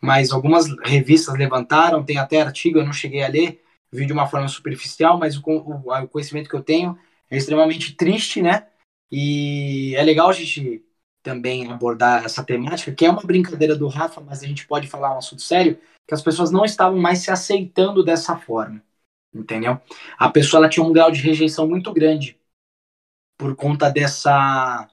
mas 0.00 0.30
algumas 0.30 0.66
revistas 0.84 1.36
levantaram, 1.36 2.04
tem 2.04 2.18
até 2.18 2.40
artigo, 2.40 2.78
eu 2.78 2.84
não 2.84 2.92
cheguei 2.92 3.22
a 3.22 3.28
ler, 3.28 3.62
vi 3.90 4.06
de 4.06 4.12
uma 4.12 4.26
forma 4.26 4.48
superficial, 4.48 5.18
mas 5.18 5.36
o, 5.36 5.42
o, 5.44 5.92
o 5.92 6.08
conhecimento 6.08 6.48
que 6.48 6.56
eu 6.56 6.62
tenho 6.62 6.98
é 7.30 7.36
extremamente 7.36 7.94
triste, 7.94 8.42
né? 8.42 8.66
E 9.10 9.94
é 9.96 10.02
legal 10.02 10.28
a 10.28 10.32
gente 10.32 10.84
também 11.22 11.70
abordar 11.70 12.24
essa 12.24 12.44
temática, 12.44 12.92
que 12.92 13.04
é 13.04 13.10
uma 13.10 13.22
brincadeira 13.22 13.74
do 13.74 13.88
Rafa, 13.88 14.20
mas 14.20 14.42
a 14.42 14.46
gente 14.46 14.66
pode 14.66 14.86
falar 14.86 15.14
um 15.14 15.18
assunto 15.18 15.42
sério, 15.42 15.78
que 16.06 16.14
as 16.14 16.22
pessoas 16.22 16.50
não 16.50 16.64
estavam 16.64 16.98
mais 16.98 17.20
se 17.20 17.30
aceitando 17.30 18.04
dessa 18.04 18.36
forma 18.36 18.82
entendeu? 19.34 19.80
A 20.18 20.30
pessoa 20.30 20.60
ela 20.60 20.68
tinha 20.68 20.84
um 20.84 20.92
grau 20.92 21.10
de 21.10 21.20
rejeição 21.20 21.68
muito 21.68 21.92
grande 21.92 22.38
por 23.36 23.54
conta 23.54 23.90
dessa 23.90 24.88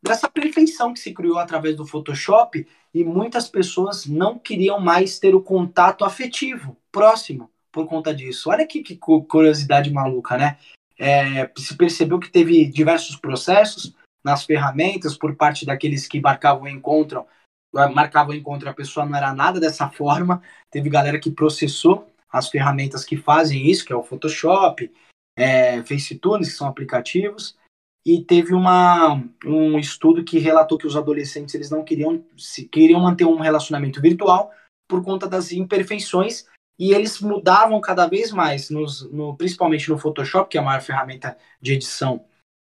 dessa 0.00 0.30
perfeição 0.30 0.94
que 0.94 1.00
se 1.00 1.12
criou 1.12 1.38
através 1.38 1.76
do 1.76 1.86
Photoshop 1.86 2.66
e 2.94 3.04
muitas 3.04 3.48
pessoas 3.48 4.06
não 4.06 4.38
queriam 4.38 4.78
mais 4.80 5.18
ter 5.18 5.34
o 5.34 5.42
contato 5.42 6.04
afetivo 6.04 6.76
próximo 6.92 7.50
por 7.72 7.86
conta 7.86 8.14
disso. 8.14 8.48
Olha 8.50 8.66
que, 8.66 8.82
que 8.82 8.96
curiosidade 8.96 9.92
maluca, 9.92 10.36
né? 10.36 10.56
É, 10.98 11.50
se 11.56 11.76
percebeu 11.76 12.18
que 12.18 12.30
teve 12.30 12.64
diversos 12.66 13.16
processos 13.16 13.94
nas 14.24 14.44
ferramentas 14.44 15.16
por 15.16 15.34
parte 15.36 15.66
daqueles 15.66 16.06
que 16.06 16.20
marcavam 16.20 16.64
o 16.64 16.68
encontro, 16.68 17.26
marcavam 17.72 18.32
o 18.32 18.36
encontro 18.36 18.68
a 18.68 18.74
pessoa 18.74 19.06
não 19.06 19.16
era 19.16 19.32
nada 19.32 19.60
dessa 19.60 19.88
forma. 19.88 20.42
Teve 20.70 20.88
galera 20.88 21.18
que 21.18 21.30
processou 21.30 22.08
as 22.30 22.48
ferramentas 22.48 23.04
que 23.04 23.16
fazem 23.16 23.68
isso, 23.68 23.84
que 23.84 23.92
é 23.92 23.96
o 23.96 24.02
Photoshop, 24.02 24.90
é, 25.36 25.82
FaceTunes, 25.84 26.48
que 26.48 26.54
são 26.54 26.68
aplicativos, 26.68 27.56
e 28.04 28.22
teve 28.22 28.54
uma, 28.54 29.22
um 29.44 29.78
estudo 29.78 30.24
que 30.24 30.38
relatou 30.38 30.78
que 30.78 30.86
os 30.86 30.96
adolescentes 30.96 31.54
eles 31.54 31.70
não 31.70 31.84
queriam, 31.84 32.24
se, 32.36 32.66
queriam 32.66 33.00
manter 33.00 33.24
um 33.24 33.38
relacionamento 33.38 34.00
virtual 34.00 34.50
por 34.88 35.04
conta 35.04 35.28
das 35.28 35.52
imperfeições 35.52 36.46
e 36.78 36.92
eles 36.92 37.20
mudavam 37.20 37.80
cada 37.80 38.06
vez 38.06 38.30
mais, 38.30 38.70
nos, 38.70 39.10
no, 39.10 39.36
principalmente 39.36 39.90
no 39.90 39.98
Photoshop, 39.98 40.48
que 40.48 40.56
é 40.56 40.60
a 40.60 40.64
maior 40.64 40.80
ferramenta 40.80 41.36
de 41.60 41.74
edição 41.74 42.24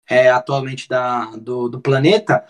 é, 0.07 0.30
atualmente 0.30 0.88
da, 0.88 1.26
do, 1.38 1.70
do 1.70 1.80
planeta, 1.80 2.45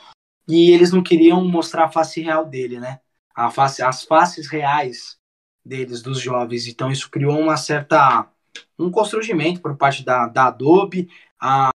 e 0.48 0.72
eles 0.72 0.92
não 0.92 1.04
queriam 1.04 1.44
mostrar 1.46 1.86
a 1.86 1.92
face 1.92 2.22
real 2.22 2.46
dele, 2.46 2.80
né? 2.80 3.00
A 3.34 3.52
face, 3.52 3.82
as 3.82 4.04
faces 4.04 4.50
reais 4.50 5.21
deles, 5.66 6.02
dos 6.02 6.20
jovens. 6.20 6.68
Então 6.68 6.92
isso 6.92 7.10
criou 7.10 7.40
uma 7.40 7.58
certa 7.58 8.28
um 8.78 8.92
constrangimento 8.92 9.62
por 9.62 9.78
parte 9.78 10.04
da, 10.04 10.28
da 10.28 10.48
Adobe, 10.48 11.10
a, 11.40 11.70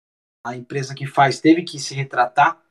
a 0.45 0.55
empresa 0.55 0.93
que 0.93 1.05
faz 1.05 1.39
teve 1.39 1.63
que 1.63 1.79
se 1.79 1.93
retratar 1.93 2.61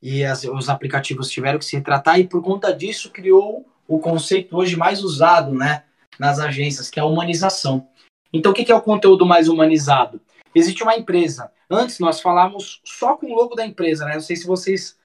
e 0.00 0.24
as, 0.24 0.44
os 0.44 0.68
aplicativos 0.68 1.30
tiveram 1.30 1.58
que 1.58 1.64
se 1.64 1.76
retratar 1.76 2.20
e 2.20 2.28
por 2.28 2.42
conta 2.42 2.72
disso 2.72 3.10
criou 3.10 3.66
o 3.88 3.98
conceito 3.98 4.56
hoje 4.56 4.76
mais 4.76 5.02
usado, 5.02 5.52
né, 5.52 5.84
nas 6.18 6.38
agências, 6.38 6.90
que 6.90 7.00
é 7.00 7.02
a 7.02 7.06
humanização. 7.06 7.88
Então 8.32 8.52
o 8.52 8.54
que 8.54 8.70
é 8.70 8.74
o 8.74 8.82
conteúdo 8.82 9.26
mais 9.26 9.48
humanizado? 9.48 10.20
Existe 10.54 10.82
uma 10.82 10.96
empresa. 10.96 11.50
Antes 11.70 11.98
nós 11.98 12.20
falávamos 12.20 12.80
só 12.84 13.16
com 13.16 13.26
o 13.26 13.34
logo 13.34 13.54
da 13.54 13.66
empresa, 13.66 14.04
né? 14.04 14.14
Não 14.14 14.20
sei 14.20 14.36
se 14.36 14.46
vocês 14.46 14.98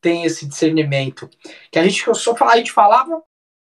têm 0.00 0.24
esse 0.24 0.46
discernimento. 0.46 1.28
Que 1.70 1.78
a 1.78 1.84
gente 1.84 2.04
só 2.14 2.36
falava, 2.36 2.54
a 2.54 2.58
gente 2.58 2.72
falava 2.72 3.22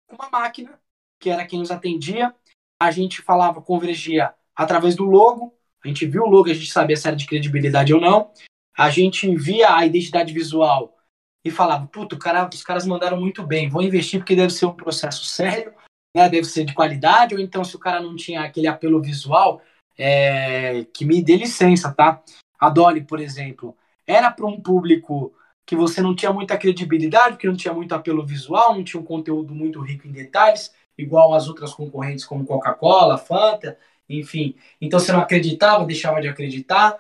com 0.07 0.15
uma 0.15 0.29
máquina 0.29 0.79
que 1.27 1.31
era 1.31 1.45
quem 1.45 1.59
nos 1.59 1.71
atendia. 1.71 2.33
A 2.81 2.89
gente 2.89 3.21
falava, 3.21 3.61
convergia 3.61 4.33
através 4.55 4.95
do 4.95 5.03
logo. 5.03 5.53
A 5.83 5.87
gente 5.87 6.05
viu 6.05 6.23
o 6.23 6.29
logo, 6.29 6.49
a 6.49 6.53
gente 6.53 6.71
sabia 6.71 6.95
se 6.95 7.05
era 7.05 7.17
de 7.17 7.25
credibilidade 7.25 7.93
ou 7.93 7.99
não. 7.99 8.31
A 8.77 8.89
gente 8.89 9.35
via 9.35 9.75
a 9.75 9.85
identidade 9.85 10.33
visual 10.33 10.95
e 11.43 11.51
falava, 11.51 11.85
puto, 11.87 12.17
cara, 12.17 12.49
os 12.51 12.63
caras 12.63 12.85
mandaram 12.85 13.19
muito 13.19 13.43
bem, 13.45 13.69
vou 13.69 13.81
investir 13.81 14.19
porque 14.19 14.35
deve 14.35 14.53
ser 14.53 14.65
um 14.65 14.73
processo 14.73 15.25
sério, 15.25 15.73
né? 16.15 16.29
deve 16.29 16.45
ser 16.45 16.63
de 16.65 16.73
qualidade, 16.73 17.35
ou 17.35 17.41
então 17.41 17.63
se 17.63 17.75
o 17.75 17.79
cara 17.79 18.01
não 18.01 18.15
tinha 18.15 18.41
aquele 18.41 18.67
apelo 18.67 19.01
visual, 19.01 19.61
é, 19.97 20.85
que 20.93 21.05
me 21.05 21.21
dê 21.21 21.35
licença, 21.35 21.91
tá? 21.91 22.21
A 22.59 22.69
Dolly, 22.69 23.01
por 23.01 23.19
exemplo, 23.19 23.75
era 24.05 24.29
para 24.29 24.45
um 24.45 24.59
público 24.59 25.33
que 25.65 25.75
você 25.75 26.01
não 26.01 26.15
tinha 26.15 26.31
muita 26.31 26.57
credibilidade, 26.57 27.37
que 27.37 27.47
não 27.47 27.55
tinha 27.55 27.73
muito 27.73 27.93
apelo 27.93 28.25
visual, 28.25 28.75
não 28.75 28.83
tinha 28.83 29.01
um 29.01 29.05
conteúdo 29.05 29.53
muito 29.53 29.81
rico 29.81 30.07
em 30.07 30.11
detalhes, 30.11 30.71
igual 30.97 31.33
as 31.33 31.47
outras 31.47 31.73
concorrentes 31.73 32.25
como 32.25 32.45
Coca-Cola, 32.45 33.17
Fanta, 33.17 33.77
enfim. 34.09 34.55
Então 34.81 34.99
você 34.99 35.11
não 35.11 35.19
acreditava, 35.19 35.85
deixava 35.85 36.21
de 36.21 36.27
acreditar 36.27 36.97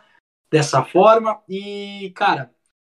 dessa 0.51 0.83
forma. 0.83 1.41
E, 1.47 2.11
cara, 2.15 2.51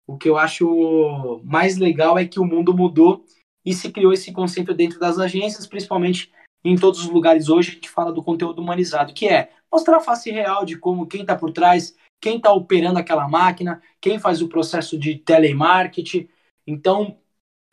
o 0.07 0.17
que 0.17 0.29
eu 0.29 0.37
acho 0.37 1.41
mais 1.45 1.77
legal 1.77 2.19
é 2.19 2.27
que 2.27 2.41
o 2.41 2.45
mundo 2.45 2.75
mudou 2.75 3.25
e 3.65 3.73
se 3.73 3.91
criou 3.91 4.13
esse 4.13 4.33
conceito 4.33 4.75
dentro 4.75 4.99
das 4.99 5.19
agências, 5.19 5.67
principalmente 5.67 6.33
em 6.65 6.77
todos 6.77 7.01
os 7.01 7.11
lugares 7.11 7.49
hoje 7.49 7.71
a 7.71 7.75
gente 7.75 7.89
fala 7.89 8.13
do 8.13 8.23
conteúdo 8.23 8.61
humanizado, 8.61 9.13
que 9.13 9.29
é 9.29 9.51
mostrar 9.71 9.97
a 9.97 10.01
face 10.01 10.31
real 10.31 10.65
de 10.65 10.77
como 10.77 11.07
quem 11.07 11.23
está 11.23 11.37
por 11.37 11.53
trás, 11.53 11.97
quem 12.21 12.37
está 12.37 12.53
operando 12.53 12.99
aquela 12.99 13.29
máquina, 13.29 13.83
quem 14.01 14.19
faz 14.19 14.41
o 14.41 14.49
processo 14.49 14.99
de 14.99 15.17
telemarketing. 15.17 16.29
Então, 16.67 17.19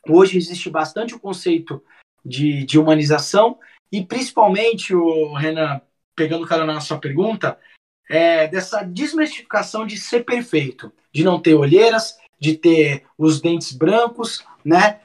hoje 0.08 0.36
existe 0.36 0.68
bastante 0.68 1.14
o 1.14 1.20
conceito 1.20 1.82
de, 2.24 2.64
de 2.64 2.78
humanização 2.78 3.58
e 3.92 4.04
principalmente, 4.04 4.94
o 4.94 5.34
Renan, 5.34 5.80
pegando 6.14 6.44
o 6.44 6.48
cara 6.48 6.64
na 6.64 6.80
sua 6.80 6.98
pergunta, 6.98 7.58
é 8.08 8.46
dessa 8.46 8.82
desmistificação 8.82 9.86
de 9.86 9.98
ser 9.98 10.24
perfeito, 10.24 10.92
de 11.12 11.24
não 11.24 11.40
ter 11.40 11.54
olheiras, 11.54 12.18
de 12.38 12.56
ter 12.56 13.04
os 13.18 13.40
dentes 13.40 13.72
brancos, 13.72 14.44
né? 14.64 15.00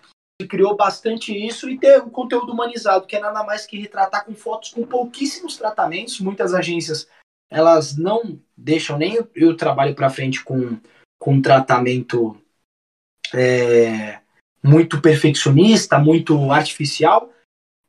Criou 0.49 0.75
bastante 0.75 1.35
isso 1.35 1.69
e 1.69 1.79
ter 1.79 1.99
o 1.99 2.09
conteúdo 2.09 2.51
humanizado, 2.51 3.07
que 3.07 3.15
é 3.15 3.19
nada 3.19 3.43
mais 3.43 3.65
que 3.65 3.79
retratar 3.79 4.25
com 4.25 4.35
fotos 4.35 4.71
com 4.71 4.85
pouquíssimos 4.85 5.57
tratamentos. 5.57 6.19
Muitas 6.19 6.53
agências 6.53 7.07
elas 7.49 7.95
não 7.95 8.39
deixam 8.57 8.97
nem 8.97 9.19
o 9.19 9.55
trabalho 9.55 9.95
para 9.95 10.09
frente 10.09 10.43
com, 10.43 10.77
com 11.17 11.35
um 11.35 11.41
tratamento 11.41 12.37
é, 13.33 14.19
muito 14.65 14.99
perfeccionista, 14.99 15.99
muito 15.99 16.51
artificial. 16.51 17.31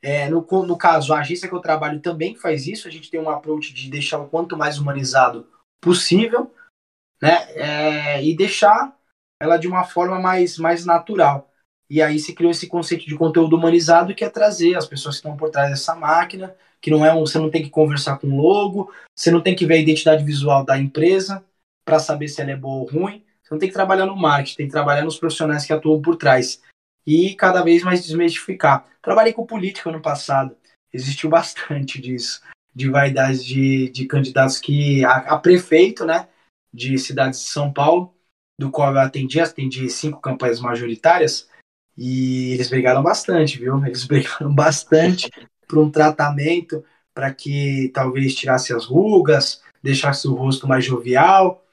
É, 0.02 0.28
no, 0.28 0.46
no 0.66 0.76
caso, 0.76 1.14
a 1.14 1.20
agência 1.20 1.48
que 1.48 1.54
eu 1.54 1.60
trabalho 1.60 2.00
também 2.00 2.34
faz 2.34 2.66
isso. 2.66 2.86
A 2.86 2.90
gente 2.90 3.10
tem 3.10 3.18
um 3.18 3.30
approach 3.30 3.72
de 3.72 3.90
deixar 3.90 4.18
o 4.18 4.28
quanto 4.28 4.56
mais 4.56 4.78
humanizado 4.78 5.48
possível, 5.80 6.52
né? 7.20 7.50
É, 7.54 8.24
e 8.24 8.36
deixar 8.36 8.94
ela 9.40 9.56
de 9.56 9.66
uma 9.66 9.84
forma 9.84 10.20
mais, 10.20 10.58
mais 10.58 10.84
natural. 10.84 11.50
E 11.88 12.02
aí 12.02 12.18
se 12.18 12.34
criou 12.34 12.50
esse 12.50 12.66
conceito 12.66 13.06
de 13.06 13.16
conteúdo 13.16 13.56
humanizado 13.56 14.14
que 14.14 14.24
é 14.24 14.28
trazer 14.28 14.76
as 14.76 14.86
pessoas 14.86 15.16
que 15.16 15.20
estão 15.20 15.36
por 15.36 15.50
trás 15.50 15.70
dessa 15.70 15.94
máquina, 15.94 16.54
que 16.80 16.90
não 16.90 17.06
é 17.06 17.14
um, 17.14 17.20
você 17.20 17.38
não 17.38 17.50
tem 17.50 17.62
que 17.62 17.70
conversar 17.70 18.18
com 18.18 18.26
o 18.26 18.36
logo, 18.36 18.92
você 19.16 19.30
não 19.30 19.40
tem 19.40 19.56
que 19.56 19.64
ver 19.64 19.74
a 19.74 19.78
identidade 19.78 20.24
visual 20.24 20.64
da 20.64 20.78
empresa 20.78 21.44
para 21.84 21.98
saber 21.98 22.28
se 22.28 22.42
ela 22.42 22.50
é 22.50 22.56
boa 22.56 22.82
ou 22.82 22.90
ruim. 22.90 23.25
Você 23.46 23.54
não 23.54 23.60
tem 23.60 23.68
que 23.68 23.74
trabalhar 23.74 24.06
no 24.06 24.16
marketing, 24.16 24.56
tem 24.56 24.66
que 24.66 24.72
trabalhar 24.72 25.04
nos 25.04 25.18
profissionais 25.18 25.64
que 25.64 25.72
atuam 25.72 26.02
por 26.02 26.16
trás 26.16 26.60
e 27.06 27.32
cada 27.36 27.62
vez 27.62 27.84
mais 27.84 28.02
desmistificar. 28.02 28.84
Trabalhei 29.00 29.32
com 29.32 29.46
política 29.46 29.92
no 29.92 30.02
passado, 30.02 30.56
existiu 30.92 31.30
bastante 31.30 32.00
disso, 32.00 32.42
de 32.74 32.90
vaidades 32.90 33.44
de, 33.44 33.88
de 33.90 34.04
candidatos 34.06 34.58
que 34.58 35.04
a, 35.04 35.18
a 35.18 35.38
prefeito, 35.38 36.04
né, 36.04 36.28
de 36.74 36.98
cidades 36.98 37.38
de 37.38 37.46
São 37.46 37.72
Paulo, 37.72 38.12
do 38.58 38.68
qual 38.68 38.92
eu 38.92 38.98
atendi, 38.98 39.38
atendi 39.38 39.88
cinco 39.90 40.20
campanhas 40.20 40.58
majoritárias, 40.58 41.48
e 41.96 42.52
eles 42.52 42.68
brigaram 42.68 43.02
bastante, 43.02 43.58
viu? 43.60 43.82
Eles 43.86 44.02
brigaram 44.04 44.52
bastante 44.52 45.30
para 45.68 45.80
um 45.80 45.88
tratamento 45.88 46.84
para 47.14 47.32
que 47.32 47.92
talvez 47.94 48.34
tirasse 48.34 48.74
as 48.74 48.86
rugas, 48.86 49.62
deixasse 49.80 50.26
o 50.26 50.34
rosto 50.34 50.66
mais 50.66 50.84
jovial, 50.84 51.64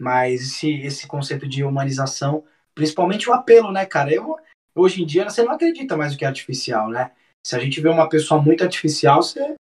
mas 0.00 0.40
esse, 0.40 0.80
esse 0.80 1.06
conceito 1.06 1.46
de 1.46 1.62
humanização, 1.62 2.42
principalmente 2.74 3.28
o 3.28 3.34
apelo, 3.34 3.70
né, 3.70 3.84
cara? 3.84 4.10
Eu, 4.10 4.36
hoje 4.74 5.02
em 5.02 5.06
dia 5.06 5.28
você 5.28 5.44
não 5.44 5.52
acredita 5.52 5.94
mais 5.94 6.12
no 6.12 6.18
que 6.18 6.24
é 6.24 6.28
artificial, 6.28 6.88
né? 6.88 7.12
Se 7.46 7.54
a 7.54 7.58
gente 7.58 7.80
vê 7.82 7.88
uma 7.90 8.08
pessoa 8.08 8.40
muito 8.40 8.64
artificial, 8.64 9.22
você, 9.22 9.54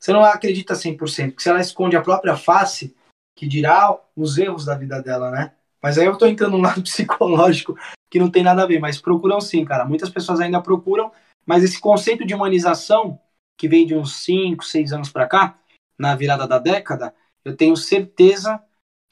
você 0.00 0.12
não 0.12 0.24
acredita 0.24 0.74
100%, 0.74 1.30
porque 1.30 1.42
se 1.42 1.48
ela 1.48 1.60
esconde 1.60 1.96
a 1.96 2.00
própria 2.00 2.36
face, 2.36 2.94
que 3.36 3.48
dirá 3.48 3.98
os 4.14 4.38
erros 4.38 4.64
da 4.64 4.76
vida 4.76 5.02
dela, 5.02 5.32
né? 5.32 5.52
Mas 5.82 5.98
aí 5.98 6.06
eu 6.06 6.16
tô 6.16 6.26
entrando 6.26 6.56
no 6.56 6.62
lado 6.62 6.80
psicológico 6.82 7.76
que 8.08 8.20
não 8.20 8.30
tem 8.30 8.44
nada 8.44 8.62
a 8.62 8.66
ver, 8.66 8.78
mas 8.78 9.00
procuram 9.00 9.40
sim, 9.40 9.64
cara. 9.64 9.84
Muitas 9.84 10.10
pessoas 10.10 10.38
ainda 10.38 10.60
procuram, 10.62 11.10
mas 11.44 11.64
esse 11.64 11.80
conceito 11.80 12.24
de 12.24 12.34
humanização, 12.34 13.18
que 13.58 13.66
vem 13.66 13.84
de 13.84 13.96
uns 13.96 14.16
5, 14.22 14.64
6 14.64 14.92
anos 14.92 15.08
para 15.08 15.26
cá, 15.26 15.58
na 15.98 16.14
virada 16.14 16.46
da 16.46 16.58
década, 16.58 17.12
eu 17.44 17.56
tenho 17.56 17.76
certeza 17.76 18.62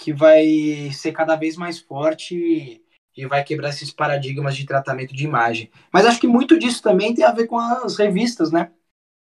que 0.01 0.15
vai 0.15 0.91
ser 0.95 1.13
cada 1.13 1.37
vez 1.37 1.57
mais 1.57 1.79
forte 1.79 2.83
e, 3.17 3.27
vai 3.27 3.45
quebrar 3.45 3.69
esses 3.69 3.93
paradigmas 3.93 4.57
de 4.57 4.65
tratamento 4.65 5.15
de 5.15 5.27
imagem. 5.27 5.71
Mas 5.93 6.07
acho 6.07 6.19
que 6.19 6.27
muito 6.27 6.59
disso 6.59 6.83
também 6.83 7.13
tem 7.15 7.23
a 7.23 7.33
ver 7.33 7.47
com 7.47 7.59
as 7.59 7.99
revistas, 7.99 8.51
né? 8.51 8.73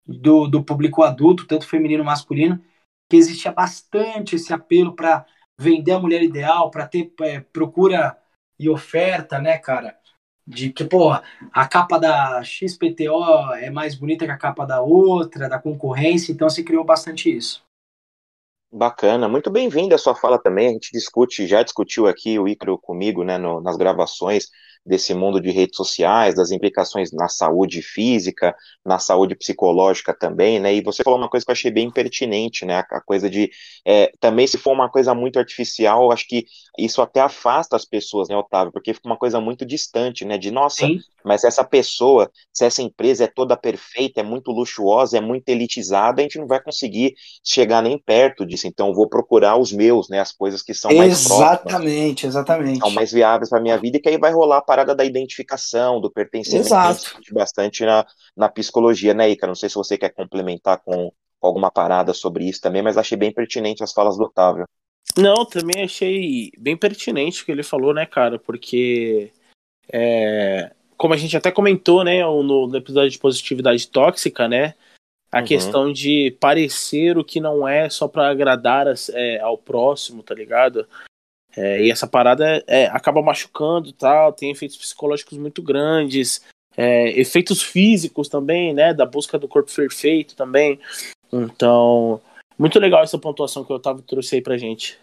Do, 0.06 0.46
do 0.46 0.62
público 0.62 1.02
adulto, 1.02 1.44
tanto 1.44 1.66
feminino 1.66 2.04
masculino, 2.04 2.62
que 3.08 3.16
existia 3.16 3.50
bastante 3.50 4.36
esse 4.36 4.52
apelo 4.52 4.94
para 4.94 5.26
vender 5.58 5.90
a 5.90 5.98
mulher 5.98 6.22
ideal, 6.22 6.70
para 6.70 6.86
ter 6.86 7.12
é, 7.22 7.40
procura 7.40 8.16
e 8.56 8.68
oferta, 8.68 9.40
né, 9.40 9.58
cara? 9.58 9.98
De 10.46 10.72
que, 10.72 10.84
pô, 10.84 11.10
a 11.12 11.68
capa 11.68 11.98
da 11.98 12.44
XPTO 12.44 13.54
é 13.54 13.70
mais 13.70 13.96
bonita 13.96 14.24
que 14.24 14.30
a 14.30 14.38
capa 14.38 14.64
da 14.64 14.80
outra, 14.80 15.48
da 15.48 15.58
concorrência, 15.58 16.30
então 16.30 16.48
se 16.48 16.62
criou 16.62 16.84
bastante 16.84 17.28
isso. 17.28 17.60
Bacana, 18.72 19.28
muito 19.28 19.50
bem-vindo 19.50 19.94
a 19.94 19.98
sua 19.98 20.14
fala 20.14 20.38
também. 20.40 20.68
A 20.68 20.72
gente 20.72 20.92
discute, 20.92 21.46
já 21.46 21.62
discutiu 21.62 22.06
aqui 22.06 22.38
o 22.38 22.46
Icro 22.46 22.78
comigo, 22.78 23.24
né, 23.24 23.36
no, 23.36 23.60
nas 23.60 23.76
gravações 23.76 24.48
desse 24.84 25.12
mundo 25.12 25.40
de 25.40 25.50
redes 25.50 25.76
sociais, 25.76 26.34
das 26.34 26.50
implicações 26.50 27.12
na 27.12 27.28
saúde 27.28 27.82
física, 27.82 28.54
na 28.84 28.98
saúde 28.98 29.34
psicológica 29.34 30.14
também, 30.14 30.58
né? 30.58 30.74
E 30.74 30.82
você 30.82 31.02
falou 31.02 31.18
uma 31.18 31.28
coisa 31.28 31.44
que 31.44 31.50
eu 31.50 31.54
achei 31.54 31.70
bem 31.70 31.90
pertinente, 31.90 32.64
né? 32.64 32.82
A 32.90 33.00
coisa 33.00 33.28
de 33.28 33.50
é, 33.86 34.10
também 34.18 34.46
se 34.46 34.56
for 34.58 34.72
uma 34.72 34.90
coisa 34.90 35.14
muito 35.14 35.38
artificial, 35.38 36.10
acho 36.10 36.26
que 36.26 36.44
isso 36.78 37.02
até 37.02 37.20
afasta 37.20 37.76
as 37.76 37.84
pessoas, 37.84 38.28
né, 38.28 38.36
Otávio? 38.36 38.72
Porque 38.72 38.94
fica 38.94 39.08
uma 39.08 39.18
coisa 39.18 39.40
muito 39.40 39.66
distante, 39.66 40.24
né? 40.24 40.38
De 40.38 40.50
nossa, 40.50 40.86
Sim. 40.86 40.98
mas 41.24 41.44
essa 41.44 41.62
pessoa, 41.62 42.30
se 42.52 42.64
essa 42.64 42.82
empresa 42.82 43.24
é 43.24 43.26
toda 43.26 43.56
perfeita, 43.56 44.20
é 44.20 44.24
muito 44.24 44.50
luxuosa, 44.50 45.18
é 45.18 45.20
muito 45.20 45.48
elitizada, 45.48 46.20
a 46.20 46.22
gente 46.22 46.38
não 46.38 46.46
vai 46.46 46.62
conseguir 46.62 47.14
chegar 47.44 47.82
nem 47.82 47.98
perto 47.98 48.46
disso. 48.46 48.66
Então, 48.66 48.94
vou 48.94 49.08
procurar 49.08 49.56
os 49.56 49.72
meus, 49.72 50.08
né? 50.08 50.20
As 50.20 50.32
coisas 50.32 50.62
que 50.62 50.72
são 50.72 50.90
mais 50.92 51.12
Exatamente, 51.12 52.26
exatamente. 52.26 52.78
São 52.78 52.90
mais 52.90 53.12
viáveis 53.12 53.50
para 53.50 53.60
minha 53.60 53.76
vida 53.76 53.98
e 53.98 54.00
que 54.00 54.08
aí 54.08 54.18
vai 54.18 54.32
rolar 54.32 54.62
parada 54.70 54.94
da 54.94 55.04
identificação, 55.04 56.00
do 56.00 56.08
pertencimento, 56.08 56.68
Exato. 56.68 57.20
bastante 57.32 57.84
na, 57.84 58.06
na 58.36 58.48
psicologia, 58.48 59.12
né, 59.12 59.28
Ica? 59.28 59.48
Não 59.48 59.54
sei 59.56 59.68
se 59.68 59.74
você 59.74 59.98
quer 59.98 60.10
complementar 60.10 60.80
com 60.84 61.12
alguma 61.42 61.72
parada 61.72 62.14
sobre 62.14 62.48
isso 62.48 62.60
também, 62.60 62.80
mas 62.80 62.96
achei 62.96 63.18
bem 63.18 63.34
pertinente 63.34 63.82
as 63.82 63.92
falas 63.92 64.16
do 64.16 64.22
Otávio. 64.22 64.68
Não, 65.18 65.44
também 65.44 65.82
achei 65.82 66.52
bem 66.56 66.76
pertinente 66.76 67.42
o 67.42 67.44
que 67.44 67.50
ele 67.50 67.64
falou, 67.64 67.92
né, 67.92 68.06
cara? 68.06 68.38
Porque, 68.38 69.32
é, 69.92 70.70
como 70.96 71.14
a 71.14 71.16
gente 71.16 71.36
até 71.36 71.50
comentou, 71.50 72.04
né, 72.04 72.22
no, 72.22 72.68
no 72.68 72.76
episódio 72.76 73.10
de 73.10 73.18
positividade 73.18 73.88
tóxica, 73.88 74.46
né, 74.46 74.74
a 75.32 75.40
uhum. 75.40 75.44
questão 75.46 75.92
de 75.92 76.36
parecer 76.38 77.18
o 77.18 77.24
que 77.24 77.40
não 77.40 77.66
é 77.66 77.90
só 77.90 78.06
para 78.06 78.30
agradar 78.30 78.86
é, 79.14 79.40
ao 79.40 79.58
próximo, 79.58 80.22
tá 80.22 80.32
ligado? 80.32 80.86
É, 81.56 81.82
e 81.82 81.90
essa 81.90 82.06
parada 82.06 82.62
é, 82.66 82.86
acaba 82.86 83.22
machucando 83.22 83.92
tal, 83.92 84.32
tem 84.32 84.50
efeitos 84.50 84.76
psicológicos 84.76 85.36
muito 85.36 85.62
grandes, 85.62 86.44
é, 86.76 87.08
efeitos 87.18 87.62
físicos 87.62 88.28
também, 88.28 88.72
né? 88.72 88.94
Da 88.94 89.04
busca 89.04 89.38
do 89.38 89.48
corpo 89.48 89.70
perfeito 89.74 90.36
também. 90.36 90.80
Então, 91.32 92.20
muito 92.58 92.78
legal 92.78 93.02
essa 93.02 93.18
pontuação 93.18 93.64
que 93.64 93.72
o 93.72 93.76
Otávio 93.76 94.02
trouxe 94.02 94.36
aí 94.36 94.42
pra 94.42 94.58
gente. 94.58 94.98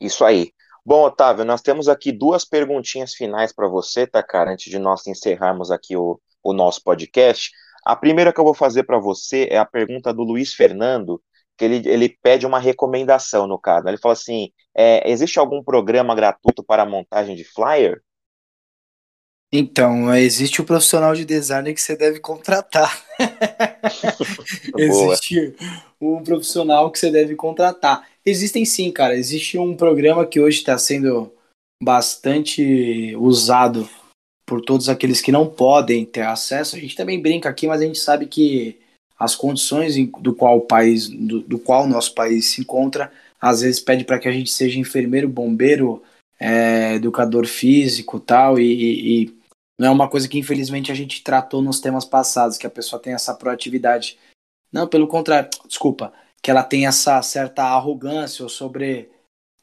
Isso 0.00 0.24
aí. 0.24 0.52
Bom, 0.84 1.04
Otávio, 1.04 1.44
nós 1.44 1.62
temos 1.62 1.88
aqui 1.88 2.12
duas 2.12 2.44
perguntinhas 2.44 3.14
finais 3.14 3.52
para 3.52 3.66
você, 3.66 4.06
tá, 4.06 4.22
cara? 4.22 4.52
Antes 4.52 4.70
de 4.70 4.78
nós 4.78 5.06
encerrarmos 5.06 5.70
aqui 5.70 5.96
o, 5.96 6.20
o 6.42 6.52
nosso 6.52 6.82
podcast. 6.82 7.50
A 7.84 7.96
primeira 7.96 8.32
que 8.32 8.38
eu 8.38 8.44
vou 8.44 8.54
fazer 8.54 8.84
para 8.84 8.98
você 8.98 9.48
é 9.50 9.58
a 9.58 9.64
pergunta 9.64 10.12
do 10.12 10.22
Luiz 10.22 10.54
Fernando, 10.54 11.20
que 11.56 11.64
ele, 11.64 11.88
ele 11.88 12.08
pede 12.08 12.46
uma 12.46 12.58
recomendação 12.58 13.46
no 13.46 13.58
caso. 13.58 13.88
Ele 13.88 13.98
fala 13.98 14.12
assim: 14.12 14.50
é, 14.76 15.10
existe 15.10 15.38
algum 15.38 15.62
programa 15.62 16.14
gratuito 16.14 16.62
para 16.62 16.84
montagem 16.84 17.34
de 17.34 17.44
flyer? 17.44 18.00
Então, 19.52 20.12
existe 20.14 20.60
o 20.60 20.64
um 20.64 20.66
profissional 20.66 21.14
de 21.14 21.24
design 21.24 21.72
que 21.72 21.80
você 21.80 21.96
deve 21.96 22.18
contratar. 22.20 23.02
existe 24.76 25.54
um 26.00 26.22
profissional 26.22 26.90
que 26.90 26.98
você 26.98 27.10
deve 27.10 27.36
contratar. 27.36 28.06
Existem 28.24 28.64
sim, 28.64 28.90
cara. 28.90 29.16
Existe 29.16 29.56
um 29.56 29.76
programa 29.76 30.26
que 30.26 30.40
hoje 30.40 30.58
está 30.58 30.76
sendo 30.76 31.32
bastante 31.82 33.14
usado 33.16 33.88
por 34.44 34.60
todos 34.60 34.88
aqueles 34.88 35.20
que 35.20 35.32
não 35.32 35.48
podem 35.48 36.04
ter 36.04 36.22
acesso. 36.22 36.76
A 36.76 36.78
gente 36.78 36.96
também 36.96 37.20
brinca 37.20 37.48
aqui, 37.48 37.66
mas 37.66 37.80
a 37.80 37.84
gente 37.84 37.98
sabe 37.98 38.26
que 38.26 38.78
as 39.18 39.34
condições 39.34 39.96
do 40.20 40.34
qual 40.34 40.58
o 40.58 40.66
país, 40.66 41.08
do, 41.08 41.40
do 41.40 41.58
qual 41.58 41.84
o 41.84 41.88
nosso 41.88 42.14
país 42.14 42.46
se 42.52 42.60
encontra, 42.60 43.10
às 43.40 43.60
vezes 43.60 43.80
pede 43.80 44.04
para 44.04 44.18
que 44.18 44.28
a 44.28 44.32
gente 44.32 44.50
seja 44.50 44.78
enfermeiro, 44.78 45.28
bombeiro, 45.28 46.02
é, 46.38 46.94
educador 46.94 47.46
físico 47.46 48.20
tal, 48.20 48.58
e, 48.58 49.24
e, 49.24 49.36
não 49.78 49.88
é 49.88 49.90
uma 49.90 50.08
coisa 50.08 50.28
que 50.28 50.38
infelizmente 50.38 50.90
a 50.90 50.94
gente 50.94 51.22
tratou 51.22 51.62
nos 51.62 51.80
temas 51.80 52.04
passados, 52.04 52.58
que 52.58 52.66
a 52.66 52.70
pessoa 52.70 53.00
tem 53.00 53.12
essa 53.12 53.34
proatividade. 53.34 54.18
Não, 54.72 54.86
pelo 54.86 55.06
contrário, 55.06 55.50
desculpa, 55.66 56.12
que 56.42 56.50
ela 56.50 56.62
tem 56.62 56.86
essa 56.86 57.20
certa 57.22 57.64
arrogância 57.64 58.42
ou 58.42 58.48
sobre. 58.48 59.10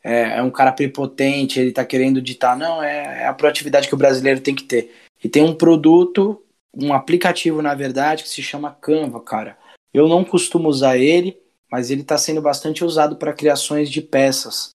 É, 0.04 0.38
é 0.38 0.44
um 0.44 0.52
cara 0.52 0.72
prepotente, 0.72 1.60
ele 1.60 1.70
está 1.70 1.86
querendo 1.86 2.22
ditar. 2.22 2.58
Não, 2.58 2.84
é, 2.84 3.24
é 3.24 3.28
a 3.28 3.34
proatividade 3.34 3.88
que 3.88 3.96
o 3.96 3.98
brasileiro 3.98 4.42
tem 4.42 4.54
que 4.54 4.64
ter. 4.64 4.94
E 5.24 5.30
tem 5.30 5.42
um 5.42 5.56
produto, 5.56 6.43
um 6.76 6.94
aplicativo, 6.94 7.62
na 7.62 7.76
verdade, 7.76 8.24
que 8.24 8.30
se 8.30 8.42
chama 8.42 8.74
Canva, 8.74 9.22
cara. 9.22 9.58
Eu 9.94 10.08
não 10.08 10.26
costumo 10.26 10.68
usar 10.70 10.98
ele, 10.98 11.40
mas 11.72 11.92
ele 11.92 12.02
está 12.02 12.18
sendo 12.18 12.42
bastante 12.42 12.84
usado 12.84 13.16
para 13.16 13.34
criações 13.34 13.90
de 13.90 14.02
peças. 14.02 14.72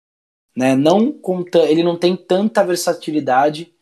Né? 0.56 0.74
Não 0.74 1.20
ele 1.68 1.82
não 1.82 1.98
tem 1.98 2.16
tanta 2.16 2.64
versatilidade 2.64 3.72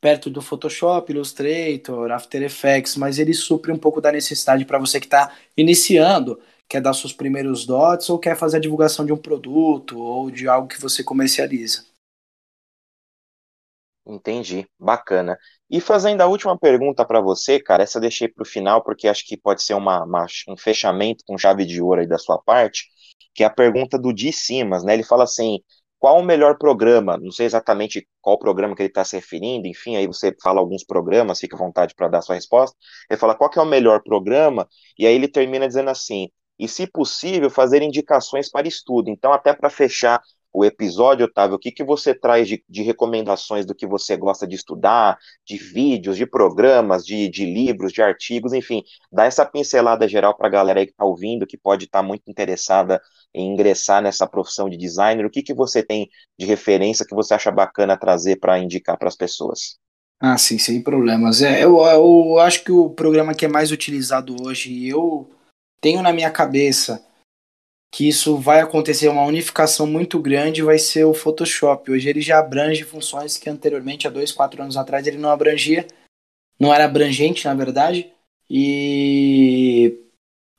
perto 0.00 0.30
do 0.30 0.40
Photoshop, 0.40 1.12
Illustrator, 1.12 2.10
After 2.10 2.42
Effects, 2.42 2.96
mas 2.96 3.18
ele 3.18 3.34
supre 3.34 3.72
um 3.72 3.78
pouco 3.78 4.00
da 4.00 4.12
necessidade 4.12 4.64
para 4.64 4.78
você 4.78 5.00
que 5.00 5.06
está 5.06 5.34
iniciando, 5.56 6.40
quer 6.68 6.80
dar 6.80 6.94
seus 6.94 7.12
primeiros 7.12 7.66
dots 7.66 8.08
ou 8.08 8.18
quer 8.18 8.36
fazer 8.36 8.58
a 8.58 8.60
divulgação 8.60 9.04
de 9.04 9.12
um 9.12 9.16
produto 9.16 9.98
ou 9.98 10.30
de 10.30 10.48
algo 10.48 10.68
que 10.68 10.80
você 10.80 11.02
comercializa. 11.02 11.84
Entendi, 14.06 14.66
bacana. 14.78 15.38
E 15.70 15.80
fazendo 15.80 16.22
a 16.22 16.26
última 16.26 16.58
pergunta 16.58 17.04
para 17.04 17.20
você, 17.20 17.60
cara, 17.60 17.82
essa 17.82 18.00
deixei 18.00 18.28
para 18.28 18.42
o 18.42 18.46
final 18.46 18.82
porque 18.82 19.06
acho 19.08 19.24
que 19.26 19.36
pode 19.36 19.62
ser 19.62 19.74
uma, 19.74 20.04
uma, 20.04 20.26
um 20.48 20.56
fechamento 20.56 21.24
com 21.26 21.36
chave 21.36 21.66
de 21.66 21.80
ouro 21.82 22.00
aí 22.00 22.06
da 22.06 22.18
sua 22.18 22.38
parte, 22.38 22.86
que 23.34 23.42
é 23.42 23.46
a 23.46 23.50
pergunta 23.50 23.98
do 23.98 24.12
Di 24.12 24.32
Simas, 24.32 24.82
né? 24.82 24.94
Ele 24.94 25.02
fala 25.02 25.24
assim: 25.24 25.58
qual 25.98 26.18
o 26.18 26.22
melhor 26.24 26.56
programa? 26.58 27.18
Não 27.18 27.30
sei 27.30 27.46
exatamente 27.46 28.08
qual 28.20 28.38
programa 28.38 28.74
que 28.74 28.82
ele 28.82 28.88
está 28.88 29.04
se 29.04 29.16
referindo, 29.16 29.66
enfim, 29.66 29.96
aí 29.96 30.06
você 30.06 30.34
fala 30.42 30.60
alguns 30.60 30.84
programas, 30.84 31.40
fica 31.40 31.56
à 31.56 31.58
vontade 31.58 31.94
para 31.94 32.08
dar 32.08 32.22
sua 32.22 32.34
resposta. 32.36 32.76
Ele 33.10 33.18
fala 33.18 33.34
qual 33.34 33.50
é 33.54 33.60
o 33.60 33.66
melhor 33.66 34.02
programa, 34.02 34.66
e 34.98 35.06
aí 35.06 35.14
ele 35.14 35.28
termina 35.28 35.66
dizendo 35.68 35.90
assim: 35.90 36.28
e 36.58 36.66
se 36.66 36.86
possível, 36.86 37.50
fazer 37.50 37.82
indicações 37.82 38.50
para 38.50 38.66
estudo. 38.66 39.10
Então, 39.10 39.32
até 39.32 39.52
para 39.52 39.70
fechar 39.70 40.20
o 40.52 40.64
episódio, 40.64 41.26
Otávio, 41.26 41.56
o 41.56 41.58
que, 41.58 41.70
que 41.70 41.84
você 41.84 42.14
traz 42.14 42.48
de, 42.48 42.64
de, 42.68 42.82
recomendações 42.82 43.66
do 43.66 43.74
que 43.74 43.86
você 43.86 44.16
gosta 44.16 44.46
de 44.46 44.56
estudar, 44.56 45.18
de 45.46 45.56
vídeos, 45.56 46.16
de 46.16 46.26
programas, 46.26 47.04
de, 47.04 47.28
de 47.28 47.44
livros, 47.44 47.92
de 47.92 48.02
artigos, 48.02 48.52
enfim, 48.52 48.82
dá 49.12 49.24
essa 49.24 49.44
pincelada 49.44 50.08
geral 50.08 50.36
para 50.36 50.48
a 50.48 50.50
galera 50.50 50.80
aí 50.80 50.86
que 50.86 50.92
está 50.92 51.04
ouvindo, 51.04 51.46
que 51.46 51.56
pode 51.56 51.84
estar 51.84 52.00
tá 52.00 52.06
muito 52.06 52.28
interessada 52.30 53.00
em 53.34 53.52
ingressar 53.52 54.02
nessa 54.02 54.26
profissão 54.26 54.68
de 54.68 54.76
designer, 54.76 55.26
o 55.26 55.30
que, 55.30 55.42
que 55.42 55.54
você 55.54 55.82
tem 55.82 56.08
de 56.38 56.46
referência 56.46 57.06
que 57.06 57.14
você 57.14 57.34
acha 57.34 57.50
bacana 57.50 57.96
trazer 57.96 58.36
para 58.36 58.58
indicar 58.58 58.98
para 58.98 59.08
as 59.08 59.16
pessoas? 59.16 59.78
Ah, 60.20 60.36
sim, 60.36 60.58
sem 60.58 60.82
problemas. 60.82 61.42
É, 61.42 61.62
eu, 61.62 61.78
eu 61.78 62.38
acho 62.40 62.64
que 62.64 62.72
o 62.72 62.90
programa 62.90 63.34
que 63.34 63.44
é 63.44 63.48
mais 63.48 63.70
utilizado 63.70 64.34
hoje, 64.42 64.88
eu 64.88 65.30
tenho 65.80 66.02
na 66.02 66.12
minha 66.12 66.30
cabeça 66.30 67.07
que 67.90 68.08
isso 68.08 68.36
vai 68.36 68.60
acontecer 68.60 69.08
uma 69.08 69.24
unificação 69.24 69.86
muito 69.86 70.20
grande 70.20 70.62
vai 70.62 70.78
ser 70.78 71.04
o 71.04 71.14
Photoshop. 71.14 71.90
Hoje 71.90 72.08
ele 72.08 72.20
já 72.20 72.38
abrange 72.38 72.84
funções 72.84 73.36
que 73.36 73.48
anteriormente, 73.48 74.06
há 74.06 74.10
dois, 74.10 74.30
quatro 74.30 74.62
anos 74.62 74.76
atrás, 74.76 75.06
ele 75.06 75.16
não 75.16 75.30
abrangia, 75.30 75.86
não 76.60 76.72
era 76.72 76.84
abrangente, 76.84 77.46
na 77.46 77.54
verdade, 77.54 78.10
e, 78.50 79.98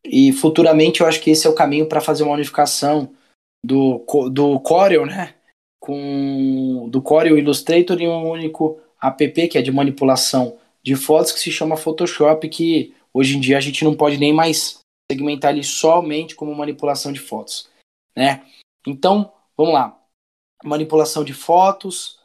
e 0.04 0.32
futuramente 0.34 1.02
eu 1.02 1.08
acho 1.08 1.22
que 1.22 1.30
esse 1.30 1.46
é 1.46 1.50
o 1.50 1.56
caminho 1.56 1.88
para 1.88 2.02
fazer 2.02 2.24
uma 2.24 2.34
unificação 2.34 3.14
do, 3.64 4.04
do 4.32 4.60
Corel, 4.60 5.06
né? 5.06 5.36
Com, 5.80 6.90
do 6.90 7.02
Corel 7.02 7.38
Illustrator 7.38 8.00
em 8.02 8.08
um 8.08 8.30
único 8.30 8.80
app 9.02 9.48
que 9.48 9.58
é 9.58 9.62
de 9.62 9.72
manipulação 9.72 10.58
de 10.84 10.96
fotos 10.96 11.32
que 11.32 11.40
se 11.40 11.52
chama 11.52 11.78
Photoshop, 11.78 12.48
que 12.50 12.94
hoje 13.14 13.38
em 13.38 13.40
dia 13.40 13.58
a 13.58 13.62
gente 13.62 13.84
não 13.84 13.96
pode 13.96 14.18
nem 14.18 14.34
mais 14.34 14.79
segmentar 15.12 15.52
ele 15.52 15.64
somente 15.64 16.36
como 16.36 16.54
manipulação 16.54 17.12
de 17.12 17.20
fotos, 17.20 17.70
né? 18.16 18.46
Então, 18.86 19.34
vamos 19.58 19.74
lá. 19.74 20.00
Manipulação 20.64 21.24
de 21.24 21.34
fotos, 21.34 22.20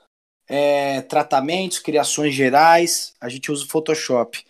é, 0.49 1.01
tratamentos, 1.03 1.79
criações 1.79 2.35
gerais, 2.35 3.15
a 3.21 3.29
gente 3.29 3.51
usa 3.51 3.65
o 3.65 3.69
Photoshop. 3.69 4.45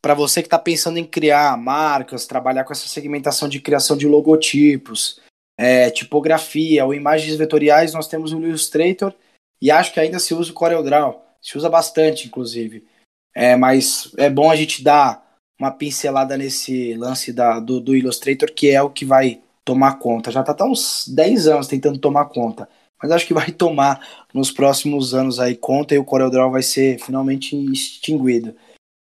Para 0.00 0.14
você 0.14 0.42
que 0.42 0.46
está 0.46 0.58
pensando 0.58 0.98
em 0.98 1.04
criar 1.04 1.56
marcas, 1.56 2.26
trabalhar 2.26 2.64
com 2.64 2.72
essa 2.72 2.88
segmentação 2.88 3.48
de 3.48 3.60
criação 3.60 3.96
de 3.96 4.06
logotipos, 4.06 5.20
é, 5.58 5.90
tipografia 5.90 6.84
ou 6.84 6.94
imagens 6.94 7.36
vetoriais, 7.36 7.92
nós 7.92 8.08
temos 8.08 8.32
o 8.32 8.40
Illustrator 8.40 9.14
e 9.60 9.70
acho 9.70 9.92
que 9.92 10.00
ainda 10.00 10.18
se 10.18 10.34
usa 10.34 10.50
o 10.50 10.54
CorelDRAW. 10.54 11.24
Se 11.40 11.56
usa 11.56 11.68
bastante, 11.68 12.26
inclusive. 12.26 12.86
É, 13.34 13.56
mas 13.56 14.12
é 14.16 14.28
bom 14.28 14.50
a 14.50 14.56
gente 14.56 14.82
dar 14.82 15.31
uma 15.58 15.70
pincelada 15.70 16.36
nesse 16.36 16.94
lance 16.94 17.32
da, 17.32 17.60
do, 17.60 17.80
do 17.80 17.96
Illustrator, 17.96 18.52
que 18.52 18.70
é 18.70 18.82
o 18.82 18.90
que 18.90 19.04
vai 19.04 19.40
tomar 19.64 19.98
conta. 19.98 20.30
Já 20.30 20.40
está 20.40 20.56
há 20.58 20.66
uns 20.66 21.06
10 21.08 21.46
anos 21.48 21.68
tentando 21.68 21.98
tomar 21.98 22.26
conta, 22.26 22.68
mas 23.00 23.10
acho 23.10 23.26
que 23.26 23.34
vai 23.34 23.50
tomar 23.52 24.26
nos 24.34 24.50
próximos 24.50 25.14
anos 25.14 25.38
aí 25.38 25.56
conta 25.56 25.94
e 25.94 25.98
o 25.98 26.04
CorelDRAW 26.04 26.50
vai 26.50 26.62
ser 26.62 26.98
finalmente 26.98 27.56
extinguido. 27.72 28.56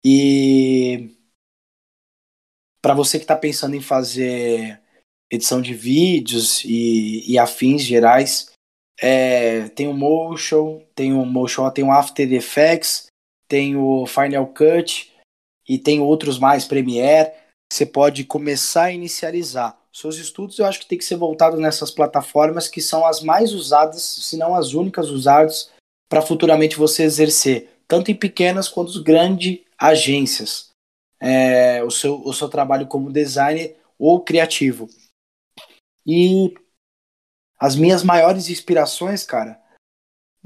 E 0.05 1.11
para 2.81 2.95
você 2.95 3.19
que 3.19 3.25
está 3.25 3.37
pensando 3.37 3.75
em 3.75 3.81
fazer 3.81 4.81
edição 5.31 5.61
de 5.61 5.75
vídeos 5.75 6.65
e, 6.65 7.31
e 7.31 7.39
afins 7.39 7.83
gerais, 7.83 8.51
é, 9.01 9.69
tem 9.71 9.87
o 9.87 9.95
Motion, 9.95 10.83
tem 10.95 11.13
o 11.13 11.25
Motion, 11.25 11.71
tem 11.71 11.85
o 11.85 11.93
After 11.93 12.33
Effects, 12.33 13.07
tem 13.47 13.77
o 13.77 14.07
Final 14.07 14.47
Cut, 14.49 15.08
e 15.69 15.79
tem 15.79 16.01
outros 16.01 16.39
mais, 16.39 16.65
Premiere, 16.65 17.33
você 17.71 17.85
pode 17.85 18.25
começar 18.25 18.85
a 18.85 18.93
inicializar. 18.93 19.79
Seus 19.93 20.17
estudos 20.17 20.59
eu 20.59 20.67
acho 20.67 20.81
que 20.81 20.87
tem 20.87 20.97
que 20.97 21.05
ser 21.05 21.17
voltado 21.17 21.59
nessas 21.59 21.91
plataformas 21.91 22.69
que 22.69 22.81
são 22.81 23.05
as 23.05 23.21
mais 23.21 23.53
usadas, 23.53 24.03
se 24.03 24.37
não 24.37 24.55
as 24.55 24.73
únicas 24.73 25.11
usadas, 25.11 25.71
para 26.09 26.23
futuramente 26.23 26.77
você 26.77 27.03
exercer, 27.03 27.69
tanto 27.87 28.11
em 28.11 28.15
pequenas 28.15 28.69
quanto 28.69 29.03
grandes 29.03 29.61
agências, 29.77 30.71
é, 31.21 31.83
o, 31.85 31.91
seu, 31.91 32.23
o 32.25 32.33
seu 32.33 32.49
trabalho 32.49 32.87
como 32.87 33.13
designer 33.13 33.77
ou 33.99 34.21
criativo. 34.21 34.89
E 36.07 36.55
as 37.59 37.77
minhas 37.77 38.03
maiores 38.03 38.49
inspirações, 38.49 39.25
cara, 39.25 39.61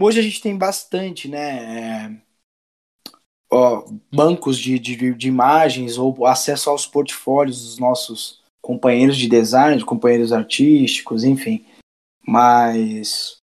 hoje 0.01 0.19
a 0.19 0.23
gente 0.23 0.41
tem 0.41 0.57
bastante, 0.57 1.29
né? 1.29 2.17
É, 2.17 2.32
ó, 3.53 3.85
bancos 4.11 4.59
de, 4.59 4.79
de, 4.79 5.15
de, 5.15 5.29
imagens 5.29 5.99
ou 5.99 6.27
acesso 6.27 6.71
aos 6.71 6.87
portfólios 6.87 7.63
dos 7.63 7.79
nossos 7.79 8.41
companheiros 8.63 9.19
de 9.19 9.29
design, 9.29 9.85
companheiros 9.85 10.33
artísticos, 10.33 11.23
enfim. 11.23 11.67
Mas 12.27 13.37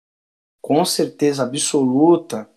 com 0.62 0.85
certeza 0.85 1.43
absoluta, 1.43 2.49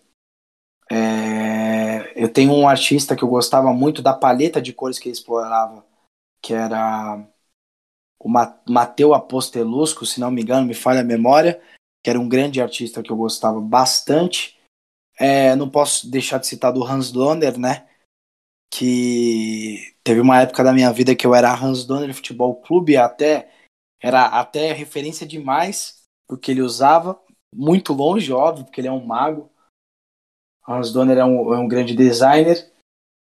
é, 0.88 2.12
eu 2.14 2.28
tenho 2.28 2.52
um 2.52 2.68
artista 2.68 3.16
que 3.16 3.24
eu 3.24 3.28
gostava 3.28 3.72
muito 3.72 4.00
da 4.00 4.12
paleta 4.12 4.62
de 4.62 4.72
cores 4.72 4.98
que 4.98 5.08
ele 5.08 5.14
explorava, 5.14 5.84
que 6.40 6.54
era 6.54 7.26
o 8.18 8.28
Mateu 8.68 9.12
Apostelusco, 9.12 10.06
se 10.06 10.20
não 10.20 10.30
me 10.30 10.42
engano, 10.42 10.66
me 10.66 10.74
falha 10.74 11.00
a 11.00 11.04
memória, 11.04 11.60
que 12.02 12.10
era 12.10 12.20
um 12.20 12.28
grande 12.28 12.60
artista 12.60 13.02
que 13.02 13.10
eu 13.10 13.16
gostava 13.16 13.60
bastante. 13.60 14.59
É, 15.20 15.54
não 15.54 15.68
posso 15.68 16.10
deixar 16.10 16.38
de 16.38 16.46
citar 16.46 16.72
do 16.72 16.82
Hans 16.82 17.12
Donner, 17.12 17.58
né? 17.58 17.86
Que 18.72 19.94
teve 20.02 20.20
uma 20.20 20.40
época 20.40 20.64
da 20.64 20.72
minha 20.72 20.90
vida 20.92 21.14
que 21.14 21.26
eu 21.26 21.34
era 21.34 21.52
Hans 21.52 21.84
Donner 21.84 22.14
Futebol 22.14 22.56
Clube, 22.62 22.96
até 22.96 23.52
era 24.00 24.26
até 24.26 24.72
referência 24.72 25.26
demais 25.26 26.00
porque 26.30 26.52
ele 26.52 26.62
usava, 26.62 27.20
muito 27.52 27.92
longe, 27.92 28.32
óbvio, 28.32 28.64
porque 28.64 28.80
ele 28.80 28.86
é 28.86 28.92
um 28.92 29.04
mago. 29.04 29.50
Hans 30.66 30.92
Donner 30.92 31.18
é 31.18 31.24
um, 31.24 31.52
é 31.52 31.58
um 31.58 31.66
grande 31.66 31.92
designer. 31.92 32.72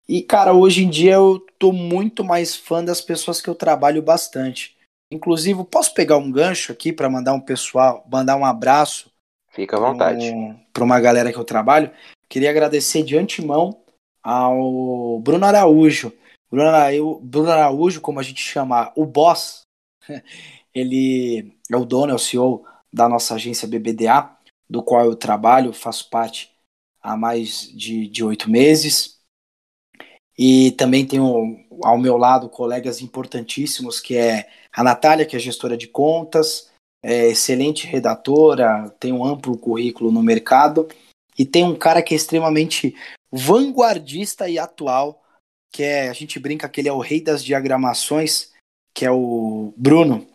E, 0.07 0.22
cara, 0.22 0.53
hoje 0.53 0.86
em 0.86 0.90
dia 0.90 1.16
eu 1.16 1.45
tô 1.60 1.74
muito 1.74 2.24
mais 2.24 2.56
fã 2.56 2.82
das 2.82 3.02
pessoas 3.02 3.41
que 3.41 3.49
eu 3.49 3.56
trabalho 3.56 4.02
bastante. 4.02 4.78
Inclusive, 5.12 5.66
posso 5.66 5.94
pegar 5.94 6.18
um 6.18 6.32
gancho 6.32 6.72
aqui 6.72 6.94
para 6.94 7.10
mandar 7.10 7.34
um 7.34 7.41
pessoal, 7.41 8.07
mandar 8.10 8.38
um 8.38 8.45
abraço 8.45 9.12
Fica 9.56 9.77
à 9.77 9.80
vontade. 9.80 10.34
Para 10.73 10.84
uma 10.84 10.99
galera 10.99 11.32
que 11.32 11.40
eu 11.40 11.45
trabalho. 11.45 11.90
Queria 12.27 12.49
agradecer 12.49 13.03
de 13.03 13.18
antemão 13.18 13.82
ao 14.22 15.18
Bruno 15.22 15.45
Araújo. 15.45 16.11
Bruno 16.52 16.68
Araújo, 16.68 17.19
Bruno 17.22 17.52
Araújo, 17.52 18.02
como 18.02 18.19
a 18.19 18.23
gente 18.23 18.41
chama, 18.41 18.91
o 18.95 19.06
boss, 19.06 19.61
ele 20.76 21.56
é 21.72 21.77
o 21.77 21.86
dono, 21.86 22.11
é 22.11 22.15
o 22.15 22.19
CEO 22.19 22.65
da 22.91 23.07
nossa 23.07 23.36
agência 23.36 23.68
BBDA, 23.68 24.30
do 24.69 24.84
qual 24.84 25.06
eu 25.06 25.15
trabalho, 25.15 25.72
faço 25.72 26.10
parte 26.10 26.52
há 27.02 27.15
mais 27.15 27.69
de 27.72 28.23
oito 28.23 28.49
meses. 28.49 29.19
E 30.38 30.72
também 30.72 31.06
tenho 31.06 31.65
ao 31.82 31.98
meu 31.98 32.18
lado 32.18 32.49
colegas 32.49 33.02
importantíssimos, 33.02 34.02
que 34.02 34.18
é 34.18 34.49
a 34.73 34.84
Natália, 34.84 35.26
que 35.26 35.36
é 35.36 35.40
gestora 35.40 35.77
de 35.77 35.88
contas, 35.88 36.69
é 37.07 37.27
excelente 37.27 37.86
redatora, 37.86 38.90
tem 38.99 39.14
um 39.14 39.23
amplo 39.23 39.56
currículo 39.56 40.11
no 40.11 40.23
mercado 40.23 40.88
e 41.38 41.45
tem 41.45 41.64
um 41.64 41.76
cara 41.76 42.02
que 42.02 42.15
é 42.15 42.18
extremamente 42.18 42.95
vanguardista 43.32 44.49
e 44.49 44.57
atual, 44.57 45.22
que 45.72 45.84
é, 45.84 46.10
a 46.10 46.14
gente 46.14 46.40
brinca 46.40 46.68
que 46.68 46.82
ele 46.82 46.90
é 46.90 46.91
o 46.91 46.99
rei 46.99 47.22
das 47.22 47.44
diagramações, 47.44 48.52
que 48.91 49.06
é 49.06 49.11
o 49.11 49.72
Bruno. 49.77 50.26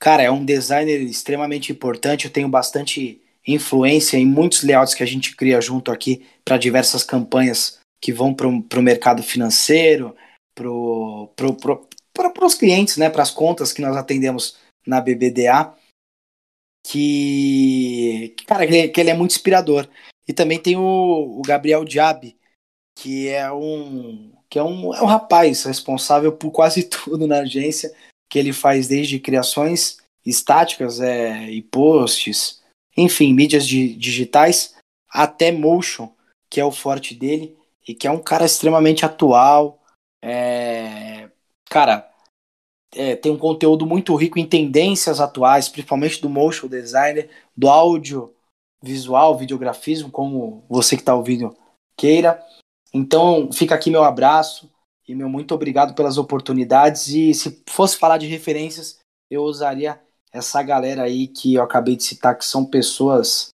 Cara, 0.00 0.22
é 0.22 0.30
um 0.30 0.42
designer 0.42 0.98
extremamente 1.02 1.70
importante, 1.70 2.24
eu 2.24 2.32
tenho 2.32 2.48
bastante 2.48 3.20
influência 3.46 4.16
em 4.16 4.24
muitos 4.24 4.62
layouts 4.62 4.94
que 4.94 5.02
a 5.02 5.06
gente 5.06 5.36
cria 5.36 5.60
junto 5.60 5.92
aqui 5.92 6.26
para 6.42 6.56
diversas 6.56 7.04
campanhas 7.04 7.78
que 8.00 8.14
vão 8.14 8.32
para 8.32 8.48
o 8.48 8.82
mercado 8.82 9.22
financeiro, 9.22 10.16
para 10.54 10.64
pro, 10.64 11.54
pro, 11.60 11.88
pro, 12.14 12.46
os 12.46 12.54
clientes, 12.54 12.96
né, 12.96 13.10
para 13.10 13.22
as 13.22 13.30
contas 13.30 13.74
que 13.74 13.82
nós 13.82 13.94
atendemos 13.94 14.56
na 14.86 15.00
BBDA, 15.00 15.74
que, 16.82 18.34
cara, 18.46 18.66
que 18.66 18.74
ele, 18.74 18.88
que 18.88 19.00
ele 19.00 19.10
é 19.10 19.14
muito 19.14 19.32
inspirador. 19.32 19.88
E 20.26 20.32
também 20.32 20.58
tem 20.58 20.76
o, 20.76 21.38
o 21.38 21.42
Gabriel 21.42 21.84
Diab, 21.84 22.36
que 22.96 23.28
é 23.28 23.50
um 23.52 24.32
que 24.48 24.58
é 24.58 24.62
um, 24.62 24.94
é 24.94 25.02
um 25.02 25.06
rapaz 25.06 25.64
responsável 25.64 26.30
por 26.30 26.50
quase 26.50 26.82
tudo 26.84 27.26
na 27.26 27.38
agência, 27.38 27.90
que 28.28 28.38
ele 28.38 28.52
faz 28.52 28.86
desde 28.86 29.18
criações 29.18 29.96
estáticas 30.26 31.00
é, 31.00 31.50
e 31.50 31.62
posts, 31.62 32.62
enfim, 32.94 33.32
mídias 33.32 33.66
di 33.66 33.94
digitais, 33.94 34.74
até 35.08 35.50
motion, 35.50 36.12
que 36.50 36.60
é 36.60 36.64
o 36.64 36.70
forte 36.70 37.14
dele, 37.14 37.56
e 37.88 37.94
que 37.94 38.06
é 38.06 38.10
um 38.10 38.22
cara 38.22 38.44
extremamente 38.44 39.06
atual. 39.06 39.82
É, 40.22 41.30
cara, 41.70 42.11
é, 42.94 43.16
tem 43.16 43.32
um 43.32 43.38
conteúdo 43.38 43.86
muito 43.86 44.14
rico 44.14 44.38
em 44.38 44.46
tendências 44.46 45.20
atuais, 45.20 45.68
principalmente 45.68 46.20
do 46.20 46.28
motion 46.28 46.66
designer, 46.68 47.30
do 47.56 47.68
áudio 47.68 48.32
visual, 48.82 49.36
videografismo, 49.36 50.10
como 50.10 50.64
você 50.68 50.96
que 50.96 51.02
está 51.02 51.14
ouvindo 51.14 51.56
queira. 51.96 52.42
Então, 52.92 53.50
fica 53.52 53.74
aqui 53.74 53.90
meu 53.90 54.04
abraço 54.04 54.70
e 55.08 55.14
meu 55.14 55.28
muito 55.28 55.54
obrigado 55.54 55.94
pelas 55.94 56.18
oportunidades. 56.18 57.08
E 57.08 57.32
se 57.32 57.62
fosse 57.68 57.96
falar 57.96 58.18
de 58.18 58.26
referências, 58.26 58.98
eu 59.30 59.42
usaria 59.42 60.00
essa 60.32 60.62
galera 60.62 61.04
aí 61.04 61.28
que 61.28 61.54
eu 61.54 61.62
acabei 61.62 61.96
de 61.96 62.02
citar, 62.02 62.36
que 62.36 62.44
são 62.44 62.64
pessoas 62.64 63.48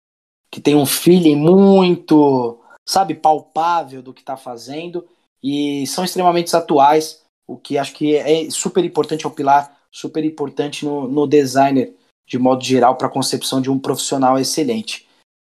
que 0.50 0.60
têm 0.60 0.76
um 0.76 0.86
feeling 0.86 1.36
muito, 1.36 2.60
sabe, 2.88 3.14
palpável 3.14 4.02
do 4.02 4.14
que 4.14 4.20
está 4.20 4.36
fazendo 4.36 5.06
e 5.42 5.86
são 5.86 6.04
extremamente 6.04 6.54
atuais, 6.54 7.23
o 7.46 7.56
que 7.56 7.78
acho 7.78 7.94
que 7.94 8.16
é 8.16 8.50
super 8.50 8.84
importante, 8.84 9.24
é 9.24 9.28
um 9.28 9.32
pilar 9.32 9.78
super 9.90 10.24
importante 10.24 10.84
no, 10.84 11.06
no 11.06 11.26
designer, 11.26 11.94
de 12.26 12.38
modo 12.38 12.64
geral, 12.64 12.96
para 12.96 13.06
a 13.06 13.10
concepção 13.10 13.60
de 13.60 13.70
um 13.70 13.78
profissional 13.78 14.38
excelente. 14.38 15.06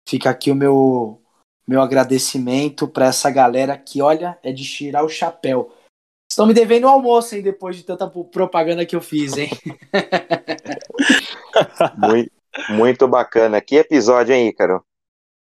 Fica 0.08 0.30
aqui 0.30 0.50
o 0.50 0.54
meu, 0.54 1.20
meu 1.66 1.80
agradecimento 1.80 2.88
para 2.88 3.06
essa 3.06 3.30
galera 3.30 3.76
que, 3.76 4.02
olha, 4.02 4.38
é 4.42 4.52
de 4.52 4.64
tirar 4.64 5.04
o 5.04 5.08
chapéu. 5.08 5.72
Estão 6.30 6.46
me 6.46 6.54
devendo 6.54 6.84
o 6.84 6.88
almoço, 6.88 7.36
hein, 7.36 7.42
depois 7.42 7.76
de 7.76 7.84
tanta 7.84 8.08
propaganda 8.08 8.86
que 8.86 8.96
eu 8.96 9.02
fiz, 9.02 9.36
hein? 9.36 9.50
muito, 11.98 12.32
muito 12.70 13.06
bacana. 13.06 13.60
Que 13.60 13.76
episódio, 13.76 14.34
hein, 14.34 14.48
Ícaro? 14.48 14.82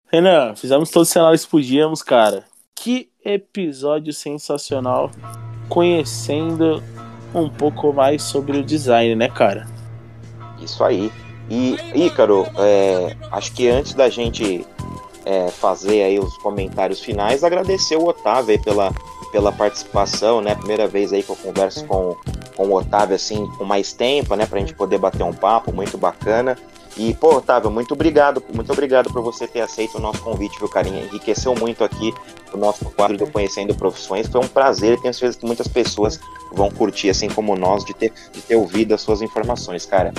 Renan, 0.07 0.53
fizemos 0.55 0.91
todos 0.91 1.07
os 1.07 1.13
cenários 1.13 1.45
que 1.45 1.51
podíamos, 1.51 2.03
cara. 2.03 2.45
Que 2.75 3.09
episódio 3.23 4.13
sensacional. 4.13 5.09
Conhecendo 5.69 6.81
um 7.33 7.49
pouco 7.49 7.91
mais 7.93 8.23
sobre 8.23 8.57
o 8.57 8.63
design, 8.63 9.15
né, 9.15 9.29
cara? 9.29 9.67
Isso 10.61 10.83
aí. 10.83 11.11
E, 11.49 11.77
Ícaro, 11.93 12.47
é, 12.57 13.15
acho 13.31 13.51
que 13.51 13.67
antes 13.67 13.93
da 13.93 14.09
gente 14.09 14.65
é, 15.25 15.49
fazer 15.49 16.03
aí 16.03 16.19
os 16.19 16.37
comentários 16.37 16.99
finais, 17.01 17.43
agradecer 17.43 17.97
o 17.97 18.07
Otávio 18.07 18.61
pela 18.61 18.91
pela 19.35 19.51
participação, 19.51 20.39
né? 20.39 20.55
Primeira 20.55 20.87
vez 20.87 21.11
aí 21.11 21.21
que 21.21 21.29
eu 21.29 21.35
converso 21.35 21.85
com, 21.87 22.15
com 22.55 22.67
o 22.67 22.73
Otávio, 22.73 23.17
assim, 23.17 23.45
com 23.57 23.65
mais 23.65 23.91
tempo, 23.91 24.33
né? 24.33 24.45
Pra 24.45 24.59
gente 24.59 24.73
poder 24.73 24.97
bater 24.97 25.23
um 25.23 25.33
papo, 25.33 25.73
muito 25.73 25.97
bacana. 25.97 26.57
E, 26.97 27.13
pô, 27.13 27.35
Otávio, 27.35 27.69
muito 27.69 27.93
obrigado, 27.93 28.41
muito 28.53 28.71
obrigado 28.71 29.11
por 29.11 29.21
você 29.21 29.45
ter 29.45 29.61
aceito 29.61 29.97
o 29.97 30.01
nosso 30.01 30.21
convite, 30.21 30.57
viu, 30.57 30.69
carinha? 30.69 31.03
Enriqueceu 31.03 31.53
muito 31.53 31.83
aqui 31.83 32.13
o 32.53 32.57
nosso 32.57 32.85
quadro 32.91 33.17
do 33.17 33.27
Conhecendo 33.27 33.75
Profissões. 33.75 34.27
Foi 34.27 34.39
um 34.39 34.47
prazer, 34.47 34.99
tenho 35.01 35.13
certeza 35.13 35.37
que 35.37 35.45
muitas 35.45 35.67
pessoas 35.67 36.19
vão 36.53 36.71
curtir, 36.71 37.09
assim 37.09 37.27
como 37.27 37.55
nós, 37.55 37.83
de 37.83 37.93
ter, 37.93 38.13
de 38.31 38.41
ter 38.41 38.55
ouvido 38.55 38.93
as 38.93 39.01
suas 39.01 39.21
informações, 39.21 39.85
cara. 39.85 40.13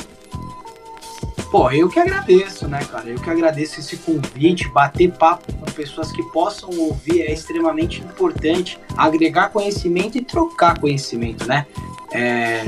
Pô, 1.51 1.71
eu 1.71 1.89
que 1.89 1.99
agradeço, 1.99 2.69
né, 2.69 2.85
cara? 2.85 3.09
Eu 3.09 3.19
que 3.19 3.31
agradeço 3.31 3.81
esse 3.81 3.97
convite, 3.97 4.69
bater 4.69 5.13
papo 5.13 5.51
com 5.55 5.65
pessoas 5.73 6.13
que 6.13 6.23
possam 6.25 6.69
ouvir 6.79 7.23
é 7.23 7.33
extremamente 7.33 8.03
importante, 8.03 8.79
agregar 8.97 9.51
conhecimento 9.51 10.19
e 10.19 10.23
trocar 10.23 10.79
conhecimento, 10.79 11.47
né? 11.47 11.65
É, 12.13 12.65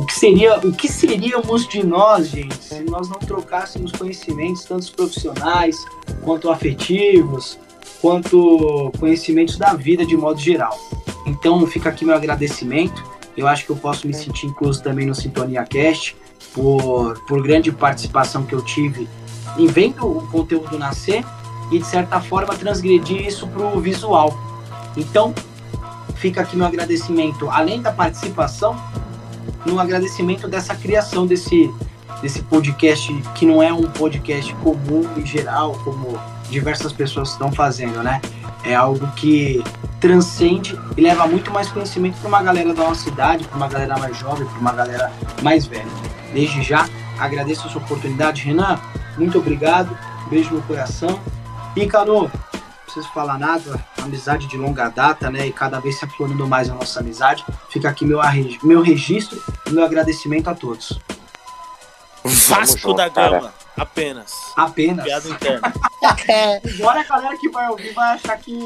o 0.00 0.06
que 0.06 0.14
seria, 0.14 0.58
o 0.60 0.72
que 0.72 0.90
seríamos 0.90 1.68
de 1.68 1.84
nós, 1.84 2.28
gente, 2.28 2.56
se 2.56 2.82
nós 2.84 3.06
não 3.10 3.18
trocássemos 3.18 3.92
conhecimentos, 3.92 4.64
tanto 4.64 4.90
profissionais 4.92 5.84
quanto 6.22 6.50
afetivos, 6.50 7.58
quanto 8.00 8.90
conhecimentos 8.98 9.58
da 9.58 9.74
vida 9.74 10.06
de 10.06 10.16
modo 10.16 10.40
geral. 10.40 10.74
Então, 11.26 11.66
fica 11.66 11.90
aqui 11.90 12.06
meu 12.06 12.14
agradecimento. 12.14 13.04
Eu 13.36 13.46
acho 13.46 13.66
que 13.66 13.70
eu 13.72 13.76
posso 13.76 14.06
me 14.06 14.14
sentir 14.14 14.46
incluso 14.46 14.82
também 14.82 15.04
no 15.04 15.14
Sintonia 15.14 15.64
Cast 15.64 16.16
por, 16.54 17.22
por 17.28 17.42
grande 17.42 17.70
participação 17.70 18.42
que 18.44 18.54
eu 18.54 18.62
tive 18.62 19.06
em 19.58 19.66
vendo 19.66 20.06
o 20.06 20.26
conteúdo 20.28 20.78
nascer 20.78 21.22
e, 21.70 21.78
de 21.78 21.84
certa 21.84 22.22
forma, 22.22 22.56
transgredir 22.56 23.26
isso 23.26 23.46
para 23.48 23.66
o 23.66 23.78
visual. 23.78 24.34
Então, 24.96 25.34
fica 26.14 26.40
aqui 26.40 26.56
meu 26.56 26.66
agradecimento, 26.66 27.50
além 27.50 27.82
da 27.82 27.92
participação, 27.92 28.74
no 29.64 29.78
agradecimento 29.78 30.48
dessa 30.48 30.74
criação 30.74 31.26
desse, 31.26 31.72
desse 32.22 32.42
podcast, 32.42 33.12
que 33.34 33.46
não 33.46 33.62
é 33.62 33.72
um 33.72 33.82
podcast 33.90 34.54
comum 34.56 35.08
e 35.16 35.24
geral, 35.24 35.72
como 35.84 36.18
diversas 36.50 36.92
pessoas 36.92 37.30
estão 37.30 37.52
fazendo, 37.52 38.02
né? 38.02 38.20
É 38.64 38.74
algo 38.74 39.06
que 39.12 39.62
transcende 40.00 40.78
e 40.96 41.00
leva 41.00 41.26
muito 41.26 41.50
mais 41.50 41.68
conhecimento 41.68 42.18
para 42.18 42.28
uma 42.28 42.42
galera 42.42 42.74
da 42.74 42.84
nossa 42.84 43.08
idade, 43.08 43.44
para 43.44 43.56
uma 43.56 43.68
galera 43.68 43.98
mais 43.98 44.16
jovem, 44.16 44.46
para 44.46 44.58
uma 44.58 44.72
galera 44.72 45.12
mais 45.42 45.66
velha. 45.66 45.86
Desde 46.32 46.62
já, 46.62 46.88
agradeço 47.18 47.66
a 47.66 47.70
sua 47.70 47.82
oportunidade, 47.82 48.42
Renan. 48.42 48.78
Muito 49.16 49.38
obrigado. 49.38 49.96
Beijo 50.28 50.54
no 50.54 50.62
coração. 50.62 51.20
E, 51.76 51.86
Cano, 51.86 52.22
não 52.22 52.30
preciso 52.84 53.08
falar 53.12 53.38
nada, 53.38 53.84
amizade 54.02 54.46
de 54.46 54.56
longa 54.56 54.88
data, 54.88 55.30
né? 55.30 55.46
E 55.46 55.52
cada 55.52 55.80
vez 55.80 55.98
se 55.98 56.04
aflorando 56.04 56.46
mais 56.46 56.68
a 56.70 56.74
nossa 56.74 57.00
amizade. 57.00 57.44
Fica 57.68 57.88
aqui 57.88 58.04
meu, 58.04 58.20
meu 58.62 58.82
registro 58.82 59.42
e 59.66 59.70
meu 59.70 59.84
agradecimento 59.84 60.48
a 60.48 60.54
todos. 60.54 60.98
Vasco 62.22 62.92
da 62.92 63.08
Gama, 63.08 63.52
apenas. 63.76 64.32
Apenas. 64.56 65.04
Piada 65.04 65.28
interna. 65.28 65.72
Agora 66.78 67.00
a 67.00 67.04
galera 67.04 67.36
que 67.38 67.48
vai 67.48 67.68
ouvir 67.68 67.92
vai 67.92 68.14
achar 68.14 68.36
que 68.38 68.58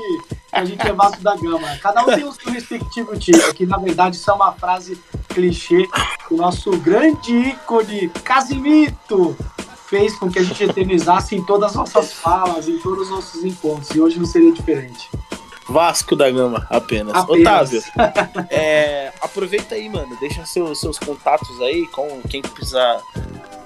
a 0.52 0.64
gente 0.64 0.86
é 0.86 0.92
Vasco 0.92 1.22
da 1.22 1.36
Gama. 1.36 1.76
Cada 1.80 2.02
um 2.02 2.06
tem 2.06 2.24
o 2.24 2.32
seu 2.32 2.52
respectivo 2.52 3.16
time, 3.16 3.40
que 3.54 3.66
na 3.66 3.78
verdade 3.78 4.16
isso 4.16 4.30
é 4.30 4.34
uma 4.34 4.52
frase 4.52 5.00
clichê 5.28 5.88
o 6.30 6.36
nosso 6.36 6.70
grande 6.78 7.32
ícone 7.32 8.08
Casimito 8.22 9.36
fez 9.94 10.16
com 10.16 10.28
que 10.28 10.40
a 10.40 10.42
gente 10.42 10.60
eternizasse 10.64 11.36
em 11.36 11.44
todas 11.44 11.70
as 11.70 11.76
nossas 11.76 12.12
falas, 12.12 12.68
em 12.68 12.78
todos 12.78 13.02
os 13.02 13.10
nossos 13.10 13.44
encontros, 13.44 13.90
e 13.90 14.00
hoje 14.00 14.18
não 14.18 14.26
seria 14.26 14.50
diferente. 14.50 15.08
Vasco 15.68 16.16
da 16.16 16.28
Gama, 16.28 16.66
apenas. 16.68 17.14
apenas. 17.14 17.40
Otávio, 17.40 17.82
é, 18.50 19.12
aproveita 19.20 19.76
aí, 19.76 19.88
mano. 19.88 20.16
Deixa 20.18 20.44
seus, 20.44 20.80
seus 20.80 20.98
contatos 20.98 21.60
aí 21.60 21.86
com 21.86 22.20
quem 22.28 22.42
precisar 22.42 23.00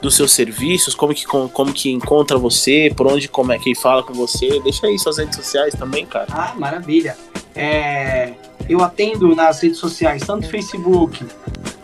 dos 0.00 0.14
seus 0.14 0.32
serviços, 0.32 0.94
como 0.94 1.12
que, 1.12 1.24
como, 1.24 1.48
como 1.48 1.72
que 1.72 1.90
encontra 1.90 2.38
você, 2.38 2.92
por 2.96 3.06
onde 3.06 3.28
como 3.28 3.52
é 3.52 3.58
que 3.58 3.74
fala 3.74 4.02
com 4.02 4.12
você. 4.12 4.60
Deixa 4.60 4.86
aí 4.86 4.98
suas 4.98 5.18
redes 5.18 5.36
sociais 5.36 5.74
também, 5.74 6.06
cara. 6.06 6.26
Ah, 6.30 6.54
maravilha. 6.56 7.16
É, 7.54 8.34
eu 8.68 8.82
atendo 8.82 9.34
nas 9.34 9.60
redes 9.60 9.78
sociais, 9.78 10.22
tanto 10.24 10.48
Facebook, 10.48 11.26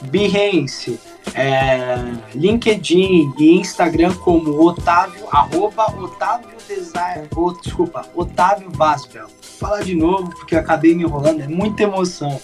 Behance, 0.03 1.01
é, 1.35 1.97
LinkedIn 2.35 3.32
e 3.39 3.57
Instagram 3.57 4.15
como 4.15 4.65
Otávio, 4.65 5.27
arroba 5.32 5.86
Otávio 6.01 6.55
Design, 6.69 7.28
oh, 7.36 7.53
desculpa, 7.53 8.07
Otávio 8.15 8.70
Vaspel. 8.70 9.27
Falar 9.59 9.82
de 9.82 9.95
novo 9.95 10.31
porque 10.31 10.57
acabei 10.57 10.95
me 10.95 11.03
enrolando, 11.03 11.41
é 11.41 11.49
muita 11.49 11.82
emoção. 11.82 12.41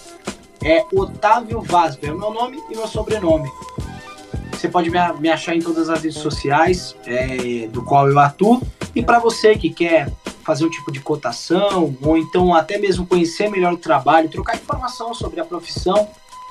É 0.63 0.85
Otávio 0.93 1.61
Vaspel, 1.61 2.17
meu 2.17 2.31
nome 2.31 2.61
e 2.69 2.75
meu 2.75 2.87
sobrenome. 2.87 3.49
Você 4.61 4.69
pode 4.69 4.91
me, 4.91 5.27
achar 5.27 5.55
em 5.55 5.59
todas 5.59 5.89
as 5.89 6.03
redes 6.03 6.19
sociais, 6.19 6.95
é, 7.07 7.67
do 7.67 7.83
qual 7.83 8.07
eu 8.07 8.19
atuo. 8.19 8.61
E 8.95 9.01
para 9.01 9.17
você 9.17 9.57
que 9.57 9.71
quer 9.71 10.13
fazer 10.43 10.63
um 10.63 10.69
tipo 10.69 10.91
de 10.91 10.99
cotação, 10.99 11.97
ou 11.99 12.15
então 12.15 12.53
até 12.53 12.77
mesmo 12.77 13.07
conhecer 13.07 13.49
melhor 13.49 13.73
o 13.73 13.77
trabalho, 13.77 14.29
trocar 14.29 14.55
informação 14.55 15.15
sobre 15.15 15.39
a 15.39 15.45
profissão, 15.45 16.07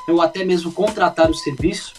ou 0.08 0.20
até 0.20 0.44
mesmo 0.44 0.72
contratar 0.72 1.30
o 1.30 1.34
serviço, 1.34 1.94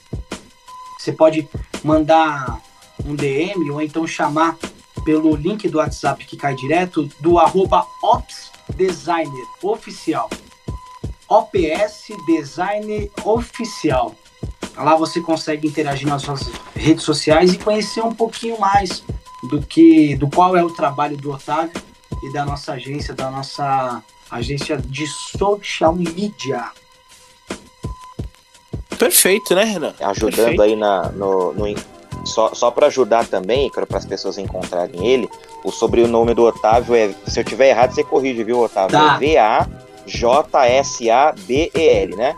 você 0.99 1.13
pode 1.13 1.47
mandar 1.81 2.59
um 3.05 3.15
DM 3.15 3.71
ou 3.71 3.81
então 3.81 4.05
chamar 4.05 4.57
pelo 5.05 5.33
link 5.33 5.69
do 5.69 5.77
WhatsApp 5.77 6.25
que 6.25 6.35
cai 6.35 6.53
direto 6.55 7.09
do 7.21 7.39
arroba 7.39 7.87
Ops 8.03 8.51
Designer 8.75 9.45
Oficial. 9.63 10.29
OPS 11.29 12.07
Designer 12.27 13.09
Oficial. 13.23 14.13
Lá 14.75 14.95
você 14.95 15.21
consegue 15.21 15.67
interagir 15.67 16.07
nas 16.07 16.21
suas 16.21 16.49
redes 16.75 17.03
sociais 17.03 17.53
e 17.53 17.57
conhecer 17.57 18.01
um 18.01 18.13
pouquinho 18.13 18.59
mais 18.59 19.03
do 19.49 19.61
que 19.61 20.15
do 20.15 20.29
qual 20.29 20.55
é 20.55 20.63
o 20.63 20.69
trabalho 20.69 21.17
do 21.17 21.31
Otávio 21.31 21.81
e 22.23 22.31
da 22.31 22.45
nossa 22.45 22.73
agência, 22.73 23.13
da 23.13 23.29
nossa 23.29 24.03
agência 24.29 24.77
de 24.77 25.05
social 25.07 25.93
media. 25.93 26.69
Perfeito, 28.97 29.55
né, 29.55 29.63
Renan? 29.63 29.93
Ajudando 29.99 30.35
Perfeito. 30.35 30.61
aí 30.61 30.75
na, 30.75 31.09
no, 31.09 31.53
no 31.53 31.65
só, 32.25 32.53
só 32.53 32.69
para 32.69 32.87
ajudar 32.87 33.25
também, 33.27 33.69
para 33.71 33.85
as 33.97 34.05
pessoas 34.05 34.37
encontrarem 34.37 35.07
ele, 35.07 35.29
o 35.63 35.71
sobrenome 35.71 36.33
do 36.33 36.43
Otávio 36.43 36.95
é. 36.95 37.13
Se 37.25 37.39
eu 37.39 37.43
tiver 37.43 37.69
errado, 37.69 37.93
você 37.93 38.03
corrige, 38.03 38.43
viu, 38.43 38.59
Otávio? 38.59 38.91
Tá. 38.91 39.15
É 39.15 39.19
V-A-J-S-A-B-E-L, 39.19 40.15
né? 42.15 42.35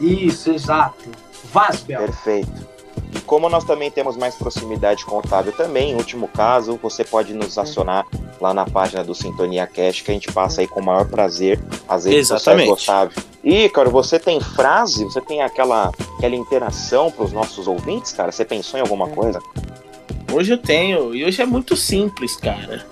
Isso, 0.00 0.50
exato. 0.50 1.10
Vaspel. 1.52 2.00
Perfeito. 2.00 2.68
E 3.14 3.20
como 3.20 3.48
nós 3.48 3.64
também 3.64 3.90
temos 3.90 4.16
mais 4.16 4.34
proximidade 4.34 5.04
com 5.04 5.16
o 5.16 5.18
Otávio 5.18 5.52
também, 5.52 5.92
em 5.92 5.94
último 5.94 6.28
caso, 6.28 6.78
você 6.80 7.04
pode 7.04 7.34
nos 7.34 7.58
acionar 7.58 8.06
lá 8.40 8.54
na 8.54 8.64
página 8.64 9.02
do 9.02 9.14
Sintonia 9.14 9.66
Cast, 9.66 10.04
que 10.04 10.10
a 10.10 10.14
gente 10.14 10.32
passa 10.32 10.60
aí 10.60 10.68
com 10.68 10.80
o 10.80 10.84
maior 10.84 11.06
prazer 11.08 11.60
as 11.88 12.04
redes 12.04 12.28
sociais 12.28 12.60
Exatamente. 12.60 12.66
do 12.66 12.72
Otávio. 12.72 13.22
E, 13.42 13.68
cara, 13.70 13.88
você 13.88 14.18
tem 14.18 14.40
frase, 14.40 15.04
você 15.04 15.20
tem 15.20 15.42
aquela, 15.42 15.90
aquela 16.18 16.36
interação 16.36 17.10
para 17.10 17.24
os 17.24 17.32
nossos 17.32 17.66
ouvintes, 17.66 18.12
cara? 18.12 18.30
Você 18.30 18.44
pensou 18.44 18.78
em 18.78 18.82
alguma 18.82 19.08
coisa? 19.08 19.40
Hoje 20.32 20.52
eu 20.52 20.58
tenho, 20.58 21.14
e 21.14 21.24
hoje 21.24 21.42
é 21.42 21.46
muito 21.46 21.76
simples, 21.76 22.36
cara. 22.36 22.86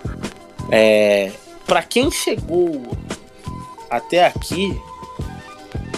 É, 0.71 1.31
para 1.67 1.83
quem 1.83 2.11
chegou 2.11 2.83
até 3.91 4.27
aqui, 4.27 4.79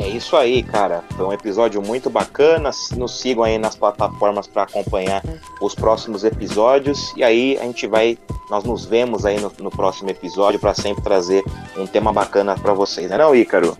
É 0.00 0.08
isso 0.08 0.36
aí, 0.36 0.62
cara. 0.62 1.02
Foi 1.16 1.26
um 1.26 1.32
episódio 1.32 1.82
muito 1.82 2.08
bacana. 2.08 2.70
Nos 2.96 3.18
sigam 3.18 3.42
aí 3.42 3.58
nas 3.58 3.74
plataformas 3.74 4.46
para 4.46 4.62
acompanhar 4.62 5.22
os 5.60 5.74
próximos 5.74 6.22
episódios. 6.22 7.12
E 7.16 7.24
aí 7.24 7.58
a 7.58 7.64
gente 7.64 7.86
vai, 7.86 8.16
nós 8.48 8.62
nos 8.62 8.84
vemos 8.84 9.26
aí 9.26 9.40
no, 9.40 9.52
no 9.58 9.70
próximo 9.70 10.08
episódio 10.08 10.60
para 10.60 10.72
sempre 10.72 11.02
trazer 11.02 11.42
um 11.76 11.86
tema 11.86 12.12
bacana 12.12 12.56
para 12.56 12.72
vocês, 12.72 13.10
né, 13.10 13.18
não, 13.18 13.34
Ícaro? 13.34 13.76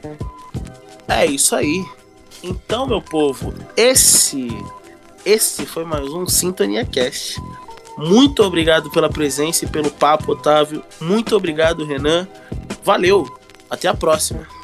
É 1.07 1.25
isso 1.25 1.55
aí. 1.55 1.85
Então, 2.43 2.87
meu 2.87 3.01
povo, 3.01 3.55
esse 3.77 4.49
esse 5.25 5.67
foi 5.67 5.85
mais 5.85 6.09
um 6.09 6.27
Sintonia 6.27 6.85
Cast. 6.85 7.41
Muito 7.97 8.43
obrigado 8.43 8.91
pela 8.91 9.09
presença 9.09 9.65
e 9.65 9.69
pelo 9.69 9.91
papo, 9.91 10.33
Otávio. 10.33 10.83
Muito 11.01 11.37
obrigado, 11.37 11.85
Renan. 11.85 12.27
Valeu. 12.83 13.27
Até 13.69 13.89
a 13.89 13.95
próxima. 13.95 14.58